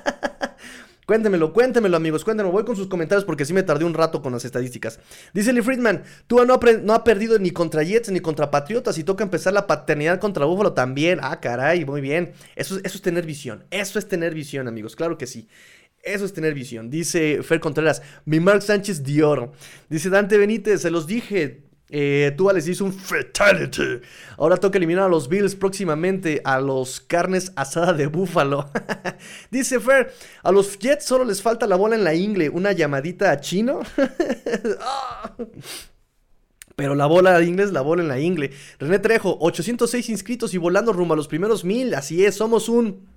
Cuéntemelo, 1.08 1.54
cuéntemelo, 1.54 1.96
amigos, 1.96 2.22
cuéntenmelo. 2.22 2.52
Voy 2.52 2.66
con 2.66 2.76
sus 2.76 2.86
comentarios 2.86 3.24
porque 3.24 3.46
sí 3.46 3.54
me 3.54 3.62
tardé 3.62 3.86
un 3.86 3.94
rato 3.94 4.20
con 4.20 4.30
las 4.30 4.44
estadísticas. 4.44 5.00
Dice 5.32 5.54
Lee 5.54 5.62
Friedman, 5.62 6.02
tú 6.26 6.44
no, 6.44 6.52
ha 6.92 7.02
perdido 7.04 7.38
ni 7.38 7.50
contra 7.50 7.82
Jets 7.82 8.10
ni 8.10 8.20
contra 8.20 8.50
Patriotas 8.50 8.98
y 8.98 9.04
toca 9.04 9.24
empezar 9.24 9.54
la 9.54 9.66
paternidad 9.66 10.20
contra 10.20 10.44
Búfalo 10.44 10.74
también. 10.74 11.18
Ah, 11.22 11.40
caray, 11.40 11.86
muy 11.86 12.02
bien. 12.02 12.34
Eso, 12.56 12.76
eso 12.84 12.96
es 12.98 13.00
tener 13.00 13.24
visión. 13.24 13.64
Eso 13.70 13.98
es 13.98 14.06
tener 14.06 14.34
visión, 14.34 14.68
amigos. 14.68 14.96
Claro 14.96 15.16
que 15.16 15.26
sí. 15.26 15.48
Eso 16.02 16.26
es 16.26 16.34
tener 16.34 16.52
visión. 16.52 16.90
Dice 16.90 17.42
Fer 17.42 17.58
Contreras, 17.58 18.02
mi 18.26 18.38
Mark 18.38 18.60
Sánchez 18.60 19.02
de 19.02 19.24
oro. 19.24 19.52
Dice 19.88 20.10
Dante 20.10 20.36
Benítez, 20.36 20.82
se 20.82 20.90
los 20.90 21.06
dije. 21.06 21.67
Eh, 21.90 22.34
Tua 22.36 22.52
les 22.52 22.68
hizo 22.68 22.84
un 22.84 22.92
fatality. 22.92 24.00
Ahora 24.36 24.56
toca 24.56 24.76
eliminar 24.78 25.04
a 25.04 25.08
los 25.08 25.28
Bills 25.28 25.54
próximamente 25.54 26.40
a 26.44 26.60
los 26.60 27.00
carnes 27.00 27.52
asada 27.56 27.92
de 27.92 28.06
búfalo. 28.06 28.70
Dice 29.50 29.80
Fer, 29.80 30.12
a 30.42 30.52
los 30.52 30.78
Jets 30.78 31.06
solo 31.06 31.24
les 31.24 31.40
falta 31.40 31.66
la 31.66 31.76
bola 31.76 31.96
en 31.96 32.04
la 32.04 32.14
ingle. 32.14 32.50
Una 32.50 32.72
llamadita 32.72 33.30
a 33.30 33.40
chino. 33.40 33.80
Ah. 34.80 35.34
Pero 36.78 36.94
la 36.94 37.06
bola 37.06 37.38
de 37.40 37.44
inglés, 37.44 37.72
la 37.72 37.80
bola 37.80 38.02
en 38.02 38.08
la 38.08 38.20
ingle. 38.20 38.52
René 38.78 39.00
Trejo, 39.00 39.36
806 39.40 40.08
inscritos 40.10 40.54
y 40.54 40.58
volando 40.58 40.92
rumbo 40.92 41.14
a 41.14 41.16
los 41.16 41.26
primeros 41.26 41.64
mil. 41.64 41.92
Así 41.94 42.24
es, 42.24 42.36
somos 42.36 42.68
un 42.68 43.08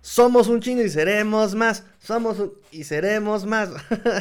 somos 0.00 0.48
un 0.48 0.60
chingo 0.60 0.82
y 0.82 0.88
seremos 0.88 1.54
más. 1.54 1.84
Somos 1.98 2.38
un... 2.38 2.52
y 2.70 2.84
seremos 2.84 3.44
más. 3.44 3.70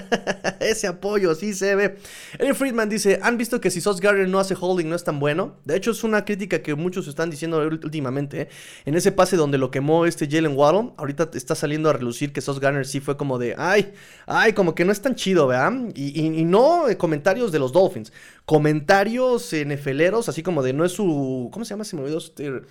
Ese 0.59 0.87
apoyo 0.87 1.35
sí 1.35 1.53
se 1.53 1.75
ve. 1.75 1.97
Eric 2.39 2.55
Friedman 2.55 2.89
dice: 2.89 3.19
¿Han 3.21 3.37
visto 3.37 3.61
que 3.61 3.69
si 3.69 3.79
Sos 3.79 4.01
Gardner 4.01 4.27
no 4.27 4.39
hace 4.39 4.55
holding 4.59 4.89
no 4.89 4.95
es 4.95 5.03
tan 5.03 5.19
bueno? 5.19 5.55
De 5.65 5.75
hecho, 5.75 5.91
es 5.91 6.03
una 6.03 6.25
crítica 6.25 6.61
que 6.61 6.75
muchos 6.75 7.07
están 7.07 7.29
diciendo 7.29 7.59
últimamente. 7.59 8.41
¿eh? 8.41 8.49
En 8.85 8.95
ese 8.95 9.11
pase 9.11 9.37
donde 9.37 9.57
lo 9.57 9.71
quemó 9.71 10.05
este 10.05 10.27
Jalen 10.27 10.57
Waddle, 10.57 10.91
ahorita 10.97 11.29
está 11.33 11.55
saliendo 11.55 11.89
a 11.89 11.93
relucir 11.93 12.33
que 12.33 12.41
Sos 12.41 12.59
Gardner 12.59 12.85
sí 12.85 12.99
fue 12.99 13.15
como 13.15 13.37
de: 13.37 13.55
¡Ay! 13.57 13.93
¡Ay! 14.25 14.53
Como 14.53 14.73
que 14.75 14.83
no 14.83 14.91
es 14.91 15.01
tan 15.01 15.15
chido, 15.15 15.47
¿verdad? 15.47 15.73
Y, 15.95 16.43
no 16.45 16.89
eh, 16.89 16.97
comentarios 16.97 17.51
de 17.51 17.59
los 17.59 17.71
Dolphins. 17.71 18.11
Comentarios 18.45 19.53
nefeleros, 19.53 20.27
así 20.27 20.41
como 20.41 20.63
de: 20.63 20.73
No 20.73 20.83
es 20.83 20.91
su. 20.93 21.49
¿Cómo 21.53 21.63
se 21.63 21.69
llama? 21.69 21.83
Se 21.83 21.95
me 21.95 22.01
olvidó. 22.01 22.17
Este, 22.17 22.61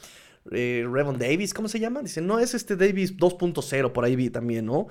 eh, 0.52 0.86
Revon 0.90 1.18
Davis, 1.18 1.54
¿cómo 1.54 1.68
se 1.68 1.80
llama? 1.80 2.02
Dice, 2.02 2.20
no, 2.20 2.38
es 2.38 2.54
este 2.54 2.76
Davis 2.76 3.16
2.0, 3.16 3.92
por 3.92 4.04
ahí 4.04 4.16
vi 4.16 4.30
también, 4.30 4.66
¿no? 4.66 4.88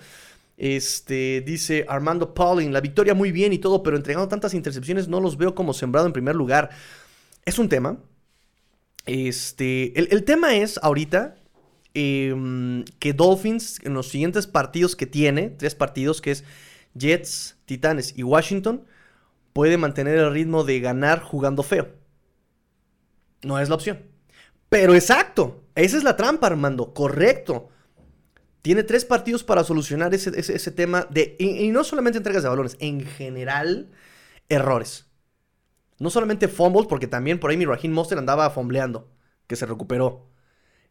Este, 0.58 1.44
dice 1.46 1.86
Armando 1.88 2.34
Pauling, 2.34 2.72
la 2.72 2.80
victoria 2.80 3.14
muy 3.14 3.32
bien 3.32 3.52
y 3.54 3.58
todo, 3.58 3.84
pero 3.84 3.98
entregando 3.98 4.28
tantas 4.28 4.54
intercepciones 4.54 5.08
no 5.08 5.20
los 5.20 5.38
veo 5.38 5.54
como 5.54 5.74
sembrado 5.74 6.08
en 6.08 6.14
primer 6.14 6.36
lugar. 6.36 6.70
Es 7.44 7.60
un 7.60 7.70
tema. 7.70 7.98
Este, 9.06 10.00
el, 10.00 10.24
tema 10.24 10.56
es 10.56 10.80
ahorita 10.82 11.36
em, 11.94 12.86
que 13.00 13.14
Dolphins 13.14 13.80
en 13.84 13.94
los 13.94 14.08
siguientes 14.08 14.48
partidos 14.48 14.96
que 14.96 15.06
tiene, 15.06 15.50
tres 15.50 15.76
partidos 15.76 16.22
que 16.22 16.32
es 16.32 16.44
Jets, 16.96 17.58
Titanes 17.66 18.18
y 18.18 18.24
Washington, 18.24 18.86
puede 19.54 19.78
mantener 19.78 20.18
el 20.18 20.32
ritmo 20.32 20.64
de 20.64 20.80
ganar 20.80 21.22
jugando 21.22 21.64
feo. 21.64 21.90
No 23.44 23.60
es 23.60 23.70
la 23.70 23.76
opción. 23.76 24.15
Pero 24.70 24.96
exacto, 24.96 25.64
esa 25.76 25.98
es 25.98 26.04
la 26.04 26.16
trampa, 26.16 26.48
Armando, 26.48 26.94
correcto. 26.94 27.70
Tiene 28.62 28.84
tres 28.84 29.06
partidos 29.06 29.44
para 29.44 29.64
solucionar 29.64 30.14
ese, 30.14 30.72
tema 30.72 31.08
de, 31.12 31.36
y, 31.38 31.70
no 31.70 31.84
solamente 31.84 32.18
entregas 32.18 32.42
de 32.42 32.50
balones, 32.50 32.78
en 32.80 33.06
general, 33.06 33.92
errores. 34.50 35.06
No 36.00 36.10
solamente 36.10 36.48
fumbles, 36.48 36.88
porque 36.88 37.08
también 37.08 37.40
por 37.40 37.52
ahí 37.52 37.58
mi 37.58 37.66
Raheem 37.66 37.94
Monster 37.94 38.18
andaba 38.18 38.50
fumbleando, 38.50 39.12
que 39.48 39.56
se 39.56 39.66
recuperó. 39.66 40.32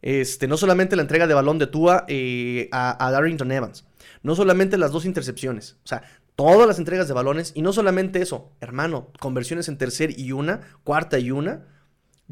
Este, 0.03 0.47
no 0.47 0.57
solamente 0.57 0.97
la 0.97 1.03
entrega 1.03 1.27
de 1.27 1.35
balón 1.35 1.59
de 1.59 1.67
Tua 1.67 2.05
eh, 2.09 2.69
a, 2.71 3.05
a 3.05 3.11
Darrington 3.11 3.51
Evans. 3.51 3.87
No 4.23 4.37
solamente 4.37 4.79
las 4.79 4.93
dos 4.93 5.05
intercepciones. 5.05 5.79
O 5.83 5.89
sea, 5.89 6.03
todas 6.37 6.69
las 6.69 6.79
entregas 6.79 7.09
de 7.09 7.15
balones. 7.15 7.53
Y 7.55 7.63
no 7.63 7.73
solamente 7.73 8.23
eso, 8.23 8.53
hermano, 8.61 9.11
conversiones 9.19 9.69
en 9.69 9.79
tercer 9.79 10.19
y 10.19 10.33
una, 10.33 10.61
cuarta 10.85 11.19
y 11.19 11.31
una 11.31 11.74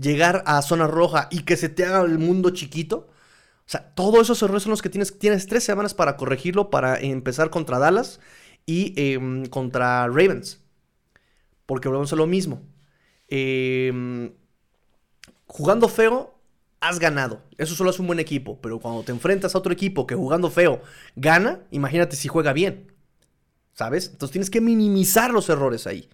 llegar 0.02 0.42
a 0.46 0.60
zona 0.62 0.86
roja 0.86 1.28
y 1.30 1.44
que 1.44 1.56
se 1.56 1.68
te 1.68 1.84
haga 1.84 2.02
el 2.02 2.18
mundo 2.18 2.50
chiquito. 2.50 3.08
O 3.60 3.70
sea, 3.72 3.94
todos 3.94 4.22
esos 4.22 4.42
errores 4.42 4.64
son 4.64 4.70
los 4.70 4.82
que 4.82 4.90
tienes. 4.90 5.18
Tienes 5.18 5.46
tres 5.46 5.64
semanas 5.64 5.94
para 5.94 6.16
corregirlo, 6.16 6.70
para 6.70 6.98
empezar 7.00 7.50
contra 7.50 7.78
Dallas 7.78 8.20
y 8.66 8.92
em, 8.96 9.46
contra 9.46 10.06
Ravens. 10.06 10.60
Porque 11.66 11.88
volvemos 11.88 12.12
a 12.12 12.16
lo 12.16 12.26
mismo. 12.26 12.62
Em, 13.28 14.32
jugando 15.46 15.88
feo, 15.88 16.38
has 16.80 16.98
ganado. 16.98 17.42
Eso 17.56 17.74
solo 17.74 17.90
es 17.90 17.98
un 17.98 18.08
buen 18.08 18.18
equipo. 18.18 18.60
Pero 18.60 18.80
cuando 18.80 19.04
te 19.04 19.12
enfrentas 19.12 19.54
a 19.54 19.58
otro 19.58 19.72
equipo 19.72 20.06
que 20.06 20.14
jugando 20.14 20.50
feo 20.50 20.82
gana, 21.16 21.60
imagínate 21.70 22.16
si 22.16 22.28
juega 22.28 22.52
bien. 22.52 22.92
¿Sabes? 23.74 24.08
Entonces 24.12 24.32
tienes 24.32 24.50
que 24.50 24.60
minimizar 24.60 25.32
los 25.32 25.48
errores 25.48 25.86
ahí. 25.86 26.10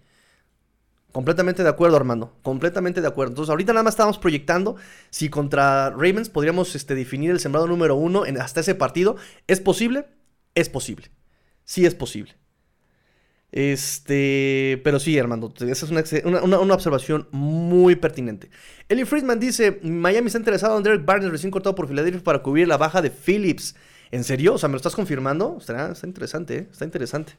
Completamente 1.11 1.63
de 1.63 1.69
acuerdo, 1.69 1.97
Armando. 1.97 2.37
Completamente 2.43 3.01
de 3.01 3.07
acuerdo. 3.07 3.31
Entonces, 3.31 3.49
ahorita 3.49 3.73
nada 3.73 3.83
más 3.83 3.93
estamos 3.93 4.19
proyectando 4.19 4.75
si 5.09 5.29
contra 5.29 5.89
Ravens 5.89 6.29
podríamos 6.29 6.75
este, 6.75 6.93
definir 6.93 7.31
el 7.31 7.39
sembrado 7.39 7.67
número 7.67 7.95
uno 7.95 8.25
en, 8.25 8.39
hasta 8.39 8.59
ese 8.59 8.75
partido. 8.75 9.15
¿Es 9.47 9.59
posible? 9.59 10.05
Es 10.53 10.69
posible. 10.69 11.09
Sí 11.63 11.85
es 11.85 11.95
posible. 11.95 12.35
Este, 13.51 14.79
pero 14.83 14.99
sí, 14.99 15.17
Armando, 15.17 15.51
esa 15.59 15.85
es 15.85 16.23
una, 16.23 16.59
observación 16.59 17.27
muy 17.31 17.95
pertinente. 17.95 18.51
Eli 18.87 19.05
Friedman 19.05 19.39
dice: 19.39 19.79
Miami 19.81 20.27
está 20.27 20.37
interesado 20.37 20.77
en 20.77 20.83
Derek 20.83 21.05
Barnes 21.05 21.31
recién 21.31 21.49
cortado 21.49 21.73
por 21.73 21.87
Philadelphia 21.87 22.23
para 22.23 22.43
cubrir 22.43 22.67
la 22.67 22.77
baja 22.77 23.01
de 23.01 23.09
Phillips. 23.09 23.75
¿En 24.11 24.23
serio? 24.23 24.55
O 24.55 24.57
sea, 24.57 24.69
¿me 24.69 24.73
lo 24.73 24.77
estás 24.77 24.95
confirmando? 24.95 25.57
Está, 25.59 25.91
está 25.91 26.05
interesante, 26.05 26.57
¿eh? 26.57 26.67
Está 26.71 26.85
interesante. 26.85 27.33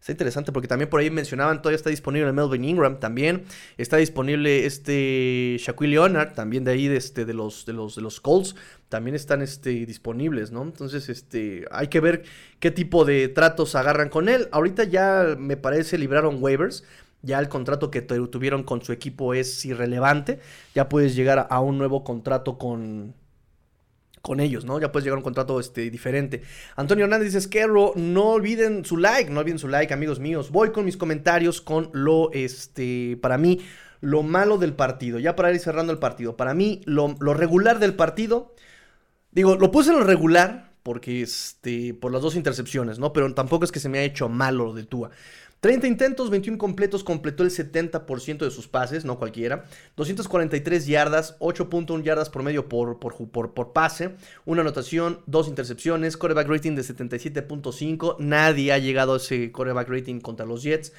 Está 0.00 0.12
interesante 0.12 0.52
porque 0.52 0.68
también 0.68 0.88
por 0.88 1.00
ahí 1.00 1.10
mencionaban, 1.10 1.62
todavía 1.62 1.76
está 1.76 1.90
disponible 1.90 2.32
Melvin 2.32 2.64
Ingram 2.64 3.00
también. 3.00 3.44
Está 3.76 3.96
disponible 3.96 4.66
este 4.66 5.56
Shaquille 5.58 5.90
Leonard, 5.90 6.34
también 6.34 6.64
de 6.64 6.72
ahí 6.72 6.88
de, 6.88 6.96
este, 6.96 7.24
de, 7.24 7.34
los, 7.34 7.66
de, 7.66 7.72
los, 7.72 7.96
de 7.96 8.02
los 8.02 8.20
Colts. 8.20 8.54
También 8.88 9.16
están 9.16 9.42
este, 9.42 9.70
disponibles, 9.86 10.52
¿no? 10.52 10.62
Entonces, 10.62 11.08
este, 11.08 11.64
hay 11.70 11.88
que 11.88 12.00
ver 12.00 12.22
qué 12.60 12.70
tipo 12.70 13.04
de 13.04 13.28
tratos 13.28 13.74
agarran 13.74 14.08
con 14.08 14.28
él. 14.28 14.48
Ahorita 14.52 14.84
ya 14.84 15.34
me 15.38 15.56
parece 15.56 15.98
libraron 15.98 16.38
waivers. 16.40 16.84
Ya 17.22 17.40
el 17.40 17.48
contrato 17.48 17.90
que 17.90 18.02
tuvieron 18.02 18.62
con 18.62 18.82
su 18.82 18.92
equipo 18.92 19.34
es 19.34 19.64
irrelevante. 19.64 20.38
Ya 20.74 20.88
puedes 20.88 21.16
llegar 21.16 21.48
a 21.50 21.60
un 21.60 21.78
nuevo 21.78 22.04
contrato 22.04 22.58
con, 22.58 23.14
con 24.26 24.40
ellos, 24.40 24.64
¿no? 24.64 24.80
Ya 24.80 24.90
puedes 24.90 25.04
llegar 25.04 25.16
a 25.16 25.20
un 25.20 25.22
contrato 25.22 25.60
este, 25.60 25.88
diferente. 25.88 26.42
Antonio 26.74 27.04
Hernández 27.04 27.26
dice, 27.26 27.38
Esquerro, 27.38 27.92
no 27.94 28.30
olviden 28.30 28.84
su 28.84 28.96
like, 28.96 29.30
no 29.30 29.38
olviden 29.38 29.60
su 29.60 29.68
like, 29.68 29.94
amigos 29.94 30.18
míos. 30.18 30.50
Voy 30.50 30.72
con 30.72 30.84
mis 30.84 30.96
comentarios 30.96 31.60
con 31.60 31.90
lo, 31.92 32.32
este, 32.32 33.16
para 33.22 33.38
mí, 33.38 33.60
lo 34.00 34.24
malo 34.24 34.58
del 34.58 34.74
partido. 34.74 35.20
Ya 35.20 35.36
para 35.36 35.52
ir 35.52 35.60
cerrando 35.60 35.92
el 35.92 36.00
partido. 36.00 36.36
Para 36.36 36.54
mí, 36.54 36.80
lo, 36.86 37.14
lo 37.20 37.34
regular 37.34 37.78
del 37.78 37.94
partido, 37.94 38.52
digo, 39.30 39.54
lo 39.54 39.70
puse 39.70 39.90
en 39.90 40.00
lo 40.00 40.04
regular 40.04 40.72
porque, 40.82 41.22
este, 41.22 41.94
por 41.94 42.12
las 42.12 42.22
dos 42.22 42.34
intercepciones, 42.34 42.98
¿no? 42.98 43.12
Pero 43.12 43.32
tampoco 43.32 43.64
es 43.64 43.70
que 43.70 43.80
se 43.80 43.88
me 43.88 43.98
haya 43.98 44.08
hecho 44.08 44.28
malo 44.28 44.66
lo 44.66 44.72
de 44.72 44.84
Tua. 44.84 45.10
30 45.66 45.88
intentos, 45.88 46.30
21 46.30 46.58
completos, 46.58 47.02
completó 47.02 47.42
el 47.42 47.50
70% 47.50 48.38
de 48.38 48.52
sus 48.52 48.68
pases, 48.68 49.04
no 49.04 49.18
cualquiera. 49.18 49.64
243 49.96 50.86
yardas, 50.86 51.36
8.1 51.40 52.04
yardas 52.04 52.30
por 52.30 52.44
medio 52.44 52.68
por, 52.68 53.00
por, 53.00 53.52
por, 53.52 53.72
pase. 53.72 54.14
Una 54.44 54.60
anotación, 54.60 55.22
dos 55.26 55.48
intercepciones, 55.48 56.16
coreback 56.16 56.46
rating 56.46 56.76
de 56.76 56.82
77.5. 56.82 58.14
Nadie 58.20 58.72
ha 58.72 58.78
llegado 58.78 59.14
a 59.14 59.16
ese 59.16 59.50
coreback 59.50 59.88
rating 59.88 60.20
contra 60.20 60.46
los 60.46 60.62
Jets. 60.62 60.92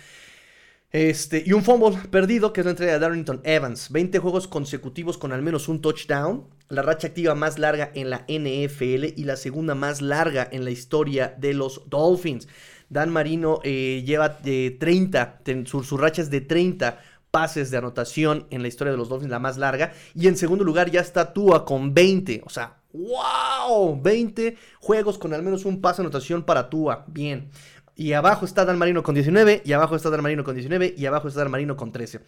Este, 0.91 1.43
y 1.45 1.53
un 1.53 1.63
fumble 1.63 1.97
perdido, 2.11 2.51
que 2.51 2.59
es 2.59 2.65
la 2.65 2.71
entrega 2.71 2.91
de 2.91 2.99
Darrington 2.99 3.39
Evans. 3.45 3.89
20 3.89 4.19
juegos 4.19 4.49
consecutivos 4.49 5.17
con 5.17 5.31
al 5.31 5.43
menos 5.43 5.69
un 5.69 5.79
touchdown. 5.79 6.45
La 6.67 6.81
racha 6.81 7.07
activa 7.07 7.35
más 7.35 7.57
larga 7.57 7.89
en 7.93 8.09
la 8.09 8.25
NFL 8.27 9.13
y 9.15 9.23
la 9.23 9.37
segunda 9.37 9.75
más 9.75 10.01
larga 10.01 10.45
en 10.51 10.65
la 10.65 10.71
historia 10.71 11.33
de 11.37 11.53
los 11.53 11.89
Dolphins. 11.89 12.49
Dan 12.89 13.09
Marino 13.09 13.59
eh, 13.63 14.03
lleva 14.05 14.29
de 14.29 14.77
30, 14.79 15.41
su, 15.65 15.83
su 15.83 15.97
de 15.97 16.41
30 16.41 16.99
pases 17.31 17.69
de 17.69 17.77
anotación 17.77 18.47
en 18.49 18.61
la 18.61 18.67
historia 18.67 18.91
de 18.91 18.97
los 18.97 19.09
Dolphins, 19.09 19.31
la 19.31 19.39
más 19.39 19.57
larga. 19.57 19.93
Y 20.15 20.27
en 20.27 20.37
segundo 20.37 20.63
lugar 20.63 20.89
ya 20.89 21.01
está 21.01 21.33
Tua 21.33 21.65
con 21.65 21.93
20. 21.93 22.41
O 22.45 22.49
sea, 22.49 22.77
¡wow! 22.93 24.01
20 24.01 24.57
juegos 24.79 25.17
con 25.17 25.33
al 25.33 25.43
menos 25.43 25.65
un 25.65 25.81
pase 25.81 26.01
de 26.01 26.07
anotación 26.07 26.43
para 26.43 26.69
Tua. 26.69 27.05
Bien. 27.07 27.49
Y 27.95 28.13
abajo 28.13 28.45
está 28.45 28.63
Dan 28.63 28.77
Marino 28.77 29.01
con 29.01 29.15
19, 29.15 29.63
y 29.65 29.73
abajo 29.73 29.95
está 29.95 30.11
Dan 30.11 30.21
Marino 30.21 30.43
con 30.43 30.53
19, 30.53 30.93
y 30.95 31.05
abajo 31.07 31.27
está 31.27 31.41
Dan 31.41 31.51
Marino 31.51 31.75
con 31.75 31.91
13. 31.91 32.21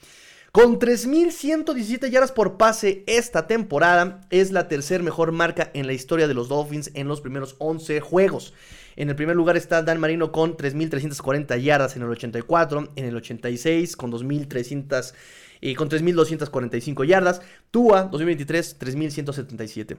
Con 0.52 0.80
3.117 0.80 2.10
yardas 2.10 2.31
por 2.31 2.57
pase 2.57 3.03
esta 3.06 3.45
temporada, 3.45 4.22
es 4.31 4.52
la 4.52 4.68
tercer 4.68 5.03
mejor 5.03 5.31
marca 5.31 5.69
en 5.76 5.86
la 5.86 5.94
historia 5.94 6.27
de 6.27 6.34
los 6.34 6.49
Dolphins 6.49 6.90
en 6.95 7.07
los 7.07 7.22
primeros 7.22 7.56
11 7.60 8.02
juegos. 8.02 8.56
En 8.99 9.09
el 9.09 9.15
primer 9.15 9.35
lugar 9.38 9.55
está 9.55 9.81
Dan 9.81 10.01
Marino 10.01 10.34
con 10.34 10.57
3.340 10.57 11.57
yardas 11.61 11.95
en 11.95 12.01
el 12.01 12.09
84, 12.09 12.89
en 12.97 13.05
el 13.05 13.15
86 13.15 13.95
con 13.95 14.11
2.300 14.11 15.13
y 15.61 15.76
con 15.76 15.89
3.245 15.89 17.07
yardas. 17.07 17.41
Tua 17.71 18.09
2023 18.11 18.77
3.177. 18.77 19.95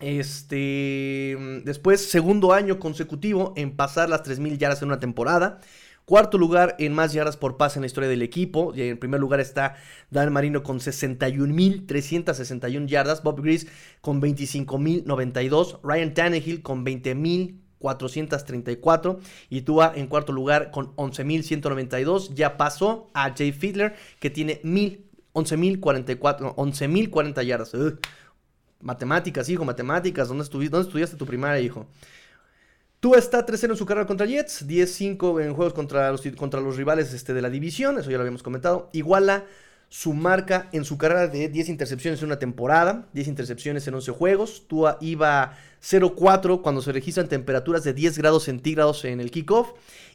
Este, 0.00 1.38
después, 1.64 2.06
segundo 2.06 2.52
año 2.52 2.78
consecutivo 2.78 3.54
en 3.56 3.74
pasar 3.74 4.10
las 4.10 4.22
3.000 4.24 4.58
yardas 4.58 4.82
en 4.82 4.88
una 4.88 5.00
temporada. 5.00 5.62
Cuarto 6.04 6.36
lugar 6.36 6.76
en 6.78 6.92
más 6.92 7.14
yardas 7.14 7.38
por 7.38 7.56
pase 7.56 7.78
en 7.78 7.80
la 7.80 7.86
historia 7.86 8.10
del 8.10 8.20
equipo. 8.20 8.74
Y 8.76 8.82
en 8.82 8.98
primer 8.98 9.20
lugar 9.20 9.40
está 9.40 9.76
Dan 10.10 10.34
Marino 10.34 10.62
con 10.62 10.80
61.361 10.80 12.88
yardas. 12.88 13.22
Bob 13.22 13.40
Gris 13.40 13.68
con 14.02 14.20
25.092. 14.20 15.80
Ryan 15.82 16.12
Tannehill 16.12 16.60
con 16.60 16.84
20.434. 17.86 19.18
Y 19.50 19.62
Tua 19.62 19.92
en 19.94 20.06
cuarto 20.06 20.32
lugar 20.32 20.70
con 20.70 20.94
11.192. 20.96 22.34
Ya 22.34 22.56
pasó 22.56 23.08
a 23.14 23.34
Jay 23.36 23.52
Fiedler 23.52 23.94
que 24.20 24.30
tiene 24.30 24.60
11.040 24.62 26.54
11, 26.56 27.46
yardas. 27.46 27.72
Matemáticas, 28.80 29.48
hijo, 29.48 29.64
matemáticas. 29.64 30.28
¿Dónde, 30.28 30.44
¿Dónde 30.44 30.80
estudiaste 30.80 31.16
tu 31.16 31.26
primaria, 31.26 31.60
hijo? 31.60 31.86
Tú 33.00 33.14
está 33.14 33.44
3-0 33.44 33.70
en 33.70 33.76
su 33.76 33.86
carrera 33.86 34.06
contra 34.06 34.26
Jets, 34.26 34.66
10-5 34.66 35.42
en 35.44 35.54
juegos 35.54 35.74
contra 35.74 36.10
los, 36.10 36.22
contra 36.36 36.60
los 36.60 36.76
rivales 36.76 37.12
este, 37.12 37.34
de 37.34 37.42
la 37.42 37.50
división, 37.50 37.98
eso 37.98 38.10
ya 38.10 38.16
lo 38.16 38.22
habíamos 38.22 38.42
comentado. 38.42 38.88
Iguala 38.92 39.44
su 39.88 40.14
marca 40.14 40.68
en 40.72 40.84
su 40.84 40.98
carrera 40.98 41.28
de 41.28 41.48
10 41.48 41.68
intercepciones 41.68 42.20
en 42.20 42.26
una 42.26 42.38
temporada, 42.38 43.06
10 43.12 43.28
intercepciones 43.28 43.86
en 43.86 43.94
11 43.94 44.12
juegos. 44.12 44.66
Tua 44.66 44.98
iba 45.00 45.56
0-4 45.86 46.62
cuando 46.62 46.82
se 46.82 46.92
registran 46.92 47.28
temperaturas 47.28 47.84
de 47.84 47.94
10 47.94 48.18
grados 48.18 48.44
centígrados 48.44 49.04
en 49.04 49.20
el 49.20 49.30
kickoff. 49.30 49.70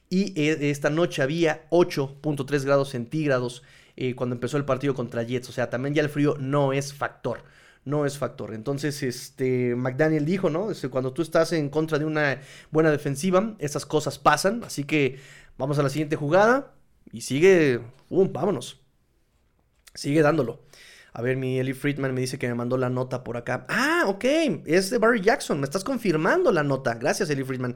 Y 0.09 0.39
eh, 0.39 0.69
esta 0.69 0.89
noche 0.89 1.21
había 1.21 1.69
8.3 1.69 2.63
grados 2.65 2.89
centígrados 2.89 3.63
eh, 3.95 4.13
cuando 4.13 4.35
empezó 4.35 4.57
el 4.57 4.65
partido 4.65 4.93
contra 4.93 5.23
Jets. 5.23 5.49
O 5.49 5.53
sea, 5.53 5.69
también 5.69 5.95
ya 5.95 6.01
el 6.01 6.09
frío 6.09 6.35
no 6.37 6.73
es 6.73 6.93
factor 6.93 7.43
no 7.83 8.05
es 8.05 8.17
factor. 8.17 8.53
Entonces, 8.53 9.01
este, 9.03 9.75
McDaniel 9.75 10.25
dijo, 10.25 10.49
¿no? 10.49 10.71
Este, 10.71 10.89
cuando 10.89 11.13
tú 11.13 11.21
estás 11.21 11.51
en 11.53 11.69
contra 11.69 11.97
de 11.97 12.05
una 12.05 12.41
buena 12.69 12.91
defensiva, 12.91 13.55
esas 13.59 13.85
cosas 13.85 14.19
pasan. 14.19 14.63
Así 14.63 14.83
que 14.83 15.19
vamos 15.57 15.79
a 15.79 15.83
la 15.83 15.89
siguiente 15.89 16.15
jugada 16.15 16.73
y 17.11 17.21
sigue, 17.21 17.81
¡um! 18.09 18.31
vámonos. 18.31 18.79
Sigue 19.93 20.21
dándolo. 20.21 20.61
A 21.13 21.21
ver, 21.21 21.37
mi 21.37 21.59
Eli 21.59 21.73
Friedman 21.73 22.13
me 22.13 22.21
dice 22.21 22.39
que 22.39 22.47
me 22.47 22.55
mandó 22.55 22.77
la 22.77 22.89
nota 22.89 23.23
por 23.23 23.37
acá. 23.37 23.65
Ah, 23.69 24.03
ok, 24.07 24.25
es 24.65 24.89
de 24.89 24.97
Barry 24.97 25.21
Jackson. 25.21 25.59
Me 25.59 25.65
estás 25.65 25.83
confirmando 25.83 26.51
la 26.51 26.63
nota. 26.63 26.93
Gracias, 26.95 27.29
Eli 27.29 27.43
Friedman. 27.43 27.75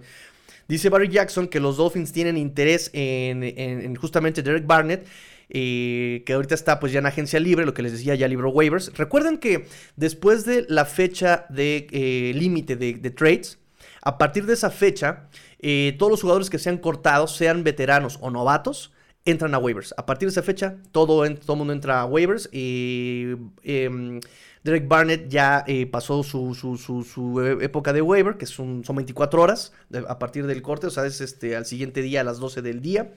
Dice 0.67 0.89
Barry 0.89 1.09
Jackson 1.09 1.47
que 1.47 1.59
los 1.59 1.77
Dolphins 1.77 2.11
tienen 2.11 2.37
interés 2.37 2.89
en, 2.93 3.43
en 3.43 3.95
justamente 3.95 4.41
Derek 4.41 4.65
Barnett 4.65 5.05
que 5.49 6.33
ahorita 6.33 6.55
está 6.55 6.79
pues 6.79 6.91
ya 6.91 6.99
en 6.99 7.05
agencia 7.05 7.39
libre, 7.39 7.65
lo 7.65 7.73
que 7.73 7.81
les 7.81 7.91
decía, 7.91 8.15
ya 8.15 8.27
libró 8.27 8.49
waivers. 8.49 8.91
Recuerden 8.97 9.37
que 9.37 9.67
después 9.95 10.45
de 10.45 10.65
la 10.69 10.85
fecha 10.85 11.45
de 11.49 11.87
eh, 11.91 12.33
límite 12.35 12.75
de, 12.75 13.09
trades, 13.11 13.59
a 14.01 14.17
partir 14.17 14.45
de 14.45 14.53
esa 14.53 14.69
fecha, 14.69 15.27
eh, 15.59 15.95
todos 15.97 16.11
los 16.11 16.21
jugadores 16.21 16.49
que 16.49 16.59
sean 16.59 16.77
cortados, 16.77 17.35
sean 17.35 17.63
veteranos 17.63 18.17
o 18.21 18.31
novatos, 18.31 18.91
entran 19.25 19.53
a 19.55 19.57
waivers. 19.57 19.93
A 19.97 20.05
partir 20.05 20.27
de 20.27 20.31
esa 20.31 20.43
fecha, 20.43 20.77
todo 20.91 21.25
el 21.25 21.39
mundo 21.47 21.73
entra 21.73 22.01
a 22.01 22.05
waivers. 22.05 22.49
y 22.51 23.33
em, 23.63 24.19
Derek 24.65 24.87
Barnett 24.87 25.29
ya 25.29 25.63
eh, 25.67 25.85
pasó 25.85 26.23
su, 26.23 26.55
su, 26.55 27.41
época 27.61 27.93
de 27.93 28.01
waiver, 28.01 28.35
que 28.35 28.47
son, 28.47 28.83
son 28.83 28.95
24 28.95 29.39
horas 29.39 29.73
a 30.07 30.17
partir 30.17 30.47
del 30.47 30.63
corte, 30.63 30.87
o 30.87 30.89
sea, 30.89 31.05
es 31.05 31.21
este, 31.21 31.55
al 31.55 31.67
siguiente 31.67 32.01
día 32.01 32.21
a 32.21 32.23
las 32.23 32.39
12 32.39 32.63
del 32.63 32.81
día. 32.81 33.11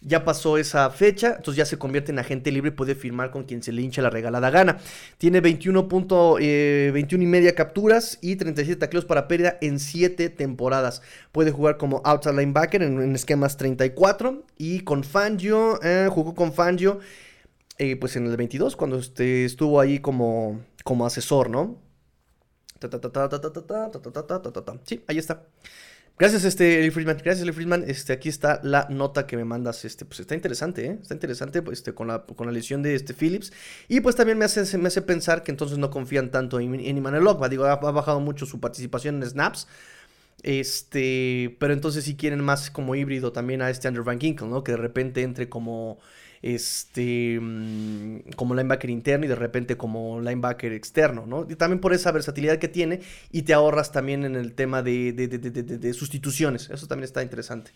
Ya 0.00 0.24
pasó 0.24 0.58
esa 0.58 0.88
fecha, 0.90 1.34
entonces 1.36 1.56
ya 1.56 1.64
se 1.64 1.76
convierte 1.76 2.12
en 2.12 2.20
agente 2.20 2.52
libre 2.52 2.68
y 2.68 2.72
puede 2.72 2.94
firmar 2.94 3.32
con 3.32 3.44
quien 3.44 3.62
se 3.62 3.72
le 3.72 3.82
hincha 3.82 4.00
la 4.00 4.10
regalada 4.10 4.48
gana. 4.50 4.78
Tiene 5.18 5.40
21, 5.40 5.88
eh, 6.40 7.06
y 7.10 7.16
media 7.26 7.54
capturas 7.54 8.18
y 8.20 8.36
37 8.36 8.78
tacleos 8.78 9.04
para 9.04 9.26
pérdida 9.26 9.58
en 9.60 9.80
7 9.80 10.28
temporadas. 10.30 11.02
Puede 11.32 11.50
jugar 11.50 11.78
como 11.78 12.00
outside 12.04 12.34
linebacker 12.34 12.82
en, 12.82 13.14
esquemas 13.14 13.56
34 13.56 14.44
y 14.56 14.80
con 14.80 15.02
Fangio, 15.02 15.82
eh, 15.82 16.08
jugó 16.10 16.34
con 16.34 16.52
Fangio 16.52 17.00
eh, 17.78 17.94
pues 17.94 18.16
en 18.16 18.26
el 18.26 18.36
22 18.36 18.74
cuando 18.74 18.98
este, 18.98 19.44
estuvo 19.44 19.80
ahí 19.80 20.00
como, 20.00 20.60
como 20.82 21.06
asesor, 21.06 21.48
¿no? 21.48 21.78
Sí, 24.84 25.02
ahí 25.06 25.18
está. 25.18 25.44
Gracias, 26.18 26.44
este, 26.44 26.80
Eli 26.80 26.90
Friedman. 26.90 27.16
Gracias, 27.22 27.42
Eli 27.42 27.52
Friedman. 27.52 27.84
Este, 27.86 28.12
aquí 28.12 28.28
está 28.28 28.60
la 28.64 28.88
nota 28.90 29.24
que 29.26 29.36
me 29.36 29.44
mandas. 29.44 29.84
Este, 29.84 30.04
pues 30.04 30.18
está 30.18 30.34
interesante, 30.34 30.84
¿eh? 30.84 30.98
Está 31.00 31.14
interesante, 31.14 31.62
pues, 31.62 31.78
este, 31.78 31.94
con 31.94 32.08
la, 32.08 32.24
con 32.24 32.46
la 32.46 32.52
lesión 32.52 32.82
de 32.82 32.96
este 32.96 33.14
Phillips. 33.14 33.52
Y 33.86 34.00
pues 34.00 34.16
también 34.16 34.36
me 34.36 34.44
hace, 34.44 34.78
me 34.78 34.88
hace 34.88 35.02
pensar 35.02 35.44
que 35.44 35.52
entonces 35.52 35.78
no 35.78 35.90
confían 35.90 36.30
tanto 36.32 36.58
en, 36.58 36.74
en 36.74 36.96
Emmanuel 36.96 37.24
Digo, 37.50 37.66
ha, 37.66 37.76
bajado 37.76 38.18
mucho 38.18 38.46
su 38.46 38.58
participación 38.58 39.22
en 39.22 39.28
snaps. 39.28 39.68
Este, 40.42 41.56
pero 41.60 41.72
entonces 41.72 42.04
si 42.04 42.16
quieren 42.16 42.42
más 42.44 42.70
como 42.70 42.94
híbrido 42.96 43.32
también 43.32 43.62
a 43.62 43.70
este 43.70 43.86
Andrew 43.86 44.04
Van 44.04 44.18
¿no? 44.18 44.64
Que 44.64 44.72
de 44.72 44.78
repente 44.78 45.22
entre 45.22 45.48
como 45.48 46.00
este, 46.42 47.38
mm, 47.40 48.30
como 48.36 48.54
linebacker 48.54 48.90
interno 48.90 49.26
y 49.26 49.28
de 49.28 49.34
repente 49.34 49.76
como 49.76 50.20
linebacker 50.20 50.72
externo, 50.72 51.26
¿no? 51.26 51.46
Y 51.48 51.56
también 51.56 51.80
por 51.80 51.92
esa 51.92 52.12
versatilidad 52.12 52.58
que 52.58 52.68
tiene 52.68 53.00
y 53.32 53.42
te 53.42 53.54
ahorras 53.54 53.92
también 53.92 54.24
en 54.24 54.36
el 54.36 54.54
tema 54.54 54.82
de, 54.82 55.94
sustituciones. 55.96 56.70
Eso 56.70 56.86
también 56.86 57.04
está 57.04 57.22
interesante. 57.22 57.70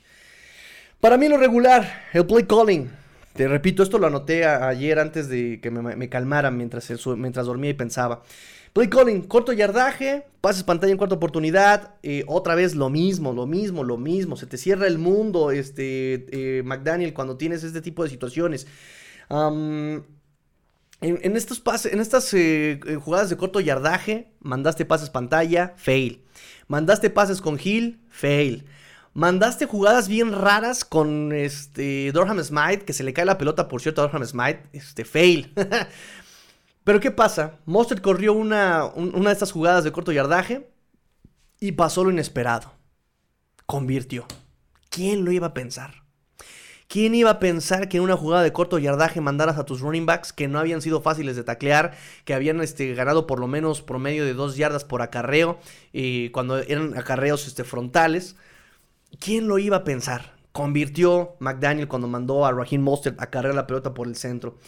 Para 1.00 1.16
mí 1.16 1.28
lo 1.28 1.36
regular, 1.36 2.04
el 2.12 2.26
play 2.26 2.44
calling. 2.44 2.90
Te 3.34 3.48
repito, 3.48 3.82
esto 3.82 3.98
lo 3.98 4.06
anoté 4.06 4.44
ayer 4.44 4.98
antes 4.98 5.28
de 5.28 5.58
que 5.60 5.70
me, 5.70 5.96
me 5.96 6.08
calmara 6.08 6.50
mientras, 6.50 6.92
mientras 7.16 7.46
dormía 7.46 7.70
y 7.70 7.74
pensaba. 7.74 8.22
Play 8.72 8.88
calling, 8.88 9.22
corto 9.22 9.52
yardaje, 9.52 10.24
pases 10.40 10.62
pantalla 10.62 10.92
en 10.92 10.96
cuarta 10.96 11.16
oportunidad, 11.16 11.96
eh, 12.02 12.24
otra 12.26 12.54
vez 12.54 12.74
lo 12.74 12.88
mismo, 12.88 13.34
lo 13.34 13.46
mismo, 13.46 13.84
lo 13.84 13.98
mismo. 13.98 14.36
Se 14.36 14.46
te 14.46 14.56
cierra 14.56 14.86
el 14.86 14.98
mundo, 14.98 15.50
este, 15.50 16.26
eh, 16.30 16.62
McDaniel, 16.62 17.12
cuando 17.12 17.36
tienes 17.36 17.64
este 17.64 17.82
tipo 17.82 18.02
de 18.02 18.08
situaciones. 18.08 18.66
en, 19.30 21.36
estos 21.36 21.60
pases, 21.60 21.92
en 21.92 22.00
estas 22.00 22.32
eh, 22.32 22.80
jugadas 23.04 23.28
de 23.28 23.36
corto 23.36 23.60
yardaje, 23.60 24.32
mandaste 24.40 24.86
pases 24.86 25.10
pantalla, 25.10 25.74
fail. 25.76 26.24
Mandaste 26.66 27.10
pases 27.10 27.42
con 27.42 27.58
Hill, 27.62 28.00
fail. 28.08 28.64
Mandaste 29.12 29.66
jugadas 29.66 30.08
bien 30.08 30.32
raras 30.32 30.86
con 30.86 31.32
este 31.32 32.10
Dorham 32.12 32.42
Smite, 32.42 32.86
que 32.86 32.94
se 32.94 33.04
le 33.04 33.12
cae 33.12 33.26
la 33.26 33.36
pelota, 33.36 33.68
por 33.68 33.82
cierto, 33.82 34.00
a 34.00 34.06
Dorham 34.06 34.24
Smite, 34.24 34.62
este, 34.72 35.04
fail. 35.04 35.52
Pero 36.84 37.00
¿qué 37.00 37.10
pasa? 37.10 37.58
Mostert 37.64 38.02
corrió 38.02 38.32
una, 38.32 38.86
una 38.86 39.28
de 39.28 39.32
estas 39.32 39.52
jugadas 39.52 39.84
de 39.84 39.92
corto 39.92 40.12
yardaje 40.12 40.68
y 41.60 41.72
pasó 41.72 42.04
lo 42.04 42.10
inesperado. 42.10 42.72
Convirtió. 43.66 44.26
¿Quién 44.90 45.24
lo 45.24 45.32
iba 45.32 45.48
a 45.48 45.54
pensar? 45.54 46.02
¿Quién 46.92 47.14
iba 47.14 47.30
a 47.30 47.38
pensar 47.38 47.88
que 47.88 47.96
en 47.96 48.02
una 48.02 48.18
jugada 48.18 48.42
de 48.42 48.52
corto 48.52 48.78
yardaje 48.78 49.22
mandaras 49.22 49.56
a 49.56 49.64
tus 49.64 49.80
running 49.80 50.04
backs 50.04 50.30
que 50.32 50.46
no 50.46 50.58
habían 50.58 50.82
sido 50.82 51.00
fáciles 51.00 51.36
de 51.36 51.42
taclear, 51.42 51.96
que 52.26 52.34
habían 52.34 52.60
este, 52.60 52.92
ganado 52.92 53.26
por 53.26 53.38
lo 53.38 53.46
menos 53.46 53.80
promedio 53.80 54.26
de 54.26 54.34
dos 54.34 54.58
yardas 54.58 54.84
por 54.84 55.00
acarreo, 55.00 55.58
y 55.90 56.28
cuando 56.30 56.58
eran 56.58 56.98
acarreos 56.98 57.46
este, 57.46 57.64
frontales? 57.64 58.36
¿Quién 59.20 59.48
lo 59.48 59.58
iba 59.58 59.78
a 59.78 59.84
pensar? 59.84 60.34
Convirtió 60.52 61.36
McDaniel 61.38 61.88
cuando 61.88 62.08
mandó 62.08 62.44
a 62.44 62.52
Raheem 62.52 62.82
Mostert 62.82 63.18
a 63.22 63.30
cargar 63.30 63.54
la 63.54 63.66
pelota 63.66 63.94
por 63.94 64.06
el 64.06 64.16
centro. 64.16 64.58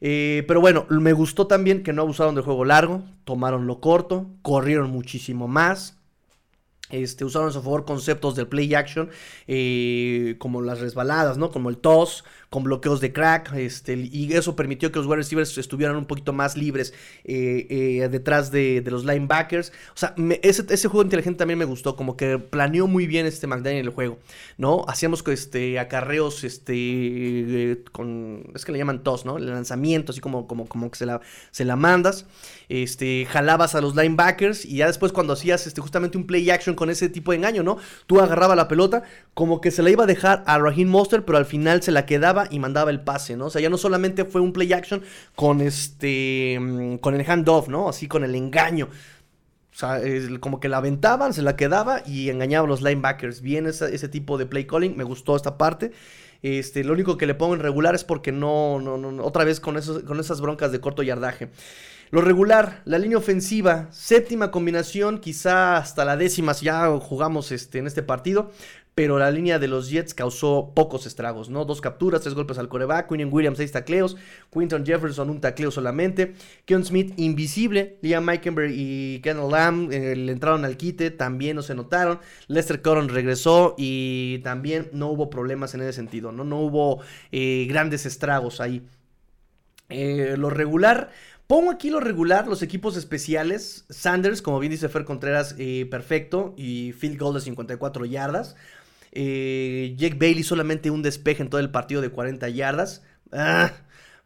Eh, 0.00 0.44
pero 0.48 0.60
bueno, 0.60 0.86
me 0.88 1.12
gustó 1.12 1.46
también 1.46 1.82
que 1.82 1.92
no 1.92 2.02
abusaron 2.02 2.34
del 2.34 2.44
juego 2.44 2.64
largo, 2.64 3.02
tomaron 3.24 3.66
lo 3.66 3.80
corto, 3.80 4.26
corrieron 4.42 4.90
muchísimo 4.90 5.46
más. 5.46 5.99
Este, 6.90 7.24
usaron 7.24 7.48
a 7.48 7.52
su 7.52 7.62
favor 7.62 7.84
conceptos 7.84 8.34
del 8.36 8.46
play 8.48 8.74
action, 8.74 9.10
eh, 9.46 10.36
como 10.38 10.60
las 10.62 10.80
resbaladas, 10.80 11.38
¿no? 11.38 11.50
Como 11.50 11.70
el 11.70 11.78
toss, 11.78 12.24
con 12.50 12.64
bloqueos 12.64 13.00
de 13.00 13.12
crack, 13.12 13.52
este, 13.54 13.94
y 13.94 14.32
eso 14.32 14.56
permitió 14.56 14.90
que 14.90 14.98
los 14.98 15.06
wide 15.06 15.18
receivers 15.18 15.56
estuvieran 15.56 15.94
un 15.94 16.06
poquito 16.06 16.32
más 16.32 16.56
libres 16.56 16.92
eh, 17.24 17.66
eh, 17.70 18.08
detrás 18.08 18.50
de, 18.50 18.82
los 18.90 19.04
linebackers. 19.04 19.72
O 19.94 19.96
sea, 19.96 20.16
ese, 20.42 20.64
ese, 20.68 20.88
juego 20.88 21.04
inteligente 21.04 21.38
también 21.38 21.60
me 21.60 21.64
gustó, 21.64 21.94
como 21.94 22.16
que 22.16 22.38
planeó 22.38 22.88
muy 22.88 23.06
bien 23.06 23.24
este 23.24 23.46
McDaniel 23.46 23.86
el 23.86 23.92
juego, 23.92 24.18
¿no? 24.58 24.84
Hacíamos 24.88 25.22
este, 25.28 25.78
acarreos 25.78 26.42
este, 26.42 27.84
con, 27.92 28.50
es 28.52 28.64
que 28.64 28.72
le 28.72 28.78
llaman 28.78 29.04
toss, 29.04 29.24
¿no? 29.24 29.36
El 29.36 29.46
lanzamiento, 29.46 30.10
así 30.10 30.20
como, 30.20 30.48
como, 30.48 30.66
como 30.66 30.90
que 30.90 30.98
se 30.98 31.06
la, 31.06 31.20
se 31.52 31.64
la 31.64 31.76
mandas, 31.76 32.26
este, 32.68 33.26
jalabas 33.26 33.76
a 33.76 33.80
los 33.80 33.94
linebackers 33.94 34.64
y 34.64 34.78
ya 34.78 34.88
después 34.88 35.12
cuando 35.12 35.34
hacías 35.34 35.68
este, 35.68 35.80
justamente 35.80 36.18
un 36.18 36.26
play 36.26 36.50
action 36.50 36.74
con 36.80 36.88
ese 36.88 37.10
tipo 37.10 37.32
de 37.32 37.36
engaño, 37.36 37.62
¿no? 37.62 37.76
Tú 38.06 38.20
agarrabas 38.22 38.56
la 38.56 38.66
pelota, 38.66 39.02
como 39.34 39.60
que 39.60 39.70
se 39.70 39.82
la 39.82 39.90
iba 39.90 40.04
a 40.04 40.06
dejar 40.06 40.42
a 40.46 40.58
Raheem 40.58 40.88
Monster, 40.88 41.26
pero 41.26 41.36
al 41.36 41.44
final 41.44 41.82
se 41.82 41.92
la 41.92 42.06
quedaba 42.06 42.46
y 42.50 42.58
mandaba 42.58 42.90
el 42.90 43.02
pase, 43.02 43.36
¿no? 43.36 43.46
O 43.46 43.50
sea, 43.50 43.60
ya 43.60 43.68
no 43.68 43.76
solamente 43.76 44.24
fue 44.24 44.40
un 44.40 44.54
play 44.54 44.72
action 44.72 45.02
con 45.36 45.60
este, 45.60 46.58
mm, 46.58 46.96
con 46.96 47.14
el 47.14 47.30
handoff, 47.30 47.68
¿no? 47.68 47.90
Así 47.90 48.08
con 48.08 48.24
el 48.24 48.34
engaño. 48.34 48.86
O 48.86 49.76
sea, 49.76 50.00
como 50.40 50.58
que 50.58 50.70
la 50.70 50.78
aventaban, 50.78 51.34
se 51.34 51.42
la 51.42 51.54
quedaba 51.54 52.02
y 52.06 52.30
engañaban 52.30 52.70
los 52.70 52.80
linebackers. 52.80 53.42
Bien 53.42 53.66
ese 53.66 54.08
tipo 54.08 54.38
de 54.38 54.46
play 54.46 54.66
calling, 54.66 54.96
me 54.96 55.04
gustó 55.04 55.36
esta 55.36 55.58
parte. 55.58 55.92
Este, 56.42 56.82
lo 56.82 56.94
único 56.94 57.18
que 57.18 57.26
le 57.26 57.34
pongo 57.34 57.52
en 57.54 57.60
regular 57.60 57.94
es 57.94 58.04
porque 58.04 58.32
no, 58.32 58.80
no, 58.80 58.96
no 58.96 59.22
otra 59.22 59.44
vez 59.44 59.60
con, 59.60 59.76
esos, 59.76 60.02
con 60.04 60.18
esas 60.18 60.40
broncas 60.40 60.72
de 60.72 60.80
corto 60.80 61.02
yardaje. 61.02 61.50
Lo 62.10 62.20
regular, 62.20 62.82
la 62.86 62.98
línea 62.98 63.18
ofensiva, 63.18 63.86
séptima 63.92 64.50
combinación, 64.50 65.20
quizá 65.20 65.76
hasta 65.76 66.04
la 66.04 66.16
décima 66.16 66.54
si 66.54 66.64
ya 66.64 66.88
jugamos 66.98 67.52
este, 67.52 67.78
en 67.78 67.86
este 67.86 68.02
partido 68.02 68.50
pero 68.94 69.18
la 69.18 69.30
línea 69.30 69.58
de 69.58 69.66
los 69.66 69.88
Jets 69.88 70.12
causó 70.12 70.72
pocos 70.74 71.06
estragos, 71.06 71.48
¿no? 71.48 71.64
Dos 71.64 71.80
capturas, 71.80 72.20
tres 72.20 72.34
golpes 72.34 72.58
al 72.58 72.68
coreback, 72.68 73.08
Quinn 73.08 73.32
Williams 73.32 73.56
seis 73.56 73.72
tacleos, 73.72 74.16
Quinton 74.52 74.84
Jefferson 74.84 75.30
un 75.30 75.40
tacleo 75.40 75.70
solamente, 75.70 76.34
Keon 76.66 76.84
Smith 76.84 77.14
invisible, 77.16 77.96
Liam 78.02 78.24
Meikenberg 78.24 78.72
y 78.74 79.20
Kendall 79.22 79.52
Lamb 79.52 79.92
eh, 79.92 80.16
le 80.16 80.32
entraron 80.32 80.66
al 80.66 80.76
quite, 80.76 81.10
también 81.10 81.56
no 81.56 81.62
se 81.62 81.74
notaron, 81.74 82.18
Lester 82.48 82.82
Coron 82.82 83.08
regresó 83.08 83.74
y 83.78 84.40
también 84.40 84.90
no 84.92 85.08
hubo 85.08 85.30
problemas 85.30 85.72
en 85.74 85.82
ese 85.82 85.94
sentido, 85.94 86.30
¿no? 86.30 86.44
No 86.44 86.60
hubo 86.60 87.00
eh, 87.32 87.66
grandes 87.68 88.04
estragos 88.04 88.60
ahí. 88.60 88.82
Eh, 89.90 90.36
lo 90.38 90.50
regular, 90.50 91.10
Pongo 91.50 91.72
aquí 91.72 91.90
lo 91.90 91.98
regular, 91.98 92.46
los 92.46 92.62
equipos 92.62 92.96
especiales. 92.96 93.84
Sanders, 93.90 94.40
como 94.40 94.60
bien 94.60 94.70
dice 94.70 94.88
Fer 94.88 95.04
Contreras, 95.04 95.56
eh, 95.58 95.84
perfecto. 95.90 96.54
Y 96.56 96.92
field 96.92 97.18
goal 97.18 97.34
de 97.34 97.40
54 97.40 98.04
yardas. 98.04 98.54
Eh, 99.10 99.96
Jake 99.98 100.14
Bailey 100.14 100.44
solamente 100.44 100.92
un 100.92 101.02
despeje 101.02 101.42
en 101.42 101.50
todo 101.50 101.60
el 101.60 101.72
partido 101.72 102.02
de 102.02 102.10
40 102.10 102.48
yardas. 102.50 103.02
Ah. 103.32 103.72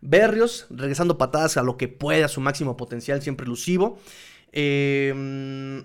Berrios 0.03 0.67
regresando 0.69 1.17
patadas 1.17 1.57
a 1.57 1.63
lo 1.63 1.79
que 1.79 1.89
puede, 1.89 2.25
a 2.25 2.29
su 2.29 2.43
máximo 2.43 2.77
potencial, 2.77 3.23
siempre 3.23 3.47
elusivo. 3.47 3.99
Em, 4.53 5.83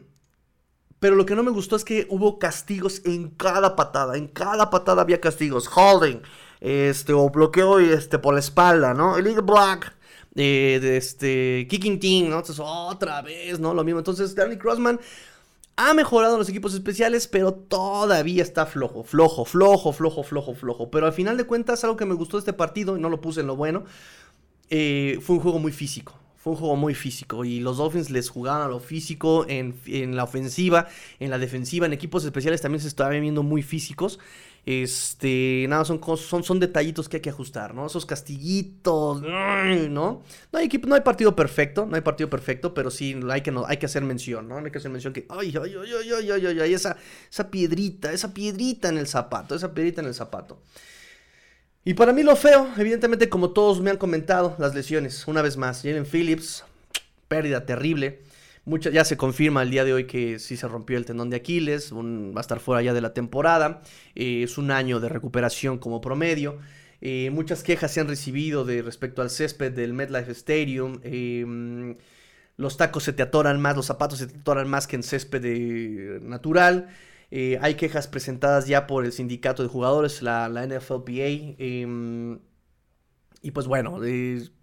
pero 1.00 1.16
lo 1.16 1.26
que 1.26 1.36
no 1.36 1.44
me 1.44 1.52
gustó 1.52 1.78
es 1.78 1.86
que 1.86 2.06
hubo 2.10 2.38
castigos 2.38 3.02
en 3.06 3.30
cada 3.30 3.78
patada. 3.78 4.18
En 4.18 4.28
cada 4.28 4.70
patada 4.70 5.04
había 5.04 5.22
castigos. 5.22 5.70
Holding, 5.74 6.22
este, 6.60 7.14
o 7.14 7.30
bloqueo 7.30 7.80
este, 7.80 8.20
por 8.20 8.34
la 8.34 8.42
espalda, 8.42 8.94
¿no? 8.94 9.18
Elite 9.18 9.40
Black, 9.40 9.96
de 10.36 10.98
este, 10.98 11.68
Kicking 11.70 12.00
Team, 12.00 12.30
¿no? 12.30 12.38
Entonces, 12.38 12.60
otra 12.60 13.22
vez, 13.22 13.60
¿no? 13.60 13.74
Lo 13.74 13.84
mismo. 13.84 14.00
Entonces, 14.00 14.36
Danny 14.36 14.58
Crossman 14.58 15.00
ha 15.76 15.94
mejorado 15.94 16.34
en 16.34 16.40
los 16.40 16.50
equipos 16.50 16.74
especiales, 16.74 17.28
pero 17.28 17.54
todavía 17.54 18.44
está 18.44 18.66
flojo, 18.66 19.04
flojo, 19.04 19.46
flojo, 19.46 19.94
flojo, 19.94 20.24
flojo, 20.24 20.54
flojo. 20.54 20.92
Pero 20.92 21.06
al 21.06 21.14
final 21.14 21.38
de 21.38 21.46
cuentas, 21.46 21.84
algo 21.86 21.96
que 21.96 22.06
me 22.06 22.16
gustó 22.16 22.38
de 22.38 22.42
este 22.42 22.54
partido, 22.54 22.98
y 22.98 23.00
no 23.00 23.10
lo 23.10 23.22
puse 23.22 23.42
en 23.42 23.48
lo 23.48 23.56
bueno, 23.56 23.86
eh, 24.70 25.20
fue 25.22 25.38
un 25.38 25.42
juego 25.42 25.58
muy 25.58 25.72
físico. 25.72 26.14
Fue 26.36 26.54
un 26.54 26.60
juego 26.60 26.78
muy 26.78 26.96
físico 26.96 27.44
y 27.44 27.60
los 27.60 27.78
Dolphins 27.78 28.10
les 28.10 28.30
jugaban 28.30 28.62
a 28.62 28.70
lo 28.70 28.80
físico 28.80 29.46
en, 29.50 29.76
en 29.88 30.16
la 30.16 30.24
ofensiva, 30.24 30.88
en 31.20 31.32
la 31.32 31.38
defensiva, 31.38 31.86
en 31.86 31.92
equipos 31.92 32.24
especiales 32.24 32.62
también 32.62 32.82
se 32.82 32.88
estaban 32.88 33.20
viendo 33.20 33.44
muy 33.44 33.62
físicos. 33.62 34.20
Este, 34.72 35.66
nada, 35.68 35.84
son, 35.84 36.00
son, 36.16 36.44
son 36.44 36.60
detallitos 36.60 37.10
que 37.10 37.18
hay 37.18 37.22
que 37.22 37.32
ajustar, 37.32 37.74
¿no? 37.74 37.88
Esos 37.88 38.06
castiguitos, 38.06 39.20
¿no? 39.20 39.90
No 39.90 40.24
hay, 40.54 40.68
equipo, 40.68 40.88
no 40.88 40.94
hay 40.94 41.02
partido 41.02 41.36
perfecto, 41.36 41.88
no 41.88 41.96
hay 41.96 42.04
partido 42.04 42.30
perfecto, 42.30 42.72
pero 42.72 42.92
sí 42.92 43.20
hay 43.32 43.42
que, 43.42 43.50
no, 43.50 43.66
hay 43.66 43.78
que 43.78 43.88
hacer 43.88 44.04
mención, 44.04 44.48
¿no? 44.48 44.60
Hay 44.60 44.70
que 44.70 44.78
hacer 44.78 44.92
mención 44.92 45.12
que, 45.12 45.26
ay, 45.28 45.56
ay, 45.60 45.76
ay, 45.76 46.12
ay, 46.14 46.32
ay, 46.32 46.46
ay, 46.46 46.60
ay, 46.60 46.74
esa, 46.76 46.98
esa 47.32 47.50
piedrita, 47.50 48.14
esa 48.14 48.32
piedrita 48.32 48.90
en 48.90 49.00
el 49.00 49.08
zapato, 49.08 49.56
esa 49.56 49.74
piedrita 49.74 50.02
en 50.02 50.08
el 50.08 50.14
zapato. 50.14 50.62
Y 51.84 51.96
para 51.96 52.14
mí 52.14 52.22
lo 52.22 52.36
feo, 52.36 52.70
evidentemente, 52.78 53.28
como 53.28 53.50
todos 53.50 53.82
me 53.82 53.90
han 53.90 53.98
comentado, 53.98 54.56
las 54.60 54.76
lesiones. 54.76 55.28
Una 55.28 55.42
vez 55.42 55.58
más, 55.58 55.82
Jalen 55.82 56.06
Phillips, 56.06 56.64
pérdida 57.28 57.66
terrible 57.66 58.22
ya 58.78 59.06
se 59.06 59.18
confirma 59.18 59.64
el 59.64 59.72
día 59.72 59.84
de 59.86 59.94
hoy 59.94 60.06
que 60.06 60.40
sí 60.40 60.58
se 60.58 60.68
rompió 60.68 60.98
el 60.98 61.06
tendón 61.06 61.30
de 61.30 61.38
Aquiles, 61.38 61.94
va 61.94 62.40
a 62.40 62.42
estar 62.42 62.60
fuera 62.60 62.82
ya 62.82 62.94
de 62.94 63.02
la 63.02 63.14
temporada, 63.14 63.82
eh, 64.16 64.44
es 64.44 64.58
un 64.58 64.72
año 64.72 65.00
de 65.00 65.10
recuperación 65.10 65.78
como 65.78 66.02
promedio. 66.02 66.60
Eh, 67.02 67.30
muchas 67.32 67.64
quejas 67.64 67.92
se 67.94 68.02
han 68.02 68.08
recibido 68.08 68.66
de 68.66 68.82
respecto 68.82 69.22
al 69.22 69.30
césped 69.30 69.72
del 69.72 69.94
MetLife 69.94 70.32
Stadium. 70.32 71.00
Em, 71.04 71.96
los 72.58 72.78
tacos 72.78 73.04
se 73.04 73.14
te 73.14 73.24
atoran 73.24 73.62
más, 73.62 73.76
los 73.76 73.86
zapatos 73.86 74.20
se 74.20 74.28
te 74.28 74.38
atoran 74.38 74.68
más 74.70 74.88
que 74.88 74.98
en 74.98 75.04
césped 75.04 76.22
natural. 76.22 76.90
Eh, 77.32 77.60
hay 77.62 77.76
quejas 77.76 78.08
presentadas 78.08 78.68
ya 78.68 78.88
por 78.88 79.06
el 79.06 79.12
sindicato 79.12 79.64
de 79.64 79.70
jugadores, 79.70 80.22
la, 80.22 80.50
la 80.50 80.66
NFLPA. 80.66 81.56
Em, 81.60 82.40
y 83.42 83.52
pues 83.52 83.68
bueno, 83.68 84.00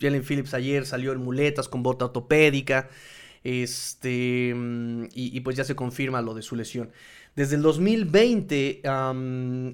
Jalen 0.01 0.23
Phillips 0.25 0.53
ayer 0.55 0.85
salió 0.87 1.13
en 1.13 1.19
muletas 1.21 1.69
con 1.69 1.83
bota 1.83 2.07
ortopédica. 2.07 2.89
Este, 3.47 4.53
mm, 4.53 5.05
y, 5.15 5.39
pues 5.39 5.57
ya 5.57 5.63
se 5.63 5.77
confirma 5.77 6.21
lo 6.21 6.35
de 6.35 6.43
su 6.43 6.57
lesión. 6.57 6.91
Desde 7.37 7.55
el 7.55 7.63
2020 7.63 8.83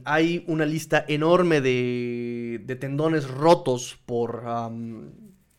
hay 0.04 0.44
una 0.46 0.66
lista 0.66 1.06
enorme 1.08 1.62
de, 1.62 2.76
tendones 2.78 3.26
rotos 3.30 3.98
por, 4.04 4.44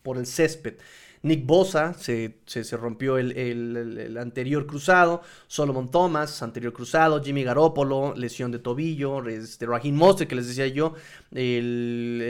por 0.03 0.17
el 0.17 0.27
césped. 0.27 0.75
Nick 1.23 1.43
Bosa 1.47 1.95
se, 1.95 2.35
rompió 2.73 3.17
el, 3.17 4.15
anterior 4.21 4.67
cruzado, 4.67 5.23
Solomon 5.47 5.89
Thomas, 5.89 6.43
anterior 6.43 6.71
cruzado, 6.71 7.23
Jimmy 7.23 7.43
Garoppolo, 7.43 8.13
lesión 8.15 8.51
de 8.51 8.59
tobillo, 8.59 9.27
este, 9.27 9.65
Raheem 9.65 9.99
que 10.27 10.35
les 10.35 10.49
decía 10.49 10.67
yo, 10.67 10.93
el, 11.31 12.21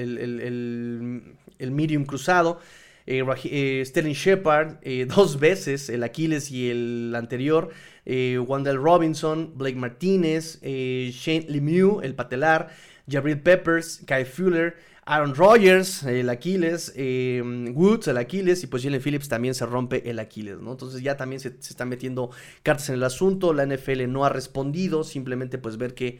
el 1.59 1.71
medium 1.71 2.05
cruzado. 2.05 2.61
Eh, 3.05 3.23
eh, 3.45 3.83
Sterling 3.85 4.13
Shepard 4.13 4.77
eh, 4.81 5.05
dos 5.15 5.39
veces, 5.39 5.89
el 5.89 6.03
Aquiles 6.03 6.51
y 6.51 6.69
el 6.69 7.13
anterior, 7.15 7.69
Wendell 8.05 8.77
Robinson, 8.77 9.53
Blake 9.55 9.77
Martínez, 9.77 10.59
Shane 10.61 11.45
Lemieux, 11.47 12.03
el 12.03 12.15
patelar, 12.15 12.69
Jabril 13.09 13.39
Peppers, 13.39 14.01
Kai 14.05 14.25
Fuller, 14.25 14.75
Aaron 15.05 15.33
Rodgers, 15.35 16.03
el 16.03 16.29
Aquiles, 16.29 16.93
Woods, 16.97 18.07
el 18.09 18.17
Aquiles, 18.17 18.61
y 18.63 18.67
pues 18.67 18.83
Jalen 18.83 19.01
Phillips 19.01 19.29
también 19.29 19.53
se 19.53 19.65
rompe 19.65 20.09
el 20.09 20.19
Aquiles, 20.19 20.59
¿no? 20.59 20.71
Entonces 20.71 21.01
ya 21.01 21.15
también 21.15 21.39
se, 21.39 21.49
están 21.49 21.87
metiendo 21.87 22.29
cartas 22.61 22.89
en 22.89 22.95
el 22.95 23.03
asunto, 23.03 23.53
la 23.53 23.65
NFL 23.65 24.11
no 24.11 24.25
ha 24.25 24.29
respondido, 24.29 25.05
simplemente 25.05 25.57
pues 25.57 25.77
ver 25.77 25.93
qué, 25.93 26.19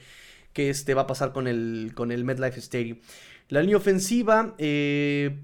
qué 0.53 0.69
este, 0.69 0.93
va 0.93 1.01
a 1.01 1.07
pasar 1.07 1.33
con 1.33 1.49
el, 1.49 1.91
con 1.95 2.13
el 2.13 2.29
Stadium. 2.29 2.97
La 3.49 3.61
línea 3.61 3.77
ofensiva, 3.77 4.55
eh, 4.57 5.37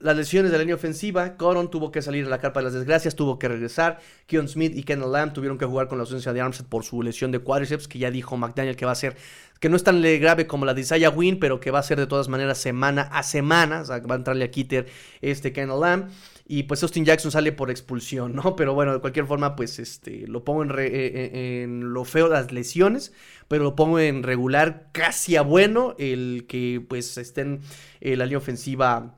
las 0.00 0.16
lesiones 0.16 0.50
de 0.50 0.58
la 0.58 0.62
línea 0.62 0.74
ofensiva, 0.74 1.36
Coron 1.36 1.70
tuvo 1.70 1.90
que 1.90 2.02
salir 2.02 2.26
a 2.26 2.28
la 2.28 2.38
carpa 2.38 2.60
de 2.60 2.64
las 2.64 2.74
desgracias, 2.74 3.16
tuvo 3.16 3.38
que 3.38 3.48
regresar. 3.48 3.98
Keon 4.26 4.48
Smith 4.48 4.76
y 4.76 4.82
Kendall 4.82 5.12
Lamb 5.12 5.32
tuvieron 5.32 5.58
que 5.58 5.64
jugar 5.64 5.88
con 5.88 5.98
la 5.98 6.02
ausencia 6.02 6.32
de 6.32 6.40
Armstead 6.40 6.66
por 6.66 6.84
su 6.84 7.02
lesión 7.02 7.32
de 7.32 7.38
cuádriceps, 7.38 7.88
que 7.88 7.98
ya 7.98 8.10
dijo 8.10 8.36
McDaniel 8.36 8.76
que 8.76 8.84
va 8.84 8.92
a 8.92 8.96
ser, 8.96 9.16
que 9.58 9.68
no 9.68 9.76
es 9.76 9.84
tan 9.84 10.02
grave 10.02 10.46
como 10.46 10.66
la 10.66 10.74
de 10.74 10.82
Isaiah 10.82 11.10
Wynn, 11.10 11.38
pero 11.38 11.60
que 11.60 11.70
va 11.70 11.78
a 11.78 11.82
ser 11.82 11.98
de 11.98 12.06
todas 12.06 12.28
maneras 12.28 12.58
semana 12.58 13.02
a 13.02 13.22
semana. 13.22 13.80
O 13.80 13.84
sea, 13.84 13.98
va 14.00 14.14
a 14.14 14.18
entrarle 14.18 14.44
a 14.44 14.50
Kitter 14.50 14.86
este 15.22 15.52
Kendall 15.52 15.80
Lamb. 15.80 16.10
Y 16.48 16.64
pues 16.64 16.80
Austin 16.84 17.04
Jackson 17.04 17.32
sale 17.32 17.50
por 17.50 17.70
expulsión, 17.70 18.36
¿no? 18.36 18.54
Pero 18.54 18.72
bueno, 18.72 18.92
de 18.92 19.00
cualquier 19.00 19.26
forma, 19.26 19.56
pues 19.56 19.80
este, 19.80 20.28
lo 20.28 20.44
pongo 20.44 20.62
en, 20.62 20.70
eh, 20.70 20.74
eh, 20.78 21.66
lo 21.68 22.04
feo 22.04 22.28
las 22.28 22.52
lesiones, 22.52 23.12
pero 23.48 23.64
lo 23.64 23.74
pongo 23.74 23.98
en 23.98 24.22
regular 24.22 24.90
casi 24.92 25.34
a 25.34 25.42
bueno 25.42 25.96
el 25.98 26.44
que 26.48 26.84
pues 26.86 27.18
estén 27.18 27.62
en 28.00 28.18
la 28.20 28.26
línea 28.26 28.38
ofensiva 28.38 29.16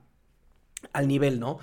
al 0.92 1.08
nivel, 1.08 1.40
¿no? 1.40 1.58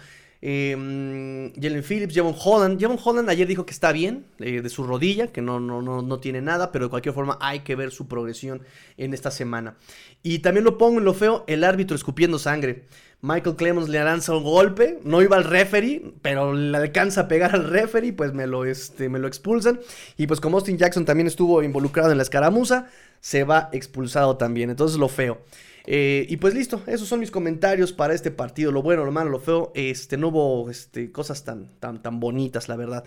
Eh, 0.47 1.51
Jalen 1.59 1.83
Phillips, 1.83 2.13
Javon 2.13 2.35
Holland. 2.37 2.79
Javon 2.79 2.99
Holland 3.03 3.29
ayer 3.29 3.47
dijo 3.47 3.65
que 3.65 3.71
está 3.71 3.91
bien 3.91 4.27
eh, 4.39 4.61
de 4.61 4.69
su 4.69 4.83
rodilla, 4.83 5.27
que 5.27 5.41
no, 5.41 5.59
no, 5.59 5.81
no, 5.81 6.03
no, 6.03 6.19
tiene 6.19 6.39
nada, 6.39 6.71
pero 6.71 6.85
de 6.85 6.89
cualquier 6.89 7.15
forma 7.15 7.39
hay 7.41 7.61
que 7.61 7.75
ver 7.75 7.89
su 7.89 8.07
progresión 8.07 8.61
en 8.97 9.15
esta 9.15 9.31
semana. 9.31 9.75
Y 10.21 10.39
también 10.39 10.63
lo 10.63 10.77
pongo 10.77 10.99
en 10.99 11.05
lo 11.05 11.15
feo, 11.15 11.45
el 11.47 11.63
árbitro 11.63 11.95
escupiendo 11.95 12.37
sangre. 12.37 12.83
Michael 13.21 13.55
Clemens 13.55 13.89
le 13.89 14.03
lanza 14.03 14.35
un 14.35 14.43
golpe, 14.43 14.99
no 15.03 15.23
iba 15.23 15.35
al 15.35 15.45
referee, 15.45 16.13
pero 16.21 16.53
le 16.53 16.77
alcanza 16.77 17.21
a 17.21 17.27
pegar 17.27 17.55
al 17.55 17.67
referee, 17.67 18.13
pues 18.13 18.33
me 18.33 18.45
lo, 18.45 18.65
este, 18.65 19.09
me 19.09 19.17
lo 19.17 19.27
expulsan. 19.27 19.79
Y 20.15 20.27
pues 20.27 20.39
como 20.39 20.57
Austin 20.57 20.77
Jackson 20.77 21.05
también 21.05 21.25
estuvo 21.25 21.63
involucrado 21.63 22.11
en 22.11 22.17
la 22.17 22.23
escaramuza, 22.23 22.87
se 23.19 23.43
va 23.43 23.69
expulsado 23.71 24.37
también. 24.37 24.69
Entonces 24.69 24.99
lo 24.99 25.09
feo. 25.09 25.41
Eh, 25.87 26.25
y 26.29 26.37
pues 26.37 26.53
listo, 26.53 26.81
esos 26.87 27.07
son 27.07 27.19
mis 27.19 27.31
comentarios 27.31 27.93
para 27.93 28.13
este 28.13 28.31
partido. 28.31 28.71
Lo 28.71 28.81
bueno, 28.81 29.05
lo 29.05 29.11
malo, 29.11 29.29
lo 29.29 29.39
feo. 29.39 29.71
Este, 29.75 30.17
no 30.17 30.29
hubo 30.29 30.69
este, 30.69 31.11
cosas 31.11 31.43
tan, 31.43 31.69
tan, 31.79 32.01
tan 32.01 32.19
bonitas, 32.19 32.69
la 32.69 32.75
verdad. 32.75 33.05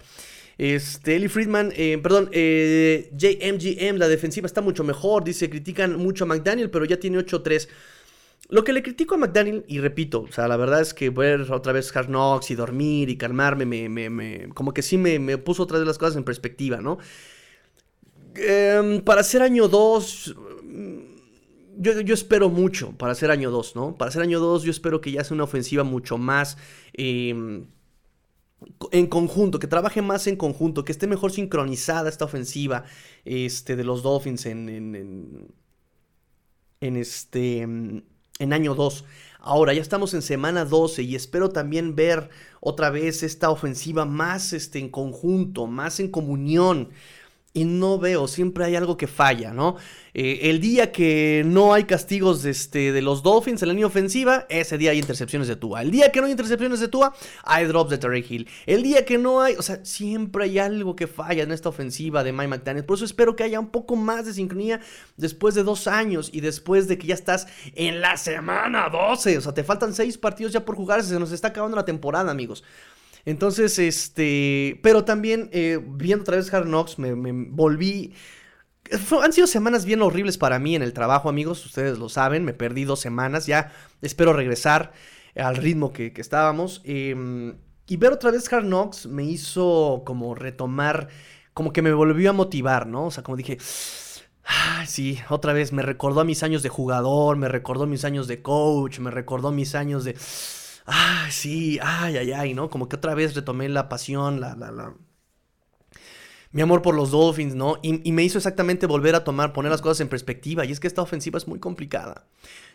Este, 0.58 1.16
Eli 1.16 1.28
Friedman, 1.28 1.72
eh, 1.76 1.98
perdón, 2.02 2.30
eh, 2.32 3.10
JMGM, 3.16 3.96
la 3.96 4.08
defensiva 4.08 4.46
está 4.46 4.60
mucho 4.60 4.84
mejor. 4.84 5.24
Dice, 5.24 5.48
critican 5.50 5.96
mucho 5.96 6.24
a 6.24 6.26
McDaniel, 6.26 6.70
pero 6.70 6.84
ya 6.84 6.98
tiene 6.98 7.18
8-3. 7.18 7.68
Lo 8.50 8.64
que 8.64 8.72
le 8.72 8.82
critico 8.82 9.14
a 9.14 9.18
McDaniel, 9.18 9.64
y 9.68 9.78
repito, 9.78 10.22
o 10.22 10.32
sea, 10.32 10.48
la 10.48 10.56
verdad 10.56 10.80
es 10.80 10.94
que 10.94 11.10
ver 11.10 11.52
otra 11.52 11.72
vez 11.72 11.94
Hard 11.94 12.06
Knocks 12.06 12.50
y 12.50 12.54
dormir 12.54 13.10
y 13.10 13.18
calmarme, 13.18 13.66
me, 13.66 13.88
me, 13.88 14.48
como 14.54 14.72
que 14.72 14.80
sí 14.80 14.96
me, 14.96 15.18
me, 15.18 15.36
puso 15.36 15.64
otra 15.64 15.78
vez 15.78 15.86
las 15.86 15.98
cosas 15.98 16.16
en 16.16 16.24
perspectiva, 16.24 16.80
¿no? 16.80 16.98
Eh, 18.36 19.02
para 19.04 19.22
ser 19.22 19.42
año 19.42 19.68
2, 19.68 20.34
yo, 21.78 22.14
espero 22.14 22.48
mucho 22.50 22.92
para 22.92 23.14
ser 23.14 23.30
año 23.30 23.50
2, 23.50 23.76
¿no? 23.76 23.96
Para 23.96 24.10
ser 24.10 24.22
año 24.22 24.40
2 24.40 24.64
yo 24.64 24.70
espero 24.70 25.00
que 25.00 25.12
ya 25.12 25.24
sea 25.24 25.34
una 25.34 25.44
ofensiva 25.44 25.84
mucho 25.84 26.18
más... 26.18 26.56
Eh, 26.94 27.64
en 28.90 29.06
conjunto, 29.06 29.60
que 29.60 29.68
trabaje 29.68 30.02
más 30.02 30.26
en 30.26 30.34
conjunto, 30.34 30.84
que 30.84 30.90
esté 30.90 31.06
mejor 31.06 31.30
sincronizada 31.30 32.08
esta 32.08 32.24
ofensiva 32.24 32.84
este, 33.24 33.76
de 33.76 33.84
los 33.84 34.02
Dolphins 34.02 34.46
en, 34.46 34.68
en, 34.68 35.54
en, 36.80 36.96
este, 36.96 37.60
en 37.60 38.52
año 38.52 38.74
2. 38.74 39.04
Ahora 39.38 39.72
ya 39.72 39.80
estamos 39.80 40.12
en 40.14 40.22
semana 40.22 40.64
12 40.64 41.02
y 41.02 41.14
espero 41.14 41.50
también 41.50 41.94
ver 41.94 42.30
otra 42.60 42.90
vez 42.90 43.22
esta 43.22 43.50
ofensiva 43.50 44.04
más 44.04 44.52
este, 44.52 44.80
en 44.80 44.88
conjunto, 44.88 45.66
más 45.66 46.00
en 46.00 46.10
comunión 46.10 46.88
y 47.54 47.64
no 47.64 47.98
veo, 47.98 48.28
siempre 48.28 48.64
hay 48.64 48.76
algo 48.76 48.96
que 48.96 49.06
falla, 49.06 49.52
¿no? 49.52 49.76
Eh, 50.14 50.50
el 50.50 50.60
día 50.60 50.92
que 50.92 51.42
no 51.46 51.72
hay 51.72 51.84
castigos 51.84 52.42
de, 52.42 52.50
este, 52.50 52.92
de 52.92 53.02
los 53.02 53.22
Dolphins 53.22 53.62
en 53.62 53.68
la 53.68 53.74
línea 53.74 53.86
ofensiva, 53.86 54.46
ese 54.48 54.78
día 54.78 54.90
hay 54.90 54.98
intercepciones 54.98 55.48
de 55.48 55.56
Tua. 55.56 55.82
El 55.82 55.90
día 55.90 56.12
que 56.12 56.20
no 56.20 56.26
hay 56.26 56.32
intercepciones 56.32 56.80
de 56.80 56.88
Tua, 56.88 57.14
hay 57.44 57.66
drops 57.66 57.90
de 57.90 57.98
Terry 57.98 58.24
Hill. 58.28 58.48
El 58.66 58.82
día 58.82 59.04
que 59.04 59.16
no 59.16 59.40
hay, 59.40 59.54
o 59.54 59.62
sea, 59.62 59.84
siempre 59.84 60.44
hay 60.44 60.58
algo 60.58 60.94
que 60.94 61.06
falla 61.06 61.42
en 61.42 61.52
esta 61.52 61.68
ofensiva 61.68 62.22
de 62.22 62.32
Mike 62.32 62.48
McDaniel. 62.48 62.84
Por 62.84 62.96
eso 62.96 63.04
espero 63.04 63.34
que 63.34 63.44
haya 63.44 63.60
un 63.60 63.70
poco 63.70 63.96
más 63.96 64.26
de 64.26 64.34
sincronía 64.34 64.80
después 65.16 65.54
de 65.54 65.62
dos 65.62 65.86
años 65.86 66.30
y 66.32 66.40
después 66.40 66.88
de 66.88 66.98
que 66.98 67.06
ya 67.06 67.14
estás 67.14 67.46
en 67.74 68.00
la 68.00 68.16
semana 68.16 68.88
12. 68.88 69.38
O 69.38 69.40
sea, 69.40 69.54
te 69.54 69.64
faltan 69.64 69.94
seis 69.94 70.18
partidos 70.18 70.52
ya 70.52 70.64
por 70.64 70.76
jugar, 70.76 71.02
se 71.02 71.18
nos 71.18 71.32
está 71.32 71.48
acabando 71.48 71.76
la 71.76 71.84
temporada, 71.84 72.30
amigos. 72.30 72.62
Entonces, 73.24 73.78
este, 73.78 74.80
pero 74.82 75.04
también 75.04 75.50
eh, 75.52 75.80
viendo 75.82 76.22
otra 76.22 76.36
vez 76.36 76.52
Hard 76.52 76.66
Knocks, 76.66 76.98
me, 76.98 77.12
volví... 77.14 78.14
Han 79.22 79.32
sido 79.32 79.46
semanas 79.46 79.84
bien 79.84 80.00
horribles 80.00 80.38
para 80.38 80.58
mí 80.58 80.74
en 80.74 80.82
el 80.82 80.94
trabajo, 80.94 81.28
amigos, 81.28 81.64
ustedes 81.66 81.98
lo 81.98 82.08
saben, 82.08 82.44
me 82.44 82.54
perdí 82.54 82.84
dos 82.84 83.00
semanas, 83.00 83.46
ya 83.46 83.70
espero 84.00 84.32
regresar 84.32 84.92
al 85.36 85.56
ritmo 85.56 85.92
que, 85.92 86.12
estábamos. 86.16 86.80
Eh, 86.84 87.54
y 87.86 87.96
ver 87.96 88.12
otra 88.12 88.30
vez 88.30 88.50
Hard 88.52 88.64
Knocks 88.64 89.06
me 89.06 89.24
hizo 89.24 90.02
como 90.06 90.34
retomar, 90.34 91.08
como 91.52 91.72
que 91.72 91.82
me 91.82 91.92
volvió 91.92 92.30
a 92.30 92.32
motivar, 92.32 92.86
¿no? 92.86 93.06
O 93.06 93.10
sea, 93.10 93.22
como 93.22 93.36
dije... 93.36 93.58
Ah, 94.50 94.84
sí, 94.86 95.18
otra 95.28 95.52
vez 95.52 95.74
me 95.74 95.82
recordó 95.82 96.20
a 96.20 96.24
mis 96.24 96.42
años 96.42 96.62
de 96.62 96.70
jugador, 96.70 97.36
me 97.36 97.48
recordó 97.48 97.86
mis 97.86 98.06
años 98.06 98.26
de 98.28 98.40
coach, 98.40 98.98
me 98.98 99.10
recordó 99.10 99.52
mis 99.52 99.74
años 99.74 100.04
de 100.04 100.16
ah, 100.88 101.28
sí, 101.30 101.78
ay, 101.82 102.16
ay, 102.16 102.32
ay, 102.32 102.54
¿no? 102.54 102.70
Como 102.70 102.88
que 102.88 102.96
otra 102.96 103.14
vez 103.14 103.34
retomé 103.34 103.68
la 103.68 103.88
pasión, 103.88 104.40
la, 104.40 104.56
la, 104.56 104.70
la... 104.70 104.94
Mi 106.50 106.62
amor 106.62 106.80
por 106.80 106.94
los 106.94 107.10
Dolphins, 107.10 107.54
¿no? 107.54 107.76
Y, 107.82 108.08
y, 108.08 108.12
me 108.12 108.24
hizo 108.24 108.38
exactamente 108.38 108.86
volver 108.86 109.14
a 109.14 109.22
tomar, 109.22 109.52
poner 109.52 109.70
las 109.70 109.82
cosas 109.82 110.00
en 110.00 110.08
perspectiva. 110.08 110.64
Y 110.64 110.72
es 110.72 110.80
que 110.80 110.86
esta 110.86 111.02
ofensiva 111.02 111.36
es 111.36 111.46
muy 111.46 111.58
complicada. 111.58 112.24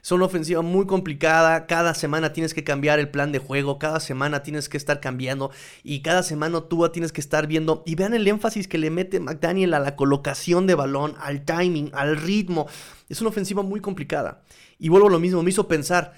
Es 0.03 0.11
una 0.11 0.25
ofensiva 0.25 0.61
muy 0.61 0.85
complicada. 0.85 1.65
Cada 1.65 1.95
semana 1.95 2.33
tienes 2.33 2.53
que 2.53 2.63
cambiar 2.63 2.99
el 2.99 3.09
plan 3.09 3.31
de 3.31 3.39
juego. 3.39 3.79
Cada 3.79 3.99
semana 3.99 4.43
tienes 4.43 4.69
que 4.69 4.77
estar 4.77 4.99
cambiando. 4.99 5.49
Y 5.83 6.03
cada 6.03 6.21
semana 6.21 6.61
tú 6.61 6.87
tienes 6.89 7.11
que 7.11 7.19
estar 7.19 7.47
viendo. 7.47 7.81
Y 7.87 7.95
vean 7.95 8.13
el 8.13 8.27
énfasis 8.27 8.67
que 8.67 8.77
le 8.77 8.91
mete 8.91 9.19
McDaniel 9.19 9.73
a 9.73 9.79
la 9.79 9.95
colocación 9.95 10.67
de 10.67 10.75
balón, 10.75 11.15
al 11.19 11.43
timing, 11.43 11.89
al 11.93 12.17
ritmo. 12.17 12.67
Es 13.09 13.21
una 13.21 13.31
ofensiva 13.31 13.63
muy 13.63 13.79
complicada. 13.79 14.43
Y 14.77 14.89
vuelvo 14.89 15.07
a 15.07 15.11
lo 15.11 15.19
mismo, 15.19 15.41
me 15.41 15.49
hizo 15.49 15.67
pensar 15.67 16.13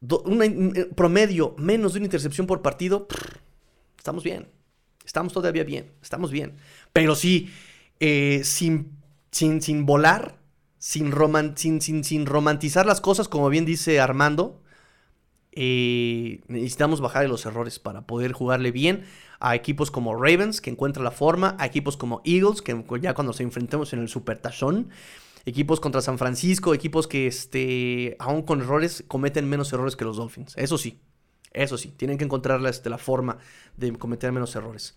una, 0.00 0.46
promedio 0.94 1.54
menos 1.58 1.92
de 1.92 1.98
una 2.00 2.06
intercepción 2.06 2.46
por 2.46 2.62
partido, 2.62 3.08
estamos 3.96 4.24
bien. 4.24 4.48
Estamos 5.04 5.32
todavía 5.32 5.62
bien, 5.62 5.92
estamos 6.02 6.32
bien. 6.32 6.56
Pero 6.92 7.14
sí, 7.14 7.50
eh, 8.00 8.42
sin, 8.44 8.98
sin, 9.30 9.62
sin, 9.62 9.86
volar, 9.86 10.36
sin, 10.78 11.12
roman, 11.12 11.56
sin, 11.56 11.80
sin, 11.80 12.26
romantizar 12.26 12.86
las 12.86 13.00
cosas, 13.00 13.28
como 13.28 13.48
bien 13.48 13.64
dice 13.64 14.00
Armando, 14.00 14.60
eh, 15.52 16.40
necesitamos 16.48 17.00
bajar 17.00 17.28
los 17.28 17.46
errores 17.46 17.78
para 17.78 18.06
poder 18.06 18.32
jugarle 18.32 18.72
bien 18.72 19.04
a 19.38 19.54
equipos 19.54 19.92
como 19.92 20.14
Ravens, 20.16 20.60
que 20.60 20.70
encuentra 20.70 21.04
la 21.04 21.12
forma, 21.12 21.56
a 21.60 21.66
equipos 21.66 21.96
como 21.96 22.20
Eagles, 22.24 22.60
que 22.60 22.84
ya 23.00 23.14
cuando 23.14 23.32
se 23.32 23.44
enfrentemos 23.44 23.92
en 23.92 24.00
el 24.00 24.08
Super 24.08 24.38
Tachón, 24.38 24.90
equipos 25.46 25.80
contra 25.80 26.02
San 26.02 26.18
Francisco, 26.18 26.74
equipos 26.74 27.06
que, 27.06 27.26
este, 27.26 28.16
aún 28.18 28.42
con 28.42 28.60
errores, 28.60 29.04
cometen 29.08 29.48
menos 29.48 29.72
errores 29.72 29.96
que 29.96 30.04
los 30.04 30.16
Dolphins. 30.16 30.54
Eso 30.56 30.76
sí, 30.76 31.00
eso 31.52 31.78
sí, 31.78 31.94
tienen 31.96 32.18
que 32.18 32.24
encontrar 32.24 32.60
la, 32.60 32.68
este, 32.68 32.90
la 32.90 32.98
forma 32.98 33.38
de 33.76 33.92
cometer 33.92 34.32
menos 34.32 34.54
errores. 34.56 34.94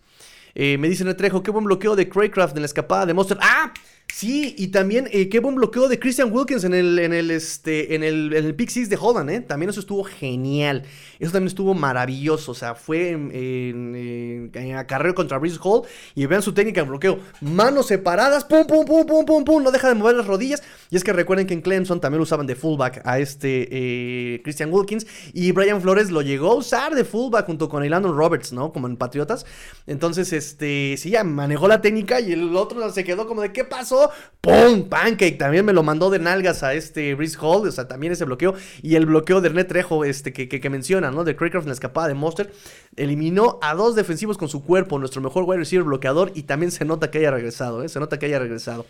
Eh, 0.55 0.77
me 0.79 0.89
dicen 0.89 1.07
el 1.07 1.15
qué 1.15 1.51
buen 1.51 1.65
bloqueo 1.65 1.95
de 1.95 2.09
Craycraft 2.09 2.55
en 2.55 2.63
la 2.63 2.65
escapada 2.65 3.05
de 3.05 3.13
Monster. 3.13 3.37
¡Ah! 3.41 3.71
Sí, 4.11 4.53
y 4.57 4.67
también 4.67 5.07
eh, 5.11 5.29
qué 5.29 5.39
buen 5.39 5.55
bloqueo 5.55 5.87
de 5.87 5.97
Christian 5.97 6.33
Wilkins 6.33 6.63
en 6.65 6.73
el, 6.73 6.99
en 6.99 7.13
el, 7.13 7.31
este, 7.31 7.95
en 7.95 8.03
el, 8.03 8.33
en 8.33 8.43
el 8.43 8.55
Pick 8.55 8.69
Six 8.69 8.89
de 8.89 8.97
Holland, 8.99 9.29
¿eh? 9.29 9.39
También 9.39 9.69
eso 9.69 9.79
estuvo 9.79 10.03
genial. 10.03 10.83
Eso 11.19 11.31
también 11.31 11.47
estuvo 11.47 11.73
maravilloso. 11.73 12.51
O 12.51 12.55
sea, 12.55 12.75
fue 12.75 13.11
en, 13.11 13.31
en, 13.33 14.51
en 14.53 15.13
contra 15.13 15.37
Bruce 15.37 15.59
Hall. 15.63 15.83
Y 16.15 16.25
vean 16.25 16.41
su 16.41 16.53
técnica 16.53 16.81
de 16.81 16.89
bloqueo. 16.89 17.19
Manos 17.39 17.87
separadas, 17.87 18.43
pum, 18.43 18.65
pum, 18.65 18.83
pum, 18.85 19.05
pum, 19.05 19.25
pum, 19.25 19.43
pum. 19.45 19.63
No 19.63 19.71
deja 19.71 19.87
de 19.87 19.95
mover 19.95 20.15
las 20.15 20.27
rodillas. 20.27 20.63
Y 20.89 20.97
es 20.97 21.03
que 21.03 21.13
recuerden 21.13 21.47
que 21.47 21.53
en 21.53 21.61
Clemson 21.61 22.01
también 22.01 22.21
usaban 22.21 22.47
de 22.47 22.55
fullback 22.55 23.01
a 23.05 23.19
este 23.19 23.69
eh, 23.71 24.41
Christian 24.43 24.73
Wilkins. 24.73 25.07
Y 25.33 25.51
Brian 25.51 25.81
Flores 25.81 26.09
lo 26.09 26.21
llegó 26.21 26.51
a 26.51 26.55
usar 26.55 26.93
de 26.95 27.05
fullback 27.05 27.45
junto 27.45 27.69
con 27.69 27.83
Elandon 27.83 28.17
Roberts, 28.17 28.51
¿no? 28.53 28.73
Como 28.73 28.87
en 28.87 28.97
Patriotas. 28.97 29.45
Entonces, 29.87 30.33
este, 30.33 30.95
sí, 30.97 31.11
ya 31.11 31.23
manejó 31.23 31.67
la 31.67 31.79
técnica 31.79 32.19
y 32.19 32.33
el 32.33 32.55
otro 32.55 32.91
se 32.91 33.03
quedó 33.03 33.27
como 33.27 33.41
de, 33.41 33.53
¿qué 33.53 33.63
pasó? 33.63 33.98
¡Pum! 34.41 34.89
Pancake. 34.89 35.37
También 35.37 35.65
me 35.65 35.73
lo 35.73 35.83
mandó 35.83 36.09
de 36.09 36.19
nalgas 36.19 36.63
a 36.63 36.73
este 36.73 37.13
Brice 37.15 37.37
Hall. 37.39 37.67
O 37.67 37.71
sea, 37.71 37.87
también 37.87 38.13
ese 38.13 38.25
bloqueo. 38.25 38.55
Y 38.81 38.95
el 38.95 39.05
bloqueo 39.05 39.41
de 39.41 39.49
René 39.49 39.63
Trejo, 39.63 40.05
este, 40.05 40.33
que, 40.33 40.47
que, 40.47 40.69
menciona, 40.69 41.11
¿no? 41.11 41.23
De 41.23 41.35
Craycraft 41.35 41.65
en 41.65 41.69
la 41.69 41.73
escapada 41.73 42.07
de 42.07 42.13
Monster. 42.13 42.51
Eliminó 42.95 43.59
a 43.61 43.73
dos 43.75 43.95
defensivos 43.95 44.37
con 44.37 44.49
su 44.49 44.63
cuerpo. 44.63 44.99
Nuestro 44.99 45.21
mejor 45.21 45.43
wide 45.43 45.59
receiver 45.59 45.85
bloqueador. 45.85 46.31
Y 46.35 46.43
también 46.43 46.71
se 46.71 46.85
nota 46.85 47.11
que 47.11 47.19
haya 47.19 47.31
regresado, 47.31 47.83
¿eh? 47.83 47.89
Se 47.89 47.99
nota 47.99 48.19
que 48.19 48.27
haya 48.27 48.39
regresado. 48.39 48.85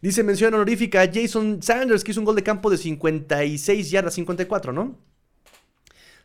Dice 0.00 0.22
mención 0.22 0.52
honorífica 0.52 1.00
a 1.00 1.10
Jason 1.12 1.62
Sanders, 1.62 2.04
que 2.04 2.10
hizo 2.10 2.20
un 2.20 2.26
gol 2.26 2.36
de 2.36 2.42
campo 2.42 2.70
de 2.70 2.76
56 2.76 3.90
yardas, 3.90 4.14
54, 4.14 4.72
¿no? 4.72 4.98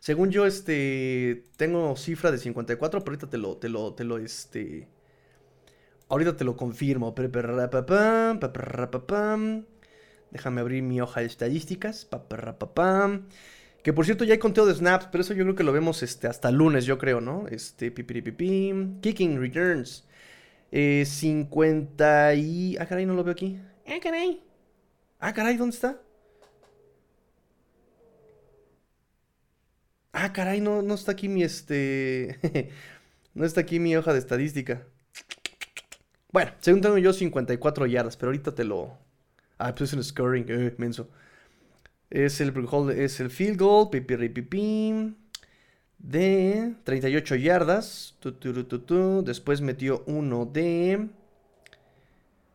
Según 0.00 0.30
yo, 0.30 0.46
este, 0.46 1.44
tengo 1.56 1.96
cifra 1.96 2.30
de 2.30 2.38
54, 2.38 3.00
pero 3.00 3.12
ahorita 3.12 3.30
te 3.30 3.38
lo, 3.38 3.56
te 3.56 3.68
lo, 3.68 3.94
te 3.94 4.04
lo, 4.04 4.18
este... 4.18 4.88
Ahorita 6.10 6.36
te 6.36 6.44
lo 6.44 6.56
confirmo. 6.56 7.14
Déjame 10.30 10.60
abrir 10.60 10.82
mi 10.82 11.00
hoja 11.00 11.20
de 11.20 11.26
estadísticas. 11.26 12.08
Que 13.82 13.92
por 13.92 14.04
cierto 14.04 14.24
ya 14.24 14.34
hay 14.34 14.38
conteo 14.38 14.66
de 14.66 14.74
snaps, 14.74 15.08
pero 15.10 15.22
eso 15.22 15.34
yo 15.34 15.44
creo 15.44 15.54
que 15.54 15.62
lo 15.62 15.72
vemos 15.72 16.02
este, 16.02 16.26
hasta 16.26 16.50
lunes, 16.50 16.84
yo 16.84 16.98
creo, 16.98 17.20
¿no? 17.20 17.46
Este, 17.48 17.90
pipiripipim. 17.92 19.00
Kicking 19.00 19.40
returns. 19.40 20.04
Eh, 20.72 21.04
50 21.06 22.34
y... 22.34 22.76
Ah, 22.78 22.86
caray, 22.86 23.06
no 23.06 23.14
lo 23.14 23.24
veo 23.24 23.32
aquí. 23.32 23.58
Ah, 23.86 24.00
caray. 24.02 24.42
Ah, 25.20 25.32
caray, 25.32 25.56
¿dónde 25.56 25.74
está? 25.76 26.00
Ah, 30.12 30.32
caray, 30.32 30.60
no, 30.60 30.82
no 30.82 30.94
está 30.94 31.12
aquí 31.12 31.28
mi 31.28 31.42
este... 31.44 32.38
no 33.34 33.44
está 33.44 33.60
aquí 33.60 33.78
mi 33.78 33.96
hoja 33.96 34.12
de 34.12 34.18
estadística. 34.18 34.86
Bueno, 36.32 36.52
según 36.60 36.80
tengo 36.80 36.98
yo 36.98 37.12
54 37.12 37.86
yardas, 37.86 38.16
pero 38.16 38.28
ahorita 38.28 38.54
te 38.54 38.64
lo... 38.64 38.96
Ah, 39.58 39.74
pues 39.74 39.90
es 39.90 39.96
un 39.96 40.04
scoring, 40.04 40.46
eh, 40.48 40.74
menso. 40.78 41.08
Es 42.08 42.40
el, 42.40 42.52
field 43.30 43.58
goal, 43.58 43.90
pipiripipim, 43.90 45.14
de 45.98 46.74
38 46.84 47.36
yardas. 47.36 48.16
Tu, 48.20 49.22
Después 49.24 49.60
metió 49.60 50.02
uno 50.06 50.46
de... 50.46 51.08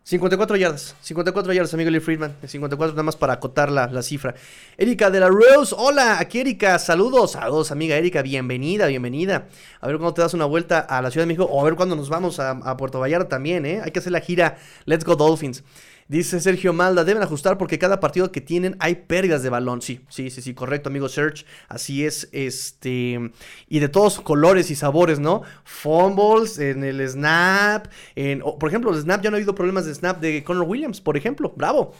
54 0.05 0.55
yardas, 0.57 0.95
54 1.01 1.51
yardas, 1.51 1.73
amigo 1.73 1.89
Lee 1.89 1.99
Friedman. 1.99 2.35
54 2.45 2.93
nada 2.93 3.01
más 3.01 3.15
para 3.15 3.33
acotar 3.33 3.71
la, 3.71 3.87
la, 3.87 4.03
cifra. 4.03 4.35
Erika 4.77 5.09
de 5.09 5.19
la 5.19 5.29
Rose, 5.29 5.73
hola, 5.75 6.19
aquí 6.19 6.41
Erika, 6.41 6.77
saludos, 6.77 7.31
saludos, 7.31 7.71
amiga 7.71 7.95
Erika, 7.95 8.21
bienvenida, 8.21 8.85
bienvenida. 8.85 9.47
A 9.81 9.87
ver 9.87 9.97
cuándo 9.97 10.13
te 10.13 10.21
das 10.21 10.35
una 10.35 10.45
vuelta 10.45 10.77
a 10.77 11.01
la 11.01 11.09
Ciudad 11.09 11.23
de 11.23 11.29
México 11.29 11.45
o 11.45 11.59
a 11.59 11.63
ver 11.63 11.73
cuándo 11.73 11.95
nos 11.95 12.09
vamos 12.09 12.39
a, 12.39 12.51
a 12.51 12.77
Puerto 12.77 12.99
Vallarta 12.99 13.29
también, 13.29 13.65
¿eh? 13.65 13.81
Hay 13.83 13.89
que 13.89 13.97
hacer 13.97 14.11
la 14.11 14.21
gira 14.21 14.59
Let's 14.85 15.05
Go 15.05 15.15
Dolphins. 15.15 15.63
Dice 16.07 16.39
Sergio 16.39 16.71
Malda, 16.71 17.03
deben 17.03 17.23
ajustar 17.23 17.57
porque 17.57 17.79
cada 17.79 17.99
partido 17.99 18.31
que 18.31 18.39
tienen 18.39 18.75
hay 18.79 18.93
pérdidas 18.93 19.41
de 19.41 19.49
balón. 19.49 19.81
Sí, 19.81 20.01
sí, 20.07 20.29
sí, 20.29 20.43
sí, 20.43 20.53
correcto, 20.53 20.89
amigo 20.89 21.09
Search. 21.09 21.47
Así 21.67 22.05
es, 22.05 22.29
este. 22.31 23.31
Y 23.67 23.79
de 23.79 23.89
todos 23.89 24.21
colores 24.21 24.69
y 24.69 24.75
sabores, 24.75 25.19
¿no? 25.19 25.41
Fumbles 25.63 26.59
en 26.59 26.83
el 26.83 27.07
snap. 27.09 27.87
En, 28.15 28.41
por 28.41 28.69
ejemplo, 28.69 28.93
el 28.93 29.01
snap, 29.01 29.23
ya 29.23 29.31
no 29.31 29.35
ha 29.35 29.39
habido 29.39 29.55
problemas 29.55 29.85
de 29.87 29.95
snap 29.95 30.19
de 30.19 30.43
Connor 30.43 30.67
Williams, 30.67 31.01
por 31.01 31.17
ejemplo. 31.17 31.53
Bravo. 31.55 31.95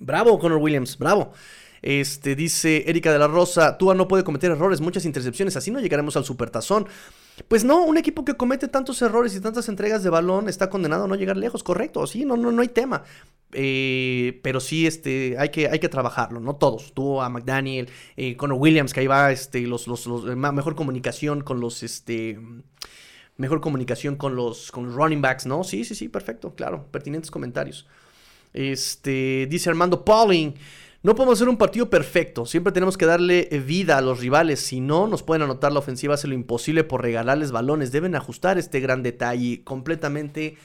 Bravo, 0.00 0.36
Connor 0.40 0.58
Williams, 0.58 0.98
bravo. 0.98 1.32
Este, 1.82 2.34
dice 2.34 2.84
Erika 2.88 3.12
de 3.12 3.18
la 3.18 3.28
Rosa, 3.28 3.78
Tua 3.78 3.94
no 3.94 4.06
puede 4.08 4.24
cometer 4.24 4.50
errores, 4.50 4.80
muchas 4.80 5.04
intercepciones, 5.04 5.56
así 5.56 5.70
no 5.70 5.80
llegaremos 5.80 6.16
al 6.16 6.24
supertazón. 6.24 6.86
Pues 7.48 7.64
no, 7.64 7.84
un 7.84 7.96
equipo 7.98 8.24
que 8.24 8.34
comete 8.34 8.68
tantos 8.68 9.00
errores 9.02 9.34
y 9.34 9.40
tantas 9.40 9.68
entregas 9.68 10.02
de 10.02 10.10
balón 10.10 10.48
está 10.48 10.70
condenado 10.70 11.04
a 11.04 11.08
no 11.08 11.14
llegar 11.14 11.36
lejos, 11.36 11.62
correcto, 11.62 12.06
sí, 12.06 12.24
no, 12.24 12.36
no, 12.36 12.52
no 12.52 12.62
hay 12.62 12.68
tema. 12.68 13.04
Eh, 13.52 14.40
pero 14.42 14.60
sí, 14.60 14.86
este, 14.86 15.36
hay 15.38 15.50
que, 15.50 15.68
hay 15.68 15.78
que 15.78 15.88
trabajarlo, 15.88 16.40
no 16.40 16.56
todos. 16.56 16.92
Tú 16.94 17.20
a 17.20 17.28
McDaniel, 17.28 17.88
eh, 18.16 18.36
Conor 18.36 18.58
Williams, 18.58 18.92
que 18.92 19.00
ahí 19.00 19.06
va, 19.06 19.30
este, 19.30 19.60
los, 19.62 19.86
los, 19.86 20.24
mejor 20.36 20.74
comunicación 20.74 21.42
con 21.42 21.60
los, 21.60 21.82
este, 21.82 22.38
mejor 23.36 23.60
comunicación 23.60 24.16
con 24.16 24.34
los, 24.36 24.72
con 24.72 24.86
los 24.86 24.94
running 24.94 25.20
backs, 25.20 25.46
¿no? 25.46 25.64
Sí, 25.64 25.84
sí, 25.84 25.94
sí, 25.94 26.08
perfecto, 26.08 26.54
claro, 26.54 26.86
pertinentes 26.90 27.30
comentarios. 27.30 27.86
Este, 28.52 29.46
dice 29.50 29.70
Armando 29.70 30.04
Pauling. 30.04 30.54
No 31.02 31.16
podemos 31.16 31.38
hacer 31.38 31.48
un 31.48 31.56
partido 31.56 31.90
perfecto, 31.90 32.46
siempre 32.46 32.72
tenemos 32.72 32.96
que 32.96 33.06
darle 33.06 33.48
eh, 33.50 33.58
vida 33.58 33.98
a 33.98 34.00
los 34.00 34.20
rivales, 34.20 34.60
si 34.60 34.80
no 34.80 35.08
nos 35.08 35.24
pueden 35.24 35.42
anotar 35.42 35.72
la 35.72 35.80
ofensiva, 35.80 36.14
hace 36.14 36.28
lo 36.28 36.34
imposible 36.34 36.84
por 36.84 37.02
regalarles 37.02 37.50
balones, 37.50 37.90
deben 37.90 38.14
ajustar 38.14 38.56
este 38.56 38.78
gran 38.78 39.02
detalle, 39.02 39.64
completamente 39.64 40.56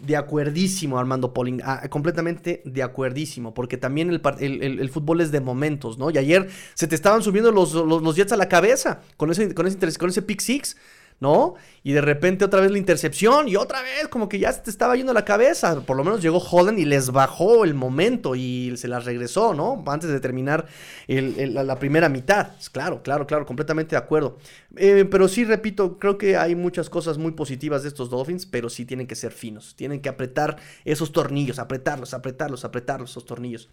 de 0.00 0.16
acuerdísimo 0.16 0.98
Armando 0.98 1.34
Pauling, 1.34 1.60
ah, 1.64 1.86
completamente 1.90 2.62
de 2.64 2.82
acuerdísimo, 2.82 3.52
porque 3.52 3.76
también 3.76 4.10
el, 4.40 4.90
fútbol 4.90 5.20
es 5.20 5.30
de 5.30 5.40
momentos, 5.40 5.98
¿no? 5.98 6.10
Y 6.10 6.16
ayer 6.16 6.48
se 6.72 6.86
te 6.86 6.94
estaban 6.94 7.22
subiendo 7.22 7.52
los, 7.52 7.74
los, 7.74 8.16
Jets 8.16 8.32
a 8.32 8.36
la 8.38 8.48
cabeza 8.48 9.02
con 9.18 9.30
ese, 9.30 9.54
con 9.54 9.66
ese, 9.66 9.98
con 9.98 10.08
ese 10.08 10.22
pick 10.22 10.40
six. 10.40 10.76
¿No? 11.24 11.54
Y 11.82 11.92
de 11.92 12.02
repente 12.02 12.44
otra 12.44 12.60
vez 12.60 12.70
la 12.70 12.76
intercepción 12.76 13.48
y 13.48 13.56
otra 13.56 13.80
vez 13.80 14.08
como 14.08 14.28
que 14.28 14.38
ya 14.38 14.52
se 14.52 14.60
te 14.60 14.68
estaba 14.68 14.94
yendo 14.94 15.14
la 15.14 15.24
cabeza. 15.24 15.80
Por 15.80 15.96
lo 15.96 16.04
menos 16.04 16.20
llegó 16.20 16.36
Holland 16.38 16.78
y 16.78 16.84
les 16.84 17.10
bajó 17.10 17.64
el 17.64 17.72
momento 17.72 18.34
y 18.34 18.76
se 18.76 18.88
las 18.88 19.06
regresó, 19.06 19.54
¿no? 19.54 19.82
Antes 19.86 20.10
de 20.10 20.20
terminar 20.20 20.66
la 21.08 21.78
primera 21.78 22.10
mitad. 22.10 22.48
Claro, 22.72 23.02
claro, 23.02 23.26
claro, 23.26 23.46
completamente 23.46 23.96
de 23.96 24.02
acuerdo. 24.02 24.36
Eh, 24.76 25.06
pero 25.10 25.26
sí, 25.26 25.46
repito, 25.46 25.98
creo 25.98 26.18
que 26.18 26.36
hay 26.36 26.54
muchas 26.54 26.90
cosas 26.90 27.16
muy 27.16 27.32
positivas 27.32 27.82
de 27.82 27.88
estos 27.88 28.10
Dolphins, 28.10 28.44
pero 28.44 28.68
sí 28.68 28.84
tienen 28.84 29.06
que 29.06 29.16
ser 29.16 29.32
finos. 29.32 29.74
Tienen 29.76 30.02
que 30.02 30.10
apretar 30.10 30.58
esos 30.84 31.10
tornillos, 31.10 31.58
apretarlos, 31.58 32.12
apretarlos, 32.12 32.66
apretarlos, 32.66 33.10
esos 33.10 33.24
tornillos. 33.24 33.70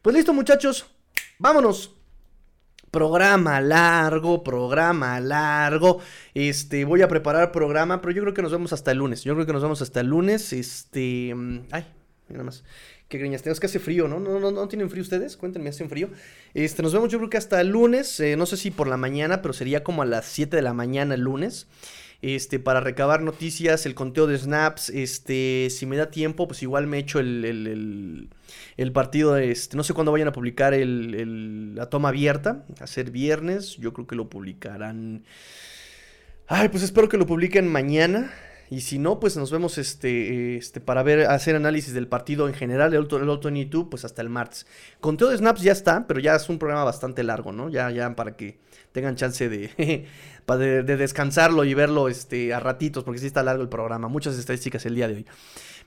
Pues 0.00 0.16
listo, 0.16 0.32
muchachos. 0.32 0.86
Vámonos. 1.38 1.92
Programa 2.96 3.60
largo, 3.60 4.42
programa 4.42 5.20
largo. 5.20 6.00
Este, 6.32 6.86
voy 6.86 7.02
a 7.02 7.08
preparar 7.08 7.52
programa, 7.52 8.00
pero 8.00 8.12
yo 8.12 8.22
creo 8.22 8.32
que 8.32 8.40
nos 8.40 8.52
vemos 8.52 8.72
hasta 8.72 8.90
el 8.90 8.96
lunes. 8.96 9.22
Yo 9.22 9.34
creo 9.34 9.44
que 9.44 9.52
nos 9.52 9.60
vemos 9.60 9.82
hasta 9.82 10.00
el 10.00 10.06
lunes. 10.06 10.54
Este, 10.54 11.34
mm, 11.34 11.66
ay, 11.72 11.84
nada 12.30 12.44
más. 12.44 12.64
Qué 13.08 13.18
greñas 13.18 13.42
tengo, 13.42 13.52
es 13.52 13.60
que 13.60 13.66
hace 13.66 13.80
frío, 13.80 14.08
¿no? 14.08 14.18
¿no? 14.18 14.40
¿No, 14.40 14.50
no, 14.50 14.66
tienen 14.68 14.88
frío 14.88 15.02
ustedes? 15.02 15.36
Cuéntenme, 15.36 15.68
¿hacen 15.68 15.90
frío? 15.90 16.08
Este, 16.54 16.82
nos 16.82 16.94
vemos 16.94 17.10
yo 17.10 17.18
creo 17.18 17.28
que 17.28 17.36
hasta 17.36 17.60
el 17.60 17.68
lunes, 17.68 18.18
eh, 18.18 18.34
no 18.34 18.46
sé 18.46 18.56
si 18.56 18.70
por 18.70 18.88
la 18.88 18.96
mañana, 18.96 19.42
pero 19.42 19.52
sería 19.52 19.84
como 19.84 20.00
a 20.00 20.06
las 20.06 20.24
7 20.24 20.56
de 20.56 20.62
la 20.62 20.72
mañana 20.72 21.16
el 21.16 21.20
lunes 21.20 21.66
este, 22.22 22.58
para 22.58 22.80
recabar 22.80 23.22
noticias, 23.22 23.86
el 23.86 23.94
conteo 23.94 24.26
de 24.26 24.38
snaps, 24.38 24.90
este, 24.90 25.68
si 25.70 25.86
me 25.86 25.96
da 25.96 26.10
tiempo, 26.10 26.48
pues 26.48 26.62
igual 26.62 26.86
me 26.86 26.98
echo 26.98 27.20
el, 27.20 28.28
el, 28.76 28.92
partido, 28.92 29.36
este, 29.36 29.76
no 29.76 29.84
sé 29.84 29.94
cuándo 29.94 30.12
vayan 30.12 30.28
a 30.28 30.32
publicar 30.32 30.74
la 30.76 31.86
toma 31.90 32.08
abierta, 32.08 32.64
a 32.80 32.86
ser 32.86 33.10
viernes, 33.10 33.76
yo 33.76 33.92
creo 33.92 34.06
que 34.06 34.16
lo 34.16 34.28
publicarán, 34.28 35.24
ay, 36.46 36.68
pues 36.68 36.82
espero 36.82 37.08
que 37.08 37.18
lo 37.18 37.26
publiquen 37.26 37.68
mañana, 37.68 38.32
y 38.68 38.80
si 38.80 38.98
no, 38.98 39.20
pues 39.20 39.36
nos 39.36 39.50
vemos 39.50 39.78
este, 39.78 40.56
este, 40.56 40.80
para 40.80 41.02
hacer 41.32 41.54
análisis 41.54 41.94
del 41.94 42.08
partido 42.08 42.48
en 42.48 42.54
general, 42.54 42.92
el 42.94 43.02
otro, 43.02 43.22
el 43.22 43.28
otro 43.28 43.48
en 43.48 43.56
YouTube, 43.56 43.90
pues 43.90 44.04
hasta 44.04 44.22
el 44.22 44.28
martes. 44.28 44.66
Conteo 45.00 45.28
de 45.28 45.36
snaps 45.36 45.62
ya 45.62 45.72
está, 45.72 46.06
pero 46.06 46.18
ya 46.18 46.34
es 46.34 46.48
un 46.48 46.58
programa 46.58 46.84
bastante 46.84 47.22
largo, 47.22 47.52
¿no? 47.52 47.68
Ya, 47.68 47.90
ya 47.90 48.16
para 48.16 48.36
que 48.36 48.58
tengan 48.92 49.14
chance 49.14 49.48
de, 49.48 49.70
de, 50.46 50.96
descansarlo 50.96 51.64
y 51.64 51.74
verlo 51.74 52.08
este, 52.08 52.52
a 52.54 52.60
ratitos, 52.60 53.04
porque 53.04 53.20
sí 53.20 53.26
está 53.26 53.42
largo 53.42 53.62
el 53.62 53.68
programa. 53.68 54.08
Muchas 54.08 54.36
estadísticas 54.38 54.84
el 54.86 54.94
día 54.94 55.06
de 55.06 55.14
hoy. 55.14 55.26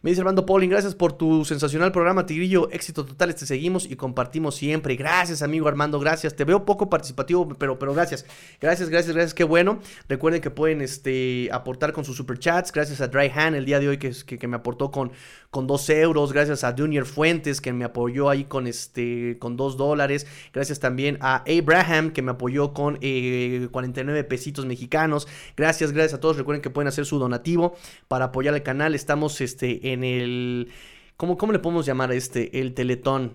Me 0.02 0.12
dice 0.12 0.22
Armando 0.22 0.46
Pauling, 0.46 0.70
gracias 0.70 0.96
por 0.96 1.12
tu 1.12 1.44
sensacional 1.44 1.92
programa, 1.92 2.26
Tigrillo. 2.26 2.70
Éxito 2.72 3.06
total, 3.06 3.36
te 3.36 3.46
seguimos 3.46 3.86
y 3.86 3.98
compartimos 3.98 4.56
siempre. 4.56 4.96
Gracias, 4.96 5.42
amigo 5.42 5.68
Armando, 5.68 6.00
gracias. 6.00 6.38
Te 6.38 6.46
veo 6.46 6.64
poco 6.64 6.90
participativo, 6.90 7.50
pero, 7.60 7.78
pero 7.78 7.94
gracias. 7.94 8.26
Gracias, 8.62 8.90
gracias, 8.90 9.14
gracias, 9.14 9.34
qué 9.34 9.44
bueno. 9.44 9.80
Recuerden 10.08 10.40
que 10.40 10.52
pueden 10.52 10.80
este, 10.80 11.50
aportar 11.52 11.92
con 11.92 12.06
sus 12.06 12.16
superchats. 12.16 12.72
Gracias 12.72 13.02
a 13.02 13.10
Dry 13.10 13.30
Hand 13.36 13.58
el 13.58 13.66
día 13.66 13.82
de 13.82 13.90
hoy 13.90 13.98
que, 13.98 14.12
que, 14.12 14.48
me 14.48 14.56
aportó 14.56 14.90
con, 14.90 15.12
con 15.52 15.68
2 15.68 15.90
euros. 15.90 16.32
Gracias 16.32 16.64
a 16.64 16.74
Junior 16.78 17.06
Fuentes 17.06 17.60
que 17.60 17.74
me 17.74 17.84
apoyó 17.84 18.30
ahí 18.30 18.46
con, 18.46 18.68
este, 18.68 19.38
con 19.38 19.58
2 19.58 19.76
dólares. 19.76 20.28
Gracias 20.54 20.80
también 20.80 21.18
a 21.20 21.44
Abraham 21.46 22.12
que 22.12 22.22
me 22.22 22.32
apoyó 22.32 22.74
con 22.74 22.96
49 22.96 24.18
eh, 24.18 24.24
pesitos 24.24 24.66
mexicanos. 24.66 25.28
Gracias, 25.58 25.92
gracias 25.92 26.14
a 26.14 26.22
todos. 26.22 26.38
Recuerden 26.38 26.62
que 26.62 26.70
pueden 26.70 26.88
hacer 26.88 27.06
su 27.06 27.20
donativo 27.20 27.76
para 28.08 28.26
apoyar 28.26 28.56
el 28.56 28.64
canal. 28.64 28.96
Estamos 28.96 29.42
este, 29.42 29.89
en 29.90 30.04
el... 30.04 30.72
¿Cómo, 31.18 31.38
cómo 31.38 31.52
le 31.52 31.60
podemos 31.60 31.86
llamar 31.86 32.12
a 32.12 32.16
este? 32.16 32.60
El 32.60 32.74
teletón. 32.74 33.34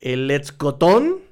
El 0.00 0.28
Let's 0.28 0.56
Gotón 0.56 1.28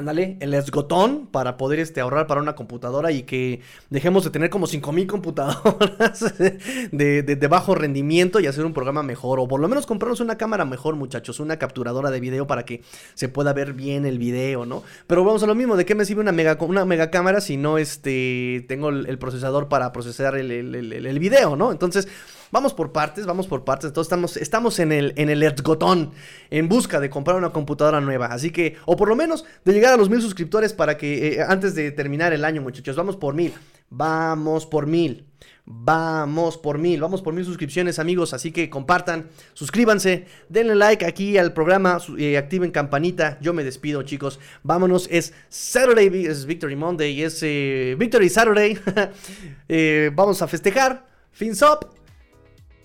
Ándale, 0.00 0.38
el 0.40 0.54
esgotón 0.54 1.26
para 1.26 1.56
poder 1.56 1.80
este, 1.80 2.00
ahorrar 2.00 2.26
para 2.26 2.40
una 2.40 2.54
computadora 2.54 3.10
y 3.10 3.24
que 3.24 3.60
dejemos 3.90 4.24
de 4.24 4.30
tener 4.30 4.48
como 4.48 4.66
5000 4.66 5.06
computadoras 5.06 6.38
de, 6.92 7.48
bajo 7.50 7.74
rendimiento 7.74 8.40
y 8.40 8.46
hacer 8.46 8.64
un 8.64 8.72
programa 8.72 9.02
mejor. 9.02 9.40
O 9.40 9.48
por 9.48 9.60
lo 9.60 9.68
menos 9.68 9.86
comprarnos 9.86 10.20
una 10.20 10.38
cámara 10.38 10.64
mejor, 10.64 10.94
muchachos, 10.94 11.38
una 11.38 11.58
capturadora 11.58 12.10
de 12.10 12.20
video 12.20 12.46
para 12.46 12.64
que 12.64 12.82
se 13.14 13.28
pueda 13.28 13.52
ver 13.52 13.74
bien 13.74 14.06
el 14.06 14.18
video, 14.18 14.64
¿no? 14.64 14.84
Pero 15.06 15.24
vamos 15.24 15.42
a 15.42 15.46
lo 15.46 15.54
mismo, 15.54 15.76
¿de 15.76 15.84
qué 15.84 15.94
me 15.94 16.04
sirve 16.04 16.22
una 16.22 16.32
mega, 16.32 16.56
una 16.60 16.84
mega 16.86 17.10
cámara 17.10 17.40
si 17.40 17.56
no 17.56 17.76
este, 17.76 18.64
tengo 18.68 18.88
el, 18.88 19.18
procesador 19.18 19.68
para 19.68 19.92
procesar 19.92 20.36
el, 20.36 20.50
el, 20.50 20.92
el 20.92 21.18
video, 21.18 21.56
¿no? 21.56 21.72
Entonces. 21.72 22.08
Vamos 22.50 22.74
por 22.74 22.92
partes, 22.92 23.26
vamos 23.26 23.46
por 23.46 23.64
partes. 23.64 23.88
Entonces 23.88 24.08
estamos, 24.08 24.36
estamos 24.36 24.78
en 24.78 24.92
el, 24.92 25.12
en 25.16 25.30
el 25.30 25.42
Ergotón, 25.42 26.12
en 26.50 26.68
busca 26.68 26.98
de 26.98 27.08
comprar 27.08 27.36
una 27.36 27.50
computadora 27.50 28.00
nueva. 28.00 28.26
Así 28.26 28.50
que, 28.50 28.76
o 28.86 28.96
por 28.96 29.08
lo 29.08 29.16
menos 29.16 29.44
de 29.64 29.72
llegar 29.72 29.94
a 29.94 29.96
los 29.96 30.10
mil 30.10 30.20
suscriptores 30.20 30.72
para 30.72 30.96
que 30.96 31.34
eh, 31.34 31.42
antes 31.46 31.74
de 31.74 31.92
terminar 31.92 32.32
el 32.32 32.44
año, 32.44 32.60
muchachos, 32.60 32.96
vamos 32.96 33.16
por 33.16 33.34
mil. 33.34 33.52
Vamos 33.88 34.66
por 34.66 34.86
mil. 34.86 35.26
Vamos 35.72 36.58
por 36.58 36.78
mil, 36.78 37.00
vamos 37.00 37.22
por 37.22 37.32
mil 37.32 37.44
suscripciones 37.44 38.00
amigos, 38.00 38.34
así 38.34 38.50
que 38.50 38.68
compartan, 38.68 39.28
suscríbanse, 39.52 40.26
denle 40.48 40.74
like 40.74 41.04
aquí 41.04 41.38
al 41.38 41.52
programa, 41.52 41.98
eh, 42.18 42.36
activen 42.36 42.72
campanita, 42.72 43.38
yo 43.40 43.52
me 43.52 43.62
despido 43.62 44.02
chicos, 44.02 44.40
vámonos, 44.64 45.06
es 45.12 45.32
Saturday, 45.48 46.26
es 46.26 46.46
Victory 46.46 46.74
Monday, 46.74 47.22
es 47.22 47.40
eh, 47.42 47.94
Victory 47.96 48.28
Saturday, 48.28 48.80
vamos 50.16 50.42
a 50.42 50.48
festejar, 50.48 51.06
fins 51.30 51.62
up, 51.62 51.86